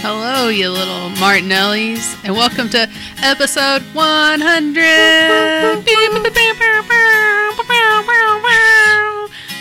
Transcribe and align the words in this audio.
Hello, 0.00 0.48
you 0.48 0.70
little 0.70 1.10
Martinellis, 1.18 2.16
and 2.24 2.34
welcome 2.34 2.68
to 2.70 2.88
episode 3.22 3.82
100 3.94 5.84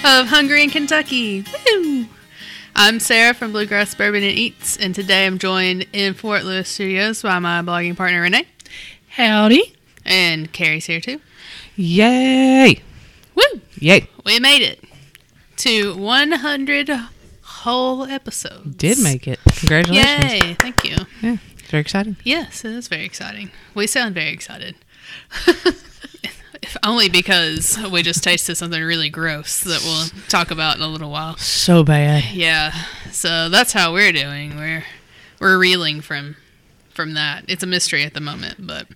of 0.05 0.27
Hungry 0.27 0.63
in 0.63 0.69
Kentucky. 0.69 1.43
Woo! 1.71 2.05
I'm 2.75 2.99
Sarah 2.99 3.33
from 3.33 3.51
Bluegrass 3.51 3.95
Bourbon 3.95 4.23
and 4.23 4.37
Eats, 4.37 4.77
and 4.77 4.93
today 4.93 5.25
I'm 5.25 5.39
joined 5.39 5.87
in 5.91 6.13
Fort 6.13 6.43
Lewis 6.43 6.69
Studios 6.69 7.21
by 7.23 7.39
my 7.39 7.61
blogging 7.61 7.97
partner 7.97 8.21
Renee, 8.21 8.45
Howdy. 9.09 9.75
and 10.05 10.51
Carrie's 10.53 10.85
here 10.85 11.01
too. 11.01 11.19
Yay! 11.75 12.81
Woo! 13.35 13.61
Yay! 13.79 14.07
We 14.25 14.39
made 14.39 14.61
it 14.61 14.83
to 15.57 15.95
100 15.97 16.89
whole 17.67 18.05
episode. 18.05 18.77
Did 18.77 18.97
make 18.99 19.27
it. 19.27 19.39
Congratulations. 19.57 20.33
Yay! 20.33 20.53
Thank 20.53 20.85
you. 20.85 20.95
Yeah, 21.21 21.37
it's 21.57 21.69
very 21.69 21.81
exciting. 21.81 22.15
Yes, 22.23 22.63
it 22.63 22.71
is 22.71 22.87
very 22.87 23.03
exciting. 23.03 23.51
We 23.75 23.87
sound 23.87 24.15
very 24.15 24.29
excited. 24.29 24.75
if 25.47 26.77
only 26.81 27.09
because 27.09 27.77
we 27.91 28.03
just 28.03 28.23
tasted 28.23 28.55
something 28.55 28.81
really 28.81 29.09
gross 29.09 29.59
that 29.61 29.81
we'll 29.83 30.23
talk 30.29 30.49
about 30.49 30.77
in 30.77 30.81
a 30.81 30.87
little 30.87 31.11
while. 31.11 31.35
So 31.35 31.83
bad. 31.83 32.23
Yeah. 32.31 32.71
So 33.11 33.49
that's 33.49 33.73
how 33.73 33.91
we're 33.91 34.13
doing. 34.13 34.55
We're 34.55 34.85
we're 35.41 35.57
reeling 35.57 35.99
from 35.99 36.37
from 36.89 37.15
that. 37.15 37.43
It's 37.49 37.63
a 37.63 37.67
mystery 37.67 38.03
at 38.03 38.13
the 38.13 38.21
moment, 38.21 38.65
but 38.65 38.87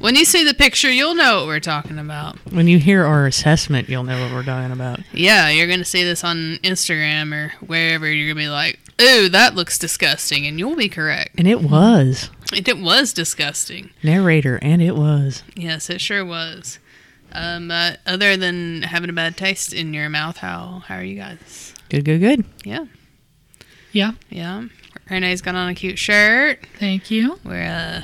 when 0.00 0.16
you 0.16 0.24
see 0.24 0.42
the 0.44 0.54
picture, 0.54 0.90
you'll 0.90 1.14
know 1.14 1.38
what 1.38 1.46
we're 1.46 1.60
talking 1.60 1.98
about. 1.98 2.36
When 2.52 2.66
you 2.66 2.78
hear 2.78 3.04
our 3.04 3.26
assessment, 3.26 3.88
you'll 3.88 4.02
know 4.02 4.20
what 4.22 4.32
we're 4.32 4.42
talking 4.42 4.72
about. 4.72 5.00
Yeah, 5.12 5.48
you're 5.50 5.68
gonna 5.68 5.84
see 5.84 6.02
this 6.02 6.24
on 6.24 6.58
Instagram 6.62 7.32
or 7.32 7.52
wherever. 7.64 8.10
You're 8.10 8.32
gonna 8.34 8.44
be 8.44 8.48
like, 8.48 8.78
"Ooh, 9.00 9.28
that 9.28 9.54
looks 9.54 9.78
disgusting," 9.78 10.46
and 10.46 10.58
you'll 10.58 10.76
be 10.76 10.88
correct. 10.88 11.36
And 11.38 11.46
it 11.46 11.60
was. 11.62 12.30
It, 12.52 12.66
it 12.66 12.78
was 12.78 13.12
disgusting. 13.12 13.90
Narrator, 14.02 14.58
and 14.62 14.82
it 14.82 14.96
was. 14.96 15.42
Yes, 15.54 15.88
it 15.88 16.00
sure 16.00 16.24
was. 16.24 16.78
Um, 17.32 17.68
but 17.68 18.00
other 18.06 18.36
than 18.36 18.82
having 18.82 19.08
a 19.08 19.12
bad 19.12 19.36
taste 19.36 19.72
in 19.72 19.94
your 19.94 20.08
mouth, 20.08 20.38
how 20.38 20.82
how 20.88 20.96
are 20.96 21.04
you 21.04 21.14
guys? 21.16 21.74
Good, 21.88 22.04
good, 22.04 22.18
good. 22.20 22.44
Yeah, 22.64 22.86
Yeah, 23.92 24.12
yeah. 24.30 24.64
Renee's 25.08 25.40
got 25.42 25.54
on 25.56 25.68
a 25.68 25.74
cute 25.74 25.98
shirt. 25.98 26.64
thank 26.78 27.10
you. 27.10 27.38
We're 27.44 27.64
uh, 27.64 28.02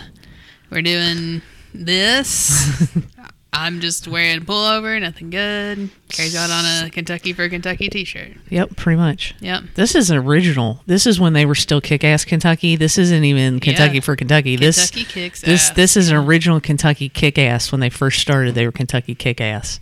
we're 0.71 0.83
doing 0.83 1.43
this. 1.85 2.89
I'm 3.53 3.81
just 3.81 4.07
wearing 4.07 4.37
a 4.37 4.41
pullover, 4.43 5.01
nothing 5.01 5.31
good. 5.31 5.89
Carrie's 6.11 6.35
got 6.35 6.51
on 6.51 6.87
a 6.87 6.91
Kentucky 6.91 7.33
for 7.33 7.49
Kentucky 7.49 7.89
t-shirt. 7.89 8.33
Yep, 8.51 8.77
pretty 8.77 8.99
much. 8.99 9.35
Yep. 9.41 9.65
This 9.77 9.95
is 9.95 10.13
original. 10.13 10.83
This 10.87 11.07
is 11.07 11.19
when 11.19 11.33
they 11.33 11.47
were 11.47 11.55
still 11.55 11.81
kick-ass 11.81 12.27
Kentucky. 12.27 12.77
This 12.77 12.99
isn't 12.99 13.25
even 13.25 13.61
Kentucky 13.61 13.95
Yeah. 13.95 14.01
for 14.03 14.15
Kentucky. 14.15 14.57
This 14.57 14.91
Kentucky 14.91 15.05
kicks 15.11 15.41
this 15.41 15.71
ass. 15.71 15.77
this 15.77 15.97
is 15.97 16.11
an 16.11 16.17
original 16.17 16.61
Kentucky 16.61 17.09
kick-ass. 17.09 17.73
When 17.73 17.81
they 17.81 17.89
first 17.89 18.21
started, 18.21 18.55
they 18.55 18.67
were 18.67 18.73
Kentucky 18.73 19.15
kick-ass. 19.15 19.81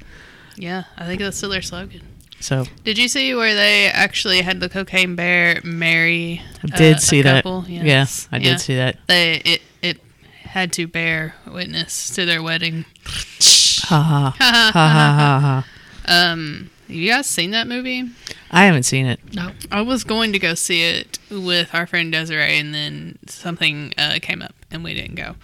Yeah, 0.57 0.85
I 0.97 1.07
think 1.07 1.21
that's 1.21 1.37
still 1.37 1.51
their 1.51 1.63
slogan. 1.63 2.03
So 2.39 2.67
Did 2.85 2.97
you 2.99 3.09
see 3.09 3.35
where 3.35 3.55
they 3.55 3.87
actually 3.89 4.43
had 4.43 4.61
the 4.61 4.69
cocaine 4.69 5.17
bear 5.17 5.61
marry? 5.65 6.43
I 6.63 6.77
did 6.77 6.97
uh, 6.97 6.99
see 7.01 7.23
that. 7.23 7.43
couple? 7.43 7.65
Yeah, 7.67 7.83
Yes. 7.83 8.29
I 8.31 8.39
did 8.39 8.61
see 8.61 8.77
that. 8.77 8.99
They 9.09 9.41
it 9.45 9.63
it 9.83 10.04
had 10.55 10.73
to 10.73 10.87
bear 10.87 11.35
witness 11.51 12.09
to 12.15 12.25
their 12.25 12.41
wedding. 12.43 12.85
Ha 13.89 14.01
ha 14.01 14.37
ha 14.39 14.71
ha 14.73 14.91
ha 15.19 15.41
ha. 15.41 15.67
Um, 16.07 16.71
you 16.87 17.11
guys 17.11 17.27
seen 17.27 17.51
that 17.53 17.67
movie? 17.67 18.09
I 18.51 18.65
haven't 18.67 18.85
seen 18.85 19.07
it. 19.07 19.19
No, 19.35 19.51
I 19.73 19.81
was 19.83 20.05
going 20.05 20.33
to 20.33 20.39
go 20.39 20.55
see 20.55 20.83
it 20.83 21.19
with 21.31 21.75
our 21.75 21.87
friend 21.87 22.13
Desiree, 22.13 22.59
and 22.59 22.75
then 22.75 23.19
something 23.27 23.93
uh, 23.99 24.19
came 24.23 24.43
up, 24.43 24.55
and 24.71 24.85
we 24.85 24.95
didn't 24.95 25.17
go. 25.17 25.35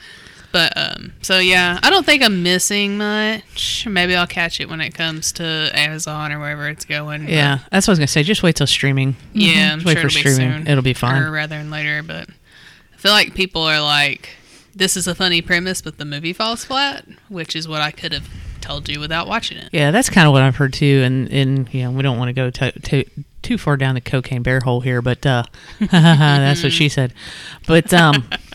But 0.53 0.73
um, 0.77 1.13
so 1.23 1.39
yeah, 1.39 1.79
I 1.83 1.91
don't 1.91 2.05
think 2.07 2.23
I'm 2.23 2.43
missing 2.43 2.97
much. 2.99 3.87
Maybe 3.89 4.15
I'll 4.17 4.27
catch 4.27 4.61
it 4.61 4.69
when 4.69 4.81
it 4.81 4.95
comes 4.95 5.33
to 5.33 5.71
Amazon 5.75 6.33
or 6.33 6.39
wherever 6.41 6.69
it's 6.69 6.85
going. 6.85 7.23
but- 7.25 7.33
Yeah, 7.33 7.59
that's 7.71 7.87
what 7.87 7.93
I 7.93 7.95
was 7.95 7.99
gonna 8.01 8.07
say. 8.09 8.23
Just 8.23 8.43
wait 8.43 8.57
till 8.57 8.67
streaming. 8.67 9.17
yeah, 9.33 9.73
I'm 9.73 9.79
Just 9.81 9.87
wait 9.87 9.93
sure 9.95 10.03
for 10.03 10.07
it'll 10.09 10.23
be 10.25 10.31
streaming. 10.31 10.59
soon. 10.59 10.69
It'll 10.69 10.83
be 10.83 10.95
fine. 10.95 11.23
rather 11.31 11.57
than 11.57 11.71
later. 11.71 12.03
But 12.03 12.29
I 12.29 12.97
feel 12.97 13.13
like 13.13 13.35
people 13.35 13.63
are 13.63 13.81
like, 13.81 14.29
"This 14.75 14.97
is 14.97 15.07
a 15.07 15.15
funny 15.15 15.43
premise, 15.43 15.83
but 15.83 15.99
the 15.99 16.05
movie 16.05 16.33
falls 16.33 16.65
flat," 16.65 17.05
which 17.29 17.55
is 17.57 17.67
what 17.67 17.81
I 17.81 17.91
could 17.91 18.13
have 18.13 18.29
told 18.61 18.89
you 18.89 19.01
without 19.01 19.27
watching 19.27 19.59
it. 19.59 19.71
Yeah, 19.73 19.91
that's 19.91 20.11
kind 20.11 20.27
of 20.27 20.33
what 20.33 20.43
I've 20.43 20.57
heard 20.57 20.73
too. 20.73 21.03
And 21.05 21.29
and 21.31 21.73
you 21.75 21.85
know, 21.85 21.91
we 21.91 22.03
don't 22.03 22.19
want 22.19 22.29
to 22.29 22.33
go 22.33 22.51
to, 22.51 22.73
to, 22.73 23.05
too 23.43 23.59
far 23.59 23.77
down 23.77 23.95
the 23.95 24.01
cocaine 24.01 24.43
bear 24.43 24.61
hole 24.61 24.81
here, 24.81 25.03
but 25.03 25.25
uh, 25.27 25.45
that's 25.81 26.63
what 26.63 26.73
she 26.73 26.89
said. 26.89 27.13
But 27.67 27.93
um, 27.93 28.29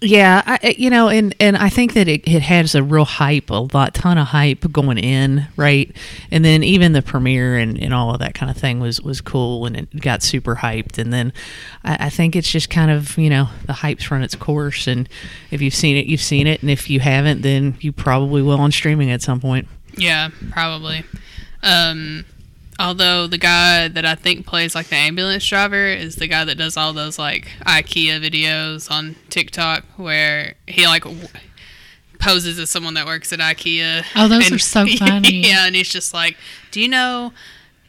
yeah, 0.00 0.42
I, 0.46 0.76
you 0.78 0.88
know, 0.88 1.08
and 1.08 1.34
and 1.40 1.56
I 1.56 1.68
think 1.68 1.94
that 1.94 2.06
it, 2.06 2.26
it 2.26 2.42
has 2.42 2.74
a 2.74 2.82
real 2.82 3.04
hype, 3.04 3.50
a 3.50 3.68
lot, 3.72 3.92
ton 3.92 4.18
of 4.18 4.28
hype 4.28 4.70
going 4.70 4.98
in, 4.98 5.48
right? 5.56 5.94
And 6.30 6.44
then 6.44 6.62
even 6.62 6.92
the 6.92 7.02
premiere 7.02 7.58
and, 7.58 7.76
and 7.76 7.92
all 7.92 8.12
of 8.14 8.20
that 8.20 8.34
kind 8.34 8.50
of 8.50 8.56
thing 8.56 8.78
was 8.78 9.00
was 9.02 9.20
cool, 9.20 9.66
and 9.66 9.76
it 9.76 10.00
got 10.00 10.22
super 10.22 10.56
hyped. 10.56 10.96
And 10.96 11.12
then 11.12 11.32
I, 11.84 12.06
I 12.06 12.10
think 12.10 12.36
it's 12.36 12.50
just 12.50 12.70
kind 12.70 12.90
of 12.90 13.18
you 13.18 13.28
know 13.28 13.48
the 13.66 13.72
hype's 13.72 14.10
run 14.10 14.22
its 14.22 14.36
course, 14.36 14.86
and 14.86 15.08
if 15.50 15.60
you've 15.60 15.74
seen 15.74 15.96
it, 15.96 16.06
you've 16.06 16.20
seen 16.20 16.46
it, 16.46 16.62
and 16.62 16.70
if 16.70 16.88
you 16.88 17.00
haven't, 17.00 17.42
then 17.42 17.76
you 17.80 17.92
probably 17.92 18.42
will 18.42 18.60
on 18.60 18.70
streaming 18.70 19.10
at 19.10 19.22
some 19.22 19.40
point. 19.40 19.66
Yeah, 19.96 20.30
probably. 20.52 21.04
Um, 21.62 22.24
although 22.80 23.26
the 23.26 23.38
guy 23.38 23.86
that 23.88 24.04
I 24.06 24.14
think 24.14 24.46
plays 24.46 24.74
like 24.74 24.88
the 24.88 24.96
ambulance 24.96 25.46
driver 25.46 25.86
is 25.86 26.16
the 26.16 26.26
guy 26.26 26.44
that 26.44 26.56
does 26.56 26.76
all 26.76 26.92
those 26.92 27.18
like 27.18 27.48
IKEA 27.66 28.20
videos 28.20 28.90
on 28.90 29.16
TikTok 29.28 29.84
where 29.96 30.54
he 30.66 30.86
like 30.86 31.04
w- 31.04 31.28
poses 32.18 32.58
as 32.58 32.70
someone 32.70 32.94
that 32.94 33.06
works 33.06 33.32
at 33.32 33.38
IKEA. 33.38 34.04
Oh, 34.16 34.26
those 34.28 34.50
are 34.50 34.58
so 34.58 34.86
funny. 34.98 35.46
yeah, 35.46 35.66
and 35.66 35.76
he's 35.76 35.88
just 35.90 36.12
like, 36.14 36.36
"Do 36.70 36.80
you 36.80 36.88
know?" 36.88 37.32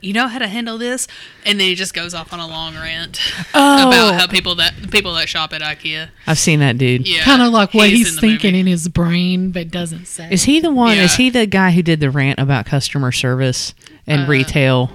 You 0.01 0.13
know 0.13 0.27
how 0.27 0.39
to 0.39 0.47
handle 0.47 0.77
this, 0.79 1.07
and 1.45 1.59
then 1.59 1.67
he 1.67 1.75
just 1.75 1.93
goes 1.93 2.13
off 2.15 2.33
on 2.33 2.39
a 2.39 2.47
long 2.47 2.73
rant 2.73 3.19
Oh. 3.53 3.87
about 3.87 4.19
how 4.19 4.25
people 4.27 4.55
that 4.55 4.73
people 4.91 5.13
that 5.13 5.29
shop 5.29 5.53
at 5.53 5.61
IKEA, 5.61 6.09
I've 6.25 6.39
seen 6.39 6.59
that 6.59 6.77
dude. 6.79 7.07
yeah, 7.07 7.23
kind 7.23 7.41
of 7.41 7.53
like 7.53 7.73
what 7.75 7.89
he's, 7.89 8.15
in 8.15 8.19
thinking 8.19 8.51
movie. 8.53 8.59
in 8.61 8.67
his 8.67 8.87
brain, 8.87 9.51
but 9.51 9.69
doesn't 9.69 10.05
say. 10.07 10.27
Is 10.31 10.43
he 10.45 10.59
the 10.59 10.71
one? 10.71 10.97
Is 10.97 11.15
he 11.15 11.29
the 11.29 11.45
guy 11.45 11.71
who 11.71 11.83
did 11.83 11.99
the 11.99 12.09
rant 12.09 12.39
about 12.39 12.65
customer 12.65 13.11
service 13.11 13.73
and 14.07 14.23
Uh, 14.23 14.27
retail? 14.27 14.91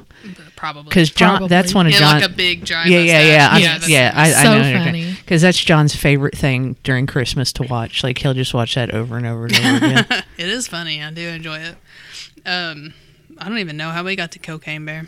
probably 0.56 0.84
Because 0.88 1.10
John, 1.10 1.32
Probably. 1.36 1.48
that's 1.48 1.74
one 1.74 1.86
of 1.86 1.92
yeah, 1.92 1.98
John. 1.98 2.14
like 2.22 2.24
a 2.30 2.34
big 2.34 2.64
giant. 2.64 2.90
yeah, 2.90 2.98
yeah, 3.00 3.20
yeah, 3.20 3.48
I, 3.48 3.52
mustache. 3.60 3.88
Yes. 3.88 3.88
yeah. 3.88 4.12
I, 4.16 4.48
I 4.48 4.72
know. 4.72 4.84
funny. 4.84 5.12
Because 5.12 5.42
that's 5.42 5.58
John's 5.62 5.94
favorite 5.94 6.36
thing 6.36 6.76
during 6.82 7.06
Christmas 7.06 7.52
to 7.52 7.62
watch. 7.64 8.02
Like 8.02 8.18
he'll 8.18 8.32
just 8.34 8.54
watch 8.54 8.74
that 8.74 8.90
over 8.92 9.16
and 9.18 9.26
over 9.26 9.44
and 9.46 9.54
over 9.56 9.76
again. 9.76 10.06
it 10.38 10.48
is 10.48 10.66
funny. 10.66 11.00
I 11.02 11.10
do 11.12 11.28
enjoy 11.28 11.58
it. 11.58 11.76
Um, 12.46 12.94
I 13.38 13.48
don't 13.48 13.58
even 13.58 13.76
know 13.76 13.90
how 13.90 14.02
we 14.04 14.16
got 14.16 14.32
to 14.32 14.38
Cocaine 14.38 14.84
Bear. 14.84 15.06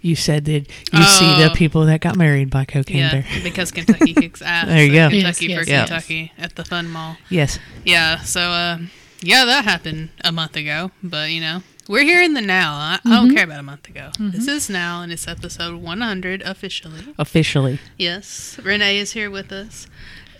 you 0.00 0.14
said 0.16 0.44
that 0.46 0.66
you 0.92 1.02
see 1.04 1.26
the 1.36 1.50
Oh. 1.50 1.54
people 1.54 1.86
that 1.86 2.00
got 2.00 2.16
married 2.16 2.50
by 2.50 2.64
Cocaine 2.64 2.98
yeah, 2.98 3.10
Bear. 3.12 3.24
because 3.42 3.70
Kentucky 3.70 4.12
kicks 4.14 4.42
ass. 4.42 4.66
There 4.66 4.84
you 4.84 4.98
at 4.98 5.10
go. 5.10 5.16
Kentucky 5.16 5.46
Yes, 5.46 5.58
for 5.58 5.60
yes, 5.60 5.68
yes. 5.68 5.88
Kentucky 5.88 6.32
at 6.38 6.56
the 6.56 6.64
Fun 6.64 6.88
Mall. 6.90 7.16
Yes. 7.30 7.58
Yeah. 7.84 8.18
So, 8.20 8.40
uh, 8.40 8.78
yeah, 9.20 9.44
that 9.46 9.64
happened 9.64 10.10
a 10.22 10.30
month 10.32 10.56
ago. 10.56 10.90
But 11.02 11.30
you 11.30 11.40
know, 11.40 11.62
we're 11.88 12.02
here 12.02 12.22
in 12.22 12.34
the 12.34 12.40
now. 12.42 12.74
I, 12.74 12.98
I 13.06 13.10
don't 13.16 13.34
care 13.34 13.44
about 13.44 13.60
a 13.60 13.62
month 13.62 13.88
ago. 13.88 14.10
This 14.18 14.46
is 14.48 14.68
now, 14.68 15.00
and 15.02 15.10
it's 15.12 15.26
episode 15.26 15.80
100 15.80 16.42
officially. 16.42 17.14
Officially. 17.18 17.78
Yes, 17.96 18.58
Renee 18.62 18.98
is 18.98 19.12
here 19.12 19.30
with 19.30 19.50
us. 19.52 19.86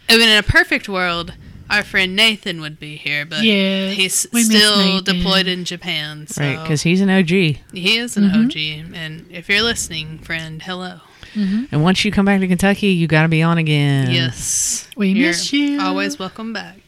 I 0.09 0.19
mean, 0.19 0.29
in 0.29 0.37
a 0.37 0.43
perfect 0.43 0.87
world, 0.89 1.33
our 1.71 1.83
friend 1.83 2.15
Nathan 2.15 2.61
would 2.61 2.79
be 2.79 2.97
here, 2.97 3.25
but 3.25 3.43
Yes, 3.43 3.97
he's 3.97 4.15
still 4.15 5.01
deployed 5.01 5.47
in 5.47 5.65
Japan. 5.65 6.27
So 6.27 6.43
Right. 6.43 6.61
Because 6.61 6.83
he's 6.83 7.01
an 7.01 7.11
OG. 7.11 7.29
he 7.29 7.97
is 7.97 8.17
an 8.17 8.27
OG, 8.27 8.53
mm-hmm. 8.53 8.95
and 8.95 9.27
if 9.31 9.49
you're 9.49 9.63
listening, 9.63 10.19
friend, 10.19 10.63
hello. 10.63 11.01
Mm-hmm. 11.35 11.65
And 11.73 11.83
once 11.83 12.05
you 12.05 12.13
come 12.13 12.27
back 12.27 12.41
to 12.41 12.49
Kentucky, 12.49 12.89
you 12.89 13.07
got 13.07 13.23
to 13.23 13.29
be 13.29 13.43
on 13.43 13.59
again. 13.59 14.11
Yes, 14.11 14.89
We 14.97 15.09
You're 15.11 15.29
miss 15.29 15.53
you. 15.53 15.81
Always 15.81 16.19
welcome 16.19 16.53
back. 16.53 16.79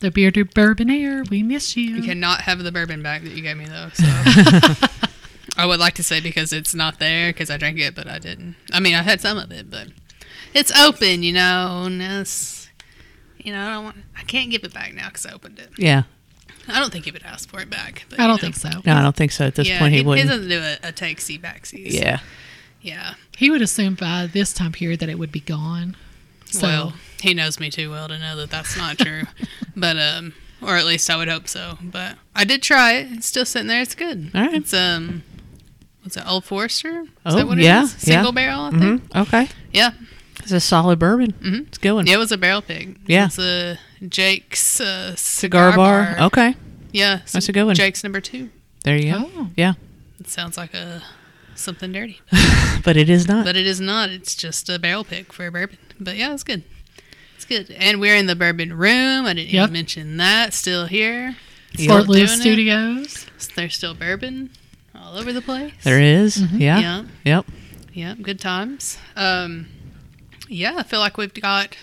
the 0.00 0.10
bearded 0.10 0.54
bourbon 0.54 0.90
air, 0.90 1.24
We 1.28 1.42
miss 1.42 1.76
you. 1.76 1.96
You 1.96 2.02
cannot 2.02 2.42
have 2.42 2.62
the 2.62 2.70
bourbon 2.70 3.02
back 3.02 3.22
that 3.22 3.32
you 3.32 3.42
gave 3.42 3.56
me 3.56 3.66
though. 3.66 3.88
So 3.92 4.04
I 5.56 5.66
would 5.66 5.80
like 5.80 5.94
to 5.94 6.02
say 6.02 6.20
because 6.20 6.52
it's 6.52 6.74
not 6.74 6.98
there 6.98 7.30
because 7.30 7.50
I 7.50 7.56
drank 7.56 7.78
it, 7.78 7.94
but 7.94 8.08
I 8.08 8.18
didn't. 8.18 8.56
I 8.72 8.80
mean, 8.80 8.94
I 8.94 9.02
had 9.02 9.20
some 9.20 9.38
of 9.38 9.50
it, 9.50 9.70
but 9.70 9.88
it's 10.52 10.72
open, 10.78 11.22
you 11.22 11.32
know. 11.32 11.84
And 11.86 12.02
it's, 12.02 12.63
you 13.44 13.52
know, 13.52 13.60
I 13.66 13.70
don't 13.70 13.84
want. 13.84 13.96
I 14.16 14.22
can't 14.22 14.50
give 14.50 14.64
it 14.64 14.74
back 14.74 14.92
now 14.94 15.08
because 15.08 15.24
I 15.26 15.32
opened 15.32 15.58
it. 15.60 15.70
Yeah. 15.78 16.02
I 16.66 16.80
don't 16.80 16.90
think 16.90 17.04
he 17.04 17.10
would 17.10 17.22
ask 17.24 17.48
for 17.48 17.60
it 17.60 17.68
back. 17.68 18.06
But, 18.08 18.18
I 18.18 18.26
don't 18.26 18.36
know. 18.36 18.38
think 18.38 18.56
so. 18.56 18.70
No, 18.86 18.94
I 18.94 19.02
don't 19.02 19.14
think 19.14 19.32
so. 19.32 19.44
At 19.44 19.54
this 19.54 19.68
yeah, 19.68 19.78
point, 19.78 19.92
he, 19.92 19.98
he, 20.00 20.04
wouldn't. 20.04 20.28
He 20.28 20.34
doesn't 20.34 20.48
do 20.48 20.60
a, 20.60 20.88
a 20.88 20.92
takesy 20.92 21.38
backsies. 21.40 21.92
yeah. 21.92 22.20
yeah. 22.80 23.14
He 23.36 23.50
would 23.50 23.60
assume 23.60 23.94
by 23.96 24.26
this 24.32 24.52
time 24.54 24.72
period 24.72 25.00
that 25.00 25.10
it 25.10 25.18
would 25.18 25.30
be 25.32 25.40
gone. 25.40 25.94
So 26.46 26.66
well, 26.66 26.92
he 27.20 27.34
knows 27.34 27.60
me 27.60 27.68
too 27.70 27.90
well 27.90 28.08
to 28.08 28.18
know 28.18 28.36
that 28.36 28.50
that's 28.50 28.76
not 28.78 28.96
true. 28.98 29.24
but 29.76 29.98
um, 29.98 30.32
or 30.62 30.76
at 30.76 30.86
least 30.86 31.10
I 31.10 31.16
would 31.16 31.28
hope 31.28 31.48
so. 31.48 31.76
But 31.82 32.16
I 32.34 32.44
did 32.44 32.62
try 32.62 32.92
it. 32.94 33.08
It's 33.12 33.26
still 33.26 33.44
sitting 33.44 33.68
there. 33.68 33.82
It's 33.82 33.94
good. 33.94 34.30
All 34.34 34.40
right. 34.40 34.54
It's 34.54 34.72
um, 34.72 35.22
what's 36.02 36.16
it? 36.16 36.24
Old 36.26 36.44
Forester? 36.44 37.02
Is 37.02 37.08
Oh, 37.26 37.36
that 37.36 37.46
what 37.46 37.58
yeah, 37.58 37.80
it 37.80 37.84
is? 37.84 38.08
yeah. 38.08 38.14
Single 38.14 38.32
barrel, 38.32 38.60
I 38.62 38.70
think. 38.70 39.12
hmm 39.12 39.18
Okay. 39.18 39.48
Yeah. 39.72 39.90
It's 40.44 40.52
a 40.52 40.60
solid 40.60 40.98
bourbon. 40.98 41.32
Mhm. 41.32 41.66
It's 41.68 41.78
going. 41.78 42.06
It 42.06 42.16
was 42.16 42.30
a 42.32 42.38
barrel 42.38 42.62
pick. 42.62 42.90
Yeah. 43.06 43.26
It's 43.26 43.38
a 43.38 43.78
Jake's 44.08 44.80
uh, 44.80 45.14
Cigar, 45.16 45.74
bar. 45.74 46.16
Okay. 46.20 46.54
Yeah. 46.92 47.20
That's 47.32 47.48
a 47.48 47.52
good 47.52 47.64
one. 47.64 47.74
Jake's 47.74 48.04
number 48.04 48.20
two. 48.20 48.50
There 48.84 48.96
you 48.96 49.12
go. 49.12 49.30
Oh. 49.36 49.50
Yeah. 49.56 49.74
It 50.20 50.28
sounds 50.28 50.56
like 50.56 50.74
a 50.74 51.02
something 51.54 51.92
dirty. 51.92 52.20
But 52.84 52.96
it 52.98 53.08
is 53.08 53.26
not. 53.26 53.46
But 53.46 53.56
it 53.56 53.66
is 53.66 53.80
not. 53.80 54.10
It's 54.10 54.34
just 54.34 54.68
a 54.68 54.78
barrel 54.78 55.04
pick 55.04 55.32
for 55.32 55.46
a 55.46 55.50
bourbon. 55.50 55.78
But 55.98 56.16
yeah, 56.16 56.34
it's 56.34 56.42
good. 56.44 56.62
It's 57.36 57.46
good. 57.46 57.70
And 57.70 57.98
we're 57.98 58.14
in 58.16 58.26
the 58.26 58.36
bourbon 58.36 58.74
room. 58.76 59.24
I 59.24 59.32
didn't 59.32 59.50
Yep. 59.50 59.62
even 59.62 59.72
mention 59.72 60.16
that. 60.18 60.52
Still 60.52 60.84
here. 60.86 61.36
Fort 61.86 62.04
doing 62.06 62.06
Lewis 62.18 62.34
it. 62.36 62.40
Studios. 62.42 63.26
There's 63.56 63.74
still 63.74 63.94
bourbon 63.94 64.50
all 64.94 65.16
over 65.16 65.32
the 65.32 65.40
place. 65.40 65.72
there 65.82 66.00
is. 66.00 66.42
Yeah. 66.52 66.78
Yeah. 66.78 67.04
Yep. 67.24 67.46
Yeah. 67.94 68.14
Good 68.20 68.38
times. 68.40 68.98
Um, 69.16 69.68
yeah, 70.48 70.74
I 70.76 70.82
feel 70.82 71.00
like 71.00 71.16
we've 71.16 71.32
got 71.34 71.76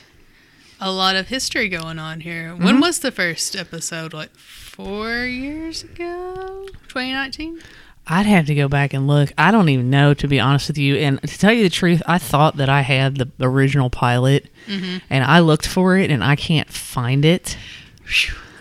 a 0.79 0.91
lot 0.91 1.15
of 1.15 1.27
history 1.27 1.69
going 1.69 1.99
on 1.99 2.21
here. 2.21 2.55
When 2.55 2.67
Mm-hmm. 2.75 2.79
was 2.81 2.99
the 2.99 3.11
first 3.11 3.55
episode? 3.55 4.13
Like 4.13 4.35
four 4.35 5.25
years 5.25 5.83
ago? 5.83 6.67
2019? 6.87 7.59
I'd 8.07 8.25
have 8.25 8.47
to 8.47 8.55
go 8.55 8.67
back 8.67 8.93
and 8.93 9.05
look. 9.07 9.31
I 9.37 9.51
don't 9.51 9.69
even 9.69 9.89
know, 9.91 10.13
to 10.15 10.27
be 10.27 10.39
honest 10.39 10.67
with 10.67 10.77
you. 10.79 10.95
And 10.95 11.21
to 11.21 11.37
tell 11.37 11.53
you 11.53 11.63
the 11.63 11.69
truth, 11.69 12.01
I 12.07 12.17
thought 12.17 12.57
that 12.57 12.67
I 12.67 12.81
had 12.81 13.15
the 13.17 13.29
original 13.39 13.89
pilot, 13.89 14.47
Mm-hmm. 14.67 14.97
and 15.09 15.23
I 15.23 15.39
looked 15.39 15.67
for 15.67 15.97
it, 15.97 16.09
and 16.11 16.23
I 16.23 16.35
can't 16.35 16.69
find 16.69 17.23
it. 17.25 17.57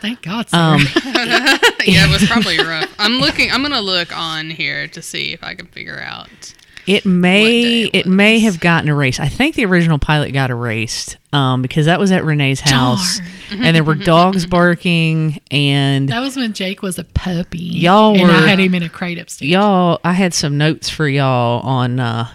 Thank 0.01 0.23
God. 0.23 0.47
Um, 0.55 0.81
yeah, 1.05 2.07
it 2.07 2.11
was 2.13 2.27
probably 2.29 2.59
rough. 2.59 2.95
I'm 2.99 3.15
looking. 3.19 3.51
I'm 3.51 3.61
gonna 3.63 3.81
look 3.83 4.17
on 4.17 4.49
here 4.51 4.87
to 4.89 5.03
see 5.03 5.33
if 5.33 5.43
I 5.45 5.55
can 5.55 5.67
figure 5.67 6.01
out. 6.01 6.55
It 6.91 7.07
may 7.07 7.83
it, 7.85 7.95
it 7.95 8.07
may 8.07 8.41
have 8.41 8.61
gotten 8.61 8.89
erased. 8.89 9.21
I 9.21 9.29
think 9.29 9.55
the 9.55 9.65
original 9.65 9.99
pilot 9.99 10.33
got 10.33 10.51
erased 10.51 11.17
um, 11.33 11.63
because 11.63 11.87
that 11.87 11.99
was 12.01 12.11
at 12.13 12.25
Renee's 12.25 12.61
house, 12.61 13.19
Darn. 13.49 13.63
and 13.65 13.77
there 13.77 13.85
were 13.85 13.95
dogs 13.95 14.47
barking, 14.47 15.41
and 15.51 16.09
that 16.09 16.21
was 16.21 16.37
when 16.37 16.53
Jake 16.53 16.83
was 16.83 16.99
a 16.99 17.05
puppy. 17.05 17.59
Y'all 17.59 18.15
and 18.17 18.29
were- 18.29 18.35
I 18.35 18.47
had 18.49 18.59
him 18.59 18.75
in 18.75 18.83
a 18.83 18.89
crate 18.89 19.19
upstairs. 19.19 19.51
y'all. 19.51 20.01
I 20.05 20.13
had 20.13 20.35
some 20.35 20.59
notes 20.59 20.89
for 20.89 21.09
y'all 21.09 21.61
on 21.67 22.01
uh, 22.01 22.29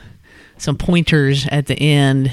some 0.58 0.78
pointers 0.78 1.48
at 1.48 1.68
the 1.68 1.76
end, 1.76 2.32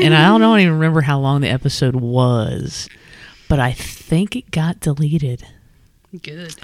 and 0.00 0.14
I 0.14 0.28
don't, 0.28 0.40
don't 0.40 0.60
even 0.60 0.74
remember 0.74 1.00
how 1.00 1.18
long 1.18 1.40
the 1.40 1.48
episode 1.48 1.96
was, 1.96 2.88
but 3.48 3.58
I 3.58 3.72
think 3.72 4.36
it 4.36 4.50
got 4.50 4.80
deleted. 4.80 5.44
Good. 6.22 6.54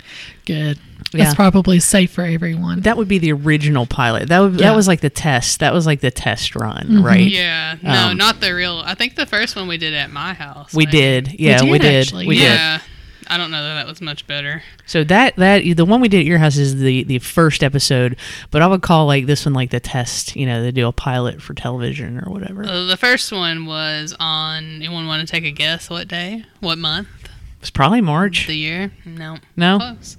Good. 0.47 0.79
Yeah. 1.13 1.25
That's 1.25 1.35
probably 1.35 1.81
safe 1.81 2.13
for 2.13 2.23
everyone. 2.23 2.81
That 2.83 2.97
would 2.97 3.09
be 3.09 3.19
the 3.19 3.33
original 3.33 3.85
pilot. 3.87 4.29
That 4.29 4.39
would, 4.41 4.53
Yeah. 4.61 4.69
that 4.71 4.77
was 4.77 4.87
like 4.87 5.01
the 5.01 5.11
test. 5.11 5.59
That 5.61 5.73
was 5.75 5.87
like 5.87 6.01
the 6.01 6.11
test 6.11 6.55
run, 6.55 6.87
Mm-hmm. 6.87 7.03
right? 7.05 7.21
Yeah. 7.27 7.77
No, 7.83 8.11
Um, 8.11 8.17
not 8.17 8.41
the 8.41 8.55
real. 8.55 8.81
I 8.85 8.95
think 8.95 9.17
the 9.17 9.27
first 9.27 9.57
one 9.57 9.67
we 9.67 9.77
did 9.77 9.93
at 9.95 10.11
my 10.13 10.35
house. 10.35 10.73
We 10.73 10.87
I 10.87 10.91
did. 10.91 11.41
Yeah, 11.41 11.63
we 11.65 11.73
did, 11.73 11.83
did. 11.83 12.01
actually, 12.07 12.27
We 12.29 12.37
did. 12.37 12.45
yeah. 12.45 12.81
I 13.33 13.37
don't 13.37 13.53
know 13.53 13.63
that 13.63 13.75
that 13.75 13.87
was 13.87 14.01
much 14.01 14.27
better. 14.27 14.63
So 14.87 15.05
that 15.05 15.37
that 15.37 15.63
the 15.77 15.85
one 15.85 16.01
we 16.01 16.09
did 16.09 16.21
at 16.21 16.27
your 16.27 16.39
house 16.39 16.57
is 16.57 16.81
the 16.81 17.05
the 17.05 17.21
first 17.21 17.63
episode, 17.63 18.17
but 18.51 18.61
I 18.61 18.67
would 18.67 18.83
call 18.83 19.07
like 19.07 19.27
this 19.27 19.47
one 19.47 19.53
like 19.53 19.71
the 19.71 19.79
test. 19.79 20.35
You 20.35 20.47
know, 20.47 20.63
they 20.65 20.73
do 20.73 20.89
a 20.89 20.93
pilot 20.93 21.41
for 21.41 21.55
television 21.55 22.19
or 22.19 22.31
whatever. 22.33 22.65
Uh, 22.65 22.87
the 22.87 22.97
first 22.97 23.31
one 23.31 23.67
was 23.67 24.17
on. 24.19 24.65
Anyone 24.77 25.07
want 25.07 25.21
to 25.27 25.31
take 25.31 25.45
a 25.45 25.53
guess? 25.53 25.89
What 25.89 26.09
day? 26.09 26.45
What 26.59 26.79
month? 26.79 27.07
It's 27.61 27.71
probably 27.71 28.01
March. 28.01 28.47
The 28.47 28.57
year? 28.57 28.93
No. 29.05 29.37
No. 29.57 29.79
Close. 29.79 30.17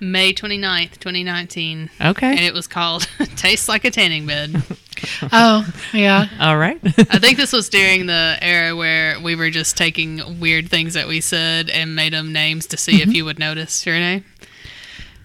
May 0.00 0.32
29th, 0.32 0.98
2019. 0.98 1.90
Okay. 2.00 2.30
And 2.30 2.40
it 2.40 2.52
was 2.52 2.66
called 2.66 3.02
Tastes 3.36 3.68
Like 3.68 3.84
a 3.84 3.90
Tanning 3.90 4.26
Bed. 4.26 4.62
oh, 5.32 5.66
yeah. 5.92 6.28
All 6.40 6.56
right. 6.56 6.78
I 6.84 7.18
think 7.18 7.38
this 7.38 7.52
was 7.52 7.68
during 7.68 8.06
the 8.06 8.36
era 8.40 8.76
where 8.76 9.18
we 9.20 9.34
were 9.34 9.50
just 9.50 9.76
taking 9.76 10.40
weird 10.40 10.68
things 10.68 10.94
that 10.94 11.08
we 11.08 11.20
said 11.20 11.70
and 11.70 11.96
made 11.96 12.12
them 12.12 12.32
names 12.32 12.66
to 12.68 12.76
see 12.76 12.96
if 12.96 13.02
mm-hmm. 13.08 13.12
you 13.12 13.24
would 13.24 13.38
notice 13.38 13.84
your 13.86 13.96
name. 13.96 14.24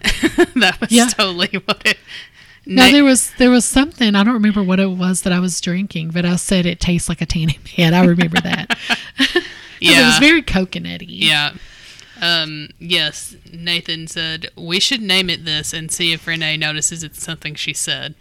that 0.56 0.78
was 0.80 0.90
Yeah. 0.90 1.06
totally 1.06 1.60
what 1.66 1.82
it. 1.84 1.98
No, 2.66 2.90
there 2.92 3.04
was 3.04 3.32
there 3.38 3.50
was 3.50 3.64
something 3.64 4.14
I 4.14 4.22
don't 4.22 4.34
remember 4.34 4.62
what 4.62 4.78
it 4.78 4.90
was 4.90 5.22
that 5.22 5.32
I 5.32 5.40
was 5.40 5.60
drinking, 5.60 6.10
but 6.10 6.24
I 6.24 6.36
said 6.36 6.66
it 6.66 6.78
tastes 6.78 7.08
like 7.08 7.20
a 7.20 7.26
tanning 7.26 7.58
bed. 7.76 7.94
I 7.94 8.04
remember 8.04 8.40
that. 8.42 8.78
'Cause 9.80 9.88
it 9.90 9.92
yeah, 9.98 10.06
was 10.06 10.18
very 10.18 10.42
coconutty. 10.42 11.06
yeah. 11.08 11.52
Um, 12.22 12.68
yes, 12.78 13.34
Nathan 13.50 14.06
said 14.06 14.50
we 14.54 14.78
should 14.78 15.00
name 15.00 15.30
it 15.30 15.46
this 15.46 15.72
and 15.72 15.90
see 15.90 16.12
if 16.12 16.26
Renee 16.26 16.58
notices 16.58 17.02
it's 17.02 17.22
something 17.22 17.54
she 17.54 17.72
said. 17.72 18.14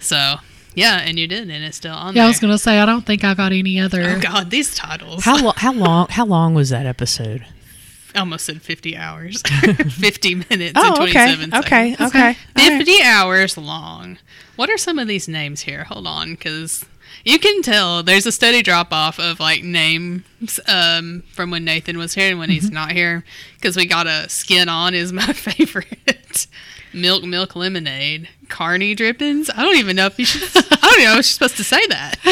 So 0.00 0.36
yeah, 0.74 0.96
and 1.02 1.20
you 1.20 1.28
did, 1.28 1.48
and 1.48 1.62
it's 1.64 1.76
still 1.76 1.94
on 1.94 2.08
Yeah, 2.16 2.22
there. 2.22 2.24
I 2.24 2.28
was 2.28 2.40
gonna 2.40 2.58
say 2.58 2.80
I 2.80 2.86
don't 2.86 3.06
think 3.06 3.22
I 3.22 3.34
got 3.34 3.52
any 3.52 3.78
other. 3.78 4.02
Oh 4.16 4.20
God, 4.20 4.50
these 4.50 4.74
titles! 4.74 5.24
how 5.24 5.38
lo- 5.40 5.52
how 5.56 5.72
long 5.72 6.08
how 6.10 6.26
long 6.26 6.54
was 6.54 6.70
that 6.70 6.84
episode? 6.84 7.46
Almost 8.16 8.46
said 8.46 8.60
fifty 8.60 8.96
hours, 8.96 9.40
fifty 9.88 10.34
minutes 10.34 10.72
and 10.74 10.78
Oh, 10.78 10.94
twenty 10.96 11.10
okay. 11.12 11.30
seven 11.30 11.54
Okay. 11.54 11.94
Okay. 11.94 12.04
All 12.04 12.10
right. 12.10 12.36
50 12.56 13.02
hours 13.02 13.56
long. 13.56 14.18
What 14.56 14.68
are 14.70 14.78
some 14.78 14.98
of 14.98 15.06
these 15.08 15.28
names 15.28 15.60
here? 15.62 15.84
Hold 15.84 16.06
on, 16.08 16.32
because 16.34 16.84
you 17.24 17.38
can 17.38 17.62
tell 17.62 18.02
there's 18.02 18.26
a 18.26 18.32
steady 18.32 18.62
drop 18.62 18.92
off 18.92 19.18
of 19.18 19.40
like 19.40 19.62
names 19.64 20.60
um, 20.68 21.22
from 21.32 21.50
when 21.50 21.64
Nathan 21.64 21.98
was 21.98 22.14
here 22.14 22.30
and 22.30 22.38
when 22.38 22.48
Mm-hmm. 22.48 22.54
he's 22.54 22.70
not 22.70 22.92
here. 22.92 23.24
Because 23.56 23.76
we 23.76 23.86
got 23.86 24.06
a 24.06 24.28
skin 24.28 24.68
on 24.68 24.94
is 24.94 25.12
my 25.12 25.26
favorite. 25.32 26.46
Milk, 26.92 27.24
milk, 27.24 27.56
lemonade, 27.56 28.28
carney 28.48 28.94
drippings. 28.94 29.50
I 29.50 29.62
don't 29.62 29.76
even 29.76 29.96
know 29.96 30.06
if 30.06 30.18
you 30.18 30.24
should. 30.24 30.42
I 30.54 30.76
don't 30.80 31.00
even 31.00 31.04
know 31.06 31.10
if 31.12 31.16
you're 31.16 31.22
supposed 31.24 31.56
to 31.56 31.64
say 31.64 31.84
that. 31.88 32.20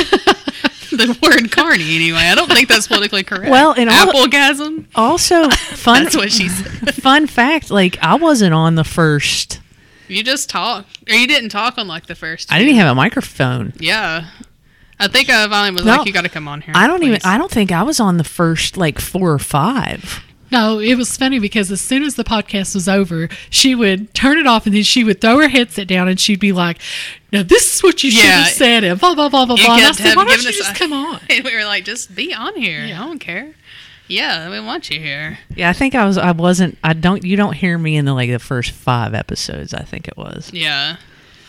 the 0.93 1.19
word 1.21 1.51
carney, 1.51 1.97
anyway. 1.97 2.19
I 2.21 2.35
don't 2.37 2.49
think 2.51 2.69
that's 2.69 2.87
politically 2.87 3.25
correct. 3.25 3.51
Well, 3.51 3.73
and 3.73 3.91
all- 3.91 4.09
applegasm. 4.11 4.87
Also, 4.95 5.51
fun 5.51 6.05
That's 6.05 6.17
what 6.17 6.31
she 6.31 6.49
said. 6.49 6.95
fun 6.95 7.27
fact. 7.27 7.71
Like 7.73 7.99
I 8.03 8.15
wasn't 8.15 8.55
on 8.55 8.77
the 8.77 8.85
first. 8.85 9.61
You 10.07 10.23
just 10.23 10.49
talked, 10.49 10.99
or 11.11 11.15
you 11.17 11.27
didn't 11.27 11.49
talk 11.49 11.77
on 11.79 11.89
like 11.89 12.07
the 12.07 12.15
first. 12.15 12.53
I 12.53 12.59
didn't 12.59 12.71
even 12.75 12.81
have 12.83 12.93
a 12.93 12.95
microphone. 12.95 13.73
Yeah. 13.81 14.27
I 15.01 15.09
think 15.09 15.29
I 15.31 15.47
was 15.71 15.85
No. 15.85 15.97
like, 15.97 16.07
you 16.07 16.13
got 16.13 16.23
to 16.23 16.29
come 16.29 16.47
on 16.49 16.61
here. 16.61 16.75
I 16.77 16.87
don't 16.87 17.03
even. 17.03 17.21
I 17.25 17.39
don't 17.39 17.51
think 17.51 17.73
I 17.73 17.83
was 17.83 17.99
on 18.01 18.17
the 18.19 18.25
first 18.25 18.77
like 18.77 19.01
four 19.01 19.33
or 19.33 19.39
five. 19.39 20.23
No, 20.53 20.79
it 20.79 20.97
was 20.97 21.17
funny 21.17 21.39
because 21.39 21.71
as 21.71 21.81
soon 21.81 22.03
as 22.03 22.17
the 22.17 22.25
podcast 22.25 22.75
was 22.75 22.87
over, 22.87 23.29
she 23.49 23.75
would 23.75 24.13
turn 24.13 24.37
it 24.37 24.47
off 24.47 24.67
and 24.67 24.75
then 24.75 24.83
she 24.83 25.03
would 25.03 25.19
throw 25.21 25.39
her 25.39 25.49
headset 25.49 25.89
down 25.89 26.09
and 26.09 26.21
she'd 26.21 26.41
be 26.41 26.53
like, 26.53 26.79
"Now 27.33 27.43
this 27.43 27.75
is 27.77 27.83
what 27.83 28.05
you 28.05 28.11
should 28.11 28.23
Yeah. 28.23 28.43
have 28.43 28.53
said," 28.53 28.85
and 28.85 29.01
blah 29.01 29.15
blah 29.15 29.31
blah 29.31 29.47
blah 29.47 29.57
blah. 29.57 29.77
And 29.77 29.85
I 29.87 29.93
said, 29.93 30.15
"Why 30.15 30.25
don't 30.27 30.43
you 30.43 30.53
just 30.53 30.73
a- 30.73 30.75
come 30.79 30.93
on?" 30.93 31.21
And 31.31 31.43
we 31.43 31.55
were 31.57 31.65
like, 31.65 31.85
just 31.87 32.15
be 32.15 32.35
on 32.35 32.55
here. 32.55 32.85
Yeah. 32.85 33.03
I 33.03 33.07
don't 33.07 33.19
care. 33.19 33.55
Yeah, 34.09 34.51
we 34.51 34.61
want 34.61 34.91
you 34.91 35.01
here. 35.01 35.39
Yeah, 35.57 35.71
I 35.71 35.73
think 35.73 35.95
I 35.95 36.05
was. 36.05 36.19
I 36.19 36.33
wasn't. 36.33 36.77
I 36.85 36.93
don't. 36.93 37.25
You 37.25 37.35
don't 37.37 37.55
hear 37.55 37.79
me 37.79 37.97
in 37.97 38.05
the 38.05 38.13
like 38.13 38.29
the 38.31 38.39
first 38.39 38.73
five 38.73 39.15
episodes. 39.15 39.73
I 39.73 39.85
think 39.85 40.07
it 40.07 40.19
was. 40.19 40.51
Yeah. 40.53 40.97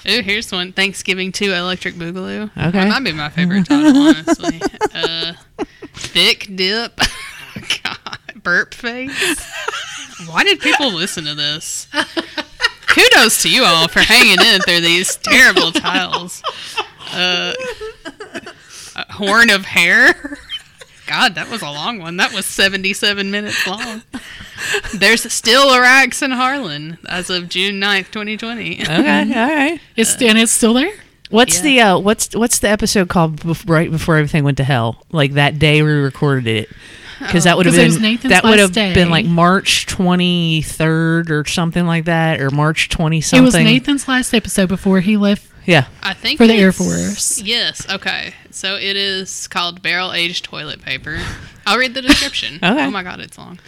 Ooh, 0.07 0.22
here's 0.22 0.51
one. 0.51 0.74
Thanksgiving 0.74 1.31
2 1.31 1.53
Electric 1.53 1.95
Boogaloo. 1.95 2.51
Okay. 2.57 2.72
That 2.72 2.89
might 2.89 3.03
be 3.03 3.13
my 3.13 3.29
favorite 3.29 3.65
title, 3.65 3.95
honestly. 3.95 4.62
uh, 4.93 5.33
thick 5.93 6.50
Dip. 6.55 6.98
God. 7.83 8.19
Burp 8.43 8.74
Face. 8.74 9.41
Why 10.27 10.43
did 10.43 10.60
people 10.60 10.91
listen 10.91 11.24
to 11.25 11.36
this? 11.36 11.88
Kudos 12.88 13.41
to 13.43 13.50
you 13.50 13.63
all 13.63 13.88
for 13.88 14.00
hanging 14.01 14.38
in 14.45 14.62
through 14.62 14.81
these 14.81 15.15
terrible 15.17 15.72
titles. 15.72 16.43
Uh, 17.13 17.53
horn 19.12 19.50
of 19.50 19.63
hair. 19.65 20.38
God, 21.07 21.36
that 21.36 21.50
was 21.50 21.62
a 21.62 21.69
long 21.69 22.00
one. 22.00 22.17
That 22.17 22.33
was 22.33 22.45
77 22.45 23.29
minutes 23.29 23.67
long. 23.67 24.03
There's 24.95 25.31
still 25.31 25.69
a 25.74 25.77
Arax 25.77 26.22
in 26.24 26.31
Harlan 26.31 26.98
as 27.10 27.29
of 27.29 27.50
June 27.50 27.79
9th, 27.81 28.12
2020. 28.12 28.81
Okay. 28.81 28.89
All 28.89 29.50
right. 29.55 29.79
It's 29.95 30.22
and 30.22 30.38
it's 30.38 30.51
still 30.51 30.74
there. 30.74 30.93
What's 31.29 31.57
Yeah. 31.57 31.62
the 31.63 31.79
uh, 31.81 31.98
what's 32.00 32.36
what's 32.36 32.60
the 32.60 32.69
episode 32.69 33.10
called 33.10 33.38
bef- 33.41 33.67
right 33.69 33.89
before 33.91 34.17
everything 34.17 34.43
went 34.43 34.57
to 34.57 34.63
hell? 34.63 35.03
Like 35.12 35.33
that 35.33 35.57
day 35.60 35.81
we 35.81 35.89
recorded 35.91 36.48
it, 36.48 36.69
because 37.19 37.45
that 37.45 37.57
would 37.57 37.65
have 37.65 37.74
'Cause 37.75 37.81
it 37.81 37.86
was 37.86 37.98
been 38.22 38.29
that 38.29 38.43
would 38.43 38.60
have 38.60 38.74
been 38.74 39.10
like 39.10 39.25
March 39.25 39.88
twenty 39.88 40.62
third 40.62 41.31
or 41.31 41.43
something 41.45 41.88
like 41.88 42.05
that, 42.05 42.39
or 42.39 42.51
March 42.51 42.89
twenty 42.89 43.19
something. 43.19 43.43
It 43.43 43.45
was 43.45 43.55
Nathan's 43.55 44.07
last 44.07 44.33
episode 44.33 44.69
before 44.69 45.00
he 45.00 45.17
left. 45.17 45.48
Yeah. 45.65 45.88
I 46.01 46.13
think 46.13 46.38
For 46.38 46.48
the 46.48 46.53
Air 46.53 46.72
Force. 46.72 47.41
Yes. 47.41 47.89
Okay. 47.89 48.34
So 48.51 48.75
it 48.75 48.96
is 48.96 49.48
called 49.48 49.82
barrel 49.82 50.12
aged 50.13 50.46
toilet 50.46 50.82
paper. 50.82 51.20
I'll 51.65 51.77
read 51.77 51.93
the 51.93 52.01
description. 52.01 52.60
Okay. 52.63 52.86
Oh 52.86 52.91
my 52.91 53.03
god, 53.03 53.20
it's 53.20 53.38
long. 53.38 53.60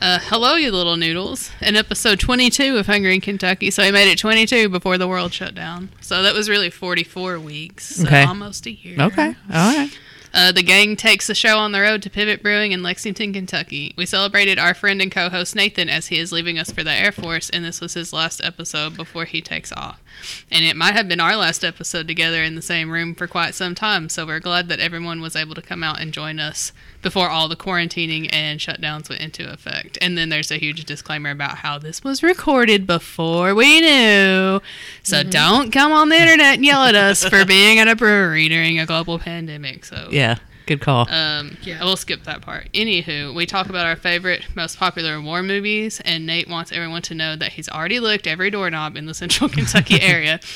Uh, 0.00 0.18
hello, 0.22 0.54
you 0.54 0.70
little 0.70 0.96
noodles. 0.96 1.50
In 1.60 1.74
episode 1.74 2.20
22 2.20 2.76
of 2.76 2.86
Hungry 2.86 3.14
in 3.16 3.20
Kentucky. 3.20 3.70
So 3.72 3.82
he 3.82 3.90
made 3.90 4.08
it 4.10 4.16
22 4.18 4.68
before 4.68 4.96
the 4.96 5.08
world 5.08 5.32
shut 5.32 5.54
down. 5.56 5.88
So 6.00 6.22
that 6.22 6.34
was 6.34 6.48
really 6.48 6.70
44 6.70 7.40
weeks. 7.40 7.96
So 7.96 8.04
Okay. 8.06 8.22
almost 8.22 8.66
a 8.66 8.70
year. 8.70 8.96
Okay. 9.00 9.34
All 9.52 9.76
right. 9.76 9.90
Uh, 10.38 10.52
the 10.52 10.62
gang 10.62 10.94
takes 10.94 11.26
the 11.26 11.34
show 11.34 11.58
on 11.58 11.72
the 11.72 11.80
road 11.80 12.00
to 12.00 12.08
Pivot 12.08 12.44
Brewing 12.44 12.70
in 12.70 12.80
Lexington, 12.80 13.32
Kentucky. 13.32 13.92
We 13.96 14.06
celebrated 14.06 14.56
our 14.56 14.72
friend 14.72 15.02
and 15.02 15.10
co 15.10 15.28
host 15.28 15.56
Nathan 15.56 15.88
as 15.88 16.06
he 16.06 16.18
is 16.20 16.30
leaving 16.30 16.60
us 16.60 16.70
for 16.70 16.84
the 16.84 16.92
Air 16.92 17.10
Force, 17.10 17.50
and 17.50 17.64
this 17.64 17.80
was 17.80 17.94
his 17.94 18.12
last 18.12 18.40
episode 18.44 18.96
before 18.96 19.24
he 19.24 19.40
takes 19.40 19.72
off. 19.72 20.00
And 20.48 20.64
it 20.64 20.76
might 20.76 20.94
have 20.94 21.08
been 21.08 21.18
our 21.18 21.34
last 21.34 21.64
episode 21.64 22.06
together 22.06 22.40
in 22.44 22.54
the 22.54 22.62
same 22.62 22.88
room 22.88 23.16
for 23.16 23.26
quite 23.26 23.56
some 23.56 23.74
time, 23.74 24.08
so 24.08 24.24
we're 24.24 24.38
glad 24.38 24.68
that 24.68 24.78
everyone 24.78 25.20
was 25.20 25.34
able 25.34 25.56
to 25.56 25.60
come 25.60 25.82
out 25.82 26.00
and 26.00 26.12
join 26.12 26.38
us 26.38 26.70
before 27.02 27.28
all 27.28 27.48
the 27.48 27.56
quarantining 27.56 28.28
and 28.32 28.60
shutdowns 28.60 29.08
went 29.08 29.22
into 29.22 29.52
effect. 29.52 29.98
And 30.00 30.16
then 30.16 30.28
there's 30.28 30.52
a 30.52 30.58
huge 30.58 30.84
disclaimer 30.84 31.30
about 31.30 31.58
how 31.58 31.78
this 31.78 32.04
was 32.04 32.22
recorded 32.22 32.86
before 32.86 33.56
we 33.56 33.80
knew. 33.80 34.60
So 35.08 35.22
don't 35.22 35.72
come 35.72 35.92
on 35.92 36.08
the 36.08 36.16
internet 36.16 36.54
and 36.56 36.64
yell 36.64 36.84
at 36.84 36.94
us 36.94 37.24
for 37.24 37.44
being 37.46 37.78
at 37.78 37.88
a 37.88 37.96
brewery 37.96 38.48
during 38.48 38.78
a 38.78 38.86
global 38.86 39.18
pandemic. 39.18 39.84
So 39.84 40.08
Yeah, 40.10 40.36
good 40.66 40.80
call. 40.80 41.08
um, 41.10 41.56
yeah, 41.62 41.82
we'll 41.82 41.96
skip 41.96 42.24
that 42.24 42.42
part. 42.42 42.70
Anywho, 42.72 43.34
we 43.34 43.46
talk 43.46 43.68
about 43.68 43.86
our 43.86 43.96
favorite, 43.96 44.44
most 44.54 44.78
popular 44.78 45.20
war 45.20 45.42
movies, 45.42 46.00
and 46.04 46.26
Nate 46.26 46.48
wants 46.48 46.72
everyone 46.72 47.02
to 47.02 47.14
know 47.14 47.36
that 47.36 47.52
he's 47.52 47.68
already 47.68 48.00
licked 48.00 48.26
every 48.26 48.50
doorknob 48.50 48.96
in 48.96 49.06
the 49.06 49.14
central 49.14 49.48
Kentucky 49.56 50.00
area. 50.00 50.40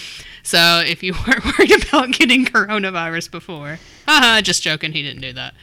So 0.45 0.83
if 0.85 1.05
you 1.05 1.13
weren't 1.15 1.45
worried 1.45 1.87
about 1.87 2.11
getting 2.11 2.45
coronavirus 2.45 3.31
before, 3.31 3.79
haha, 4.09 4.41
just 4.41 4.61
joking, 4.61 4.91
he 4.91 5.01
didn't 5.01 5.21
do 5.23 5.33
that. 5.35 5.55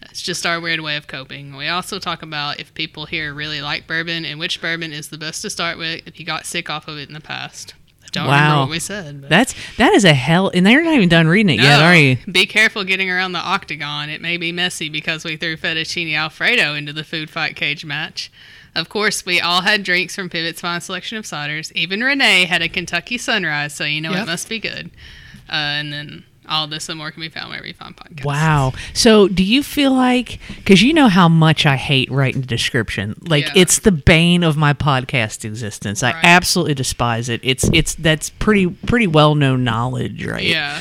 It's 0.00 0.22
just 0.22 0.46
our 0.46 0.58
weird 0.62 0.80
way 0.80 0.96
of 0.96 1.06
coping. 1.06 1.54
We 1.56 1.68
also 1.68 1.98
talk 1.98 2.22
about 2.22 2.58
if 2.58 2.72
people 2.72 3.04
here 3.04 3.34
really 3.34 3.60
like 3.60 3.86
bourbon 3.86 4.24
and 4.24 4.40
which 4.40 4.62
bourbon 4.62 4.94
is 4.94 5.10
the 5.10 5.18
best 5.18 5.42
to 5.42 5.50
start 5.50 5.76
with 5.76 6.06
if 6.06 6.18
you 6.18 6.24
got 6.24 6.46
sick 6.46 6.70
off 6.70 6.88
of 6.88 6.96
it 6.96 7.08
in 7.08 7.12
the 7.14 7.20
past. 7.20 7.74
Don't 8.14 8.24
remember 8.24 8.48
Wow. 8.54 8.60
what 8.62 8.70
we 8.70 8.78
said. 8.78 9.20
But. 9.20 9.28
That's 9.30 9.54
that 9.76 9.92
is 9.92 10.04
a 10.04 10.14
hell, 10.14 10.50
and 10.54 10.64
they're 10.64 10.82
not 10.82 10.94
even 10.94 11.08
done 11.08 11.26
reading 11.26 11.58
it 11.58 11.62
yet, 11.62 11.80
are 11.82 11.94
you? 11.96 12.16
Be 12.30 12.46
careful 12.46 12.84
getting 12.84 13.10
around 13.10 13.32
the 13.32 13.38
octagon. 13.40 14.08
It 14.08 14.20
may 14.22 14.36
be 14.38 14.52
messy 14.52 14.88
because 14.88 15.24
we 15.24 15.36
threw 15.36 15.56
fettuccine 15.56 16.14
alfredo 16.16 16.74
into 16.74 16.92
the 16.92 17.04
food 17.04 17.28
fight 17.28 17.56
cage 17.56 17.84
match. 17.84 18.30
Of 18.74 18.88
course, 18.88 19.24
we 19.26 19.40
all 19.40 19.60
had 19.62 19.82
drinks 19.84 20.14
from 20.16 20.28
Pivot's 20.30 20.60
fine 20.60 20.80
selection 20.80 21.16
of 21.18 21.24
ciders. 21.24 21.70
Even 21.72 22.02
Renee 22.02 22.44
had 22.46 22.62
a 22.62 22.68
Kentucky 22.68 23.18
Sunrise, 23.18 23.72
so 23.74 23.84
you 23.84 24.00
know 24.00 24.10
Yep. 24.12 24.22
it 24.22 24.26
must 24.26 24.48
be 24.48 24.58
good. 24.58 24.90
Uh, 25.48 25.52
and 25.52 25.92
then 25.92 26.24
all 26.48 26.66
this 26.66 26.88
and 26.88 26.98
more 26.98 27.10
can 27.10 27.20
be 27.20 27.28
found 27.28 27.48
wherever 27.50 27.66
you 27.66 27.74
find 27.74 27.96
podcasts. 27.96 28.24
Wow. 28.24 28.72
So, 28.92 29.28
do 29.28 29.42
you 29.44 29.62
feel 29.62 29.92
like 29.92 30.38
because 30.56 30.82
you 30.82 30.92
know 30.92 31.08
how 31.08 31.28
much 31.28 31.66
I 31.66 31.76
hate 31.76 32.10
writing 32.10 32.40
the 32.42 32.46
description, 32.46 33.14
like 33.22 33.44
Yeah. 33.46 33.52
it's 33.56 33.78
the 33.80 33.92
bane 33.92 34.42
of 34.42 34.56
my 34.56 34.72
podcast 34.72 35.44
existence. 35.44 36.02
I 36.02 36.10
absolutely 36.22 36.74
despise 36.74 37.28
it. 37.28 37.40
It's 37.42 37.68
it's 37.72 37.94
that's 37.94 38.30
pretty 38.30 38.66
pretty 38.68 39.06
well 39.06 39.34
known 39.34 39.64
knowledge, 39.64 40.24
right? 40.24 40.42
Yeah. 40.44 40.80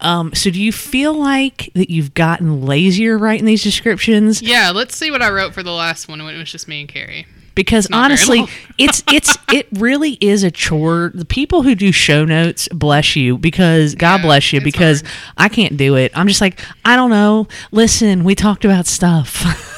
Um. 0.00 0.34
So, 0.34 0.50
do 0.50 0.60
you 0.60 0.72
feel 0.72 1.14
like 1.14 1.70
that 1.74 1.90
you've 1.90 2.14
gotten 2.14 2.64
lazier 2.66 3.18
writing 3.18 3.46
these 3.46 3.62
descriptions? 3.62 4.42
Yeah, 4.42 4.70
let's 4.70 4.96
see 4.96 5.10
what 5.10 5.22
I 5.22 5.30
wrote 5.30 5.54
for 5.54 5.62
the 5.62 5.72
last 5.72 6.08
one 6.08 6.24
when 6.24 6.34
it 6.34 6.38
was 6.38 6.50
just 6.50 6.68
me 6.68 6.80
and 6.80 6.88
Carrie. 6.88 7.26
Because 7.56 7.88
honestly 7.92 8.44
it's 8.78 9.02
it's 9.12 9.36
it 9.52 9.66
really 9.72 10.12
is 10.20 10.44
a 10.44 10.52
chore. 10.52 11.10
The 11.12 11.24
people 11.24 11.62
who 11.64 11.74
do 11.74 11.90
show 11.90 12.24
notes 12.24 12.68
bless 12.72 13.16
you 13.16 13.36
because 13.36 13.96
god 13.96 14.20
Yeah, 14.20 14.26
bless 14.26 14.52
you 14.52 14.60
because 14.60 15.00
hard. 15.00 15.12
i 15.36 15.48
can't 15.48 15.76
do 15.76 15.96
it. 15.96 16.12
I'm 16.14 16.28
just 16.28 16.40
like 16.40 16.60
i 16.84 16.94
don't 16.94 17.10
know. 17.10 17.48
Listen 17.72 18.22
we 18.22 18.36
talked 18.36 18.64
about 18.64 18.86
stuff. 18.86 19.42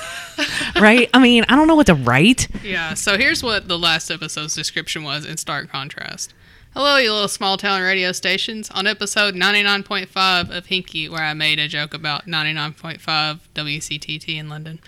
Right? 0.80 1.10
I 1.12 1.18
mean 1.18 1.44
i 1.48 1.56
don't 1.56 1.66
know 1.66 1.74
what 1.74 1.86
to 1.86 1.94
write. 1.94 2.46
Yeah, 2.62 2.94
so 2.94 3.16
here's 3.18 3.42
what 3.42 3.66
the 3.66 3.76
last 3.78 4.08
episode's 4.10 4.54
description 4.54 5.02
was 5.02 5.24
in 5.24 5.36
stark 5.36 5.68
contrast. 5.70 6.32
Hello, 6.74 6.96
you 6.98 7.10
little 7.12 7.26
small 7.26 7.56
town 7.56 7.80
radio 7.82 8.12
stations. 8.12 8.70
On 8.70 8.86
episode 8.86 9.34
99.5 9.34 10.56
of 10.56 10.66
Hinky, 10.66 11.08
where 11.10 11.22
I 11.22 11.34
made 11.34 11.58
a 11.58 11.66
joke 11.66 11.92
about 11.92 12.26
99.5 12.26 13.40
WCTT 13.54 14.36
in 14.36 14.48
London, 14.48 14.78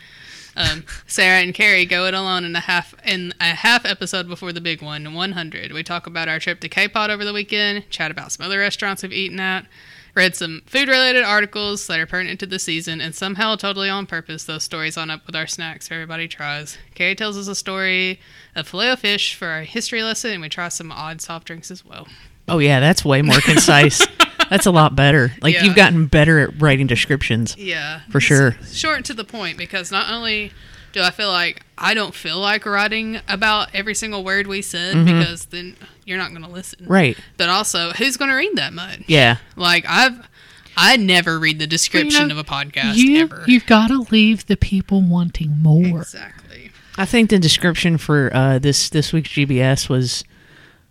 um, 0.57 0.85
Sarah 1.07 1.40
and 1.40 1.54
Carrie 1.54 1.87
go 1.87 2.07
it 2.07 2.14
alone 2.14 2.45
in 2.45 2.54
a 2.57 2.61
half 2.61 2.95
in 3.04 3.33
a 3.40 3.54
half 3.54 3.85
episode 3.85 4.28
before 4.28 4.52
the 4.52 4.61
big 4.61 4.83
one, 4.83 5.14
100. 5.14 5.73
We 5.73 5.83
talk 5.83 6.07
about 6.07 6.28
our 6.28 6.38
trip 6.38 6.61
to 6.61 6.69
K-Pot 6.69 7.11
over 7.11 7.25
the 7.25 7.33
weekend, 7.33 7.88
chat 7.90 8.11
about 8.11 8.33
some 8.33 8.45
other 8.47 8.59
restaurants 8.59 9.02
we've 9.02 9.12
eaten 9.12 9.40
at, 9.40 9.66
read 10.14 10.35
some 10.35 10.62
food-related 10.66 11.23
articles 11.23 11.87
that 11.87 12.00
are 12.00 12.07
pertinent 12.07 12.40
to 12.40 12.47
the 12.47 12.59
season, 12.59 13.00
and 13.00 13.14
somehow, 13.14 13.54
totally 13.57 13.88
on 13.88 14.07
purpose, 14.07 14.45
those 14.45 14.64
stories 14.64 14.97
on 14.97 15.11
up 15.11 15.26
with 15.26 15.37
our 15.37 15.47
snacks 15.47 15.88
so 15.88 15.95
everybody 15.95 16.26
tries. 16.28 16.78
Carrie 16.95 17.14
tells 17.14 17.37
us 17.37 17.49
a 17.49 17.54
story 17.54 18.21
of 18.57 18.66
filet 18.66 18.97
fish 18.97 19.35
for 19.35 19.49
our 19.49 19.62
history 19.62 20.02
lesson, 20.02 20.33
and 20.33 20.42
we 20.42 20.49
try 20.49 20.69
some 20.69 20.90
odd 20.90 21.21
soft 21.21 21.47
drinks 21.47 21.71
as 21.71 21.85
well. 21.85 22.07
oh 22.49 22.59
yeah 22.59 22.80
that's 22.80 23.04
way 23.04 23.23
more 23.23 23.40
concise 23.40 24.04
that's 24.50 24.66
a 24.66 24.71
lot 24.71 24.95
better 24.95 25.33
like 25.40 25.54
Yeah. 25.54 25.64
you've 25.64 25.76
gotten 25.76 26.07
better 26.07 26.38
at 26.40 26.61
writing 26.61 26.87
descriptions 26.87 27.57
Yeah, 27.57 28.00
For 28.11 28.21
sure. 28.21 28.57
It's 28.61 28.76
Short 28.76 28.97
and 28.97 29.04
to 29.07 29.14
the 29.14 29.25
point 29.25 29.57
because 29.57 29.90
not 29.90 30.11
only 30.12 30.52
do 30.92 31.00
I 31.00 31.11
feel 31.11 31.30
like 31.30 31.62
I 31.78 31.95
don't 31.95 32.14
feel 32.14 32.38
like 32.38 32.66
writing 32.66 33.21
about 33.28 33.69
every 33.75 33.95
single 33.95 34.23
word 34.25 34.47
we 34.49 34.61
said 34.61 35.07
because 35.07 35.47
then 35.47 35.76
you're 36.04 36.19
not 36.19 36.30
going 36.30 36.42
to 36.42 36.50
listen, 36.50 36.80
Mm-hmm. 36.80 36.92
right 36.92 37.16
But 37.37 37.49
also, 37.49 37.92
who's 37.92 38.16
going 38.16 38.30
to 38.30 38.35
read 38.37 38.57
that 38.57 38.73
much? 38.73 39.00
yeah 39.07 39.37
Like 39.57 39.85
I've, 39.88 40.28
I 40.76 40.97
never 40.97 41.38
read 41.38 41.59
the 41.61 41.66
description 41.69 42.28
know, 42.28 42.35
of 42.35 42.38
a 42.38 42.45
podcast 42.45 42.97
you 42.97 43.21
ever. 43.23 43.45
you've 43.47 43.66
got 43.66 43.87
to 43.88 44.00
leave 44.11 44.47
the 44.47 44.57
people 44.57 45.00
wanting 45.02 45.57
more. 45.62 46.00
exactly. 46.00 46.71
i 46.99 47.04
think 47.04 47.30
the 47.30 47.38
description 47.38 47.97
for 47.99 48.30
uh, 48.35 48.59
this 48.59 48.88
this 48.90 49.12
week's 49.12 49.30
gbs 49.30 49.88
was 49.88 50.25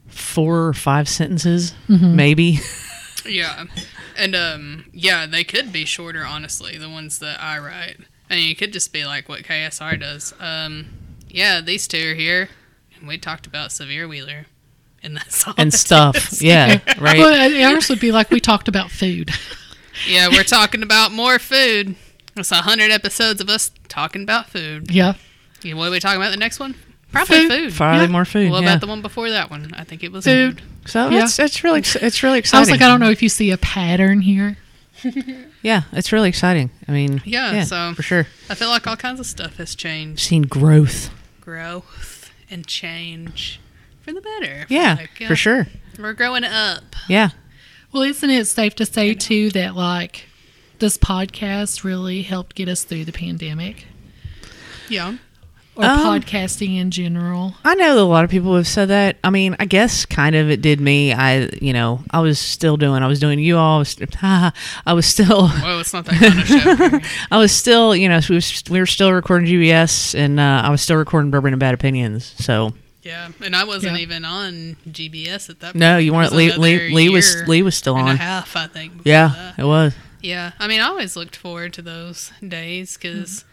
four 0.07 0.67
or 0.67 0.73
five 0.73 1.07
sentences 1.09 1.73
maybe 1.87 2.59
Yeah, 3.25 3.65
and 4.17 4.35
um, 4.35 4.85
yeah, 4.93 5.25
they 5.25 5.43
could 5.43 5.71
be 5.71 5.85
shorter. 5.85 6.23
Honestly, 6.25 6.77
the 6.77 6.89
ones 6.89 7.19
that 7.19 7.41
I 7.41 7.59
write, 7.59 7.97
I 8.29 8.35
mean, 8.35 8.51
it 8.51 8.57
could 8.57 8.73
just 8.73 8.91
be 8.93 9.05
like 9.05 9.27
what 9.29 9.43
KSR 9.43 9.99
does. 9.99 10.33
Um, 10.39 10.88
yeah, 11.29 11.61
these 11.61 11.88
two 11.88 12.11
are 12.11 12.15
here, 12.15 12.49
and 12.97 13.07
we 13.07 13.17
talked 13.17 13.45
about 13.47 13.69
Sahvir 13.69 14.07
Wheeler, 14.09 14.45
and 15.03 15.17
that's 15.17 15.47
all. 15.47 15.53
and 15.57 15.73
it 15.73 15.77
stuff 15.77 16.15
is. 16.33 16.41
yeah 16.41 16.79
right 16.99 17.17
Well, 17.19 17.51
it 17.51 17.61
ours 17.63 17.89
would 17.89 17.99
be 17.99 18.11
like 18.11 18.29
we 18.31 18.39
talked 18.39 18.67
about 18.67 18.89
food. 18.91 19.31
yeah, 20.09 20.27
we're 20.29 20.43
talking 20.43 20.81
about 20.83 21.11
more 21.11 21.39
food. 21.39 21.95
It's 22.35 22.51
a 22.51 22.55
hundred 22.55 22.91
episodes 22.91 23.41
of 23.41 23.49
us 23.49 23.71
talking 23.89 24.23
about 24.23 24.49
food. 24.49 24.91
Yeah. 24.91 25.15
Yeah, 25.61 25.73
what 25.73 25.89
are 25.89 25.91
we 25.91 25.99
talking 25.99 26.21
about 26.21 26.31
the 26.31 26.38
next 26.38 26.59
one? 26.59 26.75
Probably 27.11 27.47
Food. 27.49 27.51
food. 27.51 27.73
Probably 27.73 28.05
Yeah. 28.05 28.11
more 28.11 28.23
food. 28.23 28.49
What 28.51 28.61
yeah. 28.63 28.69
about 28.69 28.81
the 28.81 28.88
one 28.88 29.01
before 29.01 29.29
that 29.31 29.49
one? 29.49 29.73
I 29.75 29.83
think 29.83 30.03
it 30.03 30.11
was 30.11 30.23
Food. 30.25 30.61
So 30.86 31.09
Yeah. 31.09 31.24
it's 31.24 31.39
it's 31.39 31.63
really 31.63 31.79
it's 31.79 32.24
really 32.24 32.39
exciting. 32.39 32.57
I 32.57 32.62
was 32.62 32.69
like, 32.71 32.81
I 32.81 32.88
don't 32.88 33.00
know 33.00 33.09
if 33.12 33.21
you 33.21 33.29
see 33.29 33.51
a 33.51 33.57
pattern 33.57 34.21
here. 34.21 34.57
Yeah, 35.62 35.81
it's 35.91 36.13
really 36.13 36.29
exciting. 36.29 36.69
I 36.88 36.93
mean, 36.93 37.21
Yeah, 37.25 37.63
so- 37.65 37.93
for 37.93 38.01
sure, 38.01 38.27
I 38.50 38.55
feel 38.55 38.69
like 38.69 38.88
all 38.88 38.95
kinds 38.95 39.19
of 39.19 39.25
stuff 39.25 39.57
has 39.57 39.75
changed. 39.75 40.21
seen 40.21 40.43
growth. 40.43 41.09
growth 41.41 42.31
and 42.50 42.65
change 42.65 43.59
for 44.01 44.13
the 44.13 44.21
better. 44.21 44.62
I 44.62 44.65
feel 44.67 44.77
Yeah, 45.19 45.27
for 45.27 45.36
sure. 45.36 45.67
We're 46.00 46.13
growing 46.13 46.45
up. 46.45 46.95
Yeah, 47.09 47.31
Well, 47.91 48.03
isn't 48.03 48.29
it 48.29 48.45
safe 48.45 48.74
to 48.75 48.86
say 48.86 49.13
too 49.13 49.50
that 49.50 49.75
like 49.75 50.27
this 50.79 50.98
podcast 50.98 51.83
really 51.83 52.21
helped 52.21 52.55
get 52.55 52.69
us 52.69 52.86
through 52.86 53.03
the 53.03 53.12
pandemic 53.12 53.86
Yeah. 54.88 55.17
Or 55.79 55.86
Um, 55.86 56.00
podcasting 56.21 56.77
in 56.77 56.91
general? 56.91 57.55
I 57.63 57.75
know 57.75 57.95
that 57.95 58.01
a 58.01 58.03
lot 58.03 58.24
of 58.24 58.29
people 58.29 58.55
have 58.55 58.67
said 58.67 58.89
that. 58.89 59.17
I 59.24 59.29
mean, 59.29 59.55
I 59.59 59.65
guess 59.65 60.05
kind 60.05 60.36
of 60.36 60.50
it 60.50 60.62
did 60.62 60.79
me. 60.79 61.13
I, 61.13 61.50
you 61.62 61.74
know, 61.74 62.03
I 62.12 62.19
was 62.19 62.38
still 62.39 62.77
doing. 62.77 63.01
I 63.03 63.07
was 63.07 63.19
doing 63.19 63.39
you 63.39 63.57
all. 63.57 63.77
I 63.77 63.79
was, 63.79 63.95
I 64.21 64.93
was 64.93 65.05
still. 65.05 65.48
Whoa, 65.48 65.79
it's 65.79 65.93
not 65.93 66.05
that 66.05 66.15
kind 66.15 66.91
of 66.93 67.01
show. 67.03 67.09
I 67.31 67.38
was 67.38 67.51
still, 67.51 67.95
you 67.95 68.09
know, 68.09 68.19
we 68.29 68.36
was, 68.36 68.63
we 68.69 68.79
were 68.79 68.86
still 68.86 69.12
recording 69.13 69.48
GBS, 69.50 70.13
and 70.17 70.39
uh, 70.39 70.62
I 70.65 70.69
was 70.69 70.81
still 70.81 70.98
recording 70.98 71.31
Bourbon 71.31 71.53
and 71.53 71.59
Bad 71.59 71.74
Opinions. 71.74 72.33
So 72.38 72.74
yeah, 73.01 73.29
and 73.43 73.55
I 73.55 73.63
wasn't 73.63 73.95
Yeah. 73.95 74.01
even 74.03 74.25
on 74.25 74.75
GBS 74.89 75.50
at 75.50 75.62
that 75.62 75.67
point. 75.74 75.75
no, 75.77 75.98
you 75.98 76.12
weren't. 76.13 76.31
was 76.31 76.38
Lee, 76.38 76.45
another 76.48 76.62
Lee, 76.62 76.89
Lee 76.93 77.09
was 77.09 77.48
Lee 77.48 77.62
was 77.63 77.75
still 77.75 77.95
and 77.98 78.07
a 78.07 78.12
on. 78.12 78.17
half, 78.17 78.55
I 78.55 78.67
think. 78.67 78.93
Yeah, 79.05 79.29
that. 79.55 79.59
it 79.59 79.65
was. 79.65 79.95
Yeah. 80.21 80.51
I 80.59 80.67
mean, 80.67 80.81
I 80.81 80.88
always 80.88 81.15
looked 81.15 81.38
forward 81.38 81.71
to 81.74 81.81
those 81.81 82.31
days 82.45 82.98
because 82.98 83.45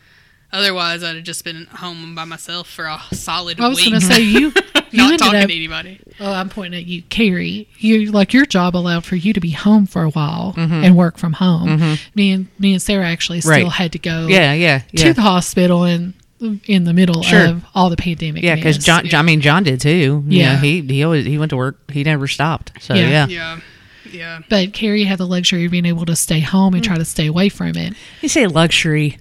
otherwise 0.52 1.02
I'd 1.04 1.16
have 1.16 1.24
just 1.24 1.44
been 1.44 1.66
home 1.66 2.14
by 2.14 2.24
myself 2.24 2.68
for 2.68 2.86
a 2.86 3.00
solid 3.12 3.60
I 3.60 3.68
was 3.68 3.78
going 3.80 3.92
to 3.92 4.00
say 4.00 4.20
you. 4.20 4.52
You 4.92 5.08
not 5.10 5.18
talking 5.18 5.40
up. 5.40 5.48
to 5.48 5.54
anybody. 5.54 6.00
Oh, 6.20 6.32
I'm 6.32 6.48
pointing 6.48 6.80
at 6.80 6.86
you, 6.86 7.02
Carrie. 7.02 7.68
You 7.78 8.12
like 8.12 8.32
your 8.32 8.46
job 8.46 8.74
allowed 8.76 9.04
for 9.04 9.16
you 9.16 9.32
to 9.34 9.40
be 9.40 9.50
home 9.50 9.84
for 9.84 10.04
a 10.04 10.10
while 10.10 10.54
Mm-hmm. 10.56 10.72
and 10.84 10.96
work 10.96 11.18
from 11.18 11.34
home. 11.34 11.98
Me 12.14 12.30
and 12.30 12.46
me 12.58 12.72
and 12.72 12.80
Sarah 12.80 13.04
actually 13.06 13.40
still 13.40 13.50
Right. 13.52 13.66
had 13.68 13.92
to 13.92 13.98
go 13.98 14.28
Yeah, 14.28 14.52
yeah, 14.54 14.82
to 14.96 15.12
the 15.12 15.20
hospital 15.22 15.82
and 15.82 16.14
in 16.66 16.84
the 16.84 16.94
middle 16.94 17.22
Sure. 17.22 17.46
of 17.46 17.64
all 17.74 17.90
the 17.90 17.96
pandemic. 17.96 18.42
Yeah, 18.44 18.54
because 18.54 18.76
mess. 18.78 18.84
John, 18.86 19.06
John, 19.06 19.24
I 19.24 19.26
mean, 19.26 19.40
John 19.40 19.64
did 19.64 19.80
too. 19.80 20.24
Yeah, 20.28 20.52
Yeah. 20.52 20.60
he 20.60 20.80
he 20.82 21.02
always 21.04 21.26
he 21.26 21.36
went 21.36 21.50
to 21.50 21.56
work. 21.56 21.90
He 21.90 22.04
never 22.04 22.28
stopped. 22.28 22.72
So 22.80 22.94
Yeah. 22.94 23.08
yeah, 23.08 23.26
Yeah. 23.26 23.60
Yeah. 24.12 24.38
But 24.48 24.72
Carrie 24.72 25.04
had 25.04 25.18
the 25.18 25.26
luxury 25.26 25.64
of 25.66 25.72
being 25.72 25.84
able 25.86 26.06
to 26.06 26.14
stay 26.16 26.40
home 26.40 26.74
and 26.74 26.82
try 26.84 26.96
to 26.96 27.04
stay 27.04 27.26
away 27.26 27.48
from 27.50 27.76
it. 27.76 27.94
you 28.22 28.28
say 28.28 28.46
luxury. 28.46 29.18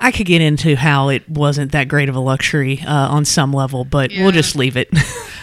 I 0.00 0.10
could 0.10 0.26
get 0.26 0.40
into 0.40 0.76
how 0.76 1.08
it 1.08 1.28
wasn't 1.28 1.72
that 1.72 1.88
great 1.88 2.08
of 2.08 2.16
a 2.16 2.20
luxury 2.20 2.80
uh, 2.86 3.08
on 3.08 3.24
some 3.24 3.52
level, 3.52 3.84
but 3.84 4.10
Yeah. 4.10 4.22
we'll 4.22 4.32
just 4.32 4.56
leave 4.56 4.76
it. 4.76 4.88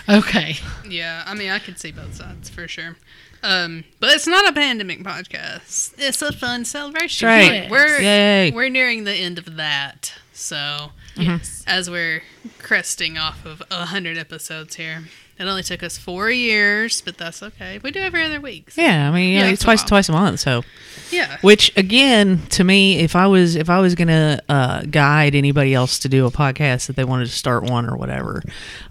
Okay. 0.09 0.55
Yeah, 0.89 1.23
I 1.27 1.35
mean, 1.35 1.51
I 1.51 1.59
could 1.59 1.79
see 1.79 1.91
both 1.91 2.15
sides 2.15 2.49
for 2.49 2.67
sure. 2.67 2.97
Um, 3.43 3.83
but 3.99 4.09
it's 4.09 4.25
not 4.27 4.49
a 4.49 4.51
pandemic 4.51 5.03
podcast. 5.03 5.93
It's 5.97 6.21
a 6.23 6.33
fun 6.33 6.65
celebration. 6.65 7.27
Right. 7.27 7.61
Like, 7.63 7.71
We're 7.71 7.99
Yay. 8.01 8.51
we're 8.51 8.67
nearing 8.69 9.03
the 9.03 9.13
end 9.13 9.37
of 9.37 9.55
that. 9.57 10.13
So 10.33 10.91
Yes. 11.15 11.63
as 11.67 11.89
we're 11.89 12.23
cresting 12.57 13.17
off 13.17 13.45
of 13.45 13.61
a 13.71 13.85
hundred 13.85 14.17
episodes 14.17 14.75
here, 14.75 15.03
it 15.41 15.49
only 15.49 15.63
took 15.63 15.83
us 15.83 15.97
four 15.97 16.29
years, 16.29 17.01
but 17.01 17.17
that's 17.17 17.41
okay. 17.41 17.79
We 17.83 17.91
do 17.91 17.99
every 17.99 18.23
other 18.23 18.39
week. 18.39 18.71
so- 18.71 18.81
yeah, 18.81 19.09
I 19.09 19.11
mean, 19.13 19.33
yeah, 19.33 19.47
it's 19.47 19.61
a 19.61 19.65
twice 19.65 19.83
twice 19.83 20.09
a 20.09 20.11
month. 20.11 20.39
So, 20.39 20.63
yeah. 21.09 21.37
which 21.41 21.75
again, 21.77 22.41
to 22.49 22.63
me, 22.63 22.99
if 22.99 23.15
I 23.15 23.27
was 23.27 23.55
if 23.55 23.69
I 23.69 23.79
was 23.79 23.95
gonna 23.95 24.39
uh, 24.47 24.83
guide 24.83 25.35
anybody 25.35 25.73
else 25.73 25.99
to 25.99 26.09
do 26.09 26.25
a 26.25 26.31
podcast 26.31 26.87
that 26.87 26.95
they 26.95 27.03
wanted 27.03 27.25
to 27.25 27.31
start 27.31 27.63
one 27.63 27.89
or 27.89 27.97
whatever, 27.97 28.41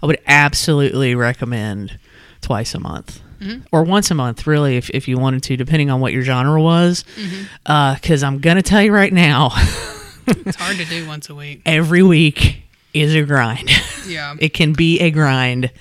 I 0.01 0.05
would 0.05 0.19
absolutely 0.27 1.15
recommend 1.15 1.97
twice 2.41 2.75
a 2.75 2.79
month. 2.79 3.21
Mm-hmm. 3.39 3.61
Or 3.71 3.83
once 3.83 4.11
a 4.11 4.13
month, 4.15 4.45
really, 4.45 4.77
if, 4.77 4.91
if 4.91 5.07
you 5.07 5.17
wanted 5.17 5.41
to, 5.43 5.57
depending 5.57 5.89
on 5.89 5.99
what 5.99 6.13
your 6.13 6.21
genre 6.21 6.61
was. 6.61 7.03
Mm-hmm. 7.15 7.95
Because 7.95 8.21
I'm 8.21 8.37
going 8.37 8.57
to 8.57 8.61
tell 8.61 8.83
you 8.83 8.93
right 8.93 9.11
now, 9.11 9.49
It's 10.27 10.57
hard 10.57 10.77
to 10.77 10.85
do 10.85 11.07
once 11.07 11.27
a 11.29 11.33
week. 11.35 11.61
every 11.65 12.03
week 12.03 12.61
is 12.93 13.15
a 13.15 13.23
grind. 13.23 13.71
Yeah. 14.07 14.35
it 14.39 14.53
can 14.53 14.73
be 14.73 14.99
a 14.99 15.09
grind, 15.09 15.71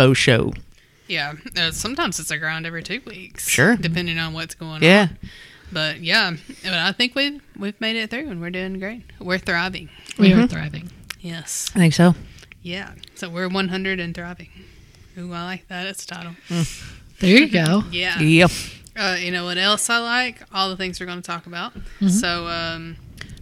faux 0.00 0.18
show. 0.18 0.52
Yeah. 1.08 1.34
Uh, 1.56 1.70
sometimes 1.72 2.18
it's 2.20 2.30
a 2.30 2.38
grind 2.38 2.66
every 2.66 2.82
two 2.82 3.00
weeks. 3.06 3.48
Sure. 3.48 3.76
Depending 3.76 4.18
on 4.18 4.32
what's 4.32 4.54
going 4.54 4.82
Yeah. 4.82 5.02
on. 5.02 5.18
Yeah, 5.22 5.28
but 5.72 6.00
yeah, 6.00 6.32
but 6.62 6.72
I 6.74 6.92
think 6.92 7.14
we've 7.14 7.40
we've 7.58 7.80
made 7.80 7.96
it 7.96 8.10
through 8.10 8.28
and 8.30 8.40
we're 8.40 8.50
doing 8.50 8.78
great. 8.78 9.02
We're 9.18 9.38
thriving. 9.38 9.88
We 10.18 10.30
Mm-hmm. 10.30 10.40
are 10.40 10.46
thriving. 10.46 10.90
Yes. 11.20 11.70
I 11.74 11.78
think 11.78 11.94
so. 11.94 12.14
Yeah. 12.62 12.92
So 13.14 13.28
we're 13.28 13.48
100 13.48 14.00
and 14.00 14.14
thriving. 14.14 14.48
Ooh, 15.18 15.32
I 15.32 15.44
like 15.44 15.68
that. 15.68 15.86
It's 15.86 16.04
a 16.04 16.06
title. 16.06 16.32
There 17.18 17.36
you 17.38 17.48
go. 17.48 17.82
Yeah. 17.90 18.18
Yep. 18.20 18.50
Uh, 18.96 19.16
you 19.18 19.30
know 19.30 19.44
what 19.44 19.58
else 19.58 19.88
I 19.90 19.98
like? 19.98 20.42
All 20.52 20.68
the 20.70 20.76
things 20.76 20.98
we're 21.00 21.06
going 21.06 21.22
to 21.22 21.26
talk 21.26 21.46
about. 21.46 21.72
So, 22.08 22.46
um, 22.48 22.96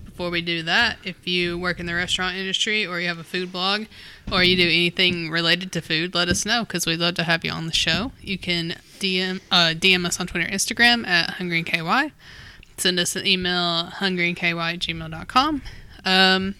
before 0.05 0.31
we 0.31 0.41
do 0.41 0.63
that, 0.65 0.99
if 1.05 1.27
you 1.27 1.59
work 1.59 1.79
in 1.81 1.87
the 1.87 1.95
restaurant 1.95 2.37
industry 2.37 2.85
or 2.87 3.01
you 3.01 3.09
have 3.09 3.19
a 3.19 3.25
food 3.25 3.51
blog 3.53 3.87
or 4.33 4.43
you 4.45 4.57
do 4.57 4.63
anything 4.65 5.31
related 5.31 5.73
to 5.73 5.81
food, 5.81 6.15
let 6.15 6.29
us 6.29 6.45
know 6.45 6.65
because 6.65 6.87
we'd 6.87 6.99
love 7.01 7.15
to 7.17 7.25
have 7.25 7.45
you 7.45 7.51
on 7.51 7.67
the 7.67 7.73
show. 7.73 8.13
You 8.21 8.39
can 8.39 8.77
DM 8.99 9.41
uh, 9.51 9.75
DM 9.75 10.05
us 10.07 10.21
on 10.21 10.27
Twitter, 10.27 10.49
Instagram 10.51 11.07
at 11.07 11.35
hungryinky. 11.37 12.13
Send 12.77 13.01
us 13.01 13.17
an 13.17 13.27
email 13.27 13.87
hungryinky 13.87 14.55
at 14.57 14.79
gmail.com. 14.81 15.63
Um, 16.05 16.55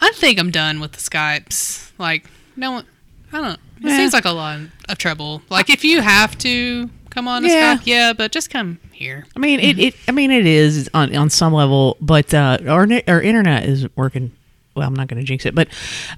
I 0.00 0.12
think 0.14 0.38
I'm 0.38 0.50
done 0.50 0.80
with 0.80 0.92
the 0.92 0.98
Skypes. 0.98 1.90
Like, 1.98 2.26
no 2.54 2.72
one, 2.72 2.86
I 3.32 3.40
don't. 3.40 3.52
It 3.54 3.60
Yeah. 3.88 3.96
seems 3.96 4.12
like 4.12 4.24
a 4.24 4.30
lot 4.30 4.60
of 4.88 4.98
trouble. 4.98 5.42
Like, 5.50 5.68
if 5.70 5.84
you 5.84 6.00
have 6.02 6.36
to 6.38 6.88
come 7.10 7.26
on 7.28 7.44
a 7.44 7.48
Yeah. 7.48 7.76
Skype, 7.76 7.82
yeah, 7.86 8.12
but 8.12 8.30
just 8.30 8.50
come 8.50 8.78
here. 8.92 9.26
I 9.34 9.38
mean, 9.38 9.58
it, 9.60 9.78
it. 9.78 9.94
I 10.06 10.12
mean, 10.12 10.30
it 10.30 10.46
is 10.46 10.88
on 10.94 11.14
on 11.16 11.30
some 11.30 11.52
level, 11.52 11.96
but 12.00 12.32
uh, 12.32 12.58
our 12.68 12.86
our 13.08 13.20
internet 13.22 13.64
is 13.64 13.86
working. 13.96 14.32
Well, 14.76 14.86
I'm 14.86 14.94
not 14.94 15.08
going 15.08 15.20
to 15.20 15.26
jinx 15.26 15.46
it, 15.46 15.54
but 15.54 15.68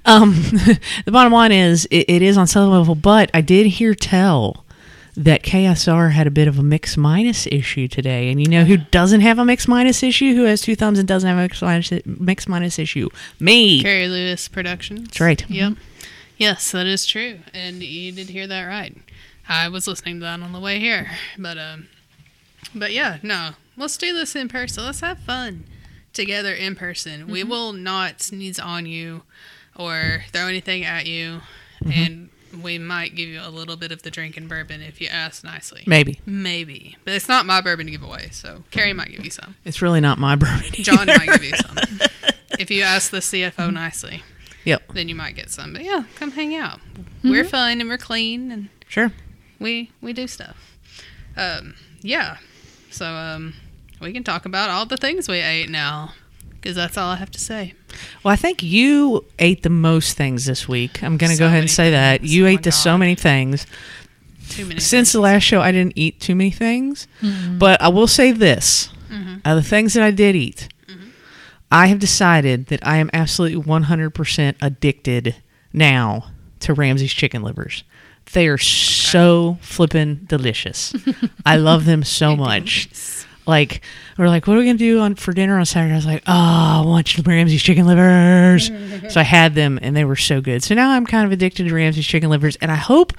um, 0.05 0.33
the 1.05 1.11
bottom 1.11 1.31
line 1.31 1.53
is 1.53 1.87
it, 1.89 2.09
it 2.09 2.21
is 2.21 2.37
on 2.37 2.45
some 2.45 2.69
level. 2.69 2.93
But 2.93 3.31
I 3.33 3.39
did 3.41 3.67
hear 3.67 3.95
tell 3.95 4.65
that 5.15 5.43
KSR 5.43 6.11
had 6.11 6.27
a 6.27 6.31
bit 6.31 6.47
of 6.47 6.59
a 6.59 6.63
mix 6.63 6.97
minus 6.97 7.47
issue 7.47 7.87
today, 7.87 8.29
and 8.29 8.41
you 8.41 8.47
know 8.47 8.65
who 8.65 8.77
doesn't 8.77 9.21
have 9.21 9.39
a 9.39 9.45
mix 9.45 9.67
minus 9.67 10.03
issue? 10.03 10.35
Who 10.35 10.43
has 10.43 10.61
two 10.61 10.75
thumbs 10.75 10.99
and 10.99 11.07
doesn't 11.07 11.27
have 11.27 11.37
a 11.37 11.41
mix 11.41 11.61
minus, 11.61 11.91
mix 12.05 12.47
minus 12.47 12.77
issue? 12.77 13.09
Me. 13.39 13.81
Carrie 13.81 14.09
Lewis 14.09 14.49
Productions. 14.49 15.07
That's 15.07 15.21
right. 15.21 15.49
Yep. 15.49 15.73
Yes, 16.37 16.71
that 16.71 16.85
is 16.85 17.05
true, 17.05 17.39
and 17.53 17.81
you 17.81 18.11
did 18.11 18.29
hear 18.29 18.47
that 18.47 18.65
right. 18.65 18.95
I 19.47 19.69
was 19.69 19.87
listening 19.87 20.19
to 20.19 20.25
that 20.25 20.41
on 20.41 20.51
the 20.51 20.59
way 20.59 20.79
here, 20.79 21.11
but 21.37 21.57
um, 21.57 21.87
but 22.75 22.91
yeah, 22.91 23.17
no, 23.23 23.51
let's 23.77 23.97
do 23.97 24.13
this 24.13 24.35
in 24.35 24.47
person. 24.49 24.85
Let's 24.85 24.99
have 24.99 25.19
fun 25.19 25.65
together 26.19 26.53
in 26.53 26.75
person. 26.75 27.27
We 27.27 27.43
will 27.43 27.73
not 27.73 28.21
sneeze 28.21 28.59
on 28.59 28.85
you 28.85 29.23
or 29.75 30.23
throw 30.31 30.47
anything 30.47 30.83
at 30.83 31.05
you, 31.07 31.41
and 31.91 32.29
we 32.61 32.77
might 32.77 33.15
give 33.15 33.29
you 33.29 33.39
a 33.41 33.49
little 33.49 33.75
bit 33.77 33.91
of 33.91 34.01
the 34.03 34.11
drinking 34.11 34.47
bourbon 34.47 34.81
if 34.81 34.99
you 34.99 35.07
ask 35.07 35.43
nicely. 35.43 35.83
Maybe 35.87 36.19
Maybe, 36.25 36.97
but 37.05 37.13
it's 37.13 37.27
not 37.29 37.45
my 37.45 37.61
bourbon 37.61 37.85
to 37.85 37.91
give 37.91 38.03
away, 38.03 38.29
so 38.31 38.63
Carrie 38.71 38.93
might 38.93 39.09
give 39.09 39.23
you 39.23 39.31
some. 39.31 39.55
it's 39.65 39.81
really 39.81 40.01
not 40.01 40.17
my 40.19 40.35
bourbon. 40.35 40.65
John 40.73 41.09
either. 41.09 41.17
might 41.17 41.39
give 41.39 41.43
you 41.43 41.55
some. 41.57 41.77
If 42.59 42.69
you 42.69 42.81
ask 42.83 43.11
the 43.11 43.19
CFO 43.19 43.71
nicely, 43.71 44.23
Yep. 44.65 44.93
then 44.93 45.07
you 45.07 45.15
might 45.15 45.35
get 45.35 45.49
some. 45.49 45.71
But 45.73 45.83
yeah, 45.85 46.03
come 46.15 46.31
hang 46.31 46.53
out. 46.55 46.79
We're 47.23 47.45
fun 47.45 47.79
and 47.79 47.89
we're 47.89 47.97
clean 47.97 48.51
and 48.51 48.69
Sure. 48.87 49.11
we 49.59 49.91
we 50.01 50.11
do 50.13 50.27
stuff. 50.27 50.75
Um, 51.37 51.75
yeah. 52.01 52.37
So 52.91 53.05
um, 53.05 53.53
we 54.01 54.11
can 54.13 54.23
talk 54.23 54.45
about 54.45 54.69
all 54.69 54.85
the 54.85 54.97
things 54.97 55.27
we 55.27 55.37
ate 55.39 55.69
now, 55.69 56.13
because 56.51 56.75
that's 56.75 56.97
all 56.97 57.09
I 57.11 57.15
have 57.15 57.31
to 57.31 57.39
say. 57.39 57.73
Well, 58.23 58.31
I 58.31 58.35
think 58.35 58.61
you 58.63 59.25
ate 59.39 59.63
the 59.63 59.69
most 59.69 60.15
things 60.17 60.45
this 60.45 60.67
week. 60.67 61.03
I'm 61.03 61.17
going 61.17 61.29
to 61.31 61.35
So 61.35 61.43
go 61.43 61.47
ahead 61.47 61.61
and 61.61 61.69
say 61.71 61.91
that. 61.91 62.23
You 62.23 62.45
Oh 62.45 62.49
ate 62.49 62.63
the 62.63 62.71
so 62.71 62.97
many 62.97 63.15
things. 63.15 63.65
Too 64.49 64.65
many. 64.65 64.79
Since 64.79 65.11
the 65.11 65.19
last 65.19 65.43
show, 65.43 65.61
I 65.61 65.71
didn't 65.71 65.93
eat 65.95 66.19
too 66.19 66.35
many 66.35 66.51
things. 66.51 67.07
But 67.57 67.81
I 67.81 67.87
will 67.89 68.07
say 68.07 68.31
this 68.31 68.89
Mhm. 69.11 69.41
of 69.45 69.55
the 69.55 69.67
things 69.67 69.93
that 69.93 70.03
I 70.03 70.11
did 70.11 70.35
eat, 70.35 70.67
I 71.71 71.87
have 71.87 71.99
decided 71.99 72.67
that 72.67 72.85
I 72.85 72.97
am 72.97 73.09
absolutely 73.13 73.57
100% 73.61 74.57
addicted 74.61 75.35
now 75.73 76.31
to 76.61 76.73
Ramsey's 76.73 77.13
chicken 77.13 77.43
livers. 77.43 77.83
They 78.33 78.47
are 78.47 78.57
so 78.57 79.57
flippin' 79.61 80.25
delicious. 80.27 80.93
I 81.45 81.57
love 81.57 81.85
them 81.85 82.03
so 82.03 82.35
much. 82.35 82.87
Like 83.49 83.81
we're 84.17 84.27
like, 84.27 84.47
what 84.47 84.55
are 84.55 84.59
we 84.59 84.65
gonna 84.65 84.77
do 84.77 84.99
on 84.99 85.15
for 85.15 85.33
dinner 85.33 85.59
on 85.59 85.65
Saturday? 85.65 85.93
I 85.93 85.97
was 85.97 86.05
like, 86.05 86.23
oh, 86.27 86.83
I 86.83 86.83
want 86.85 87.27
Ramsey's 87.27 87.61
chicken 87.61 87.85
livers. 87.85 88.67
so 89.09 89.19
I 89.19 89.23
had 89.23 89.55
them, 89.55 89.79
and 89.81 89.95
they 89.95 90.05
were 90.05 90.15
so 90.15 90.39
good. 90.39 90.63
So 90.63 90.75
now 90.75 90.91
I'm 90.91 91.05
kind 91.05 91.25
of 91.25 91.31
addicted 91.31 91.67
to 91.67 91.73
Ramsey's 91.75 92.07
chicken 92.07 92.29
livers, 92.29 92.55
and 92.57 92.71
I 92.71 92.75
hope 92.75 93.13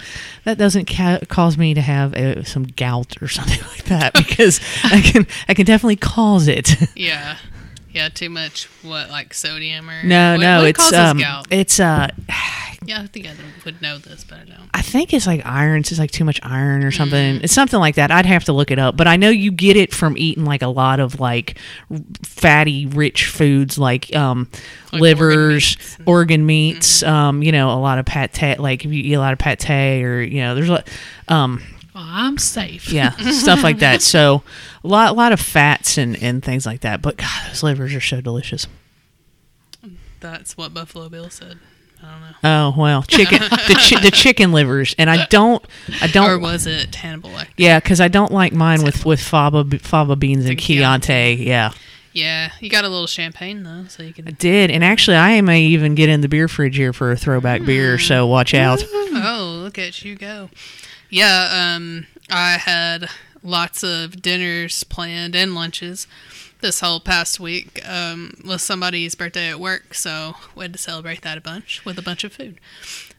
that 0.44 0.56
doesn't 0.56 0.86
ca- 0.88 1.20
cause 1.28 1.58
me 1.58 1.74
to 1.74 1.80
have 1.80 2.14
uh, 2.14 2.44
some 2.44 2.64
gout 2.64 3.20
or 3.20 3.28
something 3.38 3.60
like 3.68 3.84
that 3.84 4.14
because 4.14 4.60
I 4.84 5.00
can 5.00 5.26
I 5.48 5.54
can 5.54 5.66
definitely 5.66 5.96
cause 5.96 6.48
it. 6.48 6.76
Yeah. 6.94 7.36
Yeah, 7.92 8.08
too 8.08 8.30
much 8.30 8.66
what 8.82 9.10
like 9.10 9.34
sodium 9.34 9.90
or 9.90 10.02
no, 10.04 10.32
what, 10.32 10.40
no, 10.40 10.58
what 10.60 10.68
it's 10.68 10.92
um, 10.92 11.20
it's 11.50 11.80
uh, 11.80 12.08
yeah, 12.84 13.02
I 13.02 13.06
think 13.06 13.26
I 13.26 13.32
would 13.64 13.82
know 13.82 13.98
this, 13.98 14.24
but 14.24 14.38
I 14.38 14.44
don't. 14.44 14.70
I 14.72 14.80
think 14.80 15.12
it's 15.12 15.26
like 15.26 15.44
iron. 15.44 15.80
It's 15.80 15.98
like 15.98 16.10
too 16.10 16.24
much 16.24 16.40
iron 16.42 16.82
or 16.82 16.90
something. 16.90 17.38
Mm. 17.38 17.44
It's 17.44 17.52
something 17.52 17.78
like 17.78 17.96
that. 17.96 18.10
I'd 18.10 18.26
have 18.26 18.44
to 18.44 18.52
look 18.52 18.70
it 18.70 18.78
up, 18.78 18.96
but 18.96 19.06
I 19.06 19.16
know 19.16 19.28
you 19.28 19.52
get 19.52 19.76
it 19.76 19.92
from 19.92 20.16
eating 20.16 20.44
like 20.44 20.62
a 20.62 20.68
lot 20.68 20.98
of 20.98 21.20
like 21.20 21.58
fatty, 22.24 22.86
rich 22.86 23.26
foods 23.26 23.78
like 23.78 24.14
um, 24.16 24.48
Like 24.92 24.94
organ 24.94 25.00
livers, 25.02 25.76
meats. 25.76 25.96
organ 26.06 26.46
meats. 26.46 27.02
Um, 27.02 27.42
you 27.42 27.52
know, 27.52 27.70
a 27.70 27.78
lot 27.78 27.98
of 27.98 28.06
pate. 28.06 28.58
Like 28.58 28.84
if 28.84 28.92
you 28.92 29.02
eat 29.02 29.14
a 29.14 29.20
lot 29.20 29.32
of 29.34 29.38
pate, 29.38 30.02
or 30.02 30.22
you 30.22 30.40
know, 30.40 30.54
there's 30.54 30.68
a 30.68 30.72
lot. 30.72 30.88
Um, 31.28 31.62
Well, 31.94 32.04
I'm 32.06 32.38
safe. 32.38 32.92
yeah, 32.92 33.10
stuff 33.32 33.62
like 33.62 33.78
that. 33.78 34.02
So 34.02 34.42
a 34.84 34.88
lot, 34.88 35.10
a 35.10 35.14
lot 35.14 35.32
of 35.32 35.40
fats 35.40 35.98
and 35.98 36.20
and 36.22 36.42
things 36.42 36.66
like 36.66 36.80
that. 36.80 37.02
But 37.02 37.16
God, 37.16 37.48
those 37.48 37.62
livers 37.62 37.94
are 37.94 38.00
so 38.00 38.20
delicious. 38.20 38.66
That's 40.20 40.56
what 40.56 40.74
Buffalo 40.74 41.08
Bill 41.08 41.30
said. 41.30 41.58
I 42.02 42.10
don't 42.10 42.20
know. 42.20 42.36
Oh 42.44 42.80
well, 42.80 43.02
chicken 43.02 43.40
the 43.40 43.88
chi- 43.88 44.00
the 44.00 44.10
chicken 44.10 44.52
livers, 44.52 44.94
and 44.98 45.10
I 45.10 45.26
don't 45.26 45.64
I 46.00 46.06
don't 46.06 46.30
Or 46.30 46.38
was 46.38 46.66
it 46.66 46.94
Hannibal 46.94 47.30
Lecter? 47.30 47.48
Yeah, 47.56 47.80
because 47.80 48.00
I 48.00 48.08
don't 48.08 48.32
like 48.32 48.52
mine 48.52 48.82
with 48.82 49.04
with 49.04 49.20
fava 49.20 49.64
fava 49.80 50.16
beans 50.16 50.46
and 50.46 50.58
Chianti. 50.58 51.06
Chianti. 51.36 51.44
Yeah, 51.44 51.72
Yeah, 52.12 52.52
you 52.60 52.70
got 52.70 52.84
a 52.84 52.88
little 52.88 53.06
champagne 53.06 53.62
though, 53.62 53.84
so 53.88 54.02
you 54.02 54.14
can. 54.14 54.28
I 54.28 54.30
did, 54.30 54.70
and 54.70 54.82
actually, 54.82 55.16
I 55.16 55.40
may 55.42 55.62
even 55.62 55.94
get 55.94 56.08
in 56.08 56.22
the 56.22 56.28
beer 56.28 56.48
fridge 56.48 56.76
here 56.76 56.92
for 56.92 57.10
a 57.12 57.16
throwback 57.16 57.64
beer. 57.64 57.98
So 57.98 58.24
hmm. 58.24 58.30
watch 58.30 58.54
out. 58.54 58.82
Oh, 59.12 59.60
look 59.62 59.78
at 59.78 60.02
you 60.04 60.16
go! 60.16 60.48
Yeah, 61.10 61.74
um, 61.76 62.06
I 62.30 62.52
had 62.58 63.08
lots 63.42 63.82
of 63.82 64.22
dinners 64.22 64.84
planned 64.84 65.34
and 65.34 65.54
lunches 65.54 66.06
this 66.60 66.80
whole 66.80 67.00
past 67.00 67.40
week 67.40 67.80
um, 67.88 68.34
with 68.46 68.60
somebody's 68.60 69.14
birthday 69.14 69.48
at 69.48 69.58
work, 69.58 69.94
so 69.94 70.34
we 70.54 70.64
had 70.64 70.72
to 70.74 70.78
celebrate 70.78 71.22
that 71.22 71.38
a 71.38 71.40
bunch 71.40 71.84
with 71.84 71.98
a 71.98 72.02
bunch 72.02 72.22
of 72.22 72.32
food. 72.32 72.58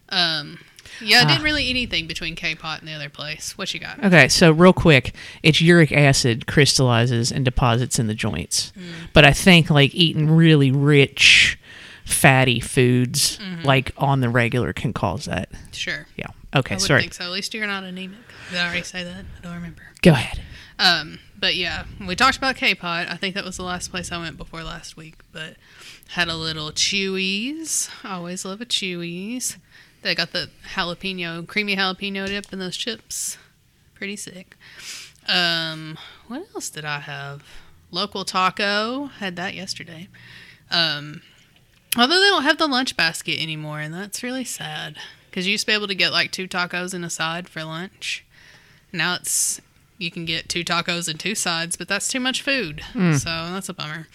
Um, 0.10 0.60
yeah, 1.02 1.22
I 1.22 1.26
didn't 1.26 1.44
really 1.44 1.64
eat 1.64 1.72
anything 1.72 2.06
between 2.06 2.36
K-Pot 2.36 2.80
and 2.80 2.88
the 2.88 2.94
other 2.94 3.10
place. 3.10 3.58
What 3.58 3.74
you 3.74 3.80
got? 3.80 4.04
Okay, 4.04 4.28
so 4.28 4.52
real 4.52 4.74
quick, 4.74 5.16
it's 5.42 5.60
uric 5.62 5.92
acid 5.92 6.46
crystallizes 6.46 7.32
and 7.32 7.44
deposits 7.44 7.98
in 7.98 8.08
the 8.08 8.14
joints, 8.14 8.72
Mm. 8.78 9.08
but 9.14 9.26
I 9.26 9.32
think 9.32 9.70
like 9.72 9.96
eating 9.96 10.30
really 10.30 10.70
rich 10.70 11.58
fatty 12.06 12.60
foods 12.60 13.38
Mm-hmm. 13.38 13.64
like 13.66 13.92
on 13.98 14.22
the 14.22 14.30
regular 14.30 14.74
can 14.74 14.94
cause 14.94 15.26
that. 15.26 15.50
Sure. 15.72 16.08
Yeah. 16.16 16.28
Okay. 16.56 16.76
I 16.76 16.78
would 16.78 16.82
sorry. 16.88 17.02
think 17.02 17.14
so. 17.14 17.24
At 17.26 17.32
least 17.32 17.54
you're 17.54 17.68
not 17.68 17.84
anemic. 17.84 18.18
Did 18.50 18.60
I 18.60 18.66
already 18.66 18.84
say 18.84 19.04
that? 19.04 19.26
I 19.38 19.42
don't 19.42 19.54
remember. 19.56 19.84
Go 20.02 20.12
ahead. 20.12 20.42
Um, 20.80 21.20
but 21.40 21.56
yeah, 21.56 21.86
we 22.06 22.16
talked 22.16 22.38
about 22.38 22.56
K-Pot. 22.56 23.08
I 23.10 23.16
think 23.16 23.36
that 23.36 23.46
was 23.46 23.58
the 23.58 23.64
last 23.64 23.92
place 23.92 24.12
I 24.12 24.18
went 24.18 24.38
before 24.38 24.64
last 24.64 24.98
week. 24.98 25.16
But 25.32 25.56
had 26.10 26.28
a 26.28 26.36
little 26.36 26.72
Chuy's. 26.72 27.90
Always 28.04 28.44
love 28.46 28.62
a 28.62 28.66
Chuy's. 28.66 29.58
They 30.02 30.16
got 30.16 30.32
the 30.32 30.50
jalapeno, 30.74 31.48
creamy 31.48 31.76
jalapeno 31.76 32.26
dip 32.28 32.52
in 32.52 32.60
those 32.60 32.76
chips. 32.76 33.38
Pretty 33.94 34.16
sick. 34.16 34.58
Um, 35.28 35.98
what 36.28 36.44
else 36.56 36.70
did 36.72 36.86
I 36.86 37.00
have? 37.02 37.44
Local 37.92 38.26
taco. 38.26 39.06
Had 39.06 39.36
that 39.36 39.54
yesterday. 39.54 40.08
Um, 40.72 41.22
although 41.98 42.20
they 42.20 42.28
don't 42.28 42.44
have 42.44 42.58
the 42.58 42.68
lunch 42.68 42.96
basket 42.98 43.40
anymore, 43.42 43.80
and 43.80 43.94
that's 43.94 44.24
really 44.24 44.44
sad. 44.46 44.98
Because 45.30 45.46
you 45.48 45.54
used 45.54 45.66
to 45.66 45.72
be 45.72 45.74
able 45.74 45.88
to 45.88 45.96
get 45.96 46.12
like 46.12 46.32
two 46.32 46.48
tacos 46.48 46.94
and 46.94 47.06
a 47.06 47.10
side 47.10 47.48
for 47.48 47.64
lunch. 47.64 48.26
Now 48.92 49.16
it's 49.16 49.62
you 49.98 50.12
can 50.12 50.26
get 50.26 50.50
two 50.50 50.64
tacos 50.64 51.08
and 51.08 51.20
two 51.20 51.36
sides, 51.36 51.78
but 51.78 51.88
that's 51.88 52.08
too 52.08 52.20
much 52.20 52.42
food. 52.42 52.82
So 52.94 53.30
that's 53.30 53.70
a 53.70 53.74
bummer. 53.74 54.08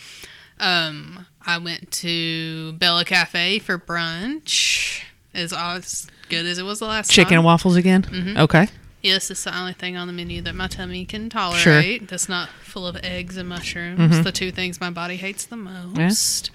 Um, 0.58 1.26
I 1.46 1.58
went 1.58 1.90
to 1.92 2.72
Bella 2.72 3.04
Cafe 3.04 3.58
for 3.60 3.78
brunch. 3.78 5.02
As 5.32 5.52
as 5.52 6.06
good 6.28 6.44
as 6.46 6.58
it 6.58 6.64
was 6.64 6.78
the 6.80 6.86
last 6.86 7.10
Chicken 7.10 7.28
time. 7.30 7.38
and 7.38 7.44
waffles 7.44 7.76
again. 7.76 8.02
Mm-hmm. 8.02 8.36
Okay. 8.38 8.68
Yes, 9.02 9.30
it's 9.30 9.44
the 9.44 9.56
only 9.56 9.72
thing 9.72 9.96
on 9.96 10.09
the 10.09 10.12
menu 10.12 10.42
that 10.42 10.54
my 10.54 10.66
tummy 10.66 11.04
can 11.04 11.28
tolerate. 11.28 12.09
That's 12.09 12.28
not 12.28 12.48
full 12.62 12.87
of 12.87 12.96
eggs 13.04 13.37
and 13.37 13.48
mushrooms. 13.48 14.00
Mm-hmm. 14.00 14.22
The 14.22 14.32
two 14.32 14.50
things 14.50 14.80
my 14.80 14.90
body 14.90 15.16
hates 15.16 15.44
the 15.44 15.56
most. 15.56 16.50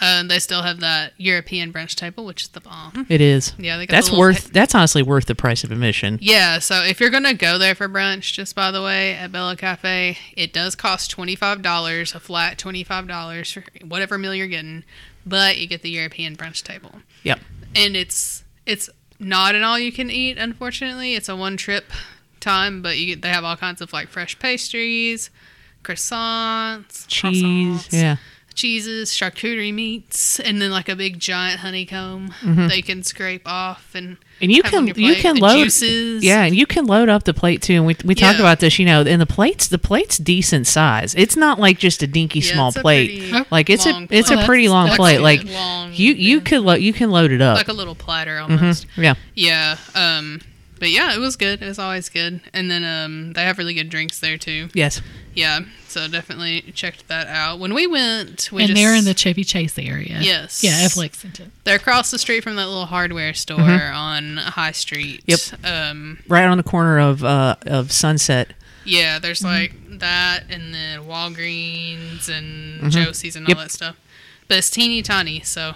Uh, 0.00 0.24
they 0.24 0.38
still 0.38 0.62
have 0.62 0.80
that 0.80 1.12
European 1.16 1.72
brunch 1.72 1.94
table, 1.94 2.24
which 2.24 2.42
is 2.42 2.48
the 2.48 2.60
bomb. 2.60 3.06
It 3.08 3.20
is. 3.20 3.54
Yeah, 3.56 3.76
they 3.76 3.86
got 3.86 3.94
That's 3.94 4.10
worth. 4.10 4.50
That's 4.52 4.74
honestly 4.74 5.02
worth 5.02 5.26
the 5.26 5.34
price 5.34 5.62
of 5.64 5.70
admission. 5.70 6.18
Yeah, 6.20 6.58
so 6.58 6.82
if 6.82 6.98
you're 7.00 7.10
gonna 7.10 7.34
go 7.34 7.56
there 7.56 7.74
for 7.74 7.88
brunch, 7.88 8.32
just 8.32 8.56
by 8.56 8.70
the 8.70 8.82
way, 8.82 9.14
at 9.14 9.30
Bella 9.30 9.56
Cafe, 9.56 10.18
it 10.36 10.52
does 10.52 10.74
cost 10.74 11.10
twenty 11.10 11.36
five 11.36 11.62
dollars, 11.62 12.14
a 12.14 12.20
flat 12.20 12.58
twenty 12.58 12.82
five 12.82 13.06
dollars 13.06 13.52
for 13.52 13.62
whatever 13.86 14.18
meal 14.18 14.34
you're 14.34 14.48
getting, 14.48 14.82
but 15.24 15.56
you 15.58 15.66
get 15.66 15.82
the 15.82 15.90
European 15.90 16.36
brunch 16.36 16.62
table, 16.62 16.96
Yep. 17.22 17.40
and 17.74 17.96
it's 17.96 18.42
it's 18.66 18.90
not 19.18 19.54
an 19.54 19.62
all 19.62 19.78
you 19.78 19.92
can 19.92 20.10
eat. 20.10 20.38
Unfortunately, 20.38 21.14
it's 21.14 21.28
a 21.28 21.36
one 21.36 21.56
trip 21.56 21.90
time, 22.40 22.82
but 22.82 22.98
you 22.98 23.06
get, 23.06 23.22
they 23.22 23.28
have 23.30 23.44
all 23.44 23.56
kinds 23.56 23.80
of 23.80 23.92
like 23.92 24.08
fresh 24.08 24.38
pastries, 24.38 25.30
croissants, 25.82 27.06
Cheese. 27.08 27.42
croissants, 27.42 27.92
Yeah. 27.92 28.16
Cheeses, 28.56 29.10
charcuterie 29.12 29.72
meats, 29.72 30.40
and 30.40 30.60
then 30.60 30.70
like 30.72 30.88
a 30.88 30.96
big 30.96 31.20
giant 31.20 31.60
honeycomb 31.60 32.32
they 32.68 32.82
can 32.82 33.02
scrape 33.04 33.46
off 33.46 33.94
and 33.94 34.16
And 34.40 34.50
you 34.50 34.62
can 34.62 34.86
your 34.88 34.96
you 34.96 35.14
can 35.14 35.36
load 35.36 35.62
juices. 35.64 36.24
yeah, 36.24 36.42
and 36.44 36.56
you 36.56 36.66
can 36.66 36.86
load 36.86 37.08
up 37.08 37.22
the 37.24 37.32
plate 37.34 37.62
too. 37.62 37.74
And 37.74 37.86
we 37.86 37.94
we 38.04 38.14
talked 38.14 38.40
about 38.40 38.58
this, 38.60 38.78
you 38.78 38.86
know, 38.86 39.02
and 39.02 39.20
the 39.20 39.26
plates 39.26 39.68
the 39.68 39.78
plate's 39.78 40.18
decent 40.18 40.66
size. 40.66 41.14
It's 41.14 41.36
not 41.36 41.60
like 41.60 41.78
just 41.78 42.02
a 42.02 42.06
dinky 42.06 42.40
Yeah, 42.40 42.52
small 42.52 42.72
plate. 42.72 43.32
Like 43.50 43.70
it's 43.70 43.86
a 43.86 43.90
long 43.92 44.08
it's 44.10 44.30
a 44.30 44.44
pretty 44.44 44.66
Oh, 44.68 44.72
long 44.72 44.88
plate. 44.90 45.20
Like 45.20 45.44
long, 45.44 45.92
you 45.92 46.12
you 46.14 46.38
yeah. 46.38 46.42
could 46.44 46.60
lo- 46.62 46.74
you 46.74 46.92
can 46.92 47.10
load 47.10 47.30
it 47.32 47.40
up. 47.40 47.56
like 47.56 47.68
a 47.68 47.72
little 47.72 47.94
platter 47.94 48.38
almost. 48.38 48.86
yeah. 48.96 49.14
Yeah. 49.34 49.76
Um. 49.94 50.40
But 50.78 50.90
yeah, 50.90 51.14
it 51.14 51.18
was 51.18 51.36
good. 51.36 51.62
It 51.62 51.66
was 51.66 51.78
always 51.78 52.08
good. 52.10 52.40
And 52.52 52.70
then 52.70 52.84
um, 52.84 53.32
they 53.32 53.42
have 53.44 53.56
really 53.56 53.72
good 53.72 53.88
drinks 53.88 54.20
there 54.20 54.36
too. 54.36 54.68
Yes. 54.74 55.00
Yeah. 55.34 55.60
So 55.88 56.06
definitely 56.06 56.60
checked 56.74 57.08
that 57.08 57.26
out. 57.28 57.58
When 57.58 57.72
we 57.72 57.86
went, 57.86 58.50
we 58.52 58.62
and 58.62 58.68
just, 58.68 58.76
they're 58.80 58.94
in 58.94 59.04
the 59.06 59.14
Chevy 59.14 59.42
Chase 59.44 59.78
area. 59.78 60.18
Yes. 60.20 60.62
Yeah, 60.62 60.84
of 60.84 60.94
Lexington. 60.96 61.52
they're 61.64 61.76
across 61.76 62.10
the 62.10 62.18
street 62.18 62.42
from 62.42 62.56
that 62.56 62.66
little 62.66 62.84
hardware 62.86 63.32
store 63.32 63.58
on 63.60 64.36
High 64.36 64.72
Street. 64.72 65.24
Mm-hmm. 65.26 65.64
Yep. 65.64 65.72
Um. 65.72 66.18
Right 66.28 66.44
on 66.44 66.58
the 66.58 66.62
corner 66.62 66.98
of 66.98 67.24
uh 67.24 67.56
of 67.64 67.90
Sunset. 67.92 68.52
Yeah. 68.84 69.18
There's 69.18 69.40
Mm-hmm. 69.40 69.46
like 69.92 69.98
that, 70.00 70.44
and 70.50 70.74
then 70.74 71.04
Walgreens 71.04 72.28
and 72.28 72.90
Josie's 72.90 73.34
and 73.36 73.46
all 73.46 73.50
Yep. 73.50 73.58
that 73.58 73.70
stuff. 73.70 73.96
But 74.48 74.58
it's 74.58 74.70
teeny 74.70 75.02
tiny, 75.02 75.40
so 75.40 75.74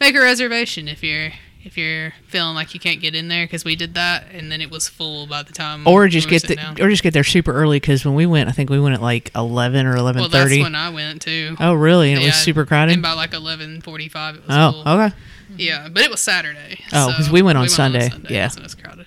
make 0.00 0.14
a 0.14 0.20
reservation 0.20 0.88
if 0.88 1.02
you're 1.02 1.32
if 1.66 1.76
you're 1.76 2.12
feeling 2.28 2.54
like 2.54 2.72
you 2.74 2.80
can't 2.80 3.00
get 3.00 3.14
in 3.14 3.26
there 3.28 3.44
because 3.44 3.64
we 3.64 3.74
did 3.74 3.94
that 3.94 4.24
and 4.32 4.50
then 4.52 4.60
it 4.60 4.70
was 4.70 4.88
full 4.88 5.26
by 5.26 5.42
the 5.42 5.52
time 5.52 5.86
Or 5.86 6.02
we 6.02 6.08
just 6.10 6.26
were 6.28 6.30
get 6.30 6.42
sitting 6.42 6.56
the, 6.56 6.62
down. 6.62 6.80
or 6.80 6.88
just 6.88 7.02
get 7.02 7.12
there 7.12 7.24
super 7.24 7.52
early 7.52 7.78
because 7.80 8.04
when 8.04 8.14
we 8.14 8.24
went, 8.24 8.48
I 8.48 8.52
think 8.52 8.70
we 8.70 8.78
went 8.78 8.94
at 8.94 9.02
like 9.02 9.30
eleven 9.34 9.84
or 9.84 9.94
11.30 9.96 10.14
well 10.16 10.28
that's 10.28 10.50
when 10.58 10.74
I 10.76 10.90
went 10.90 11.22
too. 11.22 11.56
oh, 11.58 11.74
really? 11.74 12.12
And 12.12 12.22
it 12.22 12.26
was 12.26 12.36
super 12.36 12.64
crowded. 12.64 12.92
And 12.92 13.02
by 13.02 13.12
like 13.12 13.34
eleven 13.34 13.80
forty 13.80 14.08
five 14.08 14.36
it 14.36 14.46
was 14.46 14.56
Oh, 14.56 14.72
full. 14.84 14.88
okay. 15.00 15.14
Yeah, 15.56 15.88
but 15.90 16.02
it 16.02 16.10
was 16.10 16.20
Saturday. 16.20 16.80
Oh, 16.92 17.12
'cause 17.16 17.30
we 17.30 17.42
went 17.42 17.58
on 17.58 17.68
Sunday. 17.68 18.10
Yeah. 18.30 18.48
so 18.48 18.60
it 18.60 18.62
was 18.62 18.74
crowded. 18.74 19.06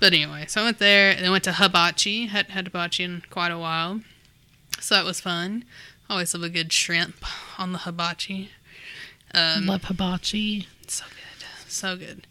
But 0.00 0.12
anyway, 0.12 0.44
so 0.48 0.60
I 0.60 0.64
went 0.64 0.78
there 0.78 1.10
and 1.12 1.20
then 1.24 1.30
went 1.30 1.44
to 1.44 1.52
Hibachi. 1.54 2.26
Had 2.26 2.46
had 2.50 2.66
hibachi 2.66 3.04
in 3.04 3.22
quite 3.30 3.50
a 3.52 3.58
while, 3.58 4.00
so 4.80 4.94
that 4.96 5.04
was 5.04 5.20
fun. 5.20 5.64
Always 6.10 6.34
love 6.34 6.42
a 6.42 6.48
good 6.50 6.70
shrimp 6.72 7.24
on 7.58 7.72
the 7.72 7.78
hibachi. 7.78 8.50
Um, 9.32 9.66
Love 9.66 9.84
hibachi. 9.84 10.68
So 11.74 11.96
good. 11.96 12.26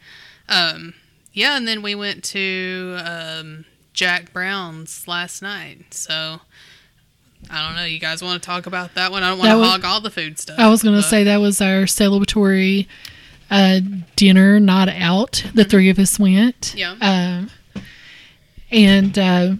Um, 0.49 0.93
yeah, 1.33 1.57
and 1.57 1.67
then 1.67 1.81
we 1.81 1.95
went 1.95 2.23
to 2.25 2.97
um, 3.05 3.65
Jack 3.93 4.31
Brown's 4.33 5.07
last 5.07 5.41
night. 5.41 5.93
So 5.93 6.39
I 7.49 7.65
don't 7.67 7.75
know. 7.75 7.85
You 7.85 7.99
guys 7.99 8.21
want 8.23 8.41
to 8.41 8.45
talk 8.45 8.65
about 8.67 8.95
that 8.95 9.11
one? 9.11 9.23
I 9.23 9.29
don't 9.29 9.39
want 9.39 9.47
That 9.49 9.53
to 9.55 9.59
was- 9.59 9.69
hog 9.69 9.85
all 9.85 10.01
the 10.01 10.09
food 10.11 10.39
stuff. 10.39 10.59
I 10.59 10.69
was 10.69 10.83
going 10.83 10.95
to 10.95 11.03
say 11.03 11.23
that 11.25 11.37
was 11.37 11.59
our 11.61 11.83
celebratory 11.83 12.87
uh, 13.51 13.79
dinner, 14.15 14.59
not 14.59 14.89
out. 14.89 15.43
The 15.53 15.63
three 15.65 15.89
of 15.89 15.99
us 15.99 16.17
went. 16.19 16.73
Yeah. 16.75 16.95
Um, 17.01 17.49
and, 18.71 19.17
uh, 19.19 19.53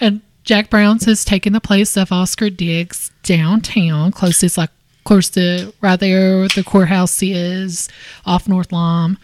and 0.00 0.20
Jack 0.44 0.70
Brown's 0.70 1.04
has 1.04 1.24
taken 1.24 1.52
the 1.52 1.60
place 1.60 1.96
of 1.96 2.12
Oscar 2.12 2.50
Diggs 2.50 3.10
downtown, 3.22 4.10
closest, 4.12 4.56
like, 4.58 4.70
close 5.04 5.28
to 5.30 5.72
right 5.80 6.00
there 6.00 6.38
where 6.38 6.48
the 6.48 6.64
courthouse 6.64 7.22
is, 7.22 7.88
off 8.26 8.48
North 8.48 8.72
Lime. 8.72 9.18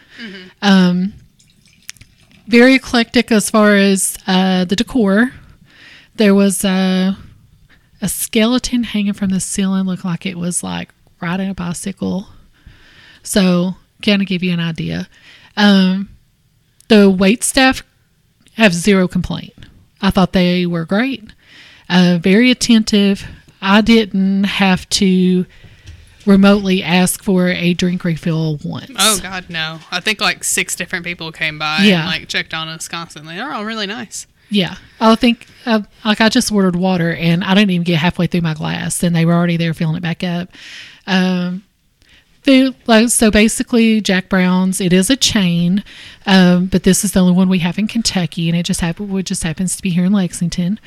Um, 0.62 1.14
very 2.47 2.75
eclectic 2.75 3.31
as 3.33 3.49
far 3.51 3.75
as 3.75 4.16
uh, 4.27 4.64
the 4.64 4.77
decor. 4.77 5.33
There 6.16 6.35
was 6.35 6.64
uh, 6.64 7.14
a 8.03 8.09
skeleton 8.09 8.83
hanging 8.85 9.12
from 9.12 9.31
the 9.31 9.40
ceiling, 9.40 9.85
looked 9.85 10.05
like 10.05 10.27
it 10.27 10.37
was 10.37 10.62
like 10.62 10.90
riding 11.21 11.49
a 11.49 11.55
bicycle. 11.55 12.29
So, 13.23 13.77
kind 14.03 14.21
of 14.23 14.29
give 14.29 14.43
you 14.43 14.53
an 14.53 14.61
idea. 14.61 15.09
Um, 15.57 16.09
the 16.88 17.09
wait 17.09 17.45
staff 17.45 17.83
have 18.55 18.75
zero 18.75 19.07
complaint. 19.07 19.55
I 20.03 20.11
thought 20.11 20.33
they 20.33 20.66
were 20.66 20.85
great, 20.85 21.33
uh, 21.88 22.19
very 22.21 22.51
attentive. 22.51 23.27
I 23.62 23.81
didn't 23.81 24.45
have 24.45 24.88
to 24.90 25.45
remotely 26.26 26.83
ask 26.83 27.22
for 27.22 27.48
a 27.48 27.74
drink 27.74 28.04
refill 28.04 28.59
once. 28.64 28.90
Oh 28.98 29.18
God, 29.22 29.46
no! 29.48 29.78
I 29.90 30.00
think 30.00 30.20
like 30.20 30.44
six 30.44 30.76
different 30.76 31.04
people 31.04 31.33
came 31.33 31.59
by 31.59 31.80
Yeah. 31.85 32.00
and 32.00 32.06
like 32.09 32.28
checked 32.28 32.54
on 32.54 32.68
us 32.68 32.88
constantly. 32.88 33.37
They're 33.37 33.52
all 33.52 33.64
really 33.64 33.87
nice. 33.87 34.26
Yeah, 34.52 34.76
I 35.00 35.14
think 35.14 35.46
uh, 35.64 35.83
like 36.04 36.20
I 36.20 36.28
just 36.28 36.50
ordered 36.50 36.74
water 36.76 37.14
and 37.14 37.44
I 37.44 37.54
didn't 37.54 37.70
even 37.70 37.85
get 37.85 37.98
halfway 37.98 38.26
through 38.26 38.40
my 38.40 38.54
glass, 38.54 39.02
and 39.02 39.14
they 39.14 39.24
were 39.24 39.33
already 39.35 39.56
there 39.56 39.72
filling 39.74 39.96
it 39.96 40.02
back 40.02 40.24
up. 40.24 40.48
Um, 41.06 41.62
like 42.87 43.09
so 43.11 43.30
basically 43.30 44.00
Jack 44.00 44.28
Brown's. 44.28 44.80
It 44.80 44.92
is 44.92 45.09
a 45.11 45.16
chain, 45.16 45.85
um, 46.26 46.66
but 46.66 46.83
this 46.83 47.04
is 47.04 47.12
the 47.12 47.20
only 47.20 47.33
one 47.35 47.48
we 47.48 47.61
have 47.61 47.78
in 47.78 47.87
Kentucky, 47.87 48.48
and 48.48 48.59
it 48.59 48.64
just 48.64 48.80
happen 48.80 49.16
it 49.16 49.26
just 49.26 49.42
happens 49.44 49.76
to 49.76 49.83
be 49.83 49.90
here 49.90 50.04
in 50.04 50.12
Lexington, 50.12 50.80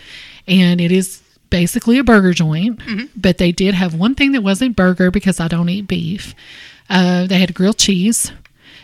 and 0.48 0.82
it 0.82 0.92
is 0.92 1.22
basically 1.54 2.00
a 2.00 2.04
burger 2.04 2.34
joint. 2.34 2.82
But 3.16 3.38
they 3.38 3.52
did 3.52 3.76
have 3.76 3.94
one 3.94 4.16
thing 4.16 4.32
that 4.32 4.42
wasn't 4.42 4.76
burger 4.76 5.12
because 5.12 5.40
I 5.40 5.48
don't 5.48 5.70
eat 5.70 5.88
beef. 5.88 6.34
Uh, 6.90 7.28
they 7.28 7.38
had 7.40 7.54
grilled 7.54 7.78
cheese, 7.78 8.32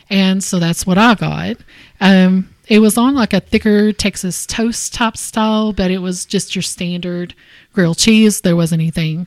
and 0.10 0.44
so 0.44 0.60
that's 0.60 0.86
what 0.86 1.00
I 1.00 1.16
got. 1.16 1.58
Um, 2.00 2.54
it 2.68 2.78
was 2.80 2.96
on 2.96 3.16
like 3.16 3.34
a 3.34 3.40
thicker 3.40 3.92
Texas 3.92 4.46
toast 4.46 4.94
type 4.94 5.18
style, 5.18 5.74
but 5.74 5.90
it 5.90 5.98
was 5.98 6.26
just 6.26 6.56
your 6.56 6.62
standard 6.62 7.34
grilled 7.74 7.98
cheese. 7.98 8.42
There 8.42 8.56
wasn't 8.56 8.82
anything 8.82 9.26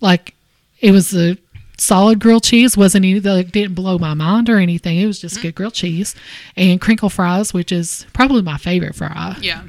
like 0.00 0.34
it 0.80 0.92
was 0.92 1.14
a 1.16 1.36
solid 1.76 2.20
grilled 2.20 2.44
cheese. 2.44 2.76
wasn't 2.76 3.04
any 3.04 3.18
like 3.18 3.50
didn't 3.50 3.74
blow 3.74 3.98
my 3.98 4.14
mind 4.14 4.48
or 4.48 4.58
anything. 4.58 4.98
It 4.98 5.06
was 5.06 5.18
just 5.18 5.42
good 5.42 5.54
grilled 5.56 5.74
cheese 5.74 6.14
and 6.56 6.80
crinkle 6.80 7.10
fries, 7.10 7.52
which 7.52 7.72
is 7.72 8.06
probably 8.12 8.42
my 8.42 8.56
favorite 8.58 8.94
fry 8.94 9.36
Yeah, 9.40 9.64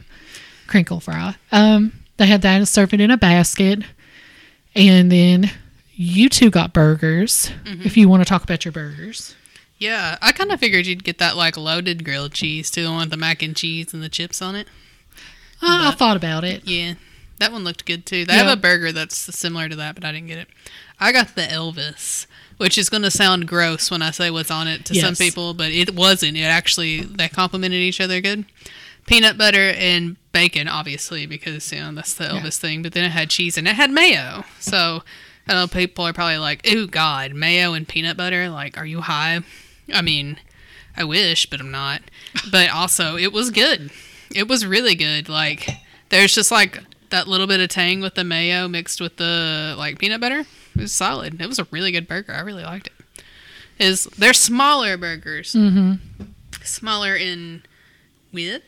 crinkle 0.68 1.00
fry. 1.00 1.36
Um, 1.52 1.94
they 2.18 2.28
had 2.28 2.42
that 2.44 2.58
and 2.58 2.68
served 2.68 2.94
it 2.94 3.02
in 3.02 3.12
a 3.12 3.18
basket. 3.18 3.84
And 4.76 5.12
then 5.12 5.52
you 5.94 6.28
two 6.30 6.50
got 6.50 6.74
burgers. 6.74 7.50
If 7.66 7.96
you 7.98 8.10
want 8.10 8.22
to 8.22 8.26
talk 8.30 8.44
about 8.44 8.66
your 8.66 8.72
burgers, 8.72 9.36
yeah. 9.78 10.18
I 10.22 10.32
kind 10.32 10.52
of 10.52 10.60
figured 10.60 10.86
you'd 10.86 11.04
get 11.04 11.18
that 11.20 11.38
like 11.38 11.56
loaded 11.58 12.04
grilled 12.04 12.34
cheese 12.34 12.70
too, 12.72 12.84
the 12.84 12.90
one 12.90 13.00
with 13.02 13.10
the 13.12 13.18
mac 13.18 13.42
and 13.42 13.56
cheese 13.56 13.94
and 13.94 14.04
the 14.04 14.10
chips 14.10 14.42
on 14.42 14.56
it. 14.56 14.68
Uh, 15.62 15.92
I 15.92 15.96
thought 15.98 16.18
about 16.18 16.44
it. 16.44 16.64
Yeah, 16.66 16.96
that 17.40 17.52
one 17.52 17.64
looked 17.64 17.86
good 17.86 18.06
too. 18.06 18.26
They 18.26 18.34
Yeah. 18.34 18.44
have 18.44 18.58
a 18.58 18.62
burger 18.62 18.92
that's 18.92 19.16
similar 19.18 19.70
to 19.70 19.76
that, 19.78 19.96
but 19.96 20.04
I 20.04 20.12
didn't 20.12 20.28
get 20.28 20.38
it. 20.40 20.50
I 21.00 21.12
got 21.14 21.36
the 21.36 21.42
Elvis, 21.44 22.26
which 22.58 22.78
is 22.78 22.90
going 22.90 23.04
to 23.04 23.12
sound 23.12 23.48
gross 23.48 23.90
when 23.90 24.02
I 24.02 24.12
say 24.12 24.30
what's 24.30 24.52
on 24.52 24.68
it 24.68 24.86
to 24.86 24.96
some 24.96 25.16
people, 25.16 25.54
but 25.54 25.72
it 25.72 25.96
wasn't. 25.96 26.36
It 26.38 26.42
actually 26.44 27.02
they 27.02 27.30
complemented 27.30 27.80
each 27.80 28.02
other 28.02 28.20
good. 28.22 28.46
Peanut 29.08 29.38
butter 29.38 29.70
and 29.78 30.18
bacon, 30.36 30.68
obviously, 30.68 31.26
because 31.26 31.72
you 31.72 31.80
know 31.80 31.94
that's 31.94 32.14
the 32.14 32.26
Elvis 32.26 32.58
thing. 32.58 32.84
But 32.84 32.92
then 32.92 33.06
it 33.06 33.12
had 33.12 33.30
cheese 33.30 33.58
and 33.58 33.68
it 33.70 33.76
had 33.76 33.90
mayo. 33.90 34.44
So 34.60 35.02
I 35.48 35.54
know 35.54 35.66
people 35.66 36.06
are 36.06 36.14
probably 36.14 36.38
like, 36.38 36.70
"Ooh, 36.70 36.88
God, 36.88 37.34
mayo 37.34 37.74
and 37.74 37.88
peanut 37.88 38.18
butter! 38.18 38.50
Like, 38.50 38.78
are 38.78 38.86
you 38.86 39.00
high?" 39.00 39.40
I 39.94 40.02
mean, 40.02 40.38
I 40.98 41.06
wish, 41.06 41.50
but 41.50 41.60
I'm 41.60 41.72
not. 41.72 42.02
But 42.52 42.70
also, 42.70 43.16
it 43.16 43.32
was 43.32 43.50
good. 43.50 43.92
It 44.36 44.50
was 44.50 44.66
really 44.66 44.94
good. 44.94 45.30
Like, 45.30 45.70
there's 46.10 46.36
just 46.36 46.52
like 46.52 46.84
that 47.12 47.30
little 47.30 47.48
bit 47.48 47.62
of 47.62 47.70
tang 47.70 48.02
with 48.02 48.16
the 48.16 48.26
mayo 48.26 48.68
mixed 48.68 49.00
with 49.00 49.16
the 49.16 49.74
like 49.78 50.00
peanut 50.00 50.20
butter. 50.20 50.42
It 50.76 50.82
was 50.82 50.92
solid. 50.92 51.42
It 51.42 51.48
was 51.48 51.60
a 51.60 51.68
really 51.72 51.94
good 51.94 52.10
burger. 52.10 52.34
I 52.34 52.42
really 52.42 52.64
liked 52.64 52.88
it. 52.88 53.24
Is 53.80 54.04
they're 54.18 54.34
smaller 54.34 54.98
burgers, 54.98 55.54
mm-hmm. 55.54 56.26
smaller 56.62 57.16
in 57.16 57.64
width, 58.34 58.64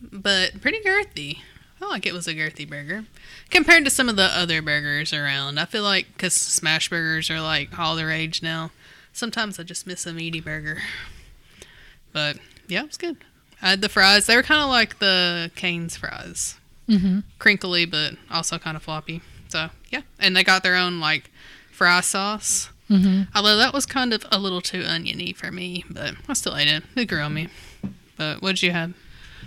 but 0.00 0.60
pretty 0.60 0.80
girthy. 0.80 1.38
I 1.82 1.86
like 1.86 2.04
it 2.04 2.12
was 2.12 2.28
a 2.28 2.34
girthy 2.34 2.68
burger 2.68 3.04
compared 3.50 3.84
to 3.84 3.90
some 3.90 4.08
of 4.10 4.16
the 4.16 4.24
other 4.24 4.60
burgers 4.60 5.12
around. 5.14 5.58
I 5.58 5.64
feel 5.64 5.82
like 5.82 6.08
because 6.12 6.34
smash 6.34 6.90
burgers 6.90 7.30
are 7.30 7.40
like 7.40 7.78
all 7.78 7.96
the 7.96 8.04
rage 8.04 8.42
now. 8.42 8.70
Sometimes 9.12 9.58
I 9.58 9.62
just 9.62 9.86
miss 9.86 10.06
a 10.06 10.12
meaty 10.12 10.40
burger. 10.40 10.78
But 12.12 12.38
yeah, 12.68 12.80
it 12.82 12.86
was 12.88 12.96
good. 12.96 13.16
I 13.62 13.70
had 13.70 13.80
the 13.80 13.88
fries. 13.88 14.26
They 14.26 14.36
were 14.36 14.42
kind 14.42 14.62
of 14.62 14.68
like 14.68 14.98
the 14.98 15.50
Cane's 15.54 15.96
fries, 15.96 16.56
Mm-hmm. 16.88 17.20
crinkly 17.38 17.84
but 17.86 18.14
also 18.30 18.58
kind 18.58 18.76
of 18.76 18.82
floppy. 18.82 19.22
So 19.48 19.70
yeah, 19.90 20.02
and 20.18 20.36
they 20.36 20.44
got 20.44 20.62
their 20.62 20.76
own 20.76 21.00
like 21.00 21.30
fry 21.72 22.00
sauce. 22.00 22.70
Mm-hmm. 22.90 23.22
Although 23.34 23.56
that 23.56 23.72
was 23.72 23.86
kind 23.86 24.12
of 24.12 24.26
a 24.32 24.38
little 24.38 24.60
too 24.60 24.82
oniony 24.82 25.32
for 25.32 25.52
me, 25.52 25.84
but 25.88 26.14
I 26.28 26.32
still 26.34 26.56
ate 26.56 26.68
it. 26.68 26.82
It 26.96 27.06
grew 27.06 27.20
on 27.20 27.34
me. 27.34 27.48
But 28.16 28.42
what 28.42 28.56
did 28.56 28.62
you 28.62 28.72
have? 28.72 28.92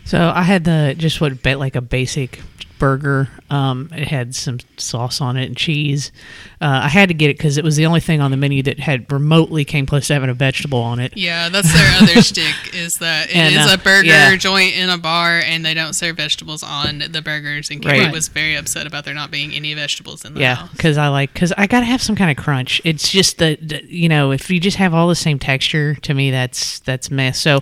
So 0.06 0.32
I 0.36 0.44
had 0.44 0.64
the 0.64 0.96
just 0.98 1.22
what 1.22 1.32
like 1.60 1.76
a 1.76 1.82
basic 1.82 2.40
burger. 2.80 3.30
Um, 3.54 3.90
it 3.92 4.08
had 4.08 4.34
some 4.34 4.60
sauce 4.78 5.22
on 5.22 5.38
it 5.38 5.46
and 5.46 5.56
cheese. 5.56 6.12
Uh, 6.60 6.82
I 6.84 6.88
had 6.88 7.10
to 7.10 7.14
get 7.14 7.30
it 7.30 7.38
because 7.38 7.58
it 7.58 7.64
was 7.64 7.76
the 7.76 7.86
only 7.86 8.00
thing 8.00 8.20
on 8.20 8.32
the 8.32 8.38
menu 8.38 8.64
that 8.64 8.80
had 8.80 9.12
remotely 9.12 9.64
came 9.64 9.86
close 9.86 10.08
to 10.08 10.14
having 10.14 10.30
a 10.30 10.34
vegetable 10.34 10.80
on 10.80 11.00
it. 11.00 11.14
Yeah, 11.16 11.50
that's 11.50 11.72
their 11.72 12.02
other 12.02 12.22
shtick 12.24 12.74
is 12.74 12.98
that 12.98 13.30
it 13.30 13.36
is 13.36 13.58
And, 13.58 13.70
uh, 13.70 13.74
a 13.74 13.78
burger 13.78 14.08
yeah. 14.08 14.36
joint 14.38 14.76
in 14.76 14.90
a 14.90 14.98
bar 14.98 15.40
and 15.46 15.64
they 15.64 15.74
don't 15.74 15.94
serve 15.94 16.18
vegetables 16.18 16.64
on 16.64 17.04
the 17.12 17.22
burgers. 17.22 17.70
And 17.70 17.82
Carrie 17.82 18.00
Right. 18.00 18.12
was 18.12 18.28
very 18.28 18.56
upset 18.56 18.88
about 18.88 19.06
there 19.06 19.14
not 19.14 19.30
being 19.30 19.52
any 19.54 19.74
vegetables 19.76 20.26
in 20.26 20.34
the 20.34 20.40
Yeah, 20.40 20.68
because 20.72 20.98
I 20.98 21.10
like 21.10 21.32
because 21.34 21.54
I 21.58 21.68
gotta 21.68 21.86
have 21.86 22.02
some 22.02 22.16
kind 22.16 22.32
of 22.36 22.44
crunch. 22.44 22.82
It's 22.84 23.12
just 23.12 23.38
the, 23.38 23.58
the- 23.62 23.84
you 23.88 24.10
know 24.10 24.32
if 24.32 24.50
you 24.50 24.60
just 24.60 24.78
have 24.78 24.94
all 24.94 25.08
the 25.08 25.16
same 25.16 25.38
texture 25.38 25.96
to 25.96 26.14
me 26.14 26.32
that's 26.32 26.80
that's 26.80 27.12
mess. 27.12 27.40
So 27.40 27.60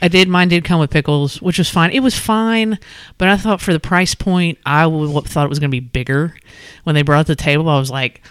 I 0.00 0.08
did 0.08 0.28
mine 0.28 0.48
did 0.48 0.64
come 0.64 0.80
with 0.80 0.90
pickles, 0.90 1.42
which 1.42 1.58
was 1.58 1.68
fine. 1.68 1.90
It 1.90 2.00
was 2.00 2.18
fine, 2.18 2.78
but 3.18 3.28
I 3.28 3.36
thought 3.36 3.60
for 3.60 3.72
the 3.74 3.80
price 3.80 4.14
point, 4.14 4.58
I 4.64 4.86
would, 4.86 5.10
thought 5.34 5.44
it 5.44 5.50
was 5.50 5.58
gonna 5.58 5.68
be 5.68 5.80
bigger. 5.80 6.34
When 6.84 6.94
they 6.94 7.02
brought 7.02 7.26
the 7.26 7.36
table, 7.36 7.68
I 7.68 7.78
was 7.78 7.90
like, 7.90 8.22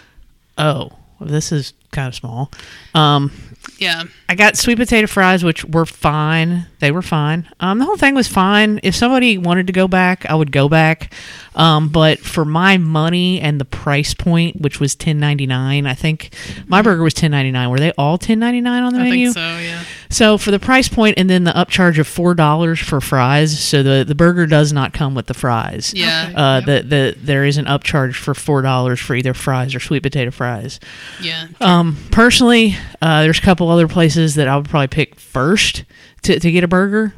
oh, 0.58 0.90
this 1.20 1.52
is 1.52 1.72
kind 1.92 2.08
of 2.08 2.14
small. 2.14 2.50
Um, 2.94 3.30
Yeah. 3.78 4.02
I 4.28 4.34
got 4.34 4.56
sweet 4.56 4.78
potato 4.78 5.06
fries, 5.06 5.42
which 5.44 5.64
were 5.64 5.86
fine. 5.86 6.66
They 6.80 6.90
were 6.90 7.02
fine. 7.02 7.48
Um, 7.60 7.78
the 7.78 7.84
whole 7.84 7.96
thing 7.96 8.14
was 8.14 8.28
fine. 8.28 8.80
If 8.82 8.94
somebody 8.94 9.38
wanted 9.38 9.66
to 9.68 9.72
go 9.72 9.86
back, 9.88 10.26
I 10.26 10.34
would 10.34 10.52
go 10.52 10.68
back. 10.68 11.12
Um, 11.56 11.88
but 11.88 12.18
for 12.18 12.44
my 12.44 12.78
money 12.78 13.40
and 13.40 13.60
the 13.60 13.64
price 13.64 14.12
point, 14.14 14.60
which 14.60 14.80
was 14.80 14.94
ten 14.96 15.18
ninety 15.20 15.46
nine, 15.46 15.86
I 15.86 15.94
think 15.94 16.34
my 16.66 16.82
burger 16.82 17.02
was 17.02 17.14
ten 17.14 17.30
ninety 17.30 17.50
nine. 17.52 17.70
Were 17.70 17.78
they 17.78 17.92
all 17.92 18.18
ten 18.18 18.38
ninety 18.40 18.60
nine 18.60 18.82
on 18.82 18.92
the 18.92 19.00
I 19.00 19.04
menu? 19.04 19.26
think 19.32 19.34
so, 19.34 19.58
yeah. 19.58 19.84
So 20.10 20.38
for 20.38 20.50
the 20.50 20.58
price 20.58 20.88
point 20.88 21.18
and 21.18 21.28
then 21.30 21.44
the 21.44 21.52
upcharge 21.52 21.98
of 21.98 22.06
four 22.06 22.34
dollars 22.34 22.80
for 22.80 23.00
fries, 23.00 23.58
so 23.58 23.82
the 23.82 24.04
the 24.04 24.14
burger 24.14 24.46
does 24.46 24.72
not 24.72 24.92
come 24.92 25.14
with 25.14 25.26
the 25.26 25.34
fries. 25.34 25.92
Yeah. 25.94 26.26
Okay. 26.30 26.34
Uh, 26.34 26.54
Yep. 26.54 26.64
the, 26.66 26.88
the 26.88 27.16
there 27.22 27.44
is 27.44 27.56
an 27.56 27.64
upcharge 27.66 28.14
for 28.14 28.34
four 28.34 28.62
dollars 28.62 28.98
for 29.00 29.14
either 29.14 29.34
fries 29.34 29.74
or 29.74 29.80
sweet 29.80 30.02
potato 30.02 30.30
fries. 30.30 30.80
Yeah. 31.20 31.46
Um, 31.60 31.96
personally, 32.10 32.76
uh, 33.02 33.22
there's 33.22 33.38
a 33.38 33.42
couple 33.42 33.68
other 33.70 33.88
places 33.88 34.34
that 34.36 34.48
I 34.48 34.56
would 34.56 34.68
probably 34.68 34.88
pick 34.88 35.14
first 35.16 35.84
to, 36.22 36.38
to 36.40 36.50
get 36.50 36.64
a 36.64 36.68
burger. 36.68 37.14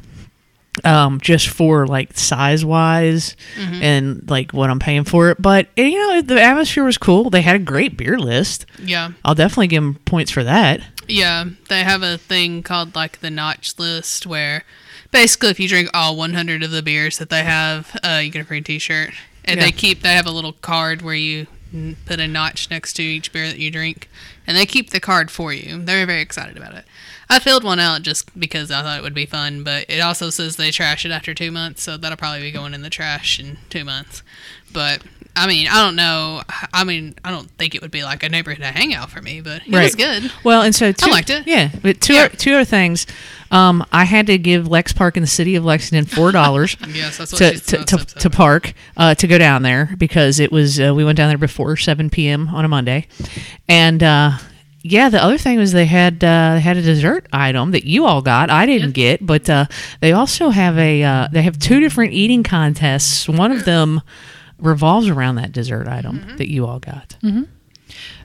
Um, 0.83 1.19
just 1.19 1.47
for 1.49 1.87
like 1.87 2.17
size 2.17 2.63
wise 2.65 3.35
and 3.57 4.29
like 4.29 4.51
what 4.51 4.69
I'm 4.69 4.79
paying 4.79 5.03
for 5.03 5.29
it. 5.29 5.41
But 5.41 5.67
and, 5.77 5.91
you 5.91 5.99
know, 5.99 6.21
the 6.21 6.41
atmosphere 6.41 6.83
was 6.83 6.97
cool. 6.97 7.29
They 7.29 7.41
had 7.41 7.55
a 7.55 7.59
great 7.59 7.97
beer 7.97 8.19
list. 8.19 8.65
Yeah. 8.81 9.11
I'll 9.25 9.35
definitely 9.35 9.67
give 9.67 9.81
them 9.83 9.95
points 10.05 10.31
for 10.31 10.43
that. 10.43 10.81
Yeah, 11.07 11.45
they 11.69 11.83
have 11.83 12.03
a 12.03 12.17
thing 12.17 12.63
called 12.63 12.93
like 12.95 13.21
the 13.21 13.29
notch 13.29 13.79
list 13.79 14.25
where 14.27 14.63
basically 15.11 15.49
if 15.49 15.59
you 15.59 15.67
drink 15.69 15.89
all 15.93 16.15
100 16.17 16.63
of 16.63 16.71
the 16.71 16.81
beers 16.83 17.17
that 17.17 17.29
they 17.29 17.43
have, 17.43 17.97
uh, 18.03 18.19
you 18.23 18.29
get 18.29 18.41
a 18.41 18.45
free 18.45 18.61
T-shirt. 18.61 19.11
And 19.45 19.59
Yeah. 19.59 19.65
they 19.67 19.71
keep 19.71 20.01
they 20.01 20.13
have 20.13 20.25
a 20.27 20.31
little 20.31 20.51
card 20.53 21.01
where 21.01 21.15
you 21.15 21.47
put 22.05 22.19
a 22.19 22.27
notch 22.27 22.69
next 22.69 22.93
to 22.93 23.03
each 23.03 23.31
beer 23.31 23.47
that 23.47 23.59
you 23.59 23.71
drink, 23.71 24.09
and 24.45 24.55
they 24.57 24.65
keep 24.65 24.89
the 24.89 24.99
card 24.99 25.29
for 25.31 25.53
you. 25.53 25.81
They're 25.81 26.05
very 26.05 26.21
excited 26.21 26.57
about 26.57 26.73
it. 26.73 26.85
I 27.29 27.39
filled 27.39 27.63
one 27.63 27.79
out 27.79 28.03
just 28.03 28.37
because 28.39 28.71
I 28.71 28.81
thought 28.83 28.97
it 28.99 29.03
would 29.03 29.13
be 29.13 29.25
fun, 29.25 29.63
but 29.63 29.85
it 29.89 29.99
also 29.99 30.29
says 30.29 30.55
they 30.55 30.71
trash 30.71 31.05
it 31.05 31.11
after 31.11 31.33
two 31.33 31.51
months, 31.51 31.83
so 31.83 31.97
that'll 31.97 32.17
probably 32.17 32.41
be 32.41 32.51
going 32.51 32.73
in 32.73 32.81
the 32.81 32.89
trash 32.89 33.39
in 33.39 33.57
two 33.69 33.83
months. 33.83 34.23
But 34.71 35.01
I 35.35 35.45
mean, 35.47 35.67
I 35.67 35.83
don't 35.83 35.95
know. 35.95 36.41
I 36.73 36.83
mean, 36.83 37.15
I 37.23 37.31
don't 37.31 37.49
think 37.51 37.75
it 37.75 37.81
would 37.81 37.91
be 37.91 38.03
like 38.03 38.23
a 38.23 38.29
neighborhood 38.29 38.63
hangout 38.63 39.09
for 39.11 39.21
me, 39.21 39.39
but 39.41 39.61
it 39.67 39.71
was 39.71 39.95
good. 39.95 40.31
Well, 40.43 40.61
and 40.61 40.73
so 40.73 40.91
two, 40.91 41.11
liked 41.11 41.29
it. 41.29 41.45
Yeah, 41.45 41.69
but 41.81 42.01
two 42.01 42.13
Yeah. 42.13 42.27
two 42.29 42.53
other 42.53 42.65
things. 42.65 43.05
Um, 43.51 43.85
I 43.91 44.03
had 44.03 44.27
to 44.27 44.37
give 44.37 44.67
Lex 44.67 44.91
Park 44.93 45.15
in 45.15 45.21
the 45.21 45.27
city 45.27 45.55
of 45.55 45.63
Lexington 45.63 46.05
four 46.15 46.31
dollars. 46.31 46.75
Yes, 46.87 47.17
that's 47.17 47.33
what 47.33 47.39
to 47.39 47.59
to, 47.59 47.85
to, 47.85 48.05
to 48.05 48.29
park 48.29 48.73
uh, 48.97 49.15
to 49.15 49.27
go 49.27 49.37
down 49.37 49.63
there 49.63 49.93
because 49.97 50.39
it 50.39 50.51
was 50.51 50.79
uh, 50.79 50.93
we 50.95 51.03
went 51.05 51.17
down 51.17 51.29
there 51.29 51.37
before 51.37 51.77
7 51.77 52.09
p.m. 52.09 52.47
on 52.49 52.65
a 52.65 52.67
Monday, 52.67 53.07
and 53.69 54.01
uh, 54.03 54.31
yeah, 54.91 55.09
the 55.09 55.21
other 55.23 55.37
thing 55.37 55.57
was 55.59 55.71
they 55.71 55.85
had 55.85 56.23
uh, 56.23 56.55
they 56.55 56.59
had 56.61 56.77
a 56.77 56.81
dessert 56.81 57.27
item 57.33 57.71
that 57.71 57.85
you 57.85 58.05
all 58.05 58.21
got. 58.21 58.49
I 58.49 58.65
didn't 58.65 58.91
get, 58.91 59.25
but 59.25 59.49
uh, 59.49 59.65
they 60.01 60.11
also 60.11 60.49
have 60.49 60.77
a 60.77 61.03
uh, 61.03 61.27
they 61.31 61.41
have 61.43 61.57
two 61.59 61.79
different 61.79 62.13
eating 62.13 62.43
contests. 62.43 63.27
One 63.27 63.51
of 63.51 63.65
them 63.65 64.01
revolves 64.59 65.07
around 65.07 65.35
that 65.35 65.51
dessert 65.51 65.87
item 65.87 66.19
Mm-hmm. 66.19 66.37
that 66.37 66.49
you 66.51 66.65
all 66.65 66.79
got. 66.79 67.15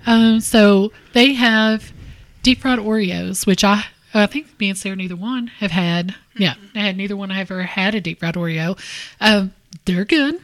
Um, 0.06 0.40
so 0.40 0.92
they 1.12 1.34
have 1.34 1.92
deep 2.42 2.60
fried 2.60 2.78
Oreos, 2.78 3.46
which 3.46 3.64
I 3.64 3.84
I 4.14 4.26
think 4.26 4.58
me 4.60 4.68
and 4.70 4.78
Sarah 4.78 4.96
neither 4.96 5.16
one 5.16 5.46
have 5.46 5.70
had. 5.70 6.14
Yeah, 6.36 6.54
I 6.74 6.80
had 6.80 6.96
neither 6.96 7.16
one 7.16 7.30
I 7.30 7.34
have 7.38 7.50
ever 7.50 7.62
had 7.62 7.94
a 7.94 8.00
deep 8.00 8.20
fried 8.20 8.34
Oreo. 8.34 8.78
Um, 9.20 9.52
they're 9.84 10.04
good. 10.04 10.40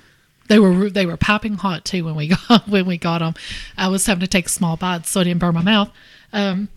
They 0.49 0.59
were 0.59 0.91
they 0.91 1.07
were 1.07 1.17
piping 1.17 1.55
hot 1.55 1.85
too 1.85 2.05
when 2.05 2.15
we 2.15 2.29
got 2.49 2.69
when 2.69 2.87
we 2.87 2.99
got 2.99 3.19
them. 3.19 3.35
I 3.77 3.89
was 3.89 4.07
having 4.07 4.21
to 4.21 4.27
take 4.27 4.49
small 4.49 4.77
bites 4.77 5.11
so 5.11 5.21
I 5.21 5.25
didn't 5.25 5.41
burn 5.41 5.55
my 5.55 5.63
mouth. 5.63 5.91
Um, 6.33 6.69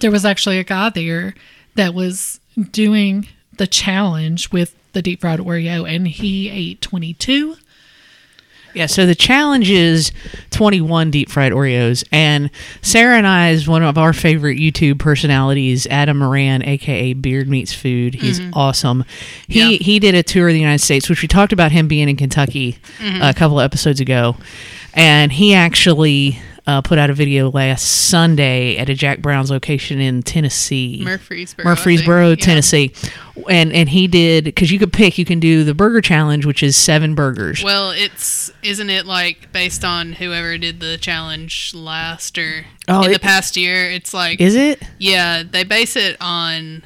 there 0.00 0.10
was 0.10 0.24
actually 0.24 0.58
a 0.58 0.64
guy 0.64 0.90
there 0.90 1.34
that 1.76 1.94
was 1.94 2.40
doing 2.70 3.28
the 3.56 3.66
challenge 3.66 4.50
with 4.52 4.74
the 4.92 5.02
deep 5.02 5.20
fried 5.20 5.40
Oreo, 5.40 5.88
and 5.88 6.08
he 6.08 6.48
ate 6.50 6.80
twenty 6.80 7.14
two. 7.14 7.56
Yeah, 8.76 8.86
so 8.86 9.06
the 9.06 9.14
challenge 9.14 9.70
is 9.70 10.12
21 10.50 11.10
deep 11.10 11.30
fried 11.30 11.52
Oreos. 11.52 12.04
And 12.12 12.50
Sarah 12.82 13.16
and 13.16 13.26
I 13.26 13.50
is 13.50 13.66
one 13.66 13.82
of 13.82 13.96
our 13.96 14.12
favorite 14.12 14.58
YouTube 14.58 14.98
personalities, 14.98 15.86
Adam 15.86 16.18
Moran, 16.18 16.62
aka 16.62 17.14
Beard 17.14 17.48
Meets 17.48 17.72
Food. 17.72 18.14
He's 18.14 18.38
mm-hmm. 18.38 18.50
awesome. 18.54 19.04
He 19.48 19.72
Yeah. 19.72 19.78
he 19.78 19.98
did 19.98 20.14
a 20.14 20.22
tour 20.22 20.48
of 20.48 20.52
the 20.52 20.60
United 20.60 20.82
States, 20.82 21.08
which 21.08 21.22
we 21.22 21.28
talked 21.28 21.52
about 21.52 21.72
him 21.72 21.88
being 21.88 22.08
in 22.08 22.16
Kentucky 22.16 22.78
mm-hmm. 22.98 23.22
a 23.22 23.32
couple 23.32 23.58
of 23.58 23.64
episodes 23.64 24.00
ago. 24.00 24.36
And 24.96 25.30
he 25.30 25.52
actually 25.54 26.38
uh, 26.66 26.80
put 26.80 26.98
out 26.98 27.10
a 27.10 27.14
video 27.14 27.50
last 27.50 27.82
Sunday 28.08 28.76
at 28.78 28.88
a 28.88 28.94
Jack 28.94 29.20
Brown's 29.20 29.50
location 29.50 30.00
in 30.00 30.22
Tennessee. 30.22 31.00
Murfreesboro. 31.04 31.64
Murfreesboro, 31.64 32.28
think. 32.30 32.40
Yeah. 32.40 32.44
Tennessee. 32.46 32.92
And 33.48 33.72
and 33.72 33.88
he 33.90 34.08
did 34.08 34.44
because 34.44 34.72
you 34.72 34.78
could 34.78 34.92
pick. 34.92 35.18
You 35.18 35.24
can 35.26 35.38
do 35.38 35.62
the 35.64 35.74
burger 35.74 36.00
challenge, 36.00 36.46
which 36.46 36.62
is 36.62 36.76
seven 36.76 37.14
burgers. 37.14 37.62
Well, 37.62 37.90
it's 37.90 38.50
isn't 38.62 38.88
it 38.90 39.04
like 39.06 39.52
based 39.52 39.84
on 39.84 40.12
whoever 40.14 40.56
did 40.58 40.80
the 40.80 40.96
challenge 40.98 41.74
last 41.74 42.38
or 42.38 42.64
Oh, 42.88 43.02
in 43.04 43.10
it- 43.10 43.12
the 43.14 43.20
past 43.20 43.56
year? 43.56 43.90
It's 43.90 44.14
like 44.14 44.40
Is 44.40 44.54
it? 44.54 44.82
yeah, 44.98 45.42
they 45.48 45.62
base 45.62 45.94
it 45.94 46.16
on 46.20 46.82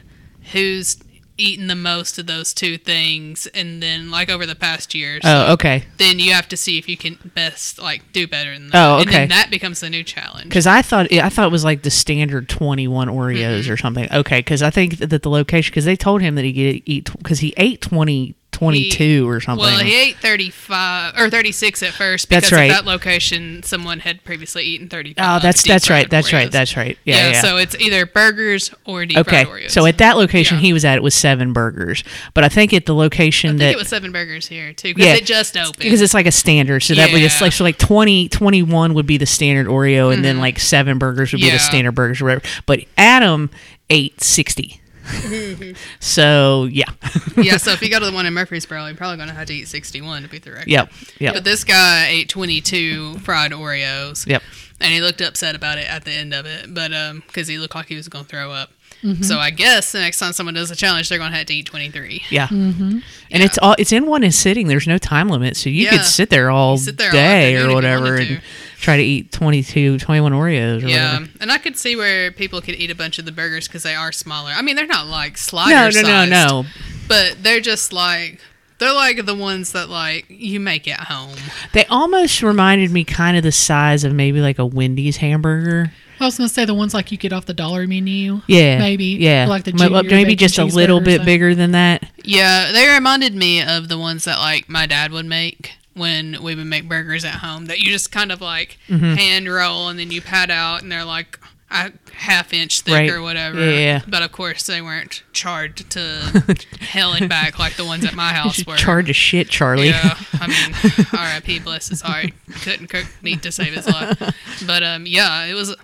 who's 0.53 0.97
eaten 1.41 1.67
the 1.67 1.75
most 1.75 2.19
of 2.19 2.27
those 2.27 2.53
two 2.55 2.77
things, 2.79 3.47
and 3.49 3.83
then 3.83 4.11
like 4.11 4.29
over 4.31 4.47
the 4.47 4.55
past 4.55 4.95
years. 4.95 5.21
Oh, 5.25 5.29
so 5.29 5.47
Oh, 5.49 5.53
okay. 5.55 5.85
Then 5.97 6.19
you 6.19 6.33
have 6.33 6.49
to 6.49 6.57
see 6.57 6.77
if 6.79 6.89
you 6.89 6.97
can 6.97 7.19
best 7.35 7.79
like 7.79 8.13
do 8.13 8.27
better 8.27 8.53
than 8.53 8.69
that. 8.71 8.77
Oh, 8.77 8.99
And 8.99 9.09
okay. 9.09 9.19
then 9.21 9.29
that 9.31 9.51
becomes 9.51 9.81
the 9.81 9.89
new 9.91 10.05
challenge. 10.05 10.45
Because 10.45 10.67
I 10.67 10.83
thought 10.83 11.13
I 11.13 11.29
thought 11.31 11.47
it 11.47 11.53
was 11.53 11.65
like 11.65 11.83
the 11.83 11.91
standard 11.91 12.49
twenty 12.49 12.87
one 12.87 13.09
Oreos 13.09 13.71
or 13.71 13.77
something. 13.77 14.07
Okay, 14.13 14.41
because 14.41 14.63
I 14.63 14.71
think 14.71 14.99
that 14.99 15.23
the 15.23 15.31
location 15.31 15.71
because 15.73 15.85
they 15.87 15.97
told 15.97 16.21
him 16.21 16.35
that 16.35 16.45
he 16.45 16.53
could 16.53 16.83
eat 16.85 17.11
because 17.17 17.41
he 17.41 17.55
ate 17.57 17.81
20, 17.81 18.35
22 18.61 19.29
or 19.29 19.41
something. 19.41 19.65
Well, 19.65 19.79
he 19.81 19.99
ate 19.99 20.17
35 20.19 21.15
or 21.19 21.31
36 21.31 21.83
at 21.83 21.93
first 21.93 22.29
That's 22.29 22.53
right. 22.53 22.71
at 22.71 22.85
that 22.85 22.85
location 22.91 23.63
someone 23.63 24.01
had 24.01 24.23
previously 24.25 24.65
eaten 24.65 24.89
35. 24.89 25.17
oh, 25.19 25.43
that's 25.43 25.63
that's 25.63 25.89
right. 25.89 26.03
fried 26.03 26.11
That's 26.11 26.33
right. 26.33 26.53
That's 26.53 26.77
right. 26.77 26.99
Yeah, 27.05 27.31
yeah. 27.31 27.41
so 27.41 27.57
it's 27.57 27.75
either 27.77 28.07
burgers 28.07 28.73
or 28.85 29.07
deep 29.07 29.19
okay. 29.19 29.45
Oreos. 29.45 29.71
So 29.71 29.87
at 29.87 29.99
that 29.99 30.17
location 30.17 30.59
Yeah. 30.59 30.63
he 30.63 30.73
was 30.73 30.85
at, 30.85 30.97
it 30.97 31.03
was 31.03 31.15
seven 31.15 31.53
burgers. 31.53 32.05
But 32.35 32.45
I 32.45 32.49
think 32.49 32.73
at 32.73 32.87
the 32.87 32.95
I 32.95 32.99
location 32.99 33.51
think 33.51 33.61
that 33.61 33.73
it 33.73 33.79
was 33.79 33.89
seven 33.89 34.13
burgers 34.13 34.47
here 34.47 34.73
too 34.73 34.95
because 34.95 35.07
Yeah. 35.07 35.15
it 35.17 35.25
just 35.27 35.57
opened. 35.57 35.79
because 35.79 36.01
it's 36.01 36.15
like 36.15 36.27
a 36.27 36.33
standard, 36.33 36.81
so 36.81 36.95
that 36.95 37.13
would 37.13 37.21
just 37.21 37.41
like 37.41 37.53
so 37.53 37.65
like 37.65 37.79
20, 37.79 38.29
21 38.29 38.95
would 38.95 39.07
be 39.07 39.17
the 39.17 39.27
standard 39.27 39.67
Oreo, 39.67 40.13
and 40.13 40.25
then 40.25 40.39
like 40.39 40.59
seven 40.59 40.99
burgers 40.99 41.33
would 41.33 41.41
be 41.41 41.47
Mm-hmm. 41.51 41.57
The 41.57 41.59
standard 41.61 41.93
burgers 41.97 42.21
or 42.21 42.27
whatever. 42.27 42.45
But 42.67 42.85
Adam 42.97 43.51
ate 43.89 44.21
60 44.21 44.81
so 46.01 46.65
yeah, 46.71 46.91
yeah, 47.37 47.57
so 47.57 47.73
if 47.73 47.83
you 47.83 47.91
go 47.91 47.99
to 47.99 48.07
the 48.07 48.13
one 48.13 48.27
in 48.27 48.35
Murfreesboro, 48.35 48.87
you're 48.87 48.97
probably 48.97 49.17
going 49.17 49.29
to 49.29 49.35
have 49.35 49.47
to 49.49 49.55
eat 49.55 49.69
61 49.69 50.23
to 50.23 50.29
beat 50.29 50.43
the 50.43 50.53
record. 50.53 50.69
yep, 50.69 50.91
yep, 51.19 51.35
But 51.35 51.45
this 51.45 51.65
guy 51.65 52.09
ate 52.09 52.29
22 52.29 53.19
fried 53.19 53.53
Oreos. 53.53 54.27
yep. 54.27 54.43
and 54.81 54.93
he 54.93 55.01
looked 55.01 55.21
upset 55.21 55.55
about 55.55 55.79
it 55.79 55.89
at 55.89 56.05
the 56.05 56.13
end 56.13 56.33
of 56.35 56.47
it, 56.47 56.73
but 56.73 56.93
um, 56.93 57.23
because 57.27 57.49
he 57.49 57.59
looked 57.59 57.75
like 57.75 57.87
he 57.87 57.97
was 57.97 58.09
going 58.09 58.25
to 58.25 58.31
throw 58.31 58.51
up. 58.53 58.71
Mm-hmm. 59.03 59.23
So 59.23 59.39
I 59.39 59.51
guess 59.51 59.93
the 59.93 59.99
next 60.01 60.19
time 60.19 60.33
someone 60.33 60.55
does 60.55 60.71
a 60.71 60.77
challenge, 60.77 61.09
they're 61.09 61.19
going 61.19 61.31
to 61.33 61.37
have 61.39 61.47
to 61.47 61.55
eat 61.55 61.67
23. 61.67 62.23
Yeah. 62.31 62.49
Mm-hmm. 62.49 62.99
And 63.31 63.43
it's 63.43 63.57
all 63.59 63.75
it's 63.79 63.93
in 63.93 64.07
one 64.07 64.31
sitting. 64.31 64.69
There's 64.69 64.87
no 64.87 64.99
time 64.99 65.29
limit, 65.29 65.57
so 65.57 65.71
you 65.71 65.85
Yeah. 65.85 65.91
could 65.93 66.05
sit 66.05 66.29
there 66.31 66.51
all 66.51 66.77
sit 66.77 66.99
there 66.99 67.11
day 67.11 67.55
afternoon 67.55 67.67
if 67.69 67.73
or 67.73 67.75
whatever 67.77 68.17
and 68.17 68.27
to. 68.29 68.41
try 68.81 68.97
to 68.99 69.03
eat 69.03 69.33
22, 69.33 69.99
21 69.99 70.33
Oreos 70.33 70.83
or 70.83 70.87
Yeah, 70.89 71.13
whatever. 71.21 71.31
and 71.41 71.53
I 71.53 71.59
could 71.59 71.77
see 71.79 71.97
where 71.97 72.31
people 72.33 72.61
could 72.61 72.75
eat 72.75 72.91
a 72.91 72.95
bunch 72.95 73.19
of 73.19 73.25
the 73.25 73.33
burgers 73.33 73.69
because 73.69 73.83
they 73.85 73.95
are 73.95 74.13
smaller. 74.13 74.51
I 74.55 74.63
mean, 74.63 74.77
they're 74.77 74.87
not 74.87 75.07
like 75.07 75.39
slider 75.39 75.97
No, 76.03 76.03
no, 76.03 76.25
no, 76.25 76.63
no. 76.63 76.65
but 77.09 77.37
they're 77.43 77.61
just 77.61 77.93
like 77.93 78.41
they're 78.79 78.93
like 78.95 79.25
the 79.27 79.35
ones 79.35 79.73
that 79.73 79.89
like 79.91 80.27
you 80.29 80.59
make 80.61 80.89
at 80.89 81.01
home. 81.01 81.37
They 81.73 81.85
almost 81.87 82.43
reminded 82.43 82.91
me 82.91 83.05
kind 83.05 83.37
of 83.37 83.43
the 83.43 83.53
size 83.53 84.05
of 84.05 84.13
maybe 84.15 84.41
like 84.41 84.59
a 84.59 84.67
Wendy's 84.67 85.19
hamburger. 85.19 85.93
I 86.21 86.27
was 86.27 86.37
gonna 86.37 86.49
say 86.49 86.65
the 86.65 86.75
ones 86.75 86.93
like 86.95 87.11
you 87.11 87.19
get 87.19 87.33
off 87.33 87.47
the 87.47 87.55
dollar 87.55 87.87
menu. 87.87 88.43
Yeah, 88.47 88.79
maybe. 88.79 89.05
Yeah, 89.07 89.47
like 89.49 89.65
the 89.65 89.73
M- 89.73 89.79
junior 89.79 90.03
maybe 90.05 90.25
bacon 90.33 90.39
just 90.39 90.59
a 90.59 90.65
little 90.65 91.01
bit 91.01 91.13
something. 91.19 91.27
bigger 91.27 91.55
than 91.55 91.73
that. 91.73 92.05
Yeah, 92.25 92.71
they 92.73 92.89
reminded 92.89 93.35
me 93.35 93.63
of 93.63 93.89
the 93.89 93.99
ones 93.99 94.25
that 94.25 94.39
like 94.39 94.69
my 94.69 94.87
dad 94.87 95.13
would 95.13 95.27
make 95.27 95.73
when 95.95 96.37
we 96.43 96.55
would 96.55 96.67
make 96.67 96.89
burgers 96.89 97.25
at 97.25 97.35
home. 97.37 97.67
That 97.67 97.81
you 97.81 97.91
just 97.91 98.13
kind 98.13 98.31
of 98.33 98.41
like 98.41 98.79
Mm-hmm. 98.89 99.15
hand 99.15 99.49
roll 99.49 99.89
and 99.89 99.99
then 99.99 100.11
you 100.11 100.21
pat 100.21 100.51
out, 100.51 100.83
and 100.83 100.91
they're 100.93 101.05
like 101.05 101.39
a 101.73 101.93
half 102.13 102.53
inch 102.53 102.81
thick 102.81 102.93
Right. 102.95 103.11
or 103.11 103.23
whatever. 103.23 103.59
Yeah, 103.61 103.79
yeah. 103.79 104.01
But 104.09 104.23
of 104.23 104.33
course, 104.33 104.67
they 104.67 104.83
weren't 104.83 105.23
charred 105.33 105.77
to 105.77 106.57
hell 106.81 107.13
and 107.13 107.29
back 107.29 107.59
like 107.61 107.77
the 107.77 107.85
ones 107.85 108.05
at 108.05 108.15
my 108.15 108.33
house 108.33 108.67
were. 108.67 108.75
Charge 108.77 109.09
a 109.09 109.13
shit, 109.13 109.49
Charlie. 109.49 109.89
Yeah, 109.91 110.17
I 110.35 110.47
mean, 110.49 111.07
R.I.P. 111.13 111.61
Bless 111.61 111.89
his 111.89 112.01
heart. 112.03 112.27
Couldn't 112.63 112.89
cook 112.89 113.07
meat 113.23 113.43
to 113.43 113.53
save 113.53 113.73
his 113.73 113.87
life. 113.87 114.19
But 114.67 114.83
um, 114.83 115.07
yeah, 115.07 115.45
it 115.45 115.55
was 115.55 115.75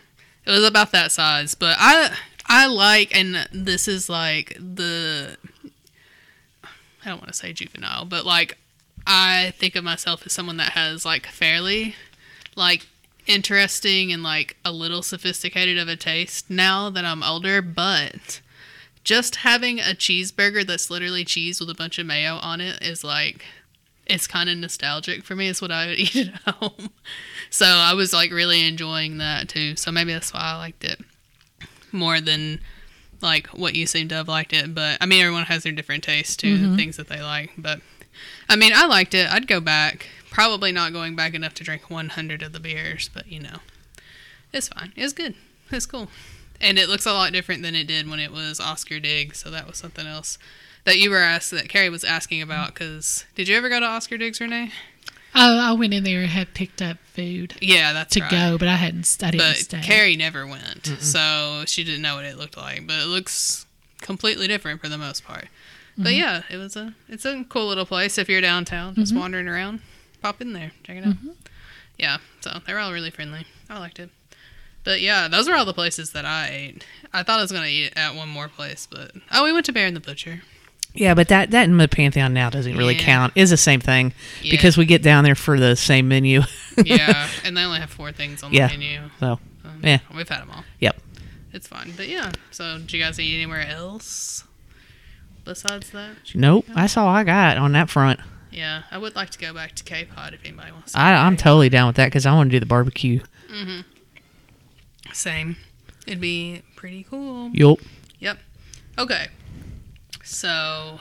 it 0.47 0.51
was 0.51 0.65
about 0.65 0.93
that 0.93 1.13
size. 1.13 1.55
But 1.55 1.77
I 1.79 2.17
I 2.47 2.67
like, 2.67 3.15
and 3.17 3.49
this 3.53 3.89
is 3.89 4.09
like 4.09 4.57
the 4.59 5.37
I 6.65 7.09
don't 7.09 7.21
want 7.21 7.29
to 7.29 7.35
say 7.35 7.53
juvenile, 7.53 8.05
but 8.05 8.25
like 8.25 8.59
I 9.07 9.53
think 9.59 9.77
of 9.77 9.85
myself 9.85 10.25
as 10.27 10.33
someone 10.33 10.57
that 10.57 10.73
has 10.73 11.05
like 11.05 11.27
fairly 11.27 11.95
like 12.57 12.87
interesting 13.27 14.13
and 14.13 14.23
like 14.23 14.57
a 14.65 14.73
little 14.73 15.03
sophisticated 15.03 15.79
of 15.79 15.89
a 15.89 15.97
taste 15.97 16.49
now 16.51 16.91
that 16.91 17.05
I'm 17.05 17.23
older, 17.23 17.61
but 17.63 18.41
just 19.05 19.37
having 19.37 19.79
a 19.79 19.95
cheeseburger 19.95 20.67
that's 20.67 20.91
literally 20.91 21.25
cheese 21.25 21.61
with 21.61 21.71
a 21.71 21.75
bunch 21.75 21.99
of 21.99 22.07
mayo 22.07 22.37
on 22.37 22.61
it 22.61 22.83
is 22.83 23.05
like 23.05 23.45
it's 24.07 24.27
kind 24.27 24.49
of 24.49 24.57
nostalgic 24.57 25.25
for 25.25 25.35
me. 25.35 25.49
It's 25.49 25.61
what 25.61 25.71
I 25.71 25.89
would 25.89 25.99
eat 25.99 26.31
at 26.47 26.55
home. 26.55 26.91
So 27.51 27.67
I 27.67 27.95
was 27.95 28.13
like 28.13 28.31
really 28.31 28.67
enjoying 28.67 29.19
that 29.19 29.49
too. 29.49 29.77
So 29.77 29.91
maybe 29.91 30.13
that's 30.13 30.33
why 30.33 30.41
I 30.41 30.57
liked 30.57 30.85
it 30.85 31.01
more 31.93 32.21
than 32.21 32.61
like 33.23 33.49
what 33.49 33.75
you 33.75 33.87
seem 33.87 34.09
to 34.09 34.15
have 34.17 34.29
liked 34.29 34.53
it. 34.53 34.75
But 34.75 34.99
I 35.01 35.07
mean, 35.07 35.21
everyone 35.21 35.45
has 35.45 35.63
their 35.63 35.73
different 35.73 36.05
tastes 36.05 36.37
too, 36.37 36.59
the 36.59 36.67
mm-hmm. 36.67 36.77
things 36.77 36.97
that 36.97 37.09
they 37.09 37.23
like. 37.23 37.53
But 37.57 37.81
I 38.49 38.57
mean, 38.57 38.73
I 38.75 38.87
liked 38.87 39.15
it. 39.15 39.31
I'd 39.31 39.47
go 39.47 39.61
back. 39.61 40.07
Probably 40.31 40.71
not 40.71 40.93
going 40.93 41.17
back 41.17 41.35
enough 41.35 41.55
to 41.55 41.65
drink 41.65 41.89
100 41.89 42.43
of 42.43 42.53
the 42.53 42.61
beers, 42.61 43.09
but 43.13 43.27
you 43.27 43.41
know, 43.41 43.59
it's 44.53 44.69
fine. 44.69 44.93
It's 44.97 45.13
good. 45.13 45.35
It's 45.71 45.87
cool. 45.87 46.09
And 46.61 46.79
it 46.79 46.89
looks 46.89 47.07
a 47.07 47.13
lot 47.13 47.33
different 47.33 47.63
than 47.63 47.75
it 47.75 47.87
did 47.87 48.09
when 48.09 48.21
it 48.21 48.33
was 48.33 48.61
Oscar 48.61 49.01
Dig. 49.01 49.35
So 49.35 49.51
that 49.51 49.67
was 49.67 49.79
something 49.79 50.07
else 50.07 50.39
that 50.87 50.99
you 50.99 51.11
were 51.11 51.19
asked 51.19 51.51
that 51.51 51.69
Carrie 51.69 51.91
was 51.91 52.03
asking 52.05 52.41
about. 52.41 52.73
Because 52.73 53.27
did 53.35 53.47
you 53.49 53.57
ever 53.57 53.69
go 53.69 53.79
to 53.81 53.87
Oscar 53.87 54.17
Diggs, 54.17 54.41
Renee? 54.41 54.73
I, 55.35 55.69
I 55.69 55.73
went 55.75 55.93
in 55.93 56.03
there 56.03 56.23
and 56.23 56.31
had 56.31 56.55
picked 56.55 56.81
up 56.81 56.97
food 57.13 57.57
Yeah, 57.61 57.93
that's 57.93 58.15
to 58.15 58.21
right. 58.23 58.31
go, 58.31 58.57
but 58.59 58.69
I 58.69 58.77
hadn't. 58.77 59.19
I 59.23 59.31
didn't 59.33 59.47
But 59.47 59.57
stay. 59.59 59.81
Carrie 59.83 60.17
never 60.17 60.47
went, 60.47 60.87
so 61.01 61.65
she 61.67 61.85
didn't 61.85 62.01
know 62.01 62.15
what 62.17 62.25
it 62.25 62.39
looked 62.39 62.57
like. 62.57 62.87
But 62.87 63.01
it 63.03 63.07
looks 63.07 63.67
completely 64.01 64.49
different 64.49 64.81
for 64.81 64.89
the 64.89 64.97
most 64.97 65.25
part. 65.25 65.49
But 65.99 66.09
Mm-hmm. 66.09 66.19
yeah, 66.21 66.43
it 66.51 66.57
was 66.57 66.75
a 66.77 66.95
it's 67.09 67.25
a 67.27 67.45
cool 67.49 67.67
little 67.69 67.85
place. 67.87 68.17
If 68.19 68.29
you're 68.31 68.41
downtown, 68.41 68.95
just 68.95 69.13
Mm-hmm. 69.13 69.21
wandering 69.21 69.49
around, 69.49 69.81
pop 70.23 70.41
in 70.41 70.53
there, 70.55 70.73
check 70.85 70.97
it 70.99 71.07
out. 71.07 71.17
Yeah, 71.99 72.19
so 72.41 72.59
they 72.67 72.73
were 72.75 72.79
all 72.79 72.93
really 72.93 73.11
friendly. 73.11 73.47
I 73.71 73.79
liked 73.79 73.99
it. 73.99 74.11
But 74.85 75.01
yeah, 75.01 75.27
those 75.29 75.49
were 75.49 75.55
all 75.57 75.65
the 75.65 75.73
places 75.75 76.13
that 76.13 76.25
I 76.27 76.49
ate. 76.51 76.87
I 77.13 77.23
thought 77.23 77.39
I 77.39 77.43
was 77.43 77.51
gonna 77.53 77.67
eat 77.67 77.93
at 77.97 78.15
one 78.15 78.29
more 78.29 78.49
place, 78.49 78.87
but 78.91 79.13
oh, 79.33 79.45
we 79.45 79.53
went 79.53 79.67
to 79.67 79.73
Bear 79.73 79.87
and 79.87 79.97
the 79.97 80.01
Butcher. 80.01 80.43
Yeah, 80.97 81.15
but 81.15 81.29
that 81.29 81.51
that 81.53 81.65
in 81.65 81.77
the 81.77 81.89
Pantheon 81.89 82.33
now 82.35 82.51
doesn't 82.51 82.77
really 82.77 82.95
Yeah. 82.97 83.03
count. 83.03 83.33
Is 83.37 83.51
the 83.51 83.57
same 83.57 83.81
thing 83.81 84.13
Yeah. 84.43 84.51
because 84.51 84.77
we 84.77 84.85
get 84.87 85.03
down 85.03 85.25
there 85.25 85.35
for 85.35 85.59
the 85.59 85.77
same 85.77 86.09
menu. 86.09 86.43
Yeah, 86.85 87.29
and 87.45 87.57
they 87.57 87.63
only 87.63 87.81
have 87.81 87.91
four 87.91 88.13
things 88.13 88.43
on 88.43 88.53
Yeah. 88.53 88.67
the 88.69 88.75
menu. 88.77 89.01
so 89.21 89.41
Um, 89.65 89.81
Yeah. 89.83 89.99
we've 90.15 90.29
had 90.29 90.41
them 90.43 90.51
all. 90.51 90.65
Yep. 90.81 91.01
It's 91.55 91.67
fine. 91.69 91.93
But 91.97 92.09
yeah, 92.09 92.33
so 92.51 92.79
did 92.79 92.93
you 92.93 93.01
guys 93.03 93.19
eat 93.19 93.35
anywhere 93.35 93.67
else 93.67 94.45
besides 95.45 95.91
that? 95.91 96.17
nope, 96.35 96.67
that's 96.75 96.97
all 96.99 97.09
I 97.09 97.25
got 97.25 97.57
on 97.57 97.73
that 97.73 97.89
front. 97.89 98.21
Yeah, 98.51 98.83
I 98.91 98.99
would 98.99 99.15
like 99.17 99.31
to 99.31 99.39
go 99.39 99.53
back 99.55 99.75
to 99.77 99.85
K-Pot 99.85 100.35
if 100.35 100.41
anybody 100.45 100.73
wants 100.73 100.93
to. 100.93 100.99
I, 100.99 101.13
I'm 101.27 101.37
totally 101.37 101.69
down 101.69 101.87
with 101.89 101.97
that 101.97 102.07
because 102.07 102.27
I 102.27 102.33
want 102.35 102.51
to 102.51 102.57
do 102.57 102.61
the 102.61 102.67
barbecue. 102.67 103.21
Mm-hmm. 103.51 103.81
Same. 105.13 105.57
It'd 106.07 106.21
be 106.21 106.63
pretty 106.75 107.05
cool. 107.09 107.51
Yup. 107.53 107.79
Yep. 108.19 108.39
Okay. 108.99 109.29
So, 110.27 110.99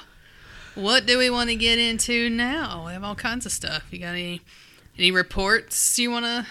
what 0.75 1.07
do 1.07 1.17
we 1.17 1.31
want 1.31 1.49
to 1.49 1.55
get 1.55 1.79
into 1.79 2.29
now? 2.29 2.83
We 2.85 2.93
have 2.93 3.03
all 3.03 3.15
kinds 3.15 3.45
of 3.47 3.51
stuff. 3.51 3.83
You 3.91 3.99
got 3.99 4.09
any 4.09 4.41
any 4.97 5.11
reports 5.11 5.97
you 5.97 6.11
want 6.11 6.25
to 6.25 6.45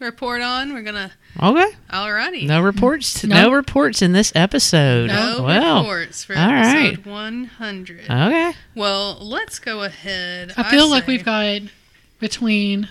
report 0.00 0.40
on? 0.40 0.72
We're 0.72 0.82
gonna. 0.82 1.12
Okay. 1.40 1.76
Alrighty. 1.90 2.46
No 2.46 2.62
reports. 2.62 3.22
No. 3.24 3.44
No 3.44 3.52
reports 3.52 4.00
in 4.00 4.12
this 4.12 4.32
episode. 4.34 5.08
No 5.08 5.42
well. 5.42 5.82
reports 5.82 6.24
for 6.24 6.34
all 6.34 6.48
episode 6.48 6.98
right. 6.98 7.06
100. 7.06 8.00
Okay. 8.04 8.52
Well, 8.74 9.18
let's 9.20 9.58
go 9.58 9.82
ahead. 9.82 10.54
I 10.56 10.70
feel 10.70 10.88
like 10.88 11.06
we've 11.06 11.24
got 11.24 11.60
between 12.20 12.88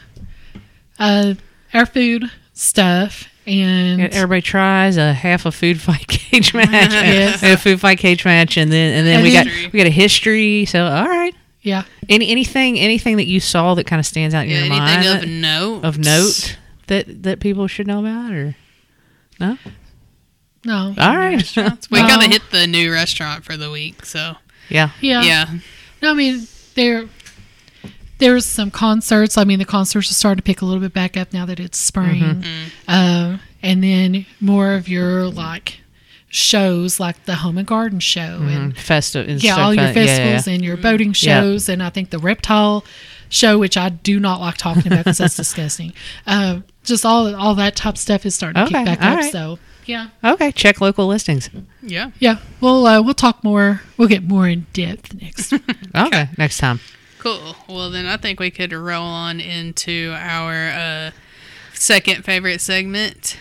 uh, 0.99 1.33
our 1.73 1.87
food 1.87 2.29
stuff 2.53 3.27
and 3.45 4.01
Everybody 4.01 4.41
tries 4.41 4.97
a 4.97 5.13
half 5.13 5.45
a 5.45 5.51
food 5.51 5.79
fight 5.81 6.07
cage 6.07 6.53
uh-huh. 6.55 6.69
match, 6.71 6.91
Yes. 6.91 7.43
a 7.43 7.57
food 7.57 7.79
fight 7.81 7.97
cage 7.99 8.23
match, 8.25 8.57
and 8.57 8.71
then 8.71 8.93
and 8.93 9.07
then 9.07 9.15
And 9.15 9.23
we 9.23 9.31
got 9.33 9.47
we 9.73 9.77
got 9.79 9.87
a 9.87 9.91
history. 9.91 10.65
So 10.65 10.85
all 10.85 11.07
right, 11.07 11.33
yeah, 11.61 11.83
any 12.09 12.29
anything 12.29 12.79
anything 12.79 13.17
that 13.17 13.25
you 13.27 13.39
saw 13.39 13.75
that 13.75 13.85
kind 13.85 13.99
of 13.99 14.05
stands 14.05 14.33
out 14.35 14.45
in 14.45 14.49
Yeah, 14.51 14.63
your 14.63 14.73
anything 14.73 15.11
mind 15.11 15.23
of 15.23 15.29
note? 15.29 15.83
of 15.83 15.97
note 15.99 16.57
that 16.87 17.23
that 17.23 17.39
people 17.39 17.67
should 17.67 17.87
know 17.87 17.99
about, 17.99 18.31
or 18.33 18.55
no? 19.39 19.57
no, 20.65 20.93
All 20.97 21.17
right, 21.17 21.57
We 21.91 21.99
of 21.99 22.21
hit 22.31 22.41
the 22.51 22.67
new 22.67 22.91
restaurant 22.91 23.43
for 23.43 23.57
the 23.57 23.69
week, 23.69 24.05
so. 24.05 24.35
Yeah, 24.69 24.91
yeah, 25.01 25.21
yeah. 25.23 25.49
No, 26.01 26.11
I 26.11 26.13
mean 26.13 26.47
there 26.75 27.07
there's 28.19 28.45
some 28.45 28.71
concerts. 28.71 29.37
I 29.37 29.43
mean 29.43 29.59
the 29.59 29.65
concerts 29.65 30.09
are 30.09 30.13
starting 30.13 30.37
to 30.37 30.43
pick 30.43 30.61
a 30.61 30.65
little 30.65 30.81
bit 30.81 30.93
back 30.93 31.17
up 31.17 31.33
now 31.33 31.45
that 31.45 31.59
it's 31.59 31.77
spring, 31.77 32.21
Mm-hmm. 32.21 32.69
um, 32.87 33.39
and 33.61 33.83
then 33.83 34.25
more 34.41 34.73
of 34.73 34.87
your 34.87 35.27
like 35.29 35.79
shows 36.29 36.99
like 36.99 37.25
the 37.25 37.35
Home 37.35 37.57
and 37.57 37.67
Garden 37.67 37.99
Show 37.99 38.39
and 38.41 38.75
festive. 38.77 39.27
and 39.29 39.43
yeah, 39.43 39.53
stuff 39.53 39.65
all 39.65 39.73
your 39.73 39.83
like- 39.85 39.95
yeah, 39.95 40.01
yeah, 40.01 40.07
festivals 40.07 40.47
yeah. 40.47 40.53
and 40.53 40.63
your 40.65 40.77
boating 40.77 41.09
Yeah. 41.09 41.41
shows, 41.41 41.69
and 41.69 41.83
I 41.83 41.89
think 41.89 42.09
the 42.09 42.19
reptile 42.19 42.83
show, 43.29 43.57
which 43.59 43.77
I 43.77 43.89
do 43.89 44.19
not 44.19 44.39
like 44.39 44.57
talking 44.57 44.87
about 44.87 44.99
because 45.05 45.17
that's 45.19 45.35
disgusting. 45.43 45.93
Um, 46.25 46.63
just 46.83 47.05
all 47.05 47.33
all 47.35 47.55
that 47.55 47.75
type 47.75 47.97
stuff 47.97 48.25
is 48.25 48.35
starting 48.35 48.55
to 48.61 48.67
Okay, 48.67 48.83
kick 48.83 48.99
back 48.99 49.01
all 49.01 49.13
up. 49.13 49.19
right. 49.19 49.31
So 49.31 49.59
yeah, 49.85 50.07
Okay, 50.23 50.51
check 50.51 50.79
local 50.81 51.07
listings. 51.07 51.49
Yeah. 51.81 52.11
yeah, 52.19 52.37
we'll 52.61 52.85
uh, 52.87 53.01
we'll 53.01 53.13
talk 53.13 53.43
more. 53.43 53.81
We'll 53.97 54.07
get 54.07 54.23
more 54.23 54.47
in 54.47 54.65
depth 54.73 55.13
next. 55.21 55.53
Okay, 55.95 56.29
next 56.37 56.57
time. 56.57 56.79
Cool. 57.23 57.55
Well, 57.69 57.89
then 57.89 58.05
I 58.05 58.17
think 58.17 58.39
we 58.41 58.51
could 58.51 58.73
roll 58.73 59.05
on 59.05 59.39
into 59.39 60.13
our 60.17 60.67
uh, 60.69 61.11
second 61.73 62.25
favorite 62.25 62.59
segment. 62.59 63.37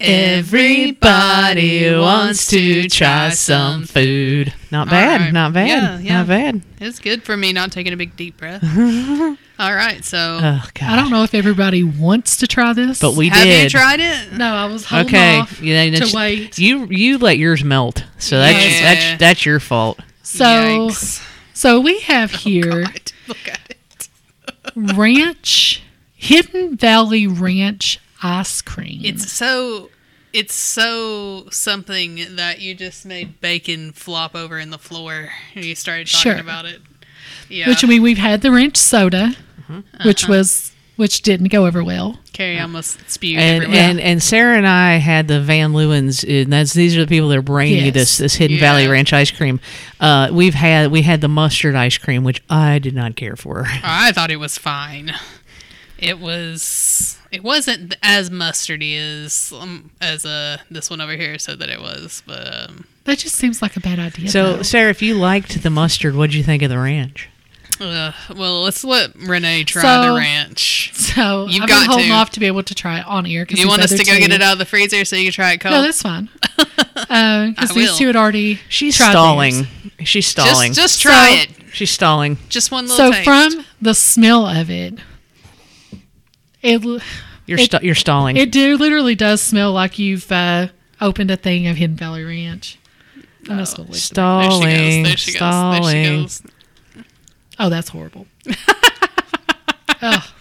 Everybody 0.00 1.94
wants 1.96 2.48
to 2.48 2.88
try 2.88 3.30
some 3.30 3.84
food. 3.84 4.52
Not 4.72 4.90
bad. 4.90 5.20
right. 5.20 5.32
Not 5.32 5.52
bad. 5.52 5.68
Yeah, 5.68 5.98
yeah. 6.00 6.18
Not 6.18 6.26
bad. 6.26 6.62
It's 6.80 6.98
good 6.98 7.22
for 7.22 7.36
me 7.36 7.52
not 7.52 7.70
taking 7.70 7.92
a 7.92 7.96
big 7.96 8.16
deep 8.16 8.36
breath. 8.38 8.62
All 9.58 9.72
right, 9.74 10.04
so 10.04 10.40
Oh 10.42 10.64
god. 10.74 10.90
I 10.90 10.96
don't 10.96 11.10
know 11.12 11.22
if 11.22 11.34
everybody 11.34 11.84
wants 11.84 12.38
to 12.38 12.48
try 12.48 12.72
this, 12.72 12.98
But 13.00 13.14
we 13.14 13.28
have 13.28 13.44
did. 13.44 13.64
you 13.72 13.78
tried 13.78 14.00
it? 14.00 14.32
No, 14.32 14.52
I 14.52 14.66
was 14.66 14.84
holding 14.84 15.06
Okay. 15.14 15.38
off 15.38 15.60
Yeah, 15.62 15.84
to 15.84 15.90
that's- 15.92 16.12
wait. 16.14 16.58
You 16.58 16.86
you 16.90 17.18
let 17.18 17.38
yours 17.38 17.62
melt. 17.62 18.04
So 18.18 18.38
that's 18.40 18.58
Yeah. 18.80 18.94
that's 18.94 19.18
that's 19.20 19.46
your 19.46 19.60
fault. 19.60 20.00
So, 20.24 20.44
Yikes. 20.44 21.24
so 21.54 21.78
we 21.80 22.00
have 22.00 22.32
here 22.32 22.82
God, 22.84 23.11
look 23.32 23.48
at 23.48 23.60
it. 23.70 24.08
ranch, 24.76 25.82
Hidden 26.14 26.76
Valley 26.76 27.26
Ranch 27.26 27.98
ice 28.22 28.62
cream. 28.62 29.00
It's 29.04 29.30
so 29.32 29.90
it's 30.32 30.54
so 30.54 31.48
something 31.50 32.20
that 32.36 32.60
you 32.60 32.74
just 32.74 33.04
made 33.04 33.40
bacon 33.40 33.92
flop 33.92 34.34
over 34.34 34.58
in 34.58 34.70
the 34.70 34.78
floor 34.78 35.28
and 35.54 35.64
you 35.64 35.74
started 35.74 36.06
talking 36.06 36.32
Sure. 36.32 36.40
about 36.40 36.64
it. 36.64 36.80
Yeah. 37.48 37.68
which 37.68 37.84
I 37.84 37.86
mean 37.86 38.02
we've 38.02 38.18
had 38.18 38.40
the 38.42 38.50
ranch 38.50 38.76
soda, 38.76 39.34
Mm-hmm. 39.68 40.06
which 40.08 40.24
Uh-huh. 40.24 40.32
was 40.32 40.72
which 40.96 41.22
didn't 41.22 41.48
go 41.48 41.66
over 41.66 41.82
well. 41.82 42.18
Carrie 42.32 42.58
almost 42.58 42.98
spewed 43.10 43.38
And 43.38 43.64
everywhere. 43.64 43.82
and 43.84 44.00
and 44.00 44.22
Sarah 44.22 44.56
and 44.56 44.66
I 44.66 44.96
had 44.96 45.28
the 45.28 45.40
Van 45.40 45.72
Leeuwen. 45.72 46.42
And 46.44 46.52
that's 46.52 46.72
these 46.72 46.96
are 46.96 47.00
the 47.00 47.06
people 47.06 47.28
that 47.28 47.38
are 47.38 47.42
bringing 47.42 47.78
you 47.78 47.84
Yes. 47.86 47.94
this 47.94 48.18
this 48.18 48.34
Hidden 48.34 48.56
Yeah. 48.56 48.60
Valley 48.60 48.86
Ranch 48.88 49.12
ice 49.12 49.30
cream. 49.30 49.60
Uh, 50.00 50.28
we've 50.32 50.54
had 50.54 50.90
we 50.90 51.02
had 51.02 51.20
the 51.20 51.28
mustard 51.28 51.74
ice 51.74 51.98
cream, 51.98 52.24
which 52.24 52.42
I 52.50 52.78
did 52.78 52.94
not 52.94 53.16
care 53.16 53.36
for. 53.36 53.64
I 53.82 54.12
thought 54.12 54.30
it 54.30 54.36
was 54.36 54.58
fine. 54.58 55.12
It 55.98 56.18
was. 56.18 57.18
It 57.30 57.42
wasn't 57.42 57.96
as 58.02 58.28
mustardy 58.28 58.96
as 58.98 59.52
um, 59.58 59.90
as 60.00 60.26
uh 60.26 60.58
this 60.70 60.90
one 60.90 61.00
over 61.00 61.12
here 61.16 61.38
said 61.38 61.60
that 61.60 61.70
it 61.70 61.80
was, 61.80 62.22
but 62.26 62.68
um, 62.68 62.84
That 63.04 63.18
just 63.18 63.36
seems 63.36 63.62
like 63.62 63.76
a 63.76 63.80
bad 63.80 63.98
idea. 63.98 64.28
So 64.28 64.56
though. 64.56 64.62
Sarah, 64.62 64.90
if 64.90 65.00
you 65.00 65.14
liked 65.14 65.62
the 65.62 65.70
mustard, 65.70 66.14
what 66.14 66.28
did 66.30 66.36
you 66.36 66.42
think 66.44 66.62
of 66.62 66.68
the 66.70 66.78
ranch? 66.78 67.28
Uh, 67.82 68.12
well, 68.36 68.62
let's 68.62 68.84
let 68.84 69.14
Renee 69.16 69.64
try 69.64 69.82
So- 69.82 70.02
the 70.12 70.18
ranch. 70.18 70.90
so 70.94 71.46
You've 71.48 71.62
I've 71.64 71.68
got 71.68 71.80
been 71.82 71.88
holding 71.90 72.08
to. 72.08 72.14
off 72.14 72.30
to 72.30 72.40
be 72.40 72.46
able 72.46 72.62
to 72.62 72.74
try 72.74 73.00
it 73.00 73.06
on 73.06 73.26
air. 73.26 73.44
Do 73.44 73.54
you 73.60 73.68
want 73.68 73.82
us 73.82 73.90
to 73.90 74.04
go 74.04 74.18
get 74.18 74.32
it 74.32 74.40
out 74.42 74.54
of 74.54 74.58
the 74.58 74.64
freezer 74.64 75.04
so 75.04 75.16
you 75.16 75.24
can 75.24 75.32
try 75.32 75.52
it 75.52 75.60
cold? 75.60 75.74
No, 75.74 75.82
that's 75.82 76.02
fine. 76.02 76.28
Because 76.94 77.70
I 77.70 77.74
these 77.74 77.90
will. 77.90 77.96
two 77.96 78.06
had 78.06 78.16
already 78.16 78.58
She's 78.68 78.96
tried 78.96 79.10
stalling. 79.10 79.54
theirs. 79.54 79.68
She's 80.08 80.26
stalling. 80.26 80.72
just 80.72 81.00
just 81.00 81.02
try 81.02 81.28
So- 81.36 81.42
it. 81.42 81.48
She's 81.74 81.90
stalling. 81.90 82.38
Just 82.48 82.70
one 82.70 82.86
little 82.86 82.96
So 82.96 83.12
taste. 83.12 83.24
from 83.24 83.64
the 83.80 83.94
smell 83.94 84.46
of 84.46 84.70
it, 84.70 84.94
it 86.62 86.82
You're 87.46 87.58
It- 87.58 87.64
sta- 87.64 87.80
you're 87.82 87.94
stalling. 87.94 88.36
it 88.36 88.50
do 88.52 88.76
literally 88.76 89.14
does 89.14 89.40
smell 89.42 89.72
like 89.72 89.98
you've 89.98 90.30
uh, 90.30 90.68
opened 91.00 91.30
a 91.30 91.36
thing 91.36 91.66
of 91.66 91.76
Hidden 91.76 91.96
Valley 91.96 92.24
Ranch. 92.24 92.78
I'm 93.48 93.58
just 93.58 93.76
gonna 93.76 93.88
leave 93.90 93.92
there 93.94 94.00
she 94.00 94.06
stalling. 94.06 94.76
goes. 94.76 95.08
There 95.08 95.16
she 95.16 95.32
goes. 95.32 95.40
There 95.40 95.48
stalling. 95.50 96.04
she 96.04 96.22
goes. 96.22 96.42
Oh, 97.64 97.68
that's 97.68 97.90
horrible. 97.90 98.26
oh, 100.02 100.32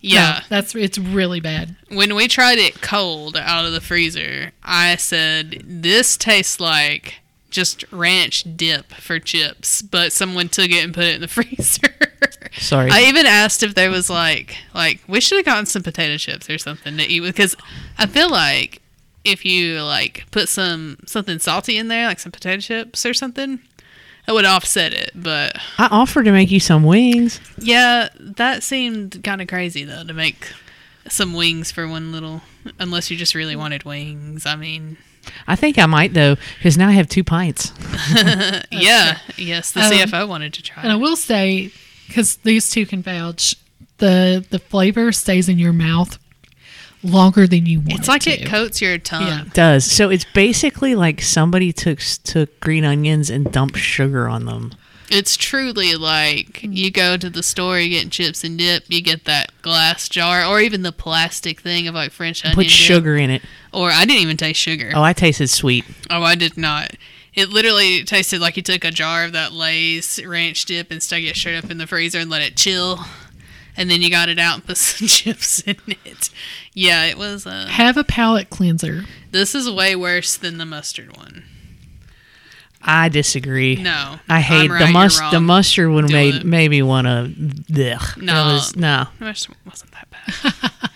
Yeah. 0.00 0.40
no, 0.42 0.46
that's 0.48 0.74
it's 0.74 0.96
really 0.98 1.40
bad. 1.40 1.76
when 1.88 2.14
we 2.14 2.28
tried 2.28 2.58
it 2.58 2.80
cold 2.80 3.36
out 3.36 3.64
of 3.64 3.72
the 3.72 3.80
freezer, 3.80 4.52
I 4.62 4.96
said, 4.96 5.62
This 5.64 6.16
tastes 6.16 6.60
like 6.60 7.16
just 7.50 7.84
ranch 7.92 8.44
dip 8.56 8.92
for 8.92 9.18
chips, 9.18 9.82
but 9.82 10.12
someone 10.12 10.48
took 10.48 10.70
it 10.70 10.82
and 10.84 10.94
put 10.94 11.04
it 11.04 11.16
in 11.16 11.20
the 11.20 11.28
freezer. 11.36 11.88
Sorry. 12.58 12.90
I 12.90 13.02
even 13.02 13.26
asked 13.26 13.62
if 13.62 13.74
there 13.74 13.90
was 13.90 14.08
like, 14.08 14.56
like 14.74 15.00
we 15.08 15.20
should 15.20 15.36
have 15.38 15.44
gotten 15.46 15.66
some 15.66 15.82
potato 15.82 16.16
chips 16.16 16.48
or 16.48 16.58
something 16.58 16.96
to 16.96 17.02
eat 17.04 17.20
with, 17.20 17.34
because 17.34 17.56
I 17.98 18.06
feel 18.06 18.30
like 18.30 18.80
if 19.24 19.44
you 19.44 19.82
like 19.82 20.24
put 20.30 20.48
some 20.48 20.98
something 21.06 21.38
salty 21.38 21.76
in 21.78 21.88
there, 21.88 22.06
like 22.06 22.20
some 22.20 22.32
potato 22.32 22.60
chips 22.60 23.04
or 23.06 23.14
something, 23.14 23.60
that 24.26 24.32
would 24.34 24.44
offset 24.44 24.92
it. 24.92 25.10
But 25.14 25.56
I 25.78 25.88
offered 25.90 26.24
to 26.24 26.32
make 26.32 26.50
you 26.50 26.60
some 26.60 26.84
wings. 26.84 27.40
yeah, 27.58 28.08
that 28.18 28.62
seemed 28.62 29.22
kind 29.24 29.40
of 29.42 29.48
crazy 29.48 29.84
though 29.84 30.04
to 30.04 30.12
make 30.12 30.48
some 31.08 31.34
wings 31.34 31.72
for 31.72 31.86
one 31.88 32.12
little. 32.12 32.42
Unless 32.78 33.10
you 33.10 33.16
just 33.16 33.34
really 33.34 33.56
wanted 33.56 33.82
wings. 33.82 34.46
I 34.46 34.54
mean, 34.54 34.96
I 35.48 35.56
think 35.56 35.78
I 35.78 35.86
might 35.86 36.14
though, 36.14 36.36
because 36.58 36.78
now 36.78 36.88
I 36.88 36.92
have 36.92 37.08
two 37.08 37.24
pints. 37.24 37.72
yeah, 38.70 39.18
yes, 39.36 39.72
the 39.72 39.80
Um, 39.80 39.92
CFO 39.92 40.28
wanted 40.28 40.52
to 40.54 40.62
try. 40.62 40.82
And 40.84 40.92
I 40.92 40.96
will 40.96 41.16
say, 41.16 41.72
because 42.06 42.36
these 42.38 42.70
two 42.70 42.86
can 42.86 43.02
vouch, 43.02 43.56
the 43.98 44.44
the 44.48 44.58
flavor 44.60 45.10
stays 45.10 45.48
in 45.48 45.58
your 45.58 45.72
mouth 45.72 46.18
longer 47.02 47.46
than 47.46 47.66
you 47.66 47.80
want. 47.80 47.92
It's 48.00 48.08
like 48.08 48.26
it 48.26 48.42
it 48.42 48.46
coats 48.46 48.80
your 48.80 48.98
tongue. 48.98 49.26
Yeah. 49.26 49.42
It 49.42 49.54
does 49.54 49.84
so? 49.84 50.08
It's 50.10 50.24
basically 50.32 50.94
like 50.94 51.20
somebody 51.20 51.72
took 51.72 52.00
took 52.24 52.58
green 52.60 52.84
onions 52.84 53.30
and 53.30 53.50
dumped 53.52 53.78
sugar 53.78 54.28
on 54.28 54.44
them. 54.46 54.72
It's 55.10 55.36
truly 55.36 55.94
like 55.94 56.62
you 56.62 56.90
go 56.90 57.18
to 57.18 57.28
the 57.28 57.42
store, 57.42 57.78
you 57.78 57.90
get 57.90 58.10
chips 58.10 58.44
and 58.44 58.56
dip, 58.58 58.84
you 58.88 59.02
get 59.02 59.26
that 59.26 59.52
glass 59.60 60.08
jar, 60.08 60.42
or 60.44 60.58
even 60.60 60.82
the 60.82 60.92
plastic 60.92 61.60
thing 61.60 61.86
of 61.86 61.94
like 61.94 62.12
French 62.12 62.42
onion 62.44 62.54
Put 62.54 62.62
dip. 62.62 62.70
sugar 62.70 63.16
in 63.16 63.28
it. 63.28 63.42
Or 63.74 63.90
I 63.90 64.06
didn't 64.06 64.22
even 64.22 64.38
taste 64.38 64.60
sugar. 64.60 64.90
Oh, 64.94 65.02
I 65.02 65.12
tasted 65.12 65.48
sweet. 65.48 65.84
Oh, 66.08 66.22
I 66.22 66.34
did 66.34 66.56
not. 66.56 66.92
It 67.34 67.50
literally 67.50 68.04
tasted 68.04 68.40
like 68.40 68.56
you 68.56 68.62
took 68.62 68.84
a 68.84 68.90
jar 68.90 69.24
of 69.24 69.32
that 69.32 69.52
Lay's 69.52 70.18
ranch 70.24 70.64
dip 70.64 70.90
and 70.90 71.02
stuck 71.02 71.20
it 71.20 71.36
straight 71.36 71.56
up 71.62 71.70
in 71.70 71.76
the 71.78 71.86
freezer 71.86 72.18
and 72.18 72.30
let 72.30 72.40
it 72.42 72.56
chill. 72.56 72.98
And 73.76 73.90
then 73.90 74.02
you 74.02 74.10
got 74.10 74.28
it 74.28 74.38
out 74.38 74.54
and 74.56 74.64
put 74.66 74.76
some 74.78 75.08
chips 75.08 75.60
in 75.60 75.76
it. 76.04 76.28
Yeah, 76.74 77.04
it 77.06 77.16
was. 77.16 77.46
Uh, 77.46 77.66
Have 77.70 77.96
a 77.96 78.04
palate 78.04 78.50
cleanser. 78.50 79.04
this 79.30 79.54
is 79.54 79.70
way 79.70 79.96
worse 79.96 80.36
than 80.36 80.58
the 80.58 80.66
mustard 80.66 81.16
one. 81.16 81.44
I 82.84 83.08
disagree. 83.08 83.76
No, 83.76 84.18
I 84.28 84.40
hate 84.40 84.66
the 84.66 84.74
right, 84.74 84.80
you're 84.84 84.92
must. 84.92 85.30
The 85.30 85.40
must,ard 85.40 85.90
one 85.92 86.06
Do 86.06 86.12
made 86.12 86.34
it. 86.34 86.44
me 86.44 86.82
want 86.82 87.06
to. 87.06 87.32
No. 88.20 88.32
Was- 88.54 88.74
no. 88.76 89.06
The 89.20 89.24
mustard 89.26 89.54
wasn't 89.64 89.92
that 89.92 90.08
bad. 90.10 90.72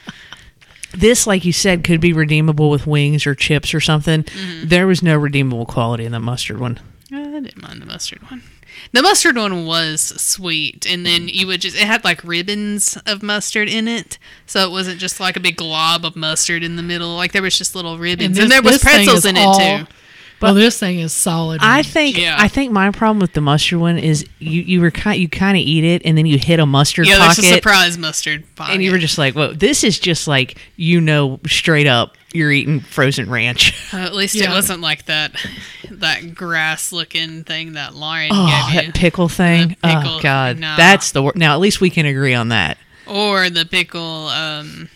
This, 0.92 1.26
like 1.26 1.44
you 1.44 1.52
said, 1.52 1.84
could 1.84 2.00
be 2.00 2.14
redeemable 2.14 2.70
with 2.70 2.86
wings 2.86 3.26
or 3.26 3.34
chips 3.34 3.74
or 3.74 3.80
something. 3.80 4.22
Mm-hmm. 4.22 4.68
There 4.68 4.86
was 4.86 5.02
no 5.02 5.14
redeemable 5.18 5.66
quality 5.66 6.06
in 6.06 6.12
the 6.12 6.20
mustard 6.20 6.58
one. 6.58 6.80
I 7.12 7.22
didn't 7.22 7.60
mind 7.60 7.82
the 7.82 7.86
mustard 7.86 8.22
one. 8.30 8.42
The 8.96 9.02
mustard 9.02 9.36
one 9.36 9.66
was 9.66 10.00
sweet, 10.00 10.86
and 10.88 11.04
then 11.04 11.28
you 11.28 11.46
would 11.48 11.60
just 11.60 11.76
it 11.76 11.82
had 11.86 12.02
like 12.02 12.24
ribbons 12.24 12.96
of 13.04 13.22
mustard 13.22 13.68
in 13.68 13.88
it, 13.88 14.18
so 14.46 14.66
it 14.66 14.70
wasn't 14.70 14.98
just 14.98 15.20
like 15.20 15.36
a 15.36 15.40
big 15.40 15.56
glob 15.58 16.06
of 16.06 16.16
mustard 16.16 16.64
in 16.64 16.76
the 16.76 16.82
middle. 16.82 17.14
Like 17.14 17.32
there 17.32 17.42
was 17.42 17.58
just 17.58 17.74
little 17.74 17.98
ribbons, 17.98 18.38
and, 18.38 18.50
this- 18.50 18.54
there 18.54 18.62
was 18.62 18.82
pretzels 18.82 19.26
in 19.26 19.36
it 19.36 19.84
too. 19.84 19.86
Well, 20.40 20.54
this 20.54 20.78
thing 20.78 20.98
is 21.00 21.12
solid. 21.12 21.60
I 21.62 21.82
think 21.82 22.18
Yeah. 22.18 22.36
I 22.38 22.48
think 22.48 22.72
my 22.72 22.90
problem 22.90 23.18
with 23.20 23.32
the 23.32 23.40
mustard 23.40 23.78
one 23.78 23.98
is 23.98 24.24
you 24.38 24.62
you 24.62 24.80
were 24.80 24.90
kind 24.90 25.20
you 25.20 25.28
kind 25.28 25.56
of 25.56 25.62
eat 25.62 25.84
it 25.84 26.02
and 26.04 26.16
then 26.18 26.26
you 26.26 26.38
hit 26.38 26.60
a 26.60 26.66
mustard 26.66 27.06
Yeah, 27.06 27.18
there's 27.18 27.36
pocket 27.36 27.44
a 27.44 27.54
surprise 27.54 27.96
mustard 27.98 28.44
pocket. 28.56 28.74
and 28.74 28.82
you 28.82 28.90
were 28.92 28.98
just 28.98 29.18
like, 29.18 29.34
"Whoa, 29.34 29.52
this 29.52 29.82
is 29.84 29.98
just 29.98 30.28
like 30.28 30.58
you 30.76 31.00
know 31.00 31.40
straight 31.46 31.86
up 31.86 32.16
you're 32.32 32.52
eating 32.52 32.80
frozen 32.80 33.30
ranch." 33.30 33.72
Uh, 33.94 33.98
at 33.98 34.14
least 34.14 34.34
it 34.36 34.48
wasn't 34.50 34.80
like 34.80 35.06
that 35.06 35.32
that 35.90 36.34
grass 36.34 36.92
looking 36.92 37.44
thing 37.44 37.72
that 37.74 37.94
Lauren 37.94 38.28
Oh, 38.32 38.68
gave 38.72 38.74
you, 38.84 38.92
that 38.92 38.94
pickle 38.98 39.28
thing. 39.28 39.70
Pickle- 39.82 40.02
oh 40.16 40.20
God, 40.20 40.58
no. 40.58 40.76
that's 40.76 41.12
the 41.12 41.22
wor- 41.22 41.32
now. 41.36 41.54
At 41.54 41.60
least 41.60 41.80
we 41.80 41.88
can 41.88 42.04
agree 42.04 42.34
on 42.34 42.48
that. 42.48 42.76
or 43.06 43.48
the 43.48 43.64
pickle 43.64 44.26
um, 44.28 44.88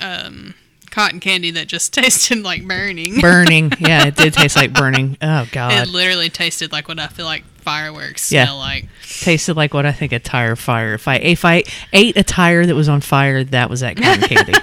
um, 0.00 0.54
cotton 0.90 1.20
candy 1.20 1.50
that 1.52 1.66
just 1.68 1.92
tasted 1.94 2.42
like 2.42 2.66
burning. 2.66 3.20
Burning, 3.20 3.72
yeah, 3.78 4.06
it 4.06 4.16
did 4.16 4.32
taste 4.34 4.56
like 4.56 4.72
burning. 4.72 5.16
Oh 5.22 5.48
god. 5.52 5.72
It 5.72 5.88
literally 5.90 6.28
tasted 6.30 6.72
like 6.72 6.88
what 6.88 6.98
I 6.98 7.06
feel 7.08 7.26
like 7.26 7.44
fireworks 7.60 8.32
Yeah. 8.32 8.46
smell 8.46 8.58
like. 8.58 8.88
tasted 9.02 9.54
like 9.54 9.74
what 9.74 9.86
I 9.86 9.92
think 9.92 10.12
a 10.12 10.18
tire 10.18 10.56
fire. 10.56 10.94
If 10.94 11.06
I 11.08 11.16
if 11.16 11.44
I 11.44 11.62
ate 11.92 12.16
a 12.16 12.22
tire 12.22 12.64
that 12.66 12.74
was 12.74 12.88
on 12.88 13.00
fire, 13.00 13.44
that 13.44 13.68
was 13.70 13.80
that 13.80 13.96
cotton 13.96 14.22
candy. 14.22 14.52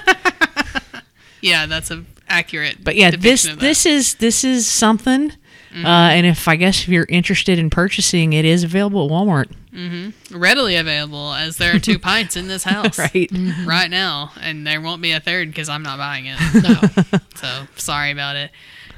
Yeah, 1.39 1.67
that's 1.67 1.91
a 1.91 2.03
accurate. 2.27 2.83
But 2.83 2.95
yeah, 2.95 3.11
this 3.11 3.43
depiction 3.43 3.51
of 3.51 3.59
that. 3.59 3.65
this 3.65 3.85
is 3.85 4.15
this 4.15 4.43
is 4.43 4.65
something. 4.67 5.33
Uh, 5.75 5.85
and 5.87 6.25
if 6.25 6.47
I 6.47 6.55
guess 6.55 6.81
if 6.83 6.87
you're 6.87 7.05
interested 7.09 7.59
in 7.59 7.69
purchasing, 7.69 8.33
it 8.33 8.45
is 8.45 8.63
available 8.63 9.05
at 9.05 9.11
Walmart. 9.11 9.51
Mm-hmm. 9.73 10.35
readily 10.39 10.75
available 10.75 11.33
as 11.33 11.57
there 11.57 11.75
are 11.75 11.79
two 11.79 11.99
pints 12.09 12.35
in 12.35 12.47
this 12.47 12.63
house 12.63 12.97
Right. 13.13 13.29
right 13.63 13.91
now, 13.91 14.31
and 14.41 14.65
there 14.65 14.81
won't 14.81 15.03
be 15.03 15.11
a 15.11 15.19
third 15.19 15.49
because 15.49 15.69
I'm 15.69 15.83
not 15.83 15.99
buying 15.99 16.25
it. 16.27 16.39
no. 16.63 17.19
So 17.35 17.67
sorry 17.75 18.09
about 18.11 18.35
it. 18.35 18.49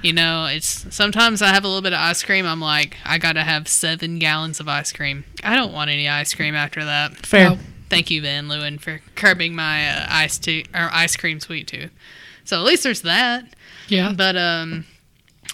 You 0.02 0.14
know, 0.14 0.46
it's 0.46 0.86
sometimes 0.96 1.42
I 1.42 1.50
have 1.50 1.66
a 1.66 1.68
little 1.68 1.82
bit 1.82 1.92
of 1.92 2.00
ice 2.00 2.24
cream. 2.24 2.46
I'm 2.46 2.62
like, 2.62 2.96
I 3.04 3.18
gotta 3.18 3.44
have 3.44 3.68
seven 3.68 4.18
gallons 4.20 4.62
of 4.62 4.70
ice 4.70 4.94
cream. 4.94 5.26
I 5.44 5.58
don't 5.58 5.74
want 5.74 5.90
any 5.90 6.08
ice 6.08 6.34
cream 6.34 6.56
after 6.56 6.86
that. 6.86 7.26
Fair. 7.26 7.50
No. 7.50 7.58
Thank 7.90 8.10
you, 8.10 8.22
Van 8.22 8.48
Leeuwen, 8.48 8.80
for 8.80 9.02
curbing 9.16 9.56
my 9.56 9.90
uh, 9.90 10.06
ice 10.10 10.38
to 10.40 10.62
or 10.74 10.90
ice 10.94 11.18
cream 11.18 11.42
sweet 11.42 11.68
tooth. 11.68 11.92
So 12.46 12.58
at 12.58 12.64
least 12.64 12.84
there's 12.84 13.02
that. 13.02 13.44
Yeah. 13.90 14.14
But 14.16 14.38
um, 14.38 14.86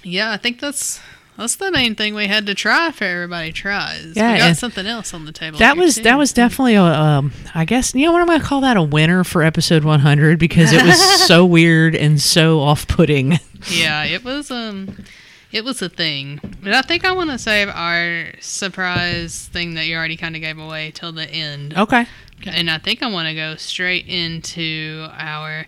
yeah, 0.05 0.31
I 0.31 0.37
think 0.37 0.59
that's 0.59 1.01
That's 1.37 1.55
the 1.57 1.69
main 1.69 1.95
thing 1.95 2.15
we 2.15 2.27
had 2.27 2.45
to 2.45 2.55
try 2.55 2.91
for 2.91 3.03
everybody 3.03 3.51
tries. 3.51 4.13
Yeah, 4.15 4.33
we 4.33 4.39
got 4.39 4.57
something 4.57 4.85
else 4.87 5.13
on 5.13 5.25
the 5.25 5.33
table. 5.33 5.57
That 5.59 5.75
was 5.75 5.95
too. 5.95 6.03
that 6.03 6.17
was 6.17 6.31
definitely 6.31 6.75
a 6.75 6.83
um, 6.83 7.33
I 7.53 7.65
guess 7.65 7.93
you 7.93 8.05
know 8.05 8.13
what 8.13 8.21
I'm 8.21 8.27
going 8.27 8.39
to 8.39 8.45
call 8.45 8.61
that 8.61 8.77
a 8.77 8.81
winner 8.81 9.23
for 9.25 9.43
episode 9.43 9.83
100 9.83 10.39
because 10.39 10.71
it 10.71 10.81
was 10.83 10.97
so 11.27 11.45
weird 11.45 11.93
and 11.95 12.21
so 12.21 12.61
off-putting. 12.61 13.39
yeah, 13.69 14.05
it 14.05 14.23
was 14.23 14.49
um, 14.49 15.03
it 15.51 15.65
was 15.65 15.81
a 15.81 15.89
thing. 15.89 16.39
But 16.63 16.73
I 16.73 16.81
think 16.81 17.03
I 17.03 17.11
want 17.11 17.31
to 17.31 17.37
save 17.37 17.67
our 17.67 18.27
surprise 18.39 19.49
thing 19.51 19.73
that 19.73 19.87
you 19.87 19.97
already 19.97 20.17
kind 20.17 20.35
of 20.35 20.41
gave 20.41 20.57
away 20.57 20.91
till 20.91 21.11
the 21.11 21.29
end. 21.29 21.73
Okay. 21.77 22.05
And 22.45 22.69
I 22.69 22.77
think 22.77 23.01
I 23.01 23.07
want 23.09 23.27
to 23.27 23.35
go 23.35 23.55
straight 23.55 24.07
into 24.07 25.07
our 25.17 25.65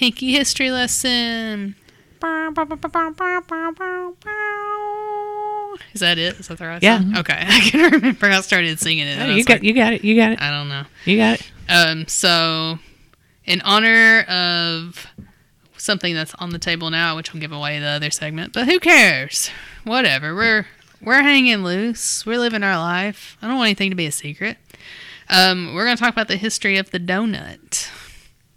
hinky 0.00 0.30
history 0.30 0.70
lesson. 0.70 1.74
Is 5.92 6.00
that 6.00 6.18
it? 6.18 6.38
Is 6.40 6.48
that 6.48 6.58
the 6.58 6.66
right 6.66 6.82
Yeah. 6.82 6.98
song? 7.00 7.16
Okay. 7.18 7.36
I 7.46 7.60
can 7.60 7.92
remember 7.92 8.28
how 8.28 8.38
I 8.38 8.40
started 8.40 8.78
singing 8.78 9.06
it. 9.06 9.18
I 9.18 9.28
you 9.34 9.44
got 9.44 9.54
like, 9.54 9.62
you 9.62 9.74
got 9.74 9.92
it. 9.92 10.04
You 10.04 10.16
got 10.16 10.32
it. 10.32 10.40
I 10.42 10.50
don't 10.50 10.68
know. 10.68 10.84
You 11.04 11.16
got 11.16 11.40
it. 11.40 11.50
Um, 11.68 12.06
so, 12.08 12.78
in 13.44 13.60
honor 13.62 14.22
of 14.22 15.06
something 15.76 16.14
that's 16.14 16.34
on 16.34 16.50
the 16.50 16.58
table 16.58 16.90
now, 16.90 17.16
which 17.16 17.32
will 17.32 17.40
give 17.40 17.52
away 17.52 17.78
the 17.78 17.86
other 17.86 18.10
segment, 18.10 18.52
but 18.52 18.66
who 18.66 18.80
cares? 18.80 19.50
Whatever. 19.84 20.34
We're 20.34 20.66
we're 21.00 21.22
hanging 21.22 21.62
loose. 21.62 22.26
We're 22.26 22.38
living 22.38 22.62
our 22.62 22.76
life. 22.78 23.36
I 23.40 23.46
don't 23.46 23.56
want 23.56 23.68
anything 23.68 23.90
to 23.90 23.96
be 23.96 24.06
a 24.06 24.12
secret. 24.12 24.56
Um, 25.28 25.74
we're 25.74 25.84
going 25.84 25.96
to 25.96 26.02
talk 26.02 26.12
about 26.12 26.28
the 26.28 26.36
history 26.36 26.78
of 26.78 26.90
the 26.90 26.98
donut. 26.98 27.88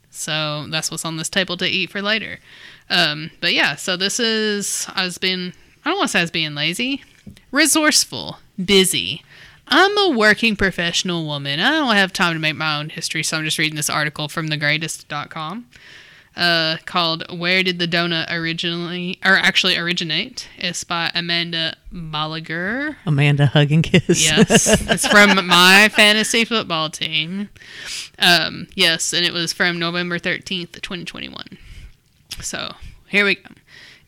So 0.10 0.66
that's 0.70 0.90
what's 0.90 1.04
on 1.06 1.18
this 1.18 1.30
table 1.30 1.58
to 1.58 1.68
eat 1.68 1.90
for 1.90 2.02
later. 2.02 2.40
Um, 2.92 3.32
but 3.40 3.54
yeah, 3.54 3.76
so 3.76 3.96
this 3.96 4.20
is 4.20 4.86
I 4.94 5.06
was 5.06 5.18
being 5.18 5.54
I 5.84 5.90
don't 5.90 5.98
want 5.98 6.10
to 6.10 6.12
say 6.12 6.20
I 6.20 6.24
was 6.24 6.32
being 6.32 6.54
lazy, 6.54 7.04
resourceful, 7.52 8.38
busy. 8.64 9.24
I'm 9.68 9.98
a 9.98 10.10
working 10.18 10.58
professional 10.58 11.26
woman. 11.26 11.62
I 11.62 11.72
don't 11.72 11.96
have 11.96 12.12
time 12.12 12.34
to 12.34 12.40
make 12.40 12.58
my 12.58 12.78
own 12.78 12.90
history, 12.90 13.24
so 13.24 13.38
I'm 13.38 13.46
just 13.46 13.58
reading 13.58 13.78
this 13.78 13.90
article 13.90 14.28
from 14.28 14.50
thegreatest.com 14.50 15.66
uh, 16.36 16.78
called 16.86 17.24
Where 17.38 17.64
Did 17.64 17.80
the 17.80 17.88
Donut 17.88 18.30
Originally, 18.30 19.20
or 19.24 19.38
actually 19.38 19.78
originate? 19.78 20.50
It's 20.58 20.84
by 20.84 21.10
Amanda 21.16 21.78
Balaguer. 21.94 22.98
Amanda 23.06 23.48
hug 23.48 23.72
and 23.72 23.84
kiss. 23.84 24.24
Yes, 24.24 24.68
it's 24.90 25.08
from 25.08 25.46
my 25.48 25.90
fantasy 25.90 26.46
football 26.46 26.90
team. 26.90 27.50
Um, 28.20 28.68
yes, 28.76 29.14
and 29.14 29.26
it 29.26 29.34
was 29.34 29.54
from 29.54 29.80
November 29.80 30.20
13th, 30.20 30.82
2021. 30.82 31.58
So 32.40 32.76
here 33.08 33.26
we 33.26 33.36
go. 33.36 33.50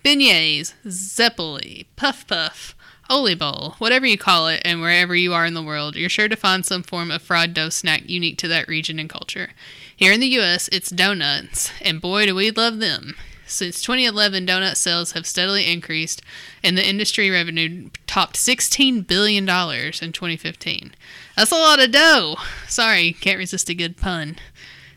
Beignets, 0.03 0.73
Zeppole, 0.85 1.85
Puff 1.95 2.27
Puff, 2.27 2.75
Oliebol, 3.09 3.75
whatever 3.75 4.05
you 4.05 4.17
call 4.17 4.47
it, 4.47 4.61
and 4.65 4.81
wherever 4.81 5.15
you 5.15 5.33
are 5.33 5.45
in 5.45 5.53
the 5.53 5.63
world, 5.63 5.95
you're 5.95 6.09
sure 6.09 6.27
to 6.27 6.35
find 6.35 6.65
some 6.65 6.83
form 6.83 7.11
of 7.11 7.21
fried 7.21 7.53
dough 7.53 7.69
snack 7.69 8.09
unique 8.09 8.37
to 8.39 8.47
that 8.47 8.67
region 8.67 8.99
and 8.99 9.09
culture. 9.09 9.49
Here 9.95 10.11
in 10.11 10.19
the 10.19 10.27
U.S., 10.27 10.69
it's 10.71 10.89
donuts, 10.89 11.71
and 11.81 12.01
boy, 12.01 12.25
do 12.25 12.35
we 12.35 12.51
love 12.51 12.79
them. 12.79 13.15
Since 13.45 13.81
2011, 13.81 14.47
donut 14.47 14.77
sales 14.77 15.11
have 15.11 15.27
steadily 15.27 15.71
increased, 15.71 16.21
and 16.63 16.77
the 16.77 16.87
industry 16.87 17.29
revenue 17.29 17.89
topped 18.07 18.35
$16 18.35 19.05
billion 19.05 19.43
in 19.43 20.11
2015. 20.11 20.95
That's 21.35 21.51
a 21.51 21.55
lot 21.55 21.83
of 21.83 21.91
dough. 21.91 22.37
Sorry, 22.67 23.13
can't 23.13 23.37
resist 23.37 23.69
a 23.69 23.75
good 23.75 23.97
pun. 23.97 24.37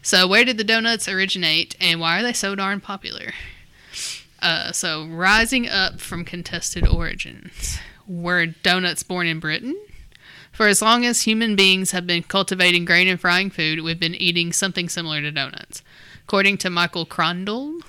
So, 0.07 0.28
where 0.28 0.44
did 0.44 0.57
the 0.57 0.62
donuts 0.62 1.09
originate, 1.09 1.74
and 1.80 1.98
why 1.98 2.20
are 2.20 2.22
they 2.22 2.32
so 2.32 2.54
darn 2.54 2.80
popular? 2.80 3.32
Uh, 4.40 4.70
so, 4.70 5.04
rising 5.04 5.68
up 5.68 5.98
from 6.00 6.24
contested 6.24 6.86
origins. 6.86 7.80
Were 8.07 8.46
donuts 8.46 9.02
born 9.02 9.26
in 9.26 9.40
Britain? 9.40 9.76
For 10.52 10.68
as 10.68 10.80
long 10.80 11.04
as 11.04 11.22
human 11.22 11.57
beings 11.57 11.90
have 11.90 12.07
been 12.07 12.22
cultivating 12.22 12.84
grain 12.84 13.09
and 13.09 13.20
frying 13.20 13.50
food, 13.50 13.80
we've 13.80 13.98
been 13.98 14.14
eating 14.14 14.52
something 14.52 14.88
similar 14.88 15.20
to 15.22 15.32
donuts. 15.32 15.82
According 16.22 16.59
to 16.59 16.70
Michael 16.70 17.04
Krondl, 17.04 17.80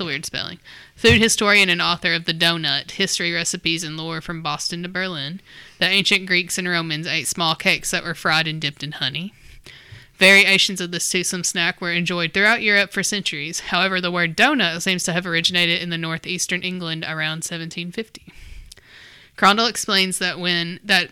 a 0.00 0.04
weird 0.04 0.26
spelling, 0.26 0.58
food 0.96 1.22
historian 1.22 1.68
and 1.68 1.80
author 1.80 2.14
of 2.14 2.24
The 2.24 2.34
Donut 2.34 2.90
History, 2.90 3.32
Recipes, 3.32 3.84
and 3.84 3.96
Lore 3.96 4.20
from 4.20 4.42
Boston 4.42 4.82
to 4.82 4.88
Berlin, 4.88 5.40
the 5.78 5.86
ancient 5.86 6.26
Greeks 6.26 6.58
and 6.58 6.68
Romans 6.68 7.06
ate 7.06 7.28
small 7.28 7.54
cakes 7.54 7.92
that 7.92 8.02
were 8.02 8.16
fried 8.16 8.48
and 8.48 8.60
dipped 8.60 8.82
in 8.82 8.90
honey. 8.90 9.32
Variations 10.18 10.80
of 10.80 10.90
this 10.90 11.08
toothsome 11.08 11.44
snack 11.44 11.80
were 11.80 11.92
enjoyed 11.92 12.34
throughout 12.34 12.60
Europe 12.60 12.92
for 12.92 13.04
centuries. 13.04 13.60
However, 13.60 14.00
the 14.00 14.10
word 14.10 14.36
donut 14.36 14.82
seems 14.82 15.04
to 15.04 15.12
have 15.12 15.26
originated 15.26 15.80
in 15.80 15.90
the 15.90 15.98
northeastern 15.98 16.62
England 16.62 17.04
around 17.04 17.44
1750. 17.44 18.32
Krondl 19.36 19.70
explains 19.70 20.18
that 20.18 20.40
when 20.40 20.80
that 20.82 21.10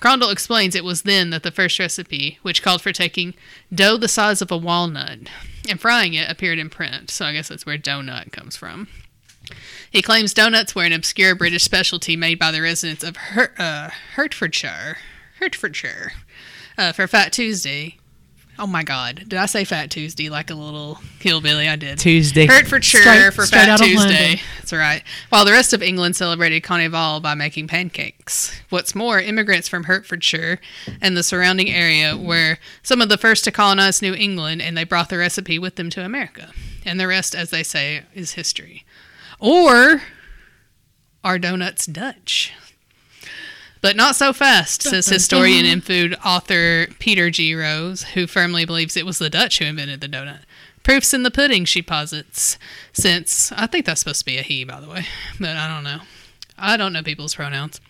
Krondl 0.00 0.30
explains 0.30 0.74
it 0.74 0.84
was 0.84 1.02
then 1.02 1.30
that 1.30 1.42
the 1.42 1.50
first 1.50 1.78
recipe, 1.78 2.38
which 2.42 2.62
called 2.62 2.82
for 2.82 2.92
taking 2.92 3.34
dough 3.74 3.96
the 3.96 4.08
size 4.08 4.42
of 4.42 4.52
a 4.52 4.56
walnut 4.56 5.20
and 5.68 5.80
frying 5.80 6.12
it, 6.12 6.30
appeared 6.30 6.58
in 6.58 6.68
print. 6.68 7.10
So 7.10 7.24
I 7.24 7.32
guess 7.32 7.48
that's 7.48 7.64
where 7.64 7.78
donut 7.78 8.30
comes 8.30 8.56
from. 8.56 8.88
He 9.90 10.02
claims 10.02 10.34
donuts 10.34 10.74
were 10.74 10.84
an 10.84 10.92
obscure 10.92 11.34
British 11.34 11.62
specialty 11.62 12.14
made 12.14 12.38
by 12.38 12.50
the 12.50 12.60
residents 12.60 13.02
of 13.02 13.16
Her- 13.16 13.54
uh, 13.56 13.90
Hertfordshire, 14.16 14.98
Hertfordshire, 15.38 16.12
uh, 16.78 16.92
for 16.92 17.06
Fat 17.06 17.32
Tuesday. 17.32 17.96
Oh 18.58 18.66
my 18.66 18.82
God! 18.84 19.24
Did 19.28 19.34
I 19.34 19.44
say 19.44 19.64
Fat 19.64 19.90
Tuesday 19.90 20.30
like 20.30 20.50
a 20.50 20.54
little 20.54 20.94
hillbilly? 21.20 21.68
I 21.68 21.76
did. 21.76 21.98
Tuesday. 21.98 22.46
Hertfordshire 22.46 23.02
Straight- 23.02 23.34
for 23.34 23.44
straight 23.44 23.66
Fat 23.66 23.76
Tuesday. 23.76 24.40
That's 24.58 24.72
right. 24.72 25.02
While 25.28 25.44
the 25.44 25.52
rest 25.52 25.74
of 25.74 25.82
England 25.82 26.16
celebrated 26.16 26.62
Carnival 26.62 27.20
by 27.20 27.34
making 27.34 27.68
pancakes. 27.68 28.58
What's 28.70 28.94
more, 28.94 29.20
immigrants 29.20 29.68
from 29.68 29.84
Hertfordshire 29.84 30.58
and 31.02 31.14
the 31.16 31.22
surrounding 31.22 31.70
area 31.70 32.16
were 32.16 32.56
some 32.82 33.02
of 33.02 33.10
the 33.10 33.18
first 33.18 33.44
to 33.44 33.50
colonize 33.52 34.00
New 34.00 34.14
England, 34.14 34.62
and 34.62 34.74
they 34.74 34.84
brought 34.84 35.10
the 35.10 35.18
recipe 35.18 35.58
with 35.58 35.76
them 35.76 35.90
to 35.90 36.02
America. 36.02 36.50
And 36.86 36.98
the 36.98 37.06
rest, 37.08 37.34
as 37.34 37.50
they 37.50 37.62
say, 37.62 38.04
is 38.14 38.32
history. 38.32 38.86
Or 39.38 40.00
are 41.22 41.38
donuts 41.38 41.84
Dutch? 41.84 42.54
But 43.80 43.96
not 43.96 44.16
so 44.16 44.32
fast, 44.32 44.82
says 44.82 45.06
historian 45.06 45.66
and 45.66 45.84
food 45.84 46.16
author 46.24 46.86
Peter 46.98 47.30
G. 47.30 47.54
Rose, 47.54 48.02
who 48.02 48.26
firmly 48.26 48.64
believes 48.64 48.96
it 48.96 49.06
was 49.06 49.18
the 49.18 49.30
Dutch 49.30 49.58
who 49.58 49.66
invented 49.66 50.00
the 50.00 50.08
donut. 50.08 50.40
Proof's 50.82 51.12
in 51.12 51.24
the 51.24 51.30
pudding, 51.30 51.64
she 51.64 51.82
posits, 51.82 52.58
since 52.92 53.52
I 53.52 53.66
think 53.66 53.86
that's 53.86 54.00
supposed 54.00 54.20
to 54.20 54.24
be 54.24 54.38
a 54.38 54.42
he, 54.42 54.64
by 54.64 54.80
the 54.80 54.88
way, 54.88 55.06
but 55.40 55.56
I 55.56 55.68
don't 55.68 55.84
know. 55.84 56.00
I 56.58 56.76
don't 56.76 56.92
know 56.92 57.02
people's 57.02 57.34
pronouns. 57.34 57.80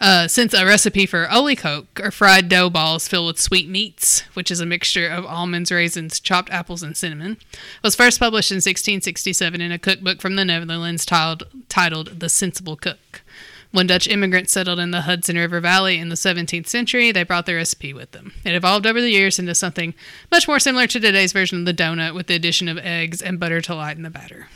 Uh, 0.00 0.26
since 0.26 0.52
a 0.52 0.66
recipe 0.66 1.06
for 1.06 1.28
Coke 1.56 2.00
or 2.02 2.10
fried 2.10 2.48
dough 2.48 2.70
balls 2.70 3.06
filled 3.06 3.26
with 3.26 3.40
sweet 3.40 3.68
meats, 3.68 4.20
which 4.34 4.50
is 4.50 4.60
a 4.60 4.66
mixture 4.66 5.08
of 5.08 5.24
almonds, 5.24 5.70
raisins, 5.70 6.18
chopped 6.18 6.50
apples, 6.50 6.82
and 6.82 6.96
cinnamon, 6.96 7.36
was 7.82 7.94
first 7.94 8.18
published 8.18 8.50
in 8.50 8.56
1667 8.56 9.60
in 9.60 9.70
a 9.70 9.78
cookbook 9.78 10.20
from 10.20 10.36
the 10.36 10.44
Netherlands 10.44 11.06
titled, 11.06 11.44
titled 11.68 12.20
The 12.20 12.28
Sensible 12.28 12.76
Cook. 12.76 13.22
When 13.70 13.86
Dutch 13.86 14.08
immigrants 14.08 14.52
settled 14.52 14.78
in 14.78 14.92
the 14.92 15.02
Hudson 15.02 15.36
River 15.36 15.60
Valley 15.60 15.98
in 15.98 16.08
the 16.08 16.14
17th 16.14 16.68
century, 16.68 17.12
they 17.12 17.22
brought 17.22 17.44
the 17.44 17.54
recipe 17.54 17.92
with 17.92 18.12
them. 18.12 18.32
It 18.44 18.54
evolved 18.54 18.86
over 18.86 19.00
the 19.00 19.10
years 19.10 19.38
into 19.38 19.54
something 19.54 19.94
much 20.30 20.48
more 20.48 20.58
similar 20.58 20.86
to 20.86 20.98
today's 20.98 21.34
version 21.34 21.60
of 21.60 21.66
the 21.66 21.74
donut, 21.74 22.14
with 22.14 22.28
the 22.28 22.34
addition 22.34 22.68
of 22.68 22.78
eggs 22.78 23.20
and 23.20 23.38
butter 23.38 23.60
to 23.60 23.74
lighten 23.74 24.04
the 24.04 24.10
batter. 24.10 24.48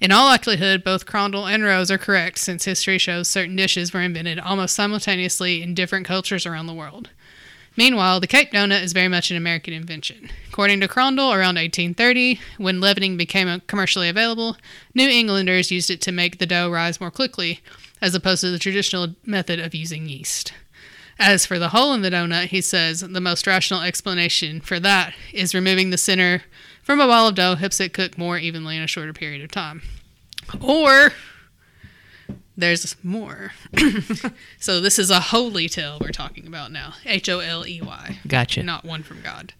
In 0.00 0.10
all 0.10 0.26
likelihood, 0.26 0.82
both 0.82 1.06
Krondl 1.06 1.50
and 1.50 1.62
Rose 1.62 1.90
are 1.90 1.98
correct, 1.98 2.38
since 2.38 2.64
history 2.64 2.98
shows 2.98 3.28
certain 3.28 3.56
dishes 3.56 3.92
were 3.92 4.02
invented 4.02 4.40
almost 4.40 4.74
simultaneously 4.74 5.62
in 5.62 5.72
different 5.72 6.04
cultures 6.04 6.44
around 6.44 6.66
the 6.66 6.74
world. 6.74 7.10
Meanwhile, 7.76 8.20
the 8.20 8.26
cake 8.26 8.52
donut 8.52 8.82
is 8.82 8.92
very 8.92 9.08
much 9.08 9.30
an 9.30 9.36
American 9.36 9.74
invention. 9.74 10.30
According 10.48 10.80
to 10.80 10.88
Krondl, 10.88 11.30
around 11.30 11.56
1830, 11.56 12.40
when 12.56 12.80
leavening 12.80 13.16
became 13.16 13.60
commercially 13.66 14.08
available, 14.08 14.56
New 14.94 15.08
Englanders 15.08 15.70
used 15.70 15.90
it 15.90 16.00
to 16.02 16.12
make 16.12 16.38
the 16.38 16.46
dough 16.46 16.70
rise 16.70 17.00
more 17.00 17.10
quickly, 17.10 17.60
as 18.00 18.14
opposed 18.14 18.40
to 18.40 18.50
the 18.50 18.58
traditional 18.58 19.14
method 19.24 19.60
of 19.60 19.74
using 19.74 20.08
yeast. 20.08 20.52
As 21.18 21.46
for 21.46 21.58
the 21.58 21.70
hole 21.70 21.92
in 21.92 22.02
the 22.02 22.10
donut, 22.10 22.46
he 22.46 22.60
says 22.60 23.00
the 23.00 23.20
most 23.20 23.46
rational 23.46 23.82
explanation 23.82 24.60
for 24.60 24.78
that 24.80 25.14
is 25.32 25.54
removing 25.54 25.90
the 25.90 25.98
center 25.98 26.42
from 26.82 27.00
a 27.00 27.06
ball 27.06 27.28
of 27.28 27.34
dough 27.34 27.56
helps 27.56 27.80
it 27.80 27.92
cook 27.92 28.16
more 28.16 28.38
evenly 28.38 28.76
in 28.76 28.82
a 28.82 28.86
shorter 28.86 29.12
period 29.12 29.42
of 29.42 29.50
time. 29.50 29.82
Or 30.60 31.12
there's 32.56 32.96
more. 33.02 33.52
so 34.58 34.80
this 34.80 34.98
is 34.98 35.10
a 35.10 35.20
holy 35.20 35.68
tale 35.68 35.98
we're 36.00 36.08
talking 36.08 36.46
about 36.46 36.72
now. 36.72 36.94
H 37.04 37.28
O 37.28 37.40
L 37.40 37.66
E 37.66 37.80
Y. 37.82 38.18
Gotcha. 38.26 38.62
Not 38.62 38.84
one 38.84 39.02
from 39.02 39.20
God. 39.20 39.52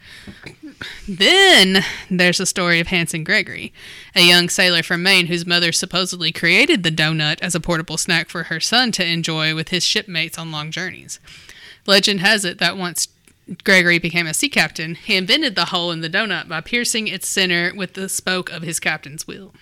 Then 1.07 1.85
there's 2.11 2.39
the 2.39 2.47
story 2.47 2.81
of 2.81 2.87
Hanson 2.87 3.25
Gregory, 3.25 3.73
a 4.15 4.27
young 4.27 4.49
sailor 4.49 4.83
from 4.83 5.03
Maine 5.03 5.27
whose 5.27 5.47
mother 5.47 5.73
supposedly 5.73 6.33
created 6.33 6.83
the 6.83 6.91
donut 6.91 7.41
as 7.43 7.55
a 7.55 7.61
portable 7.61 7.99
snack 7.99 8.29
for 8.29 8.45
her 8.45 8.61
son 8.61 8.93
to 8.93 9.07
enjoy 9.07 9.55
with 9.55 9.69
his 9.69 9.85
shipmates 9.85 10.39
on 10.39 10.51
long 10.51 10.71
journeys. 10.71 11.21
Legend 11.87 12.21
has 12.21 12.45
it 12.45 12.59
that 12.59 12.77
once 12.77 13.09
Gregory 13.63 13.99
became 13.99 14.27
a 14.27 14.35
sea 14.35 14.49
captain, 14.49 14.97
he 14.97 15.17
invented 15.17 15.55
the 15.55 15.67
hole 15.67 15.93
in 15.93 16.01
the 16.01 16.11
donut 16.11 16.49
by 16.49 16.61
piercing 16.61 17.07
its 17.07 17.29
center 17.29 17.73
with 17.75 17.93
the 17.93 18.09
spoke 18.09 18.51
of 18.51 18.63
his 18.63 18.81
captain's 18.81 19.27
wheel. 19.27 19.55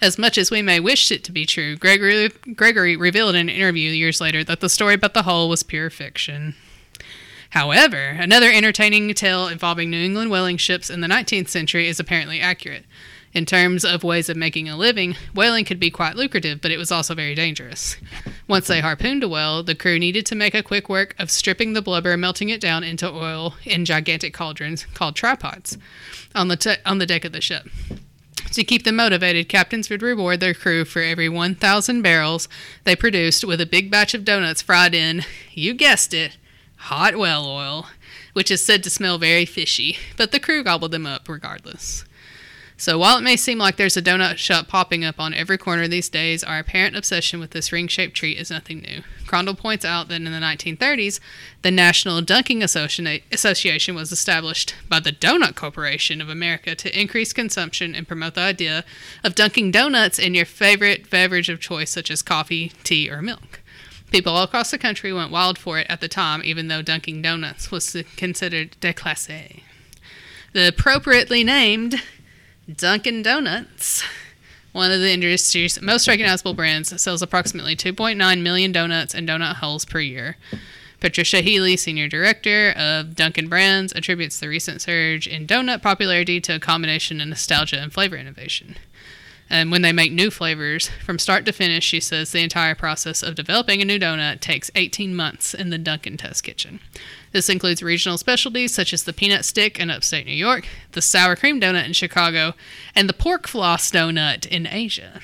As 0.00 0.18
much 0.18 0.36
as 0.36 0.50
we 0.50 0.60
may 0.60 0.78
wish 0.78 1.10
it 1.10 1.24
to 1.24 1.32
be 1.32 1.46
true, 1.46 1.76
Gregory, 1.76 2.28
Gregory 2.54 2.96
revealed 2.96 3.34
in 3.34 3.48
an 3.48 3.54
interview 3.54 3.90
years 3.90 4.20
later 4.20 4.44
that 4.44 4.60
the 4.60 4.68
story 4.68 4.94
about 4.94 5.14
the 5.14 5.22
hole 5.22 5.48
was 5.48 5.62
pure 5.62 5.88
fiction. 5.88 6.54
However, 7.50 8.08
another 8.18 8.50
entertaining 8.50 9.12
tale 9.14 9.48
involving 9.48 9.88
New 9.88 10.04
England 10.04 10.30
whaling 10.30 10.58
ships 10.58 10.90
in 10.90 11.00
the 11.00 11.08
19th 11.08 11.48
century 11.48 11.88
is 11.88 11.98
apparently 11.98 12.40
accurate. 12.40 12.84
In 13.32 13.46
terms 13.46 13.84
of 13.84 14.02
ways 14.02 14.28
of 14.28 14.36
making 14.36 14.68
a 14.68 14.76
living, 14.76 15.16
whaling 15.34 15.64
could 15.64 15.80
be 15.80 15.90
quite 15.90 16.16
lucrative, 16.16 16.60
but 16.60 16.70
it 16.70 16.78
was 16.78 16.92
also 16.92 17.14
very 17.14 17.34
dangerous. 17.34 17.96
Once 18.48 18.66
they 18.66 18.80
harpooned 18.80 19.22
a 19.22 19.28
whale, 19.28 19.62
the 19.62 19.74
crew 19.74 19.98
needed 19.98 20.26
to 20.26 20.34
make 20.34 20.54
a 20.54 20.62
quick 20.62 20.88
work 20.88 21.14
of 21.18 21.30
stripping 21.30 21.72
the 21.72 21.82
blubber, 21.82 22.16
melting 22.16 22.48
it 22.48 22.60
down 22.60 22.84
into 22.84 23.10
oil 23.10 23.54
in 23.64 23.84
gigantic 23.84 24.34
cauldrons 24.34 24.86
called 24.94 25.16
trypots 25.16 25.78
on 26.34 26.48
the, 26.48 26.56
te- 26.56 26.76
on 26.84 26.98
the 26.98 27.06
deck 27.06 27.24
of 27.24 27.32
the 27.32 27.40
ship. 27.40 27.68
To 28.36 28.64
keep 28.64 28.84
them 28.84 28.96
motivated, 28.96 29.48
captains 29.48 29.90
would 29.90 30.02
reward 30.02 30.40
their 30.40 30.54
crew 30.54 30.84
for 30.84 31.02
every 31.02 31.28
1,000 31.28 32.02
barrels 32.02 32.48
they 32.84 32.96
produced 32.96 33.44
with 33.44 33.60
a 33.60 33.66
big 33.66 33.90
batch 33.90 34.14
of 34.14 34.24
donuts 34.24 34.62
fried 34.62 34.94
in, 34.94 35.24
you 35.52 35.74
guessed 35.74 36.14
it, 36.14 36.36
hot 36.76 37.16
whale 37.16 37.44
oil, 37.44 37.86
which 38.32 38.50
is 38.50 38.64
said 38.64 38.82
to 38.84 38.90
smell 38.90 39.18
very 39.18 39.44
fishy, 39.44 39.98
but 40.16 40.32
the 40.32 40.40
crew 40.40 40.62
gobbled 40.64 40.92
them 40.92 41.06
up 41.06 41.28
regardless. 41.28 42.04
So 42.78 42.98
while 42.98 43.16
it 43.16 43.22
may 43.22 43.36
seem 43.36 43.56
like 43.56 43.76
there's 43.76 43.96
a 43.96 44.02
donut 44.02 44.36
shop 44.36 44.68
popping 44.68 45.02
up 45.02 45.18
on 45.18 45.32
every 45.32 45.56
corner 45.56 45.88
these 45.88 46.10
days, 46.10 46.44
our 46.44 46.58
apparent 46.58 46.94
obsession 46.94 47.40
with 47.40 47.52
this 47.52 47.72
ring-shaped 47.72 48.14
treat 48.14 48.36
is 48.36 48.50
nothing 48.50 48.80
new. 48.80 49.02
Krondl 49.24 49.56
points 49.56 49.82
out 49.84 50.08
that 50.08 50.16
in 50.16 50.24
the 50.24 50.30
1930s, 50.30 51.18
the 51.62 51.70
National 51.70 52.20
Dunking 52.20 52.62
Association 52.62 53.94
was 53.94 54.12
established 54.12 54.74
by 54.90 55.00
the 55.00 55.10
Donut 55.10 55.54
Corporation 55.54 56.20
of 56.20 56.28
America 56.28 56.74
to 56.74 57.00
increase 57.00 57.32
consumption 57.32 57.94
and 57.94 58.06
promote 58.06 58.34
the 58.34 58.42
idea 58.42 58.84
of 59.24 59.34
dunking 59.34 59.70
donuts 59.70 60.18
in 60.18 60.34
your 60.34 60.44
favorite 60.44 61.08
beverage 61.08 61.48
of 61.48 61.60
choice, 61.60 61.90
such 61.90 62.10
as 62.10 62.20
coffee, 62.20 62.72
tea, 62.84 63.10
or 63.10 63.22
milk. 63.22 63.62
People 64.10 64.34
all 64.34 64.44
across 64.44 64.70
the 64.70 64.78
country 64.78 65.14
went 65.14 65.32
wild 65.32 65.58
for 65.58 65.78
it 65.78 65.86
at 65.88 66.02
the 66.02 66.08
time, 66.08 66.42
even 66.44 66.68
though 66.68 66.82
dunking 66.82 67.22
donuts 67.22 67.70
was 67.70 67.96
considered 68.16 68.76
déclassé. 68.82 69.62
The 70.52 70.68
appropriately 70.68 71.42
named 71.42 72.02
Dunkin' 72.74 73.22
Donuts, 73.22 74.02
one 74.72 74.90
of 74.90 74.98
the 74.98 75.12
industry's 75.12 75.80
most 75.80 76.08
recognizable 76.08 76.52
brands, 76.52 77.00
sells 77.00 77.22
approximately 77.22 77.76
2.9 77.76 78.42
million 78.42 78.72
donuts 78.72 79.14
and 79.14 79.28
donut 79.28 79.56
holes 79.56 79.84
per 79.84 80.00
year. 80.00 80.36
Patricia 80.98 81.42
Healy, 81.42 81.76
senior 81.76 82.08
director 82.08 82.72
of 82.72 83.14
Dunkin' 83.14 83.48
Brands, 83.48 83.92
attributes 83.92 84.40
the 84.40 84.48
recent 84.48 84.80
surge 84.80 85.28
in 85.28 85.46
donut 85.46 85.80
popularity 85.80 86.40
to 86.40 86.56
a 86.56 86.60
combination 86.60 87.20
of 87.20 87.28
nostalgia 87.28 87.78
and 87.78 87.92
flavor 87.92 88.16
innovation. 88.16 88.76
And 89.48 89.70
when 89.70 89.82
they 89.82 89.92
make 89.92 90.10
new 90.10 90.32
flavors, 90.32 90.88
from 91.04 91.20
start 91.20 91.46
to 91.46 91.52
finish, 91.52 91.84
she 91.84 92.00
says 92.00 92.32
the 92.32 92.42
entire 92.42 92.74
process 92.74 93.22
of 93.22 93.36
developing 93.36 93.80
a 93.80 93.84
new 93.84 94.00
donut 94.00 94.40
takes 94.40 94.72
18 94.74 95.14
months 95.14 95.54
in 95.54 95.70
the 95.70 95.78
Dunkin' 95.78 96.16
test 96.16 96.42
kitchen. 96.42 96.80
This 97.36 97.50
includes 97.50 97.82
regional 97.82 98.16
specialties 98.16 98.72
such 98.72 98.94
as 98.94 99.02
the 99.02 99.12
peanut 99.12 99.44
stick 99.44 99.78
in 99.78 99.90
upstate 99.90 100.24
New 100.24 100.32
York, 100.32 100.66
the 100.92 101.02
sour 101.02 101.36
cream 101.36 101.60
donut 101.60 101.84
in 101.84 101.92
Chicago, 101.92 102.54
and 102.94 103.10
the 103.10 103.12
pork 103.12 103.46
floss 103.46 103.90
donut 103.90 104.46
in 104.46 104.66
Asia. 104.66 105.20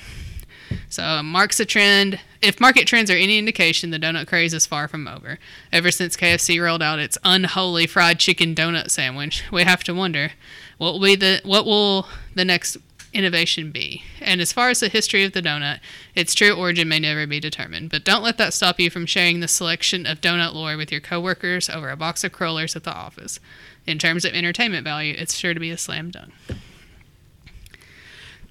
So 0.91 1.03
uh, 1.03 1.23
marks 1.23 1.59
a 1.59 1.65
trend. 1.65 2.21
If 2.43 2.61
market 2.61 2.87
trends 2.87 3.11
are 3.11 3.17
any 3.17 3.39
indication, 3.39 3.89
the 3.89 3.99
donut 3.99 4.27
craze 4.27 4.53
is 4.53 4.67
far 4.67 4.89
from 4.89 5.09
over. 5.09 5.39
Ever 5.73 5.91
since 5.91 6.15
KFC 6.15 6.63
rolled 6.63 6.83
out 6.83 6.99
its 6.99 7.17
unholy 7.25 7.87
fried 7.87 8.19
chicken 8.19 8.55
donut 8.55 8.91
sandwich, 8.91 9.45
we 9.51 9.63
have 9.63 9.83
to 9.85 9.95
wonder 9.95 10.33
what 10.77 10.93
will 10.93 11.01
be 11.01 11.17
the 11.17 11.41
what 11.45 11.65
will 11.65 12.09
the 12.35 12.45
next 12.45 12.77
innovation 13.13 13.71
be? 13.71 14.03
And 14.21 14.41
as 14.41 14.53
far 14.53 14.71
as 14.71 14.81
the 14.81 14.89
history 14.89 15.25
of 15.25 15.33
the 15.33 15.43
donut, 15.43 15.81
its 16.15 16.35
true 16.35 16.53
origin 16.53 16.89
may 16.89 16.99
never 16.99 17.27
be 17.27 17.41
determined. 17.41 17.91
But 17.91 18.05
don't 18.05 18.23
let 18.23 18.39
that 18.39 18.55
stop 18.55 18.81
you 18.81 18.91
from 18.91 19.07
sharing 19.07 19.41
the 19.41 19.49
selection 19.49 20.07
of 20.07 20.21
donut 20.21 20.55
lore 20.55 20.77
with 20.77 20.91
your 20.91 21.01
coworkers 21.01 21.69
over 21.71 21.91
a 21.91 21.97
box 21.97 22.25
of 22.25 22.33
crullers 22.33 22.75
at 22.77 22.85
the 22.85 22.93
office. 22.95 23.39
In 23.87 23.99
terms 23.99 24.25
of 24.25 24.33
entertainment 24.33 24.85
value, 24.85 25.15
it's 25.19 25.35
sure 25.37 25.55
to 25.55 25.61
be 25.61 25.71
a 25.71 25.77
slam 25.79 26.11
dunk. 26.11 26.33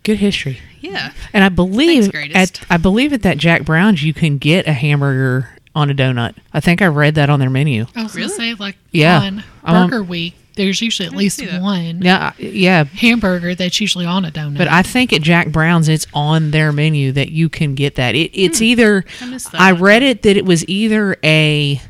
Good 0.04 0.18
history. 0.18 0.60
Yeah. 0.80 1.14
And 1.32 1.44
I 1.44 1.50
believe 1.50 2.12
Thanks, 2.12 2.36
at 2.36 2.66
I 2.72 2.78
believe 2.78 3.14
at 3.14 3.22
that 3.22 3.38
Jack 3.38 3.64
Brown's 3.64 4.04
you 4.04 4.14
can 4.14 4.40
get 4.40 4.68
a 4.68 4.74
hamburger 4.74 5.50
on 5.76 5.90
a 5.92 5.94
donut. 5.94 6.36
I 6.54 6.60
think 6.60 6.82
I 6.82 6.88
read 6.88 7.16
that 7.16 7.30
on 7.30 7.40
their 7.40 7.52
menu. 7.52 7.86
I 7.96 8.04
was 8.04 8.16
Really? 8.16 8.28
gonna 8.30 8.36
say 8.36 8.54
like 8.56 8.78
Yeah. 8.92 9.20
on 9.20 9.44
Um, 9.64 9.90
Burger 9.90 10.04
Week, 10.04 10.34
there's 10.56 10.82
usually 10.82 11.08
at 11.08 11.14
least 11.16 11.42
one 11.60 12.02
Yeah, 12.02 12.28
uh, 12.28 12.32
yeah, 12.38 12.84
hamburger 12.84 13.56
that's 13.56 13.80
usually 13.80 14.06
on 14.06 14.26
a 14.26 14.32
donut. 14.32 14.58
but 14.58 14.68
I 14.68 14.82
think 14.84 15.14
at 15.14 15.22
Jack 15.22 15.50
Brown's 15.52 15.88
it's 15.90 16.08
on 16.14 16.52
their 16.52 16.72
menu 16.72 17.12
that 17.14 17.32
you 17.32 17.50
can 17.50 17.76
get 17.76 17.96
that. 17.96 18.16
It, 18.16 18.32
it's 18.34 18.62
either 18.62 19.06
I 19.54 19.70
I 19.70 19.72
read 19.72 20.04
it 20.04 20.24
that 20.24 20.38
it 20.38 20.46
was 20.46 20.68
either 20.68 21.16
a 21.24 21.82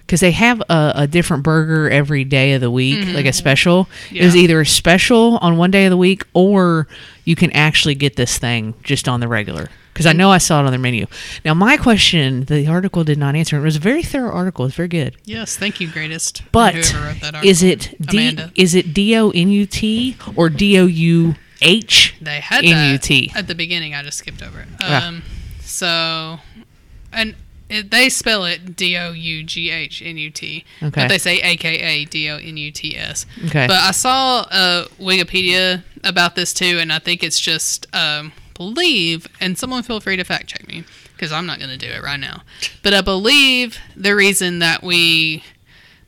because 0.00 0.20
they 0.20 0.30
have 0.30 0.60
a, 0.70 0.92
a 0.94 1.06
different 1.08 1.42
burger 1.42 1.90
every 1.90 2.22
day 2.22 2.52
of 2.52 2.60
the 2.60 2.70
week, 2.70 3.06
like 3.12 3.26
a 3.26 3.32
special. 3.32 3.88
It 4.12 4.24
was 4.24 4.36
either 4.36 4.60
a 4.60 4.66
special 4.66 5.38
on 5.38 5.56
one 5.56 5.72
day 5.72 5.84
of 5.86 5.90
the 5.90 5.96
week, 5.96 6.22
or 6.32 6.86
you 7.24 7.34
can 7.34 7.50
actually 7.52 7.96
get 7.96 8.14
this 8.14 8.38
thing 8.38 8.74
just 8.84 9.08
on 9.08 9.18
the 9.18 9.26
regular. 9.26 9.68
Because 9.96 10.04
I 10.06 10.12
know 10.12 10.30
I 10.30 10.36
saw 10.36 10.60
it 10.60 10.66
on 10.66 10.72
their 10.72 10.78
menu. 10.78 11.06
Now, 11.42 11.54
my 11.54 11.78
question, 11.78 12.44
the 12.44 12.66
article 12.66 13.02
did 13.02 13.16
not 13.16 13.34
answer. 13.34 13.56
It 13.56 13.62
was 13.62 13.76
a 13.76 13.80
very 13.80 14.02
thorough 14.02 14.30
article. 14.30 14.66
It's 14.66 14.74
very 14.74 14.88
good. 14.88 15.16
Yes, 15.24 15.56
thank 15.56 15.80
you, 15.80 15.88
greatest. 15.90 16.42
But 16.52 16.74
Whoever 16.74 17.06
wrote 17.06 17.20
that 17.22 17.42
is 17.42 17.62
it 17.62 17.94
D 17.98 18.28
Amanda. 18.28 18.52
is 18.54 18.74
it 18.74 18.92
D 18.92 19.16
O 19.16 19.30
N 19.30 19.48
U 19.48 19.64
T 19.64 20.18
or 20.36 20.50
D 20.50 20.78
O 20.78 20.84
U 20.84 21.34
H? 21.62 22.14
They 22.20 22.40
had 22.40 22.62
N-U-T. 22.66 23.28
that 23.32 23.38
at 23.38 23.46
the 23.48 23.54
beginning. 23.54 23.94
I 23.94 24.02
just 24.02 24.18
skipped 24.18 24.42
over 24.42 24.60
it. 24.60 24.68
Yeah. 24.80 25.06
Um, 25.06 25.22
so, 25.60 26.40
and 27.12 27.34
it, 27.70 27.90
they 27.90 28.10
spell 28.10 28.44
it 28.44 28.76
D 28.76 28.96
O 28.98 29.12
U 29.12 29.42
G 29.44 29.70
H 29.70 30.02
N 30.04 30.18
U 30.18 30.30
T, 30.30 30.64
Okay. 30.82 31.00
but 31.02 31.08
they 31.08 31.16
say 31.18 31.40
A 31.40 31.56
K 31.56 31.78
A 31.78 32.04
D 32.04 32.28
O 32.28 32.36
N 32.36 32.58
U 32.58 32.70
T 32.70 32.96
S. 32.98 33.24
Okay. 33.46 33.66
But 33.66 33.76
I 33.78 33.92
saw 33.92 34.40
uh, 34.50 34.84
Wikipedia 35.00 35.82
about 36.04 36.34
this 36.34 36.52
too, 36.52 36.78
and 36.78 36.92
I 36.92 36.98
think 36.98 37.22
it's 37.22 37.40
just 37.40 37.86
um, 37.94 38.32
believe. 38.56 39.26
And 39.40 39.56
someone 39.58 39.82
feel 39.82 40.00
free 40.00 40.16
to 40.16 40.24
fact 40.24 40.46
check 40.48 40.66
me 40.66 40.84
because 41.14 41.32
I'm 41.32 41.46
not 41.46 41.58
going 41.58 41.70
to 41.70 41.76
do 41.78 41.86
it 41.92 42.02
right 42.02 42.20
now. 42.20 42.42
But 42.82 42.94
I 42.94 43.00
believe 43.00 43.78
the 43.94 44.14
reason 44.14 44.58
that 44.60 44.82
we 44.82 45.42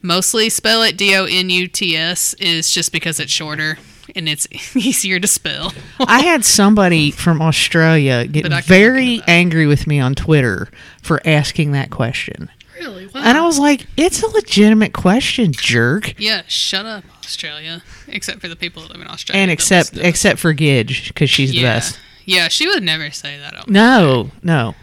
mostly 0.02 0.48
spell 0.48 0.82
it 0.82 0.96
D 0.96 1.14
O 1.16 1.24
N 1.24 1.50
U 1.50 1.68
T 1.68 1.96
S 1.96 2.34
is 2.34 2.70
just 2.70 2.92
because 2.92 3.18
it's 3.20 3.32
shorter 3.32 3.78
and 4.14 4.28
it's 4.28 4.46
easier 4.76 5.20
to 5.20 5.26
spell. 5.26 5.72
I 6.00 6.22
had 6.22 6.44
somebody 6.44 7.10
from 7.10 7.42
Australia 7.42 8.26
get 8.26 8.44
But 8.44 8.52
I 8.52 8.60
can 8.60 8.68
very 8.68 9.00
look 9.00 9.10
into 9.14 9.26
that. 9.26 9.30
angry 9.32 9.66
with 9.66 9.86
me 9.86 10.00
on 10.00 10.14
Twitter 10.14 10.68
for 11.02 11.20
asking 11.26 11.72
that 11.72 11.90
question. 11.90 12.48
really, 12.78 13.06
wow. 13.08 13.20
And 13.24 13.36
I 13.36 13.42
was 13.44 13.58
like, 13.58 13.86
it's 13.96 14.22
a 14.22 14.28
legitimate 14.28 14.92
question, 14.94 15.52
jerk. 15.52 16.14
Yeah, 16.18 16.42
shut 16.46 16.86
up, 16.86 17.04
Australia. 17.24 17.82
Except 18.06 18.40
for 18.40 18.48
the 18.48 18.56
people 18.56 18.82
that 18.82 18.92
live 18.92 19.00
in 19.02 19.08
Australia. 19.08 19.42
And 19.42 19.50
except 19.50 19.86
listen 19.90 19.96
to 19.96 20.02
this. 20.02 20.08
except 20.08 20.38
for 20.38 20.54
Gidge, 20.54 21.08
because 21.08 21.28
she's 21.28 21.50
the 21.50 21.62
best. 21.62 21.98
Yeah, 22.28 22.48
she 22.48 22.66
would 22.68 22.82
never 22.82 23.10
say 23.10 23.38
that. 23.38 23.68
No, 23.68 24.30
no. 24.42 24.74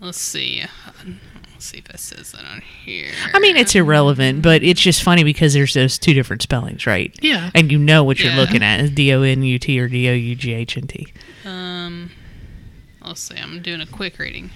Let's 0.00 0.18
see. 0.20 0.62
Let's 1.52 1.64
see 1.64 1.78
if 1.78 1.90
it 1.90 1.98
says 1.98 2.32
that 2.32 2.44
on 2.44 2.60
here. 2.60 3.10
I 3.32 3.38
mean, 3.40 3.56
it's 3.56 3.74
irrelevant, 3.74 4.42
but 4.42 4.62
it's 4.62 4.80
just 4.80 5.02
funny 5.02 5.24
because 5.24 5.54
there's 5.54 5.74
those 5.74 5.98
two 5.98 6.14
different 6.14 6.42
spellings, 6.42 6.86
right? 6.86 7.12
yeah. 7.20 7.50
And 7.54 7.72
you 7.72 7.78
know 7.78 8.04
what 8.04 8.20
you're 8.20 8.32
Yeah. 8.32 8.38
looking 8.40 8.62
at 8.62 8.80
is 8.80 8.90
D 8.90 9.12
O 9.12 9.22
N 9.22 9.42
U 9.42 9.58
T 9.58 9.80
or 9.80 9.88
D 9.88 10.08
O 10.08 10.12
U 10.12 10.34
G 10.36 10.52
H 10.52 10.76
N 10.76 10.86
T. 10.86 11.12
Um, 11.44 12.10
let's 13.04 13.20
see. 13.22 13.36
I'm 13.36 13.60
doing 13.60 13.80
a 13.80 13.86
quick 13.86 14.18
reading. 14.18 14.50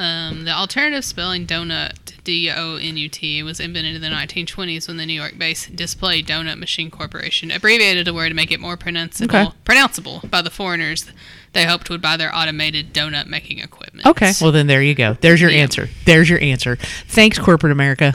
Um, 0.00 0.44
the 0.44 0.52
alternative 0.52 1.04
spelling 1.04 1.46
donut, 1.46 1.92
D 2.24 2.50
O 2.50 2.76
N 2.76 2.96
U 2.96 3.08
T, 3.08 3.42
was 3.42 3.60
invented 3.60 3.96
in 3.96 4.00
the 4.00 4.08
1920s 4.08 4.88
when 4.88 4.96
the 4.96 5.04
New 5.04 5.12
York 5.12 5.36
based 5.36 5.76
Display 5.76 6.22
Donut 6.22 6.58
Machine 6.58 6.90
Corporation 6.90 7.50
abbreviated 7.50 8.06
the 8.06 8.14
word 8.14 8.30
to 8.30 8.34
make 8.34 8.50
it 8.50 8.60
more 8.60 8.76
pronounceable, 8.78 9.24
Okay. 9.24 9.48
pronounceable 9.64 10.28
by 10.30 10.40
the 10.40 10.48
foreigners 10.50 11.04
they 11.52 11.66
hoped 11.66 11.90
would 11.90 12.00
buy 12.00 12.16
their 12.16 12.34
automated 12.34 12.94
donut 12.94 13.26
making 13.26 13.58
equipment. 13.58 14.06
Okay, 14.06 14.32
well 14.40 14.52
then 14.52 14.68
there 14.68 14.82
you 14.82 14.94
go. 14.94 15.18
There's 15.20 15.40
your 15.40 15.50
Yeah. 15.50 15.62
answer. 15.62 15.90
There's 16.06 16.30
your 16.30 16.40
answer. 16.40 16.76
Thanks, 17.08 17.38
corporate 17.38 17.72
America. 17.72 18.14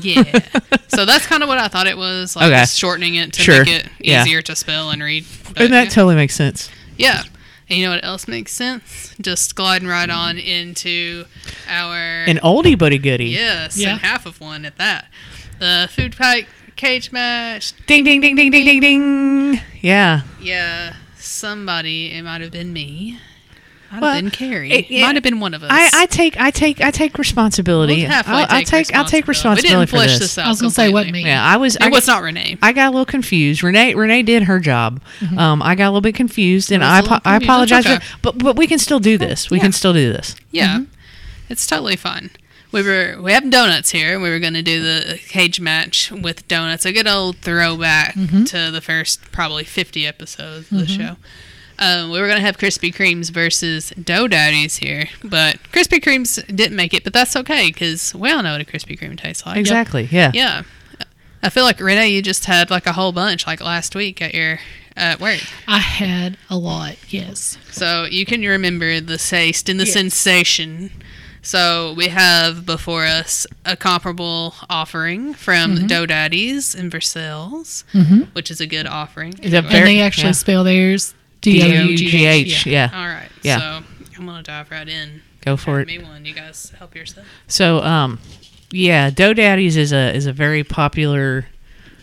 Yeah. 0.00 0.22
so 0.88 1.04
that's 1.04 1.26
kind 1.26 1.42
of 1.42 1.48
what 1.48 1.58
I 1.58 1.66
thought 1.66 1.88
it 1.88 1.96
was, 1.96 2.36
like 2.36 2.46
Okay. 2.46 2.60
just 2.60 2.78
shortening 2.78 3.16
it 3.16 3.32
to 3.32 3.42
Sure. 3.42 3.64
make 3.64 3.74
it 3.84 3.88
Yeah. 3.98 4.22
easier 4.22 4.42
to 4.42 4.54
spell 4.54 4.90
and 4.90 5.02
read. 5.02 5.24
But, 5.54 5.62
And 5.62 5.72
that 5.72 5.84
yeah. 5.84 5.90
totally 5.90 6.14
makes 6.14 6.36
sense. 6.36 6.70
yeah. 6.96 7.24
And 7.70 7.78
you 7.78 7.86
know 7.86 7.92
what 7.92 8.04
else 8.04 8.26
makes 8.26 8.52
sense? 8.52 9.14
Just 9.20 9.54
gliding 9.54 9.86
right 9.86 10.08
mm-hmm. 10.08 10.18
on 10.18 10.38
into 10.38 11.24
our 11.68 12.24
An 12.24 12.38
oldie 12.38 12.76
but 12.76 12.92
a 12.92 12.98
goodie. 12.98 13.26
yes, 13.26 13.76
Yeah. 13.78 13.90
and 13.92 14.00
half 14.00 14.26
of 14.26 14.40
one 14.40 14.64
at 14.64 14.76
that. 14.78 15.06
The 15.60 15.88
food 15.92 16.14
fight 16.16 16.48
cage 16.74 17.12
match. 17.12 17.72
Ding 17.86 18.02
ding 18.02 18.20
ding 18.20 18.34
ding 18.34 18.50
ding 18.50 18.64
ding 18.64 18.80
ding. 18.80 19.60
Yeah. 19.80 20.22
Yeah, 20.40 20.96
somebody. 21.16 22.12
It 22.12 22.22
might 22.24 22.40
have 22.40 22.50
been 22.50 22.72
me. 22.72 23.20
Might 23.92 24.00
Well, 24.02 24.14
have 24.14 24.22
been 24.22 24.30
Carrie. 24.30 24.70
it- 24.70 24.90
yeah. 24.90 25.06
Might 25.06 25.16
have 25.16 25.24
been 25.24 25.40
one 25.40 25.52
of 25.52 25.64
us. 25.64 25.70
I, 25.72 26.02
I 26.02 26.06
take 26.06 26.38
I 26.38 26.50
take 26.52 26.80
I 26.80 26.90
take 26.92 27.18
responsibility. 27.18 28.02
We'll 28.04 28.12
I'll, 28.12 28.46
I'll 28.48 28.62
take 28.62 28.94
I'll 28.94 29.04
take 29.04 29.26
responsibility 29.26 29.74
We 29.74 29.80
didn't 29.80 29.90
for 29.90 29.96
flesh 29.96 30.10
this. 30.10 30.18
this 30.20 30.38
out. 30.38 30.46
I 30.46 30.48
was 30.48 30.60
gonna 30.60 30.70
say, 30.70 30.92
what 30.92 31.08
me? 31.08 31.24
Yeah, 31.24 31.44
I 31.44 31.56
was. 31.56 31.76
I 31.76 31.88
was 31.88 32.06
got- 32.06 32.12
not 32.14 32.22
Renee. 32.22 32.56
I 32.62 32.72
got 32.72 32.88
a 32.88 32.90
little 32.90 33.04
confused. 33.04 33.62
Renee 33.64 33.94
Renee 33.94 34.22
did 34.22 34.44
her 34.44 34.60
job. 34.60 35.00
Mm-hmm. 35.18 35.38
Um, 35.38 35.62
I 35.62 35.74
got 35.74 35.86
a 35.86 35.90
little 35.90 36.00
bit 36.02 36.14
confused, 36.14 36.70
and 36.70 36.82
was 36.82 36.88
I 36.88 36.98
a 36.98 37.02
little 37.02 37.20
I 37.24 37.36
apologize. 37.36 37.84
Okay. 37.86 37.98
For, 37.98 38.18
but 38.22 38.38
but 38.38 38.56
we 38.56 38.66
can 38.68 38.78
still 38.78 39.00
do 39.00 39.18
this. 39.18 39.50
We 39.50 39.56
Yeah. 39.56 39.64
can 39.64 39.72
still 39.72 39.92
do 39.92 40.12
this. 40.12 40.36
Yeah, 40.52 40.78
mm-hmm. 40.78 40.84
it's 41.48 41.66
totally 41.66 41.96
fun. 41.96 42.30
We 42.72 42.84
were 42.84 43.16
we 43.20 43.32
have 43.32 43.50
donuts 43.50 43.90
here. 43.90 44.20
We 44.20 44.30
were 44.30 44.38
going 44.38 44.54
to 44.54 44.62
do 44.62 44.80
the 44.80 45.18
cage 45.28 45.60
match 45.60 46.12
with 46.12 46.46
donuts. 46.46 46.86
A 46.86 46.92
good 46.92 47.08
old 47.08 47.38
throwback 47.38 48.14
mm-hmm. 48.14 48.44
to 48.44 48.70
the 48.70 48.80
first 48.80 49.20
probably 49.32 49.64
fifty 49.64 50.06
episodes 50.06 50.70
of 50.70 50.78
the 50.78 50.86
show. 50.86 51.16
Um, 51.80 52.10
we 52.10 52.20
were 52.20 52.26
going 52.26 52.38
to 52.38 52.44
have 52.44 52.58
Krispy 52.58 52.94
Kremes 52.94 53.30
versus 53.30 53.90
Dough 54.02 54.28
Daddies 54.28 54.76
here, 54.76 55.08
but 55.24 55.56
Krispy 55.72 55.98
Kremes 55.98 56.44
didn't 56.54 56.76
make 56.76 56.92
it. 56.92 57.04
But 57.04 57.12
that's 57.14 57.34
okay 57.36 57.68
because 57.68 58.14
we 58.14 58.30
all 58.30 58.42
know 58.42 58.52
what 58.52 58.60
a 58.60 58.64
Krispy 58.64 58.98
Kreme 58.98 59.18
tastes 59.18 59.46
like. 59.46 59.56
Exactly. 59.56 60.06
Yeah. 60.10 60.30
Yeah. 60.34 60.62
I 61.42 61.48
feel 61.48 61.64
like 61.64 61.80
Renee, 61.80 62.08
you 62.10 62.20
just 62.20 62.44
had 62.44 62.70
like 62.70 62.84
a 62.86 62.92
whole 62.92 63.12
bunch 63.12 63.46
like 63.46 63.62
last 63.62 63.94
week 63.94 64.20
at 64.20 64.34
your 64.34 64.58
at 64.94 65.20
work. 65.20 65.40
I 65.66 65.78
had 65.78 66.36
a 66.50 66.58
lot. 66.58 66.96
Yes. 67.08 67.56
So 67.70 68.04
you 68.04 68.26
can 68.26 68.42
remember 68.42 69.00
the 69.00 69.16
taste 69.16 69.70
and 69.70 69.80
the 69.80 69.84
Yes. 69.86 69.94
sensation. 69.94 70.90
So 71.40 71.94
we 71.96 72.08
have 72.08 72.66
before 72.66 73.06
us 73.06 73.46
a 73.64 73.74
comparable 73.74 74.54
offering 74.68 75.32
from 75.32 75.76
Mm-hmm. 75.76 75.86
Dough 75.86 76.04
Daddies 76.04 76.74
in 76.74 76.90
Versailles, 76.90 77.84
which 78.34 78.50
is 78.50 78.60
a 78.60 78.66
good 78.66 78.86
offering. 78.86 79.32
Is 79.38 79.52
that 79.52 79.64
And 79.64 79.86
they 79.86 80.00
actually 80.02 80.26
yeah. 80.26 80.32
spell 80.32 80.64
theirs 80.64 81.14
D 81.40 81.62
O 81.62 81.66
U 81.66 81.96
G 81.96 82.26
H. 82.26 82.66
Yeah. 82.66 82.90
Yeah. 82.92 82.98
All 82.98 83.06
right. 83.06 83.28
Yeah. 83.42 83.58
So 83.58 83.86
I'm 84.18 84.26
gonna 84.26 84.42
dive 84.42 84.70
right 84.70 84.88
in. 84.88 85.22
Go 85.42 85.56
for 85.56 85.80
it. 85.80 85.86
Me 85.86 85.98
one. 85.98 86.24
You 86.24 86.34
guys 86.34 86.72
help 86.78 86.94
yourself. 86.94 87.26
So 87.48 87.80
um, 87.82 88.18
yeah, 88.70 89.10
Dough 89.10 89.34
Daddies 89.34 89.76
is 89.76 89.92
a 89.92 90.14
is 90.14 90.26
a 90.26 90.32
very 90.32 90.64
popular. 90.64 91.46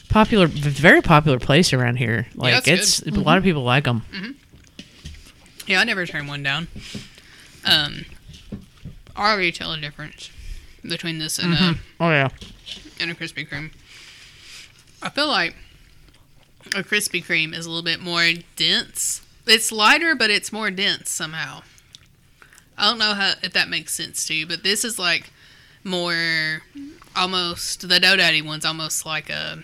Popular, 0.09 0.47
very 0.47 1.01
popular 1.01 1.37
place 1.37 1.73
around 1.73 1.97
here. 1.97 2.27
Like 2.33 2.65
it's 2.65 2.99
it's 2.99 3.17
a 3.17 3.19
lot 3.19 3.37
of 3.37 3.43
people 3.43 3.63
like 3.63 3.83
them. 3.83 4.03
Yeah, 5.67 5.81
I 5.81 5.83
never 5.83 6.05
turn 6.05 6.27
one 6.27 6.43
down. 6.43 6.69
Um, 7.65 8.05
I 9.17 9.33
already 9.33 9.51
tell 9.51 9.73
a 9.73 9.77
difference 9.77 10.29
between 10.81 11.19
this 11.19 11.37
and 11.37 11.53
a 11.53 11.75
Oh 11.99 12.09
yeah, 12.09 12.29
and 13.01 13.11
a 13.11 13.15
Krispy 13.15 13.47
Kreme. 13.47 13.71
I 15.01 15.09
feel 15.09 15.27
like 15.27 15.55
a 16.67 16.83
Krispy 16.83 17.21
Kreme 17.21 17.53
is 17.53 17.65
a 17.65 17.69
little 17.69 17.83
bit 17.83 17.99
more 17.99 18.31
dense. 18.55 19.26
It's 19.47 19.71
lighter, 19.71 20.15
but 20.15 20.29
it's 20.29 20.51
more 20.51 20.69
dense 20.71 21.09
somehow. 21.09 21.61
I 22.77 22.89
don't 22.89 22.99
know 22.99 23.13
how 23.13 23.33
if 23.41 23.53
that 23.53 23.69
makes 23.69 23.93
sense 23.93 24.25
to 24.27 24.33
you, 24.33 24.45
but 24.45 24.63
this 24.63 24.83
is 24.85 24.99
like 24.99 25.31
more 25.83 26.61
almost 27.15 27.87
the 27.87 27.99
Dough 27.99 28.17
Daddy 28.17 28.41
one's 28.41 28.65
almost 28.65 29.05
like 29.05 29.29
a 29.29 29.63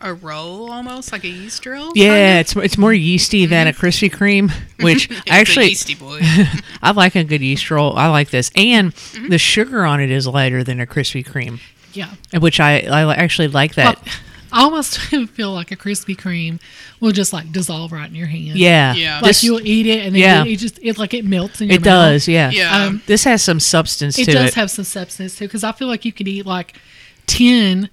a 0.00 0.12
roll, 0.14 0.70
almost 0.72 1.12
like 1.12 1.22
a 1.24 1.28
yeast 1.28 1.64
roll. 1.64 1.92
yeah. 1.94 2.40
It's 2.40 2.54
it's 2.56 2.76
more 2.78 2.92
yeasty 2.92 3.46
than 3.46 3.66
a 3.68 3.72
Krispy 3.72 4.10
Kreme, 4.10 4.50
which 4.82 5.08
actually 5.28 5.66
yeasty 5.68 5.94
boy. 5.94 6.20
I 6.82 6.90
like 6.92 7.14
a 7.16 7.24
good 7.24 7.40
yeast 7.40 7.70
roll. 7.70 7.96
I 7.96 8.08
like 8.08 8.30
this, 8.30 8.50
and 8.56 8.92
Mm-hmm. 8.92 9.28
the 9.28 9.38
sugar 9.38 9.84
on 9.84 10.00
it 10.00 10.10
is 10.10 10.26
lighter 10.26 10.62
than 10.64 10.80
a 10.80 10.86
Krispy 10.86 11.24
Kreme, 11.24 11.60
Yeah. 11.92 12.10
which 12.38 12.58
I 12.60 12.80
I 12.80 13.14
actually 13.14 13.48
like 13.48 13.74
that. 13.76 13.96
Well, 14.04 14.14
I 14.52 14.62
almost 14.62 14.98
feel 15.32 15.52
like 15.52 15.70
a 15.72 15.76
Krispy 15.76 16.16
Kreme 16.16 16.60
will 17.00 17.12
just 17.12 17.32
like 17.32 17.50
dissolve 17.52 17.90
right 17.92 18.08
in 18.08 18.14
your 18.14 18.26
hand. 18.26 18.58
yeah, 18.58 18.94
Yeah. 18.94 19.16
Like 19.16 19.30
This- 19.30 19.44
you'll 19.44 19.66
eat 19.66 19.86
it 19.86 20.04
and 20.06 20.14
then 20.14 20.20
Yeah. 20.22 20.44
it, 20.44 20.52
it 20.52 20.56
just 20.56 20.78
it 20.82 20.98
like 20.98 21.14
it 21.14 21.24
melts 21.24 21.60
in 21.60 21.68
your 21.68 21.74
hand. 21.74 21.86
it 21.86 21.88
mouth. 21.90 22.12
does. 22.12 22.28
Yeah, 22.28 22.50
Yeah. 22.50 22.84
Um, 22.84 23.02
This 23.06 23.24
has 23.24 23.42
some 23.42 23.58
substance 23.60 24.18
It 24.18 24.26
to 24.26 24.32
does 24.32 24.48
it. 24.50 24.54
have 24.54 24.70
some 24.70 24.84
substance 24.84 25.36
too, 25.36 25.46
because 25.46 25.64
I 25.64 25.72
feel 25.72 25.88
like 25.88 26.04
you 26.04 26.12
could 26.12 26.28
eat 26.28 26.46
like 26.46 26.76
ten 27.26 27.88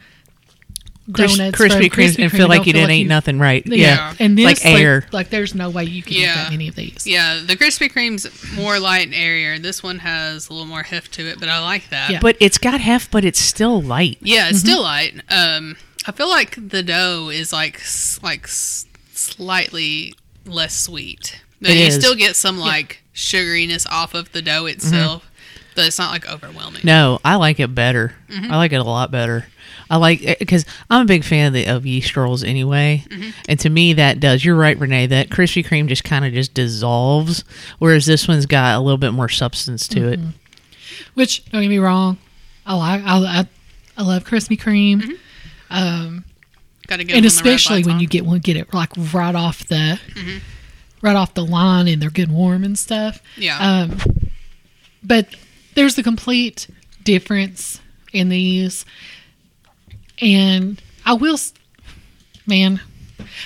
donuts 1.12 1.58
Krispy 1.58 1.90
from 1.92 2.04
Kreme 2.04 2.20
and 2.22 2.32
feel 2.32 2.48
like 2.48 2.68
you 2.68 2.74
didn't 2.74 2.92
eat 2.92 3.08
nothing 3.08 3.40
right. 3.40 3.66
Yeah, 3.66 3.76
Yeah, 3.76 4.14
and 4.20 4.38
this 4.38 4.46
like 4.46 4.64
air. 4.64 5.08
Like, 5.12 5.32
there's 5.32 5.56
no 5.56 5.72
way 5.72 5.84
you 5.86 6.04
can 6.04 6.14
eat 6.14 6.20
Yeah. 6.20 6.36
that 6.36 6.52
many 6.52 6.68
of 6.68 6.76
these. 6.76 7.08
yeah, 7.08 7.42
the 7.44 7.56
Krispy 7.56 7.92
Kreme's 7.92 8.28
more 8.56 8.78
light 8.80 9.08
and 9.08 9.16
airier. 9.16 9.58
This 9.58 9.82
one 9.82 9.98
has 10.00 10.50
a 10.50 10.54
little 10.54 10.68
more 10.68 10.84
heft 10.84 11.12
to 11.14 11.28
it, 11.28 11.40
but 11.40 11.50
I 11.50 11.60
like 11.62 11.90
that. 11.90 12.12
Yeah. 12.12 12.20
but 12.22 12.38
it's 12.40 12.60
got 12.60 12.80
heft, 12.80 13.10
but 13.10 13.26
it's 13.26 13.40
still 13.40 13.82
light. 13.82 14.20
Yeah, 14.22 14.50
it's 14.50 14.60
Mm-hmm. 14.60 14.68
still 14.68 14.82
light. 14.84 15.14
Um, 15.30 15.78
I 16.10 16.12
feel 16.12 16.30
like 16.30 16.56
the 16.70 16.82
dough 16.84 17.30
is 17.32 17.54
like 17.54 17.82
like 18.24 18.48
slightly 18.48 20.14
less 20.46 20.74
sweet. 20.76 21.42
But 21.62 21.72
It 21.72 21.78
you 21.78 21.86
is. 21.86 21.96
still 21.96 22.16
get 22.16 22.36
some 22.36 22.58
like 22.58 23.04
sugariness 23.14 23.86
off 23.92 24.14
of 24.14 24.32
the 24.32 24.42
dough 24.42 24.66
itself, 24.66 25.30
but 25.76 25.86
it's 25.86 26.00
not 26.00 26.12
like 26.12 26.28
overwhelming. 26.32 26.80
Mm-hmm. 26.80 26.88
No, 26.88 27.20
I 27.24 27.36
like 27.36 27.60
it 27.60 27.76
better. 27.76 28.14
Mm-hmm. 28.30 28.52
I 28.52 28.58
like 28.58 28.72
it 28.72 28.78
a 28.78 28.84
lot 28.84 29.12
better. 29.12 29.46
I 29.90 29.98
like 29.98 30.22
it 30.24 30.40
because 30.40 30.66
I'm 30.90 31.02
a 31.02 31.06
big 31.06 31.24
fan 31.24 31.48
of 31.48 31.54
the 31.54 31.66
of 31.68 31.86
yeast 31.86 32.16
rolls 32.16 32.44
anyway, 32.44 33.04
Mm-hmm. 33.10 33.30
and 33.50 33.60
to 33.60 33.70
me 33.70 33.94
that 33.94 34.20
does. 34.20 34.46
You're 34.46 34.56
right, 34.56 34.78
Renee. 34.80 35.08
That 35.08 35.30
Krispy 35.30 35.66
Kreme 35.66 35.88
just 35.88 36.04
kind 36.04 36.26
of 36.26 36.32
just 36.34 36.54
dissolves, 36.54 37.44
whereas 37.80 38.06
this 38.06 38.28
one's 38.28 38.46
got 38.46 38.76
a 38.76 38.80
little 38.80 38.98
bit 38.98 39.12
more 39.14 39.30
substance 39.30 39.88
to 39.90 40.08
it. 40.12 40.20
Mm-hmm. 40.20 40.30
Which 41.16 41.44
don't 41.52 41.62
get 41.62 41.70
me 41.70 41.80
wrong, 41.80 42.18
I 42.66 42.76
like 42.76 43.04
I 43.04 43.18
I, 43.18 43.48
I 43.98 44.04
love 44.04 44.24
Krispy 44.26 44.60
Kreme, 44.60 45.02
Mm-hmm. 45.02 45.12
Um, 45.70 46.26
Got 46.88 46.98
to 46.98 47.04
go. 47.06 47.14
and 47.16 47.26
especially 47.26 47.84
when 47.84 48.00
you 48.00 48.08
get 48.08 48.26
one 48.26 48.40
get 48.40 48.58
it 48.58 48.74
like 48.74 48.92
right 49.14 49.36
off 49.36 49.66
the 49.68 50.00
Mm-hmm. 50.16 50.38
right 51.02 51.16
off 51.16 51.34
the 51.34 51.46
line 51.46 51.88
and 51.88 52.02
they're 52.02 52.10
good 52.10 52.32
warm 52.32 52.64
and 52.64 52.78
stuff. 52.78 53.22
yeah, 53.38 53.58
Um, 53.60 53.98
but 55.04 55.28
there's 55.76 55.98
a 55.98 56.04
complete 56.04 56.68
difference 57.04 57.80
in 58.12 58.30
these, 58.30 58.86
and 60.22 60.82
I 61.06 61.14
will, 61.14 61.38
man. 62.46 62.82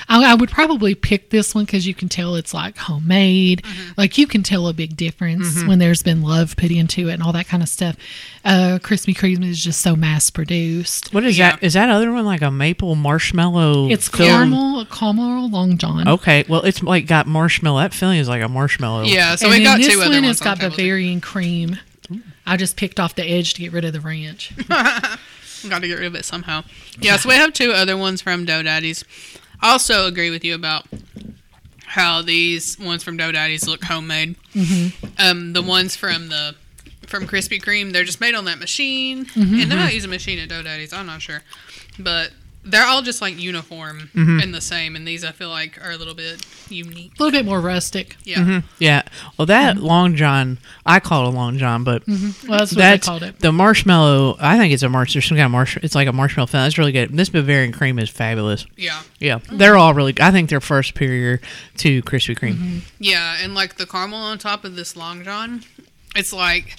I, 0.09 0.31
I 0.31 0.35
would 0.35 0.49
probably 0.49 0.95
pick 0.95 1.29
this 1.29 1.53
one 1.55 1.65
because 1.65 1.85
you 1.87 1.93
can 1.93 2.09
tell 2.09 2.35
it's 2.35 2.53
like 2.53 2.77
homemade. 2.77 3.63
Like 3.97 4.17
you 4.17 4.27
can 4.27 4.43
tell 4.43 4.67
a 4.67 4.73
big 4.73 4.95
difference 4.97 5.63
when 5.65 5.79
there's 5.79 6.03
been 6.03 6.21
love 6.21 6.55
put 6.57 6.71
into 6.71 7.09
it 7.09 7.13
and 7.13 7.23
all 7.23 7.33
that 7.33 7.47
kind 7.47 7.61
of 7.63 7.69
stuff. 7.69 7.95
Uh, 8.45 8.79
Krispy 8.81 9.15
Kreme 9.15 9.47
is 9.47 9.63
just 9.63 9.81
so 9.81 9.95
mass 9.95 10.29
produced. 10.29 11.13
What 11.13 11.23
is 11.23 11.37
Yeah. 11.37 11.51
that? 11.51 11.63
Is 11.63 11.73
that 11.73 11.89
other 11.89 12.11
one 12.11 12.25
like 12.25 12.41
a 12.41 12.51
maple 12.51 12.95
marshmallow? 12.95 13.89
It's 13.89 14.07
filled- 14.07 14.29
caramel, 14.29 14.85
caramel 14.85 15.49
long 15.49 15.77
john. 15.77 16.07
Okay, 16.07 16.43
well 16.49 16.61
it's 16.63 16.81
like 16.83 17.07
got 17.07 17.27
marshmallow. 17.27 17.79
That 17.81 17.93
filling 17.93 18.19
is 18.19 18.27
like 18.27 18.41
a 18.41 18.49
marshmallow. 18.49 19.03
yeah. 19.03 19.35
So 19.35 19.47
and 19.47 19.57
we 19.57 19.63
got 19.63 19.77
this 19.77 19.87
two 19.87 20.01
other 20.01 20.09
one 20.11 20.23
ones. 20.23 20.39
has 20.39 20.41
on 20.41 20.45
got 20.45 20.59
the 20.61 20.69
too. 20.69 20.75
Bavarian 20.77 21.21
cream. 21.21 21.77
I 22.45 22.57
just 22.57 22.75
picked 22.75 22.99
off 22.99 23.15
the 23.15 23.23
edge 23.23 23.53
to 23.53 23.61
get 23.61 23.71
rid 23.71 23.85
of 23.85 23.93
the 23.93 24.01
ranch. 24.01 24.51
Got 25.69 25.81
to 25.81 25.87
get 25.87 25.93
rid 25.97 26.07
of 26.07 26.15
it 26.15 26.25
somehow. 26.25 26.63
Yeah, 26.99 27.15
so 27.15 27.29
we 27.29 27.35
have 27.35 27.53
two 27.53 27.71
other 27.71 27.95
ones 27.95 28.21
from 28.21 28.43
Dough 28.43 28.63
Daddies. 28.63 29.05
I 29.63 29.71
also 29.71 30.07
agree 30.07 30.29
with 30.29 30.43
you 30.43 30.55
about 30.55 30.85
how 31.85 32.21
these 32.21 32.77
ones 32.77 33.01
from 33.01 33.15
Dough 33.15 33.31
Daddies 33.31 33.65
look 33.65 33.83
homemade. 33.83 34.35
Mm-hmm. 34.53 35.05
Um, 35.17 35.53
the 35.53 35.61
ones 35.61 35.95
from 35.95 36.27
the 36.27 36.55
from 37.07 37.27
Krispy 37.27 37.61
Kreme, 37.61 37.93
they're 37.93 38.03
just 38.03 38.19
made 38.19 38.35
on 38.35 38.45
that 38.45 38.59
machine, 38.59 39.27
and 39.35 39.71
they 39.71 39.75
might 39.75 39.93
use 39.93 40.03
a 40.03 40.09
machine 40.09 40.37
at 40.39 40.49
Dough 40.49 40.63
Daddies. 40.63 40.91
I'm 40.91 41.05
not 41.05 41.21
sure, 41.21 41.43
but 41.97 42.31
they're 42.65 42.85
all 42.85 43.01
just 43.01 43.21
like 43.21 43.37
uniform 43.39 44.09
and 44.15 44.53
the 44.53 44.61
same. 44.61 44.95
And 44.95 45.07
these 45.07 45.23
I 45.23 45.31
feel 45.31 45.49
like 45.49 45.83
are 45.85 45.91
a 45.91 45.97
little 45.97 46.13
bit 46.15 46.45
unique. 46.69 47.11
A 47.19 47.23
little 47.23 47.37
bit 47.37 47.45
more 47.45 47.59
rustic. 47.59 48.15
Yeah, 48.23 48.61
yeah. 48.79 49.03
Well, 49.37 49.45
that 49.47 49.75
Mm-hmm. 49.75 49.85
long 49.85 50.15
john, 50.15 50.59
I 50.85 50.99
call 50.99 51.25
it 51.25 51.33
a 51.33 51.35
long 51.35 51.57
john, 51.57 51.83
but 51.83 52.03
Well, 52.07 52.17
that's 52.17 52.43
what 52.71 52.77
that's 52.77 53.05
they 53.05 53.09
called 53.09 53.23
it. 53.23 53.39
the 53.39 53.51
marshmallow. 53.51 54.37
I 54.39 54.57
think 54.57 54.73
it's 54.73 54.83
a 54.83 54.89
marsh. 54.89 55.13
There's 55.13 55.25
some 55.25 55.35
kind 55.37 55.45
of 55.45 55.51
marsh. 55.51 55.77
It's 55.83 55.95
like 55.95 56.07
a 56.07 56.13
marshmallow 56.13 56.47
filling. 56.47 56.65
That's 56.65 56.77
really 56.77 56.91
good. 56.91 57.15
This 57.15 57.29
Bavarian 57.29 57.71
cream 57.73 57.99
is 57.99 58.09
fabulous. 58.09 58.65
yeah, 58.77 59.01
Yeah, 59.19 59.39
they're 59.51 59.75
all 59.77 59.93
really. 59.93 60.13
I 60.21 60.31
think 60.31 60.49
they're 60.49 60.61
far 60.61 60.83
superior 60.83 61.41
to 61.77 62.01
Krispy 62.03 62.37
Kreme. 62.37 62.53
Mm-hmm. 62.55 62.79
yeah. 62.99 63.37
And 63.41 63.53
like 63.55 63.75
the 63.75 63.85
caramel 63.85 64.19
on 64.19 64.37
top 64.37 64.63
of 64.63 64.75
this 64.75 64.95
Long 64.95 65.23
John, 65.23 65.63
it's 66.15 66.31
like 66.33 66.77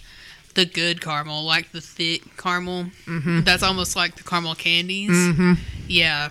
the 0.55 0.65
good 0.65 1.01
caramel, 1.01 1.45
like 1.45 1.73
the 1.73 1.81
thick 1.81 2.37
caramel. 2.37 2.87
Mm-hmm. 3.07 3.41
That's 3.43 3.63
almost 3.63 3.97
like 3.97 4.17
the 4.17 4.23
caramel 4.25 4.55
candies. 4.55 5.11
Mm-hmm. 5.11 5.53
Yeah. 5.89 6.31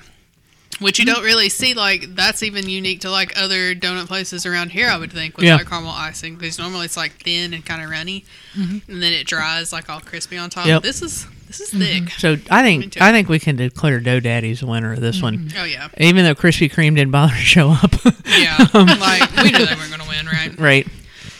Which 0.80 0.97
you 0.97 1.05
don't 1.05 1.24
really 1.24 1.49
see, 1.49 1.74
like 1.76 2.15
that's 2.15 2.41
even 2.41 2.67
unique 2.67 3.01
to 3.01 3.11
like 3.11 3.38
other 3.39 3.76
donut 3.76 4.07
places 4.07 4.45
around 4.45 4.71
here. 4.71 4.89
I 4.89 4.97
would 4.97 5.13
think 5.13 5.38
with 5.38 5.45
Yeah. 5.45 5.57
like 5.57 5.67
caramel 5.69 5.91
icing, 5.91 6.36
because 6.36 6.57
normally 6.57 6.86
it's 6.86 6.97
like 6.97 7.11
thin 7.24 7.53
and 7.53 7.63
kind 7.63 7.84
of 7.84 7.89
runny, 7.91 8.26
mm-hmm. 8.55 8.91
and 8.91 9.01
then 9.03 9.13
it 9.13 9.28
dries 9.28 9.71
like 9.71 9.88
all 9.89 9.99
crispy 10.01 10.38
on 10.38 10.49
top. 10.49 10.65
Yep. 10.65 10.82
This 10.82 11.03
is 11.03 11.28
this 11.47 11.61
is 11.61 11.69
thick. 11.69 12.09
So 12.17 12.38
I 12.49 12.63
think. 12.63 12.99
I 12.99 13.11
think 13.11 13.30
we 13.30 13.38
can 13.38 13.55
declare 13.55 13.99
Dough 13.99 14.19
Daddy's 14.19 14.61
the 14.61 14.65
winner 14.65 14.93
of 14.93 14.99
this 15.01 15.21
one, 15.21 15.51
Oh 15.55 15.63
yeah, 15.63 15.89
even 15.99 16.26
though 16.26 16.34
Krispy 16.36 16.71
Kreme 16.71 16.95
didn't 16.95 17.11
bother 17.11 17.34
to 17.36 17.39
show 17.39 17.69
up. 17.69 17.93
yeah. 18.26 18.57
Um, 18.74 18.88
like 18.88 19.32
we 19.38 19.51
knew 19.51 19.65
they 19.65 19.76
weren't 19.76 19.91
gonna 19.91 20.09
win, 20.09 20.26
right? 20.26 20.59
right. 20.59 20.88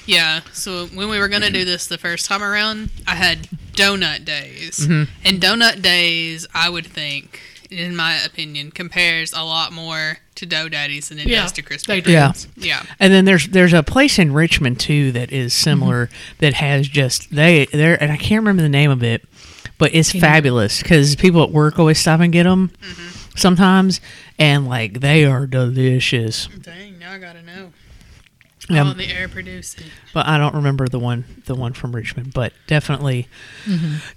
Yeah. 0.06 0.41
So 0.51 0.88
when 0.88 1.10
we 1.10 1.20
were 1.20 1.28
gonna 1.28 1.49
do 1.49 1.60
mm-hmm. 1.60 1.68
this 1.68 1.88
the 1.88 1.97
first 1.97 2.26
time 2.26 2.43
around, 2.43 2.89
I 3.08 3.16
had 3.16 3.49
donut 3.74 4.26
days, 4.26 4.80
Mm-hmm. 4.80 5.12
and 5.26 5.41
donut 5.41 5.82
days, 5.82 6.47
I 6.54 6.70
would 6.70 6.86
think 6.86 7.39
in 7.74 7.95
my 7.95 8.16
opinion, 8.16 8.72
compares 8.72 9.34
a 9.34 9.43
lot 9.43 9.72
more 9.72 10.18
to 10.36 10.45
Dough 10.45 10.70
Daddies 10.70 11.10
than 11.10 11.20
it 11.20 11.28
Yeah, 11.28 11.43
does 11.43 11.51
to 11.54 11.64
Krispy 11.64 12.01
Kreme. 12.01 12.08
Yeah. 12.08 12.34
Yeah. 12.56 12.84
And 12.99 13.14
then 13.14 13.26
there's 13.26 13.47
there's 13.47 13.74
a 13.74 13.84
place 13.84 14.20
in 14.20 14.34
Richmond 14.34 14.80
too 14.80 15.12
that 15.14 15.32
is 15.32 15.54
similar 15.54 16.10
that 16.39 16.56
has 16.56 16.88
just 16.88 17.34
they 17.36 17.66
they're 17.66 18.01
and 18.01 18.12
I 18.12 18.18
can't 18.18 18.41
remember 18.41 18.62
the 18.62 18.70
name 18.70 18.91
of 18.91 19.04
it, 19.04 19.26
but 19.78 19.93
it's 19.93 20.12
fabulous 20.12 20.82
because 20.82 21.16
people 21.16 21.43
at 21.43 21.51
work 21.51 21.80
always 21.80 21.99
stop 21.99 22.20
and 22.20 22.32
get 22.32 22.43
them 22.43 22.72
mm-hmm. 22.82 23.38
sometimes, 23.38 24.01
and 24.38 24.68
like 24.68 24.99
they 24.99 25.26
are 25.26 25.47
delicious. 25.47 26.47
Dang, 26.47 26.99
now 26.99 27.14
I 27.14 27.18
gotta 27.18 27.41
know. 27.41 27.72
Yeah. 28.70 28.89
Oh, 28.89 28.93
the 28.93 29.07
air 29.09 29.28
producing. 29.28 29.86
But 30.14 30.26
I 30.28 30.38
don't 30.38 30.55
remember 30.55 30.88
the 30.88 30.99
one 30.99 31.26
the 31.45 31.55
one 31.55 31.74
from 31.74 31.93
Richmond, 31.93 32.34
but 32.34 32.53
definitely 32.68 33.28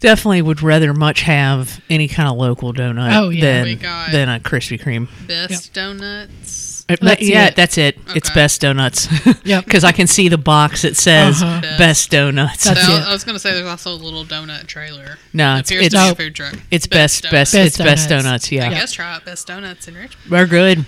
definitely 0.01 0.43
would 0.43 0.63
rather 0.63 0.93
much 0.95 1.23
have 1.23 1.81
any 1.91 2.09
kind 2.09 2.29
of 2.29 2.37
local 2.37 2.73
donut 2.73 3.13
Oh, 3.17 3.29
yeah. 3.31 3.65
Than 3.65 3.79
than 4.13 4.29
a 4.29 4.39
Krispy 4.41 4.81
Kreme. 4.81 5.09
Best 5.27 5.73
donuts. 5.75 6.85
Uh, 6.89 6.95
That's 7.03 7.23
yeah, 7.23 7.47
it. 7.49 7.57
that's 7.57 7.79
it. 7.79 7.99
It's 8.15 8.31
best 8.31 8.61
donuts. 8.61 9.09
Yep. 9.45 9.65
Because 9.65 9.83
I 9.85 9.91
can 9.93 10.07
see 10.07 10.29
the 10.29 10.39
box 10.39 10.83
that 10.83 10.97
says 10.97 11.43
Uh-huh. 11.43 11.61
best 11.79 12.11
donuts. 12.11 12.65
That's 12.65 12.85
So, 12.87 12.93
it. 12.97 13.01
I 13.01 13.13
was 13.13 13.25
gonna 13.25 13.39
say 13.41 13.53
there's 13.53 13.67
also 13.67 13.91
a 13.93 13.95
little 13.95 14.25
donut 14.25 14.67
trailer. 14.69 15.19
No, 15.33 15.57
it's 15.57 15.71
appears 15.71 15.87
it's 15.87 15.95
to 15.95 16.01
be 16.01 16.05
a 16.05 16.09
No. 16.11 16.15
food 16.15 16.35
truck. 16.37 16.55
it's 16.71 16.87
best 16.87 17.23
best, 17.31 17.53
Donuts. 17.53 17.53
Best 17.53 17.55
it's 17.67 17.77
best 17.79 18.09
donuts. 18.09 18.49
donuts. 18.49 18.67
I 18.67 18.79
guess 18.79 18.93
try 18.93 19.13
out 19.15 19.25
best 19.25 19.47
donuts 19.49 19.89
in 19.89 19.95
Richmond. 19.95 20.17
they're 20.31 20.47
good. 20.47 20.85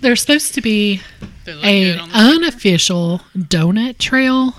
They're 0.00 0.16
supposed 0.16 0.54
to 0.54 0.60
be 0.62 1.00
They 1.44 1.54
look 1.54 1.64
a 1.64 1.92
good 1.92 1.98
on 2.00 2.08
the 2.10 2.16
unofficial 2.16 3.20
donut 3.36 3.98
trail 3.98 4.54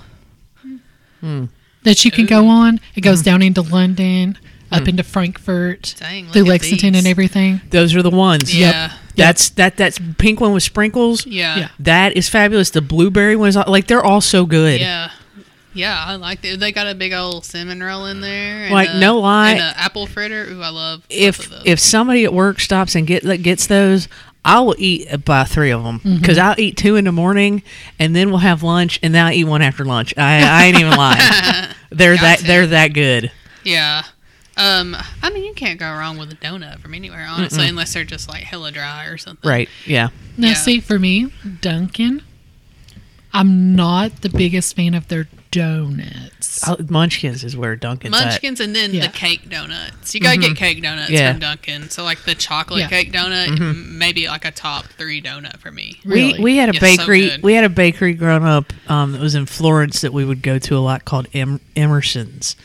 Hmm. 1.21 1.45
that 1.83 2.03
you 2.03 2.11
can 2.11 2.25
go 2.25 2.47
on. 2.47 2.79
It 2.95 3.01
goes 3.01 3.21
down 3.21 3.41
into 3.41 3.61
London, 3.61 4.37
up 4.71 4.87
into 4.87 5.03
Frankfort, 5.03 5.95
Dang, 5.99 6.27
through 6.31 6.43
Lexington, 6.43 6.93
these. 6.93 6.99
and 7.01 7.07
everything. 7.07 7.61
Those 7.69 7.95
are 7.95 8.01
the 8.01 8.09
ones. 8.09 8.53
Yeah. 8.55 8.91
That's 9.15 9.49
that 9.51 9.77
that's 9.77 9.99
pink 10.17 10.41
one 10.41 10.53
with 10.53 10.63
sprinkles. 10.63 11.25
Yeah. 11.25 11.57
Yeah. 11.57 11.67
That 11.79 12.17
is 12.17 12.27
fabulous. 12.29 12.71
The 12.71 12.81
blueberry 12.81 13.35
one 13.35 13.49
is 13.49 13.55
like 13.55 13.87
they're 13.87 14.03
all 14.03 14.21
so 14.21 14.45
good. 14.45 14.81
Yeah. 14.81 15.11
Yeah, 15.75 16.03
I 16.05 16.15
like 16.17 16.43
it. 16.45 16.59
They 16.59 16.71
got 16.71 16.85
a 16.87 16.93
big 16.93 17.13
old 17.13 17.45
cinnamon 17.45 17.81
roll 17.81 18.05
in 18.05 18.21
there. 18.21 18.65
and 18.65 18.73
Like, 18.73 18.89
a- 18.91 18.99
no 18.99 19.17
lie. 19.19 19.51
And 19.53 19.59
a 19.59 19.73
apple 19.79 20.05
fritter. 20.05 20.45
Ooh, 20.51 20.61
I 20.61 20.69
love 20.69 20.99
both 21.01 21.07
If 21.09 21.39
of 21.45 21.49
those. 21.49 21.61
if 21.65 21.79
somebody 21.79 22.23
at 22.25 22.33
work 22.33 22.59
stops 22.59 22.93
and 22.93 23.07
get 23.07 23.23
like, 23.23 23.41
gets 23.41 23.65
those, 23.65 24.07
I 24.45 24.59
will 24.59 24.75
eat 24.77 25.07
about 25.11 25.47
three 25.49 25.71
of 25.71 25.83
them 25.83 25.99
Mm-hmm. 25.99 26.17
because 26.17 26.37
I'll 26.37 26.59
eat 26.59 26.75
two 26.77 26.95
in 26.97 27.05
the 27.05 27.11
morning 27.11 27.63
and 27.99 28.15
then 28.15 28.29
we'll 28.29 28.39
have 28.39 28.61
lunch 28.63 28.99
and 29.01 29.15
then 29.15 29.25
I'll 29.25 29.31
eat 29.33 29.45
one 29.45 29.61
after 29.61 29.85
lunch. 29.85 30.13
I, 30.17 30.41
I 30.41 30.65
ain't 30.65 30.79
even 30.79 30.91
lying. 30.97 31.19
They're 31.91 32.15
that 32.17 32.37
Gotcha. 32.39 32.43
they're 32.47 32.67
that 32.67 32.87
good. 32.89 33.31
Yeah. 33.63 34.03
Um, 34.57 34.95
I 35.21 35.29
mean, 35.31 35.43
you 35.45 35.53
can't 35.53 35.79
go 35.79 35.85
wrong 35.87 36.17
with 36.17 36.31
a 36.31 36.35
donut 36.35 36.79
from 36.79 36.93
anywhere, 36.93 37.25
honestly, 37.29 37.67
unless 37.67 37.93
they're 37.93 38.03
just 38.03 38.27
like 38.29 38.43
hella 38.43 38.71
dry 38.71 39.05
or 39.05 39.17
something. 39.17 39.49
Right? 39.49 39.69
Yeah. 39.85 40.09
Now, 40.37 40.49
Yeah. 40.49 40.53
see, 40.55 40.79
for 40.79 40.99
me, 40.99 41.31
Dunkin', 41.61 42.21
I'm 43.33 43.75
not 43.75 44.21
the 44.21 44.29
biggest 44.29 44.75
fan 44.75 44.93
of 44.93 45.07
their 45.07 45.27
donuts. 45.53 46.67
i 46.67 46.75
Munchkins 46.89 47.43
is 47.43 47.55
where 47.57 47.75
Dunkin's 47.75 48.15
at. 48.19 48.25
Munchkins 48.25 48.59
and 48.59 48.75
then 48.75 48.93
Yeah. 48.93 49.07
the 49.07 49.13
cake 49.13 49.49
donuts. 49.49 50.13
You 50.13 50.21
gotta 50.21 50.37
get 50.39 50.55
cake 50.55 50.81
donuts 50.81 51.09
Yeah. 51.09 51.31
from 51.31 51.39
Dunkin'. 51.39 51.89
So 51.89 52.03
like 52.03 52.23
the 52.23 52.35
chocolate 52.35 52.81
Yeah. 52.81 52.87
cake 52.89 53.11
donut, 53.11 53.59
m- 53.59 53.97
maybe 53.97 54.27
like 54.27 54.45
a 54.45 54.51
top 54.51 54.85
three 54.97 55.21
donut 55.21 55.59
for 55.59 55.71
me. 55.71 55.99
Really? 56.05 56.33
We 56.33 56.39
we 56.39 56.57
had 56.57 56.69
a 56.69 56.73
Yeah, 56.73 56.79
so 56.79 56.85
bakery. 56.97 57.29
good. 57.29 57.43
we 57.43 57.53
had 57.53 57.63
a 57.63 57.69
bakery 57.69 58.13
growing 58.13 58.43
up 58.45 58.71
um, 58.87 59.13
that 59.13 59.21
was 59.21 59.35
in 59.35 59.45
Florence 59.45 60.01
that 60.01 60.13
we 60.13 60.25
would 60.25 60.41
go 60.41 60.59
to 60.59 60.77
a 60.77 60.79
lot 60.79 61.05
called 61.05 61.27
em- 61.33 61.59
Emerson's. 61.75 62.55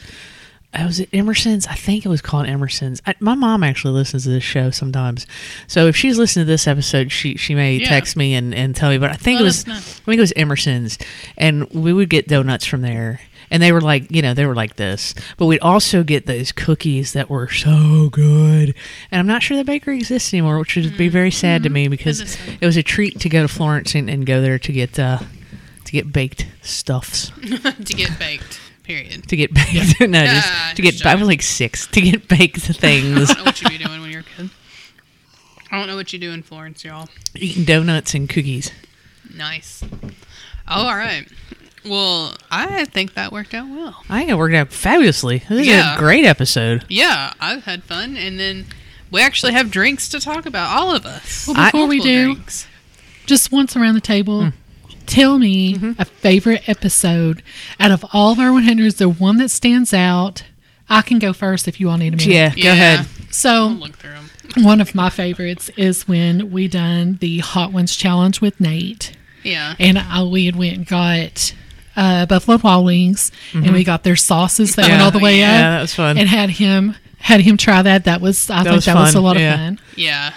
Uh, 0.75 0.85
was 0.87 1.01
at 1.01 1.09
Emerson's? 1.15 1.67
I 1.67 1.75
think 1.75 2.05
it 2.05 2.09
was 2.11 2.21
called 2.21 2.47
Emerson's. 2.47 3.01
I, 3.07 3.15
my 3.21 3.35
mom 3.35 3.63
actually 3.65 3.95
listens 3.95 4.25
to 4.25 4.29
this 4.31 4.45
show 4.45 4.71
sometimes, 4.71 5.27
so 5.67 5.87
if 5.87 5.97
she's 5.97 6.19
listening 6.19 6.45
to 6.45 6.51
this 6.53 6.67
episode, 6.67 7.11
she 7.11 7.37
she 7.37 7.55
may 7.55 7.77
Yeah. 7.79 7.89
text 7.89 8.17
me 8.17 8.35
and, 8.35 8.55
and 8.55 8.77
tell 8.77 8.91
me. 8.91 8.99
But 8.99 9.11
I 9.11 9.15
think 9.15 9.37
Let 9.37 9.43
it 9.43 9.45
was. 9.45 9.69
I 9.69 9.79
think 9.81 10.19
it 10.19 10.21
was 10.21 10.33
Emerson's, 10.37 10.99
and 11.39 11.69
we 11.71 11.93
would 11.95 12.11
get 12.11 12.29
donuts 12.29 12.67
from 12.67 12.83
there. 12.83 13.21
And 13.51 13.63
they 13.63 13.73
were 13.73 13.81
like, 13.81 14.11
you 14.11 14.21
know, 14.21 14.35
they 14.35 14.45
were 14.45 14.55
like 14.55 14.77
this. 14.77 15.15
But 15.39 15.47
we'd 15.47 15.61
also 15.61 16.03
get 16.03 16.27
those 16.27 16.53
cookies 16.53 17.15
that 17.15 17.31
were 17.31 17.49
so 17.49 18.11
good. 18.13 18.75
And 19.11 19.19
I'm 19.21 19.27
not 19.27 19.43
sure 19.43 19.57
the 19.57 19.65
bakery 19.65 19.97
exists 19.97 20.35
anymore, 20.35 20.59
which 20.59 20.77
would 20.77 20.99
be 20.99 21.09
very 21.09 21.31
sad 21.31 21.63
to 21.63 21.71
me 21.71 21.89
because 21.89 22.19
That 22.19 22.25
is 22.27 22.33
sad. 22.35 22.59
it 22.61 22.67
was 22.67 22.77
a 22.77 22.83
treat 22.83 23.19
to 23.21 23.31
go 23.31 23.41
to 23.41 23.49
Florence 23.49 23.95
and, 23.95 24.11
and 24.11 24.27
go 24.27 24.43
there 24.43 24.59
to 24.59 24.71
get 24.71 24.99
uh, 24.99 25.21
to 25.87 25.93
get 25.93 26.13
baked 26.13 26.47
stuffs. 26.61 27.31
to 27.41 27.95
get 27.95 28.19
baked. 28.19 28.61
Period. 28.89 29.29
To 29.29 29.37
get 29.37 29.53
baked, 29.55 30.01
no, 30.01 30.23
Yeah, 30.23 30.35
just 30.41 30.77
to 30.77 30.83
get. 30.83 30.93
just 30.95 31.07
I 31.07 31.15
was 31.15 31.29
like 31.29 31.43
six 31.43 31.87
to 31.89 32.01
get 32.01 32.27
baked 32.27 32.57
things, 32.59 33.31
I 33.31 33.35
don't 33.35 33.39
know 33.39 33.45
what 33.45 33.63
you 33.63 33.69
be 33.69 33.79
doing 33.79 34.01
when 34.01 34.11
you're 34.11 34.23
a 34.23 34.25
kid. 34.25 34.51
I 35.71 35.79
don't 35.79 35.87
know 35.87 35.97
what 35.97 36.13
you 36.15 36.19
do 36.19 36.33
in 36.33 36.43
Florence, 36.43 36.83
y'all. 36.85 37.09
eating 37.37 37.65
donuts 37.65 38.15
and 38.15 38.29
cookies. 38.29 38.73
Nice. 39.37 39.85
Oh, 40.67 40.87
all 40.87 40.97
right. 40.97 41.29
Well, 41.85 42.35
I 42.51 42.87
think 42.87 43.13
that 43.15 43.31
worked 43.31 43.53
out 43.55 43.69
well. 43.69 44.03
I 44.09 44.21
think 44.21 44.31
it 44.31 44.35
worked 44.39 44.55
out 44.55 44.73
fabulously. 44.73 45.43
This 45.49 45.67
is 45.69 45.85
a 45.85 45.97
great 45.99 46.25
episode. 46.25 46.85
Yeah, 46.89 47.33
I've 47.41 47.65
had 47.65 47.85
fun, 47.85 48.17
and 48.17 48.41
then 48.41 48.65
we 49.11 49.21
actually 49.21 49.53
have 49.53 49.71
drinks 49.71 50.09
to 50.11 50.21
talk 50.21 50.47
about. 50.47 50.75
All 50.77 50.95
of 50.95 51.05
us. 51.07 51.47
Well, 51.47 51.57
before 51.71 51.87
we 51.87 52.01
do, 52.01 52.35
drinks. 52.35 52.67
just 53.27 53.53
once 53.53 53.77
around 53.77 53.95
the 53.95 54.01
table, 54.01 54.47
Hmm. 54.47 54.57
Tell 55.09 55.39
me 55.39 55.75
Mm-hmm. 55.75 56.01
a 56.01 56.05
favorite 56.05 56.69
episode 56.69 57.43
out 57.81 57.91
of 57.91 58.05
all 58.13 58.33
of 58.33 58.39
our 58.39 58.51
100s, 58.51 58.97
the 58.99 59.09
one 59.09 59.39
that 59.39 59.49
stands 59.51 59.93
out. 59.95 60.45
I 60.89 61.03
can 61.03 61.19
go 61.19 61.33
first 61.33 61.67
if 61.69 61.81
you 61.81 61.91
all 61.91 61.97
need 61.99 62.15
a 62.15 62.17
minute. 62.17 62.27
Yeah, 62.27 62.49
go 62.51 62.55
Yeah. 62.57 62.73
ahead. 62.73 63.07
So, 63.31 63.67
look 63.67 63.97
through 63.97 64.13
them. 64.13 64.31
one 64.65 64.81
of 64.81 64.95
my 64.95 65.11
favorites 65.11 65.69
is 65.77 66.09
when 66.09 66.51
we 66.51 66.67
done 66.69 67.19
the 67.21 67.39
Hot 67.41 67.73
Ones 67.73 67.95
challenge 67.97 68.41
with 68.41 68.59
Nate. 68.61 69.13
Yeah. 69.43 69.75
and 69.79 69.99
I, 69.99 70.23
we 70.25 70.47
had 70.47 70.57
went 70.57 70.77
and 70.77 70.87
got 70.87 71.55
uh, 71.97 72.27
Buffalo 72.27 72.59
Wild 72.63 72.85
Wings, 72.87 73.31
and 73.53 73.73
we 73.73 73.85
got 73.85 74.03
their 74.05 74.17
sauces 74.17 74.77
that 74.77 74.83
went 74.83 74.95
Mm-hmm. 74.95 75.03
All 75.03 75.11
the 75.11 75.19
way 75.19 75.43
up, 75.43 75.49
Yeah, 75.51 75.71
that 75.73 75.81
was 75.83 75.95
fun. 75.95 76.17
and 76.19 76.29
had 76.29 76.51
him 76.51 76.95
had 77.19 77.41
him 77.41 77.57
try 77.57 77.83
that. 77.83 78.05
That 78.05 78.21
was 78.21 78.49
I 78.49 78.63
think 78.63 78.77
was 78.77 78.85
that 78.87 78.95
was 78.95 79.11
a 79.11 79.13
fun, 79.15 79.23
lot 79.25 79.37
of 79.37 79.43
fun. 79.43 79.81
Yeah. 79.97 80.33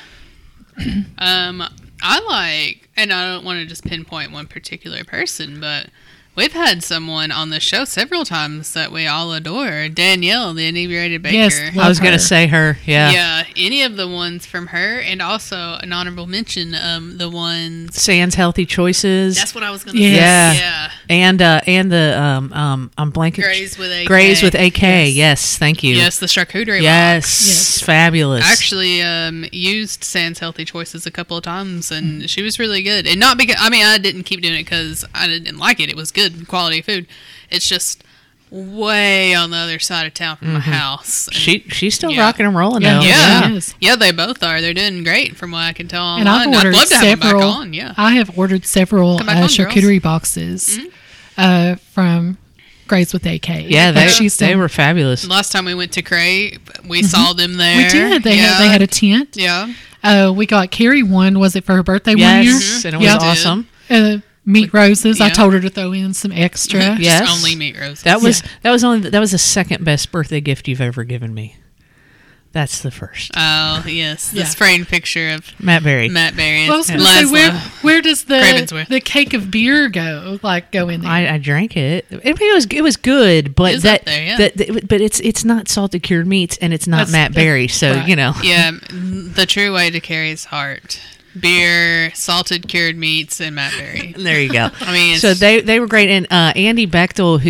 um, 1.17 1.63
I 2.02 2.20
like, 2.20 2.89
and 2.97 3.14
I 3.14 3.34
don't 3.34 3.45
want 3.45 3.60
to 3.60 3.66
just 3.66 3.86
pinpoint 3.86 4.32
one 4.32 4.47
particular 4.47 5.04
person, 5.04 5.60
but 5.60 5.88
we've 6.36 6.53
had 6.53 6.84
someone 6.84 7.32
on 7.32 7.49
the 7.49 7.59
show 7.59 7.84
several 7.86 8.23
times 8.25 8.73
that 8.73 8.91
we 8.91 9.05
all 9.07 9.34
adore. 9.34 9.89
Danielle, 9.89 10.53
the 10.53 10.67
inebriated 10.67 11.21
baker. 11.21 11.36
Yes, 11.36 11.59
I 11.77 11.88
was 11.88 11.99
gonna 11.99 12.19
say 12.19 12.47
her. 12.47 12.77
Yeah. 12.86 13.11
yeah, 13.11 13.43
any 13.55 13.84
of 13.84 13.97
the 13.97 14.07
ones 14.07 14.45
from 14.45 14.67
her, 14.67 14.99
and 14.99 15.21
also 15.21 15.77
an 15.82 15.91
honorable 15.93 16.27
mention, 16.27 16.75
um, 16.75 17.17
the 17.17 17.29
ones. 17.29 18.01
Sans 18.01 18.36
healthy 18.36 18.65
choices. 18.65 19.36
That's 19.36 19.53
what 19.53 19.63
I 19.63 19.71
was 19.71 19.84
gonna 19.84 19.99
Yes. 19.99 20.57
say. 20.57 20.61
Yeah. 20.61 20.61
Yeah, 20.61 20.91
and 21.09 21.41
uh 21.41 21.61
and 21.67 21.91
the 21.91 22.21
um 22.21 22.53
um 22.53 22.91
I'm 22.97 23.11
blanking. 23.11 23.43
Grays 23.43 23.77
with 23.77 23.91
AK. 23.91 24.07
Grays 24.07 24.41
with 24.43 24.55
AK. 24.55 24.82
Yes. 24.82 25.11
Yes. 25.15 25.57
thank 25.57 25.84
you. 25.84 25.95
Yes, 25.95 26.19
the 26.19 26.25
charcuterie. 26.27 26.82
Yes. 26.82 27.23
box. 27.25 27.47
Yes. 27.47 27.82
Fabulous. 27.82 28.45
actually 28.45 29.01
um, 29.01 29.45
used 29.51 30.03
Sans 30.03 30.38
Healthy 30.39 30.65
Choices 30.65 31.05
a 31.05 31.11
couple 31.11 31.38
of 31.38 31.43
times, 31.43 31.91
and 31.91 32.29
she 32.29 32.41
was 32.41 32.59
really 32.59 32.84
good. 32.84 33.07
And 33.07 33.19
not 33.19 33.38
because 33.38 33.57
I 33.59 33.69
mean 33.69 33.86
I 33.86 33.97
didn't 33.97 34.23
keep 34.23 34.41
doing 34.41 34.55
it 34.55 34.63
because 34.65 35.03
I 35.13 35.27
didn't 35.27 35.57
like 35.57 35.79
it. 35.79 35.89
It 35.89 35.95
was 35.95 36.11
good 36.11 36.20
quality 36.47 36.82
food. 36.82 37.07
It's 37.49 37.67
just 37.67 38.03
way 38.49 39.34
on 39.34 39.49
the 39.51 39.57
other 39.57 39.80
side 39.80 40.05
of 40.05 40.13
town 40.13 40.36
from 40.38 40.53
my 40.53 40.59
house. 40.59 41.28
And- 41.28 41.36
she 41.36 41.59
she's 41.69 41.95
still 41.95 42.11
Yeah. 42.11 42.22
rocking 42.22 42.45
and 42.45 42.55
rolling 42.55 42.82
Yeah. 42.82 42.93
though. 42.99 43.05
yeah, 43.05 43.47
She 43.47 43.55
is. 43.55 43.76
yeah, 43.80 43.95
they 43.95 44.11
both 44.11 44.43
are. 44.43 44.59
They're 44.59 44.74
doing 44.74 45.03
great 45.03 45.38
from 45.38 45.51
what 45.51 45.59
I 45.59 45.74
can 45.74 45.88
tell 45.88 46.17
And. 46.17 46.28
I've 46.28 46.47
ordered 46.47 46.76
I'd 46.76 46.78
love 46.80 46.88
to 46.89 46.95
have 46.95 47.03
them 47.03 47.22
several. 47.22 47.41
back 47.51 47.59
on. 47.59 47.74
Yeah, 47.74 47.93
I 47.97 48.11
have 48.15 48.38
ordered 48.38 48.65
several 48.65 49.17
uh, 49.17 49.19
on, 49.22 49.26
girls. 49.26 49.55
Mm-hmm. 49.57 49.69
charcuterie 49.80 50.01
boxes 50.01 50.80
uh, 51.38 51.76
from 51.93 52.38
Grace 52.88 53.13
with 53.13 53.26
AK. 53.26 53.47
Yeah, 53.69 53.91
they 53.91 54.09
she's 54.09 54.36
they 54.36 54.55
were 54.57 54.67
fabulous. 54.67 55.26
last 55.26 55.53
time 55.53 55.63
we 55.63 55.74
went 55.74 55.93
to 55.93 56.01
Cray, 56.01 56.57
we 56.86 57.03
saw 57.03 57.32
them 57.32 57.55
there. 57.55 57.78
We 57.78 57.88
did. 57.89 58.24
They 58.24 58.36
yeah. 58.36 58.41
had 58.55 58.61
they 58.61 58.67
had 58.67 58.82
a 58.82 58.88
tent. 58.88 59.38
yeah. 59.38 59.72
Uh, 60.03 60.34
we 60.36 60.45
got 60.47 60.72
Carrie 60.72 61.03
one. 61.03 61.39
Was 61.39 61.55
it 61.55 61.63
for 61.63 61.74
her 61.76 61.84
birthday 61.84 62.15
one 62.15 62.43
year? 62.43 62.51
Yes, 62.53 62.84
and 62.84 62.95
it 62.95 62.97
was 62.97 63.05
Yeah. 63.05 63.17
awesome. 63.17 63.67
Uh, 63.89 64.17
meat 64.46 64.74
roses. 64.74 65.22
I 65.22 65.30
told 65.30 65.54
her 65.54 65.60
to 65.60 65.70
throw 65.70 65.92
in 65.94 66.14
some 66.14 66.32
extra. 66.32 66.96
Yes. 67.00 67.30
only 67.30 67.56
meat 67.56 67.78
roses. 67.80 68.04
That 68.04 68.22
was 68.22 68.44
that 68.64 68.72
was 68.72 68.84
only 68.84 69.10
that 69.10 69.20
was 69.20 69.32
the 69.32 69.38
second 69.38 69.84
best 69.86 70.12
birthday 70.12 70.42
gift 70.42 70.68
you've 70.68 70.82
ever 70.82 71.04
given 71.04 71.34
me. 71.34 71.58
That's 72.54 72.82
the 72.82 72.92
first. 72.92 73.32
Oh 73.38 73.82
yes, 73.88 74.34
Yeah. 74.34 74.44
this 74.44 74.56
framed 74.56 74.89
picture 74.89 75.30
of 75.30 75.58
Matt 75.58 75.84
Berry. 75.86 76.10
Matt 76.10 76.36
Berry. 76.36 76.66
Well, 76.68 76.74
I 76.74 76.78
was 76.80 76.89
and 76.89 77.00
going 77.00 77.10
to 77.22 77.28
say 77.28 77.32
where 77.32 77.52
where 77.82 78.02
does 78.02 78.26
the 78.26 78.39
Ravenswood. 78.39 78.88
the 78.88 79.00
cake 79.00 79.34
of 79.34 79.50
beer 79.50 79.88
go? 79.88 80.38
Like 80.44 80.70
go 80.70 80.89
in 80.89 81.00
there? 81.00 81.10
I, 81.10 81.36
I 81.36 81.38
drank 81.38 81.78
it. 81.78 82.06
it. 82.10 82.42
It 82.42 82.54
was 82.54 82.66
it 82.66 82.82
was 82.82 82.98
good, 82.98 83.56
but 83.56 83.72
It 83.72 83.76
was 83.76 83.84
that, 83.84 84.00
up 84.02 84.06
there, 84.06 84.26
yeah. 84.26 84.38
that 84.38 84.58
that- 84.58 84.88
but 84.89 85.00
it's 85.00 85.22
it's 85.22 85.46
not 85.46 85.70
salted 85.70 86.04
cured 86.04 86.28
meats 86.28 86.58
and 86.58 86.74
it's 86.74 86.88
not 86.88 87.08
That's- 87.08 87.14
Matt 87.14 87.34
Berry, 87.34 87.70
so 87.70 87.94
right. 87.94 88.08
you 88.10 88.18
know. 88.18 88.34
Yeah, 88.44 88.72
the 88.92 89.46
true 89.48 89.74
way 89.74 89.89
to 89.89 90.02
carry 90.02 90.28
his 90.32 90.44
heart 90.44 91.00
beer, 91.39 92.11
salted 92.13 92.67
cured 92.67 92.97
meats, 92.97 93.39
and 93.39 93.55
Matt 93.55 93.73
Berry. 93.77 94.13
There 94.21 94.39
you 94.41 94.51
go. 94.51 94.69
I 94.82 94.93
mean, 94.93 95.17
so 95.17 95.34
they 95.34 95.61
they 95.61 95.79
were 95.79 95.88
great, 95.88 96.09
and 96.09 96.27
uh, 96.32 96.53
Andy 96.55 96.86
Bechtel, 96.88 97.39
who, 97.39 97.49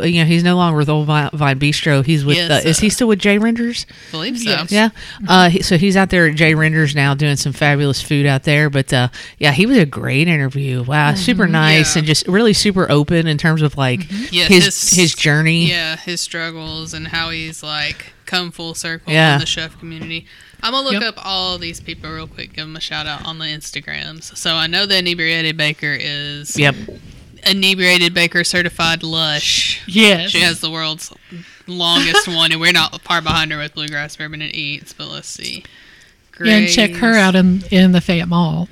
who 0.00 0.06
you 0.06 0.20
know 0.20 0.26
he's 0.26 0.44
no 0.44 0.56
longer 0.56 0.76
with 0.78 0.88
Old 0.88 1.06
Vi- 1.06 1.30
Vine 1.32 1.58
Bistro. 1.58 2.04
He's 2.04 2.24
with. 2.24 2.36
Yes, 2.36 2.64
uh, 2.64 2.68
is 2.68 2.78
he 2.78 2.86
uh, 2.88 2.90
still 2.90 3.08
with 3.08 3.18
J. 3.18 3.38
Render's? 3.38 3.86
believe 4.10 4.38
so. 4.38 4.50
Yes. 4.50 4.70
Yeah. 4.72 4.88
Uh, 5.26 5.48
he, 5.50 5.62
so 5.62 5.76
he's 5.78 5.96
out 5.96 6.10
there 6.10 6.26
at 6.28 6.34
J. 6.36 6.54
Render's 6.54 6.94
now 6.94 7.14
doing 7.14 7.36
some 7.36 7.52
fabulous 7.52 8.00
food 8.00 8.26
out 8.26 8.44
there. 8.44 8.70
But 8.70 8.92
uh, 8.92 9.08
yeah, 9.38 9.52
he 9.52 9.66
was 9.66 9.78
a 9.78 9.86
great 9.86 10.28
interview. 10.28 10.82
Wow, 10.84 11.14
super 11.14 11.46
nice 11.46 11.72
Mm-hmm. 11.90 11.96
Yeah. 11.96 11.98
and 12.00 12.06
just 12.06 12.26
really 12.28 12.52
super 12.52 12.90
open 12.90 13.26
in 13.26 13.38
terms 13.38 13.62
of 13.62 13.76
like 13.76 14.06
Yeah, 14.30 14.44
his, 14.44 14.90
his 14.90 15.14
journey. 15.14 15.66
Yeah, 15.68 15.96
his 15.96 16.20
struggles 16.20 16.92
and 16.94 17.08
how 17.08 17.30
he's 17.30 17.62
like 17.62 18.12
come 18.26 18.50
full 18.50 18.74
circle 18.74 19.12
Yeah. 19.12 19.34
in 19.34 19.40
the 19.40 19.46
chef 19.46 19.78
community. 19.78 20.26
I'm 20.62 20.72
gonna 20.72 20.84
look 20.84 21.00
Yep. 21.02 21.16
up 21.18 21.26
all 21.26 21.58
these 21.58 21.80
people 21.80 22.10
real 22.10 22.26
quick, 22.26 22.52
give 22.52 22.64
them 22.64 22.76
a 22.76 22.80
shout 22.80 23.06
out 23.06 23.24
on 23.26 23.38
the 23.38 23.46
Instagrams. 23.46 24.36
So 24.36 24.54
I 24.54 24.66
know 24.66 24.86
the 24.86 24.98
inebriated 24.98 25.56
baker 25.56 25.96
is 25.98 26.56
Yep. 26.58 26.74
inebriated 27.46 28.14
baker 28.14 28.44
certified 28.44 29.02
lush. 29.02 29.80
Yes. 29.86 30.30
She 30.30 30.40
has 30.40 30.60
the 30.60 30.70
world's 30.70 31.12
longest 31.66 32.28
one, 32.28 32.52
and 32.52 32.60
we're 32.60 32.72
not 32.72 33.00
far 33.02 33.20
behind 33.20 33.50
her 33.52 33.58
with 33.58 33.74
bluegrass 33.74 34.16
bourbon 34.16 34.42
and 34.42 34.54
eats. 34.54 34.92
But 34.92 35.08
let's 35.08 35.28
see. 35.28 35.64
Yeah, 36.42 36.56
and 36.56 36.68
check 36.68 36.92
her 36.94 37.14
out 37.14 37.34
in 37.34 37.62
in 37.70 37.92
the 37.92 38.00
Fayette 38.00 38.28
Mall. 38.28 38.68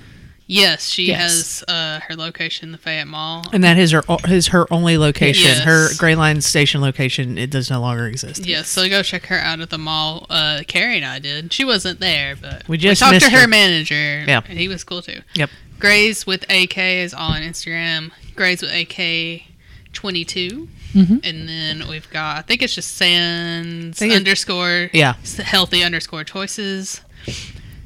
Yes, 0.53 0.88
she 0.88 1.05
Yes. 1.07 1.61
has 1.61 1.64
uh, 1.68 2.01
her 2.09 2.16
location 2.16 2.66
in 2.68 2.72
the 2.72 2.78
Fayette 2.78 3.07
Mall. 3.07 3.46
And 3.53 3.62
that 3.62 3.78
is 3.78 3.92
her 3.92 4.03
is 4.28 4.48
her 4.48 4.66
only 4.72 4.98
location. 4.98 5.44
Yes. 5.46 5.61
Her 5.61 5.88
Greyline 5.90 6.42
Station 6.42 6.80
location 6.80 7.38
it 7.38 7.51
does 7.51 7.70
no 7.70 7.80
longer 7.80 8.07
exist. 8.09 8.44
Yes, 8.44 8.68
so 8.68 8.88
go 8.88 9.03
check 9.03 9.26
her 9.26 9.38
out 9.38 9.61
at 9.61 9.70
the 9.70 9.78
mall. 9.78 10.26
Uh, 10.28 10.62
Carrie 10.66 10.96
and 10.96 11.05
I 11.05 11.20
did. 11.20 11.53
She 11.53 11.64
wasn't 11.64 12.01
there, 12.01 12.34
but 12.34 12.66
We 12.68 12.78
just 12.78 13.01
talked 13.01 13.20
to 13.20 13.30
her, 13.30 13.42
her. 13.42 13.46
manager. 13.48 14.24
Yeah. 14.26 14.40
and 14.48 14.59
he 14.59 14.66
was 14.66 14.82
cool 14.82 15.03
too. 15.03 15.20
Yep. 15.34 15.51
Grays 15.78 16.26
with 16.26 16.44
AK 16.51 16.76
is 16.78 17.14
on 17.14 17.42
Instagram. 17.42 18.11
Grays 18.34 18.61
with 18.61 18.72
AK 18.72 19.44
twenty 19.92 20.24
two, 20.24 20.68
Mhm. 20.94 21.20
and 21.24 21.48
then 21.48 21.88
we've 21.88 22.11
got 22.11 22.38
I 22.38 22.42
think 22.42 22.61
it's 22.62 22.74
just 22.74 22.96
Sans 22.96 24.03
underscore 24.03 24.90
Yeah. 24.92 25.14
healthy 25.44 25.82
underscore 25.84 26.24
choices, 26.24 27.01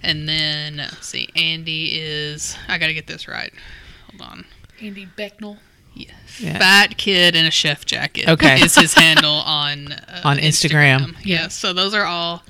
and 0.05 0.29
then 0.29 0.77
let's 0.77 1.07
see 1.09 1.29
Andy 1.37 1.99
is 2.01 2.57
I 2.69 2.79
got 2.79 2.87
to 2.89 2.95
get 2.95 3.07
this 3.07 3.27
right. 3.29 3.53
Hold 4.11 4.23
on. 4.31 4.45
Andy 4.81 5.07
Becknell. 5.19 5.59
Yes. 5.95 6.11
Yeah. 6.41 6.59
Fat 6.59 6.97
kid 6.97 7.37
in 7.37 7.47
a 7.47 7.51
chef 7.51 7.85
jacket. 7.87 8.29
Okay. 8.29 8.61
is 8.63 8.75
his 8.75 8.95
handle 8.95 9.33
on 9.35 9.93
uh, 9.93 10.21
On 10.25 10.37
Instagram. 10.39 11.15
Yes, 11.25 11.55
so 11.55 11.73
those 11.73 11.95
are 11.95 12.05
all 12.05 12.43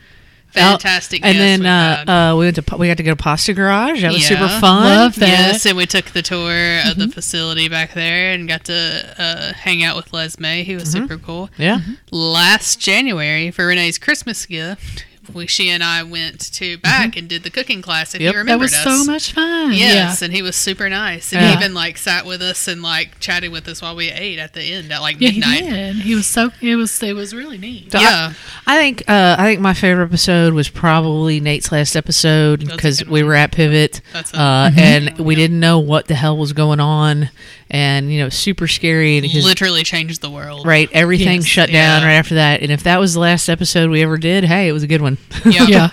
fantastic. 0.51 1.21
And 1.25 1.37
then 1.39 1.61
we've 1.61 2.09
uh, 2.09 2.11
uh, 2.33 2.37
we 2.39 2.47
went 2.47 2.57
to 2.57 2.77
we 2.79 2.87
got 2.89 2.97
to 2.97 3.03
go 3.03 3.11
to 3.11 3.17
Pasta 3.17 3.53
Garage. 3.53 4.01
That 4.03 4.13
was 4.13 4.23
Yeah. 4.23 4.39
super 4.39 4.49
fun. 4.61 4.85
Love 4.85 5.17
that. 5.17 5.29
Yes, 5.29 5.67
and 5.67 5.77
we 5.77 5.85
took 5.85 6.07
the 6.07 6.23
tour 6.23 6.39
of 6.79 6.95
Mm-hmm. 6.95 7.01
the 7.01 7.09
facility 7.09 7.69
back 7.69 7.93
there 7.93 8.33
and 8.33 8.49
got 8.49 8.65
to 8.67 9.15
uh, 9.19 9.53
hang 9.53 9.83
out 9.85 9.97
with 9.97 10.13
Les 10.13 10.39
May, 10.39 10.65
who 10.65 10.77
was 10.77 10.95
Mm-hmm. 10.95 11.03
super 11.07 11.19
cool. 11.19 11.51
Yeah. 11.59 11.81
Last 12.11 12.81
January 12.81 13.51
for 13.51 13.67
Renee's 13.67 13.99
Christmas 13.99 14.47
gift, 14.47 15.05
we 15.33 15.47
she 15.47 15.71
and 15.71 15.83
I 15.83 16.03
went 16.03 16.53
to 16.55 16.77
back 16.79 17.17
and 17.17 17.29
did 17.29 17.43
the 17.43 17.51
cooking 17.51 17.83
class. 17.83 18.15
If 18.15 18.21
Mm-hmm. 18.21 18.25
Yep. 18.25 18.33
you 18.33 18.33
That 18.33 18.39
remember 18.39 18.67
That 18.69 18.87
was 18.87 19.05
so 19.05 19.11
much 19.11 19.33
fun. 19.33 19.73
Yes, 19.73 20.23
and 20.23 20.33
he 20.33 20.43
was 20.43 20.57
super 20.57 20.89
nice, 20.89 21.33
and 21.33 21.41
Yeah. 21.43 21.51
he 21.51 21.57
even 21.65 21.75
like 21.75 21.97
sat 21.99 22.27
with 22.27 22.43
us 22.43 22.69
and 22.69 22.83
like 22.83 23.19
chatted 23.21 23.51
with 23.53 23.67
us 23.69 23.81
while 23.83 23.97
we 23.97 24.11
ate 24.11 24.39
at 24.39 24.53
the 24.55 24.63
end 24.63 24.93
at 24.93 25.01
like 25.01 25.21
Yeah, 25.21 25.31
yeah, 25.31 25.39
midnight. 25.41 25.63
he 25.65 25.71
did. 25.71 25.97
He 25.97 26.15
was 26.15 26.27
so. 26.27 26.51
It 26.61 26.77
was. 26.77 27.03
It 27.03 27.15
was 27.15 27.35
really 27.35 27.59
neat. 27.59 27.93
So 27.93 27.99
I- 27.99 28.03
Yeah. 28.03 28.33
I 28.67 28.77
think 28.79 29.03
uh, 29.09 29.37
I 29.39 29.45
think 29.45 29.61
my 29.61 29.75
favorite 29.75 30.05
episode 30.07 30.55
was 30.55 30.69
probably 30.69 31.41
Nate's 31.41 31.71
last 31.73 31.97
episode 31.97 32.67
because 32.69 33.05
we 33.05 33.23
one. 33.23 33.29
were 33.29 33.35
at 33.35 33.53
Pivot 33.53 34.01
That's 34.13 34.33
a- 34.33 34.39
uh, 34.41 34.71
Mhm. 34.71 34.79
and 34.79 35.19
we 35.19 35.35
didn't 35.35 35.61
know 35.61 35.79
what 35.79 36.07
the 36.09 36.15
hell 36.15 36.37
was 36.37 36.53
going 36.53 36.81
on, 36.81 37.29
and 37.71 38.13
you 38.13 38.19
know, 38.21 38.29
super 38.29 38.67
scary. 38.69 39.19
And 39.19 39.31
'cause- 39.31 39.45
Literally 39.45 39.83
changed 39.85 40.21
the 40.23 40.31
world. 40.31 40.67
right, 40.67 40.89
everything 40.93 41.41
Yes. 41.41 41.47
shut 41.47 41.69
down 41.71 42.03
Yeah. 42.03 42.07
right 42.09 42.15
after 42.15 42.35
that. 42.37 42.63
And 42.63 42.71
if 42.73 42.83
that 42.85 42.99
was 43.01 43.15
the 43.15 43.21
last 43.21 43.49
episode 43.49 43.91
we 43.91 44.03
ever 44.03 44.17
did, 44.17 44.45
hey, 44.45 44.69
it 44.69 44.73
was 44.73 44.83
a 44.83 44.87
good 44.87 45.03
one. 45.03 45.14
Yep. 45.45 45.69
Yeah. 45.69 45.91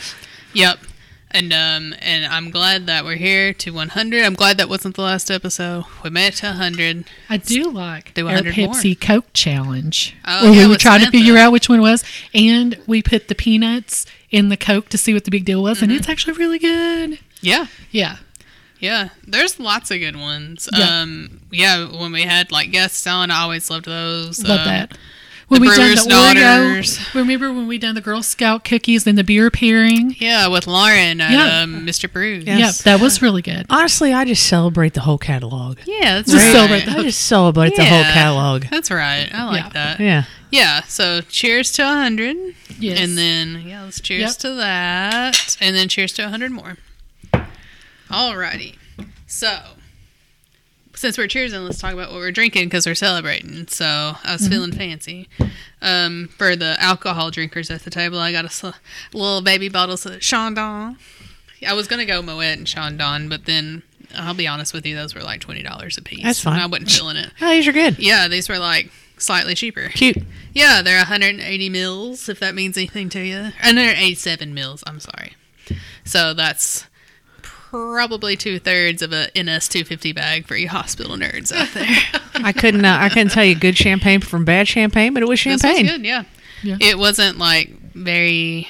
Yep. 0.53 0.79
And 1.33 1.53
um 1.53 1.95
and 2.01 2.25
I'm 2.25 2.51
glad 2.51 2.87
that 2.87 3.05
we're 3.05 3.15
here 3.15 3.53
to 3.53 3.71
100. 3.71 4.25
I'm 4.25 4.33
glad 4.33 4.57
that 4.57 4.67
wasn't 4.67 4.95
the 4.95 5.01
last 5.01 5.31
episode. 5.31 5.85
We 6.03 6.09
made 6.09 6.27
it 6.27 6.35
to 6.37 6.47
100. 6.47 7.05
I 7.29 7.37
do 7.37 7.71
like 7.71 8.13
Do 8.13 8.27
our 8.27 8.33
100 8.35 8.57
more. 8.57 8.73
Pepsi 8.73 8.99
Coke 8.99 9.27
challenge, 9.33 10.13
Oh, 10.25 10.43
where 10.43 10.51
yeah, 10.53 10.57
we 10.59 10.63
were 10.65 10.69
with 10.71 10.79
trying 10.79 11.05
to 11.05 11.09
figure 11.11 11.37
out 11.37 11.53
which 11.53 11.69
one 11.69 11.79
was, 11.79 12.03
and 12.33 12.77
we 12.85 13.01
put 13.01 13.29
the 13.29 13.35
peanuts 13.35 14.05
in 14.29 14.49
the 14.49 14.57
Coke 14.57 14.89
to 14.89 14.97
see 14.97 15.13
what 15.13 15.23
the 15.23 15.31
big 15.31 15.45
deal 15.45 15.63
was, 15.63 15.77
Mm-hmm. 15.77 15.83
and 15.85 15.93
it's 15.93 16.09
actually 16.09 16.33
really 16.33 16.59
good. 16.59 17.19
Yeah. 17.39 17.67
Yeah, 17.91 18.17
Yeah. 18.81 19.09
There's 19.25 19.57
lots 19.57 19.89
of 19.89 19.99
good 19.99 20.17
ones. 20.17 20.67
Yeah. 20.75 21.01
Um 21.01 21.39
yeah, 21.49 21.85
when 21.97 22.11
we 22.11 22.23
had 22.23 22.51
like 22.51 22.71
guests 22.71 23.07
on, 23.07 23.31
I 23.31 23.39
always 23.43 23.69
loved 23.69 23.85
those. 23.85 24.43
love 24.43 24.59
Um, 24.59 24.65
that. 24.65 24.97
When 25.51 25.61
the 25.61 25.67
we 25.67 25.75
done 25.75 25.89
the 25.95 26.09
Daughters. 26.09 26.97
Oreo, 26.97 27.13
remember 27.15 27.51
when 27.51 27.67
we 27.67 27.77
done 27.77 27.93
the 27.93 27.99
Girl 27.99 28.23
Scout 28.23 28.63
cookies 28.63 29.05
and 29.05 29.17
the 29.17 29.23
beer 29.25 29.51
pairing? 29.51 30.15
Yeah, 30.17 30.47
with 30.47 30.65
Lauren 30.65 31.19
at 31.19 31.31
Yeah. 31.31 31.61
um, 31.63 31.85
Mr. 31.85 32.09
Brews. 32.09 32.45
Yeah. 32.45 32.57
Yeah, 32.57 32.71
that 32.85 33.01
was 33.01 33.21
really 33.21 33.41
good. 33.41 33.65
Honestly, 33.69 34.13
I 34.13 34.23
just 34.23 34.47
celebrate 34.47 34.93
the 34.93 35.01
whole 35.01 35.17
catalog. 35.17 35.79
Yeah, 35.85 36.15
that's 36.15 36.31
Just 36.31 36.45
right. 36.45 36.51
celebrate 36.53 36.85
the 36.85 36.91
I 36.99 37.03
just 37.03 37.19
celebrate 37.25 37.75
the 37.75 37.83
whole 37.83 38.03
catalog. 38.03 38.63
That's 38.71 38.89
right. 38.89 39.29
I 39.33 39.43
like 39.43 39.63
Yeah. 39.65 39.69
that. 39.73 39.99
Yeah. 39.99 40.23
Yeah, 40.51 40.81
so 40.83 41.19
cheers 41.21 41.71
to 41.73 41.83
100. 41.83 42.37
Yes. 42.79 42.99
And 42.99 43.17
then, 43.17 43.63
yeah, 43.67 43.83
let's 43.83 43.99
cheers 43.99 44.21
Yep. 44.21 44.37
to 44.37 44.49
that. 44.55 45.57
And 45.59 45.75
then 45.75 45.89
cheers 45.89 46.13
to 46.13 46.23
100 46.23 46.51
more. 46.51 46.77
Alrighty. 48.09 48.75
So, 49.27 49.57
since 51.01 51.17
we're 51.17 51.27
cheersing, 51.27 51.63
let's 51.65 51.79
talk 51.79 51.93
about 51.93 52.11
what 52.11 52.19
we're 52.19 52.31
drinking 52.31 52.65
because 52.65 52.85
we're 52.85 52.95
celebrating. 52.95 53.67
So, 53.67 54.15
I 54.23 54.33
was 54.33 54.47
feeling 54.47 54.71
fancy. 54.71 55.27
Um, 55.81 56.29
for 56.37 56.55
the 56.55 56.77
alcohol 56.79 57.31
drinkers 57.31 57.69
at 57.71 57.81
the 57.81 57.89
table, 57.89 58.19
I 58.19 58.31
got 58.31 58.45
a 58.45 58.49
sl- 58.49 58.69
little 59.13 59.41
baby 59.41 59.67
bottles 59.67 60.05
of 60.05 60.21
Chandon. 60.21 60.97
I 61.67 61.73
was 61.73 61.87
going 61.87 61.99
to 61.99 62.05
go 62.05 62.21
Moet 62.21 62.57
and 62.57 62.67
Chandon, 62.67 63.29
but 63.29 63.45
then 63.45 63.83
I'll 64.15 64.33
be 64.33 64.47
honest 64.47 64.73
with 64.73 64.85
you, 64.85 64.95
those 64.95 65.15
were 65.15 65.21
like 65.21 65.41
$20 65.41 65.97
a 65.97 66.01
piece. 66.01 66.23
That's 66.23 66.39
fine. 66.41 66.59
I 66.59 66.65
wasn't 66.67 66.91
feeling 66.91 67.17
it. 67.17 67.31
Oh, 67.41 67.49
these 67.49 67.67
are 67.67 67.71
good. 67.71 67.99
Yeah, 67.99 68.27
these 68.27 68.47
were 68.47 68.59
like 68.59 68.91
slightly 69.17 69.55
cheaper. 69.55 69.89
Cute. 69.89 70.17
Yeah, 70.53 70.81
they're 70.81 70.97
180 70.97 71.69
mils, 71.69 72.29
if 72.29 72.39
that 72.39 72.53
means 72.55 72.77
anything 72.77 73.09
to 73.09 73.19
you. 73.25 73.41
187 73.41 74.53
mils, 74.53 74.83
I'm 74.85 74.99
sorry. 74.99 75.33
So 76.03 76.33
that's 76.33 76.85
probably 77.71 78.35
two 78.35 78.59
thirds 78.59 79.01
of 79.01 79.13
a 79.13 79.27
NS 79.33 79.69
250 79.69 80.11
bag 80.11 80.45
for 80.45 80.57
you 80.57 80.67
hospital 80.67 81.15
nerds 81.15 81.53
out 81.53 81.69
there. 81.73 81.87
I 82.45 82.51
couldn't. 82.51 82.83
Uh, 82.83 82.97
I 82.99 83.07
couldn't 83.07 83.29
tell 83.29 83.45
you 83.45 83.55
good 83.55 83.77
champagne 83.77 84.19
from 84.19 84.43
bad 84.43 84.67
champagne, 84.67 85.13
but 85.13 85.23
it 85.23 85.29
was 85.29 85.41
this 85.41 85.61
champagne. 85.61 85.85
was 85.85 85.91
good, 85.93 86.05
yeah. 86.05 86.23
Yeah. 86.63 86.77
It 86.81 86.97
wasn't 86.99 87.37
like 87.37 87.69
very. 87.93 88.67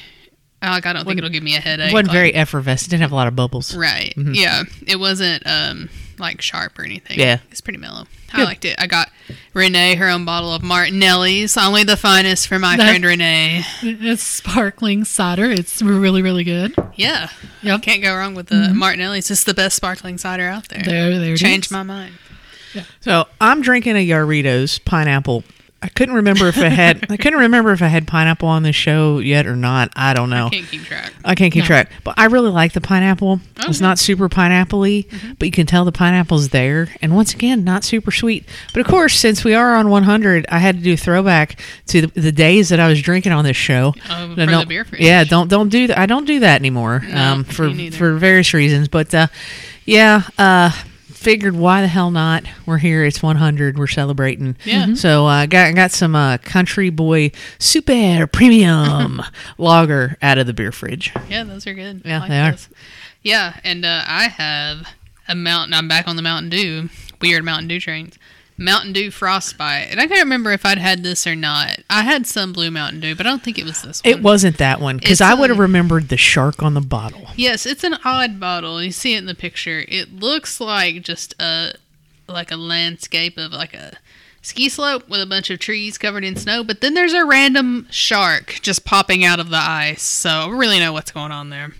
Like, 0.62 0.86
I 0.86 0.94
don't 0.94 1.06
think 1.06 1.18
it'll 1.18 1.32
give 1.32 1.42
me 1.42 1.56
a 1.56 1.60
headache. 1.60 1.90
It 1.90 1.94
wasn't 1.94 2.10
like- 2.10 2.16
very 2.16 2.36
effervescent. 2.36 2.92
Didn't 2.92 3.02
have 3.02 3.12
a 3.12 3.16
lot 3.16 3.28
of 3.28 3.36
bubbles. 3.36 3.76
Right. 3.76 4.14
Yeah. 4.16 4.64
It 4.86 4.98
wasn't 5.00 5.42
um 5.48 5.90
like 6.22 6.42
sharp 6.42 6.80
or 6.80 6.84
anything. 6.84 7.20
Yeah. 7.20 7.40
It's 7.50 7.62
pretty 7.62 7.80
mellow. 7.80 8.06
I 8.34 8.44
liked 8.44 8.64
it. 8.64 8.76
I 8.80 8.88
got 8.88 9.10
Renee 9.54 9.96
her 9.96 10.08
own 10.08 10.24
bottle 10.24 10.54
of 10.54 10.64
Martinelli's, 10.64 11.58
only 11.58 11.84
the 11.84 11.98
finest 11.98 12.48
for 12.48 12.60
my 12.60 12.78
That- 12.78 12.88
friend 12.88 13.04
Renee. 13.04 13.64
It's 13.82 14.24
sparkling 14.24 15.04
cider. 15.04 15.52
It's 15.52 15.82
really, 15.82 16.22
really 16.22 16.46
good. 16.46 16.74
Yeah. 16.96 17.30
Yep. 17.62 17.82
Can't 17.82 18.02
go 18.02 18.16
wrong 18.16 18.34
with 18.34 18.48
the 18.48 18.56
mm-hmm. 18.56 18.78
Martinelli's. 18.78 19.30
It's 19.30 19.44
the 19.44 19.54
best 19.54 19.76
sparkling 19.76 20.18
cider 20.18 20.48
out 20.48 20.70
there. 20.70 20.82
There, 20.84 21.20
there 21.20 21.34
it 21.34 21.38
Changed 21.38 21.68
is. 21.68 21.72
my 21.72 21.84
mind. 21.84 22.14
So 23.02 23.28
I'm 23.42 23.62
drinking 23.62 23.98
a 23.98 24.08
Jarritos 24.08 24.84
pineapple. 24.86 25.44
I 25.84 25.88
couldn't 25.90 26.14
remember 26.16 26.48
if 26.48 26.58
it 26.60 26.72
had. 26.72 27.08
I 27.10 27.18
couldn't 27.18 27.40
remember 27.40 27.72
if 27.72 27.82
I 27.82 27.88
had 27.88 28.08
pineapple 28.08 28.48
on 28.48 28.62
the 28.62 28.72
show 28.72 29.18
yet 29.18 29.48
or 29.48 29.56
not. 29.56 29.92
I 29.96 30.14
don't 30.14 30.30
know. 30.30 30.46
I 30.48 30.50
can't 30.52 30.68
keep 30.68 30.84
track. 30.84 31.14
I 31.26 31.34
can't 31.34 31.52
keep 31.52 31.64
No. 31.64 31.68
track, 31.68 31.92
but 32.04 32.14
I 32.18 32.26
really 32.26 32.52
like 32.52 32.74
the 32.74 32.82
pineapple. 32.82 33.40
It's 33.58 33.66
Okay. 33.66 33.84
not 33.86 33.98
super 33.98 34.30
pineapple-y, 34.30 35.06
Mm-hmm. 35.10 35.32
but 35.40 35.46
you 35.48 35.52
can 35.52 35.66
tell 35.66 35.84
the 35.84 35.92
pineapple's 35.92 36.50
there. 36.50 36.90
And 37.02 37.16
once 37.16 37.34
again, 37.34 37.64
not 37.64 37.84
super 37.84 38.12
sweet. 38.12 38.46
But 38.74 38.82
of 38.82 38.88
course, 38.88 39.16
since 39.18 39.44
we 39.44 39.56
are 39.56 39.76
on 39.76 39.90
100, 39.90 40.46
I 40.50 40.60
had 40.60 40.78
to 40.78 40.84
do 40.84 40.94
a 40.94 40.98
throwback 40.98 41.60
to 41.88 42.02
the, 42.02 42.08
the 42.20 42.32
days 42.32 42.70
that 42.70 42.80
I 42.80 42.88
was 42.88 43.02
drinking 43.02 43.32
on 43.32 43.44
this 43.44 43.58
show. 43.58 43.96
Oh, 44.10 44.28
No, 44.28 44.46
for 44.46 44.58
the 44.60 44.66
beer 44.68 44.86
fridge. 44.86 45.02
Yeah, 45.02 45.24
don't 45.24 45.48
don't 45.48 45.70
do 45.70 45.88
that. 45.88 45.98
I 45.98 46.06
don't 46.06 46.26
do 46.26 46.42
that 46.42 46.60
anymore. 46.62 47.04
No, 47.10 47.18
um, 47.20 47.44
for 47.44 47.74
for 47.92 48.14
various 48.14 48.54
reasons, 48.54 48.88
but 48.88 49.14
uh, 49.16 49.28
yeah, 49.86 50.22
uh, 50.38 50.72
figured 51.22 51.56
why 51.56 51.82
the 51.82 51.88
hell 51.88 52.10
not? 52.10 52.44
We're 52.66 52.80
here. 52.80 53.06
It's 53.06 53.22
100. 53.22 53.78
We're 53.78 53.86
celebrating. 53.88 54.58
Yeah. 54.66 54.88
Mhm. 54.88 54.98
So 54.98 55.28
I 55.28 55.44
uh, 55.44 55.46
got 55.46 55.76
got 55.76 55.92
some 55.92 56.16
uh, 56.16 56.40
Country 56.40 56.90
Boy 56.90 57.32
Super 57.60 58.26
Premium 58.28 59.22
Lager 59.58 60.18
out 60.22 60.38
of 60.40 60.48
the 60.48 60.54
beer 60.54 60.72
fridge. 60.72 61.14
Yeah, 61.30 61.44
those 61.44 61.68
are 61.68 61.74
good. 61.76 62.02
Yeah, 62.04 62.20
like 62.20 62.30
they 62.30 62.40
are. 62.40 62.56
Yeah, 63.22 63.60
and 63.64 63.86
uh, 63.86 64.04
I 64.08 64.30
have 64.30 64.88
a 65.28 65.36
mountain. 65.36 65.74
I'm 65.76 65.88
back 65.88 66.08
on 66.08 66.16
the 66.16 66.24
Mountain 66.24 66.50
Dew. 66.50 66.90
Weird 67.22 67.44
Mountain 67.44 67.68
Dew 67.68 67.80
trains. 67.80 68.18
Mountain 68.58 68.94
Dew 68.94 69.12
Frostbite. 69.12 69.88
And 69.90 70.00
I 70.00 70.08
can't 70.08 70.24
remember 70.24 70.52
if 70.52 70.66
I'd 70.66 70.78
had 70.78 71.04
this 71.04 71.26
or 71.26 71.36
not. 71.36 71.80
I 71.90 72.04
had 72.04 72.28
some 72.28 72.54
blue 72.54 72.72
Mountain 72.72 73.00
Dew, 73.00 73.16
but 73.16 73.26
I 73.26 73.30
don't 73.30 73.44
think 73.44 73.58
it 73.58 73.66
was 73.66 73.82
this 73.82 74.04
one. 74.04 74.14
It 74.14 74.22
wasn't 74.22 74.58
that 74.58 74.80
one 74.80 74.98
because 74.98 75.22
I 75.22 75.34
would 75.34 75.50
have 75.50 75.60
remembered 75.60 76.10
the 76.10 76.18
shark 76.18 76.62
on 76.62 76.74
the 76.74 76.82
bottle. 76.82 77.28
Yes, 77.36 77.66
it's 77.66 77.84
an 77.84 77.98
odd 78.06 78.40
bottle. 78.40 78.82
You 78.82 78.92
see 78.92 79.16
it 79.16 79.20
in 79.20 79.26
the 79.26 79.36
picture. 79.36 79.84
It 79.88 80.14
looks 80.14 80.60
like 80.60 81.02
just 81.02 81.34
a 81.40 81.74
like 82.28 82.52
a 82.52 82.56
landscape 82.56 83.38
of 83.38 83.52
like 83.52 83.74
a 83.74 83.98
ski 84.42 84.70
slope 84.70 85.08
with 85.10 85.22
a 85.22 85.26
bunch 85.26 85.50
of 85.50 85.60
trees 85.60 85.98
covered 85.98 86.24
in 86.24 86.36
snow, 86.36 86.64
but 86.64 86.82
then 86.82 86.94
there's 86.94 87.14
a 87.14 87.26
random 87.26 87.88
shark 87.90 88.60
just 88.62 88.86
popping 88.86 89.24
out 89.24 89.40
of 89.40 89.50
the 89.50 89.58
ice. 89.58 90.02
So 90.02 90.30
I 90.30 90.46
don't 90.46 90.58
really 90.58 90.80
know 90.80 90.94
what's 90.94 91.12
going 91.12 91.32
on 91.32 91.50
there. 91.50 91.74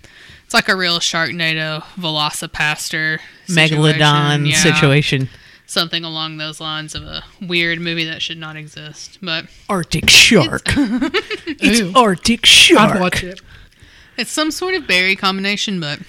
It's 0.44 0.54
like 0.54 0.68
a 0.68 0.76
real 0.76 0.98
Sharknado 0.98 1.82
Velocipastor 1.96 3.20
Megalodon 3.48 4.44
situation. 4.44 4.46
Yeah, 4.46 4.56
situation. 4.56 5.28
Something 5.72 6.04
along 6.04 6.36
those 6.36 6.60
lines 6.60 6.94
of 6.94 7.02
a 7.02 7.24
weird 7.40 7.80
movie 7.80 8.04
that 8.04 8.20
should 8.20 8.36
not 8.36 8.56
exist. 8.56 9.18
But 9.22 9.46
Arctic 9.70 10.10
shark. 10.10 10.62
it's 10.66 11.80
Ooh. 11.80 11.92
Arctic 11.96 12.40
I'd 12.42 12.46
shark. 12.46 13.00
watch 13.00 13.24
it. 13.24 13.40
it's 14.18 14.30
some 14.30 14.50
sort 14.50 14.74
of 14.74 14.86
berry 14.86 15.16
combination, 15.16 15.80
but 15.80 16.00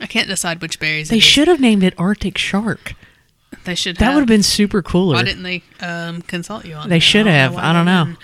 I 0.00 0.06
can't 0.06 0.28
decide 0.28 0.60
which 0.60 0.78
berries 0.78 1.08
They 1.08 1.16
it 1.16 1.18
is. 1.20 1.24
should 1.24 1.48
have 1.48 1.60
named 1.60 1.82
it 1.82 1.94
Arctic 1.96 2.36
shark. 2.36 2.92
They 3.64 3.74
should 3.74 3.96
That 3.96 4.04
have. 4.04 4.14
would 4.16 4.20
have 4.20 4.28
been 4.28 4.42
super 4.42 4.82
cooler. 4.82 5.14
Why 5.14 5.22
didn't 5.22 5.44
they 5.44 5.62
um, 5.80 6.20
consult 6.20 6.66
you 6.66 6.74
on 6.74 6.90
They 6.90 6.96
that? 6.96 7.00
should 7.00 7.26
have. 7.26 7.56
I 7.56 7.72
don't 7.72 7.86
know. 7.86 8.14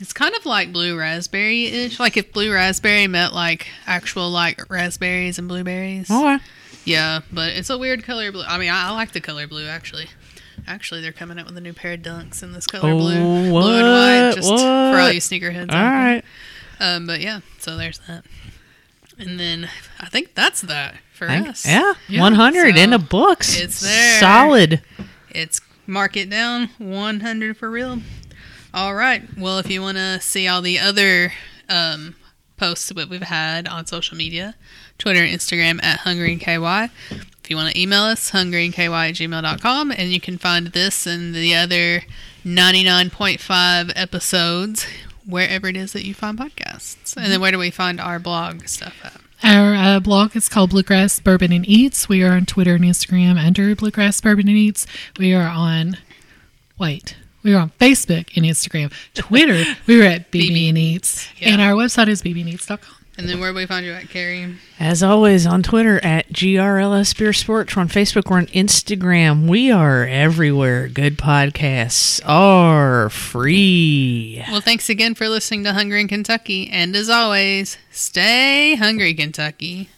It's 0.00 0.12
kind 0.12 0.32
of 0.36 0.46
like 0.46 0.72
blue 0.72 0.96
raspberry 0.96 1.64
ish. 1.64 1.98
Like 1.98 2.16
if 2.16 2.32
blue 2.32 2.52
raspberry 2.52 3.08
met 3.08 3.32
like 3.32 3.66
actual 3.84 4.30
like 4.30 4.70
raspberries 4.70 5.40
and 5.40 5.48
blueberries. 5.48 6.08
Okay. 6.08 6.38
Yeah, 6.88 7.20
but 7.32 7.52
it's 7.52 7.70
a 7.70 7.78
weird 7.78 8.02
color 8.04 8.30
blue. 8.32 8.44
I 8.46 8.58
mean, 8.58 8.70
I, 8.70 8.88
I 8.88 8.90
like 8.92 9.12
the 9.12 9.20
color 9.20 9.46
blue 9.46 9.66
actually. 9.66 10.06
Actually, 10.66 11.00
they're 11.00 11.12
coming 11.12 11.38
out 11.38 11.46
with 11.46 11.56
a 11.56 11.60
new 11.60 11.72
pair 11.72 11.92
of 11.94 12.00
dunks 12.00 12.42
in 12.42 12.52
this 12.52 12.66
color 12.66 12.90
Oh, 12.90 12.98
blue, 12.98 13.14
blue 13.14 13.44
and 13.44 13.52
white, 13.52 14.26
what? 14.28 14.34
just 14.36 14.48
for 14.48 14.98
all 14.98 15.10
you 15.12 15.20
sneakerheads. 15.20 15.72
All 15.72 15.82
right. 15.82 16.22
Um, 16.80 17.06
but 17.06 17.20
yeah, 17.20 17.40
so 17.58 17.76
there's 17.76 17.98
that. 18.08 18.24
And 19.18 19.38
then 19.40 19.68
I 20.00 20.08
think 20.08 20.34
that's 20.34 20.60
that 20.62 20.96
for 21.14 21.28
us. 21.28 21.66
Yeah. 21.66 21.94
Yeah. 22.08 22.20
100 22.22 22.76
in 22.76 22.90
So, 22.92 22.98
the 22.98 23.04
books. 23.04 23.58
it's 23.58 23.80
there. 23.80 24.20
Solid. 24.20 24.82
It's 25.30 25.60
mark 25.86 26.16
it 26.16 26.28
down 26.30 26.68
100 26.78 27.56
for 27.56 27.70
real. 27.70 27.98
All 28.74 28.94
right. 28.94 29.22
Well, 29.36 29.58
if 29.58 29.70
you 29.70 29.80
want 29.80 29.96
to 29.96 30.20
see 30.20 30.46
all 30.46 30.60
the 30.62 30.78
other 30.78 31.32
um, 31.68 32.14
posts 32.56 32.90
that 32.90 33.08
we've 33.08 33.22
had 33.22 33.66
on 33.66 33.86
social 33.86 34.16
media, 34.16 34.54
Twitter 34.98 35.22
and 35.22 35.32
Instagram 35.32 35.82
at 35.82 36.00
Hungry 36.00 36.32
in 36.32 36.38
KY. 36.38 36.90
If 37.42 37.50
you 37.50 37.56
want 37.56 37.72
to 37.72 37.80
email 37.80 38.02
us, 38.02 38.32
hungryinky 38.32 38.90
at 38.90 39.14
gmail.com, 39.14 39.92
and 39.92 40.12
you 40.12 40.20
can 40.20 40.36
find 40.36 40.66
this 40.68 41.06
and 41.06 41.34
the 41.34 41.54
other 41.54 42.02
99.5 42.44 43.92
episodes 43.96 44.86
wherever 45.24 45.68
it 45.68 45.76
is 45.76 45.92
that 45.92 46.04
you 46.04 46.14
find 46.14 46.38
podcasts. 46.38 47.16
And 47.16 47.32
then 47.32 47.40
where 47.40 47.52
do 47.52 47.58
we 47.58 47.70
find 47.70 48.00
our 48.00 48.18
blog 48.18 48.66
stuff 48.66 48.94
at? 49.04 49.20
Our 49.42 49.74
uh, 49.74 50.00
blog 50.00 50.34
is 50.34 50.48
called 50.48 50.70
Bluegrass 50.70 51.20
Bourbon 51.20 51.52
and 51.52 51.66
Eats. 51.68 52.08
We 52.08 52.22
are 52.24 52.32
on 52.32 52.44
Twitter 52.44 52.74
and 52.74 52.84
Instagram 52.84 53.42
under 53.42 53.74
Bluegrass 53.76 54.20
Bourbon 54.20 54.48
and 54.48 54.56
Eats. 54.56 54.86
We 55.18 55.32
are 55.32 55.48
on, 55.48 55.96
wait, 56.78 57.16
we 57.42 57.54
are 57.54 57.60
on 57.60 57.70
Facebook 57.80 58.36
and 58.36 58.44
Instagram. 58.44 58.92
Twitter, 59.14 59.64
we 59.86 60.02
are 60.02 60.06
at 60.06 60.30
BB 60.32 60.68
and 60.70 60.78
Eats. 60.78 61.28
Yeah. 61.38 61.50
And 61.50 61.62
our 61.62 61.72
website 61.72 62.08
is 62.08 62.22
bbandeats.com. 62.22 62.97
And 63.18 63.28
then 63.28 63.40
where 63.40 63.50
do 63.50 63.56
we 63.56 63.66
find 63.66 63.84
you 63.84 63.92
at, 63.92 64.08
Carrie? 64.08 64.54
As 64.78 65.02
always, 65.02 65.44
on 65.44 65.64
Twitter 65.64 65.98
at 66.04 66.28
GRLS 66.32 67.18
Beer 67.18 67.32
Sports. 67.32 67.74
We're 67.74 67.82
on 67.82 67.88
Facebook. 67.88 68.30
We're 68.30 68.38
on 68.38 68.46
Instagram. 68.46 69.48
We 69.48 69.72
are 69.72 70.06
everywhere. 70.06 70.86
Good 70.86 71.18
podcasts 71.18 72.20
are 72.24 73.10
free. 73.10 74.44
Well, 74.48 74.60
thanks 74.60 74.88
again 74.88 75.16
for 75.16 75.28
listening 75.28 75.64
to 75.64 75.72
Hungry 75.72 76.00
in 76.00 76.06
Kentucky. 76.06 76.70
And 76.70 76.94
as 76.94 77.10
always, 77.10 77.76
stay 77.90 78.76
hungry, 78.76 79.14
Kentucky. 79.14 79.88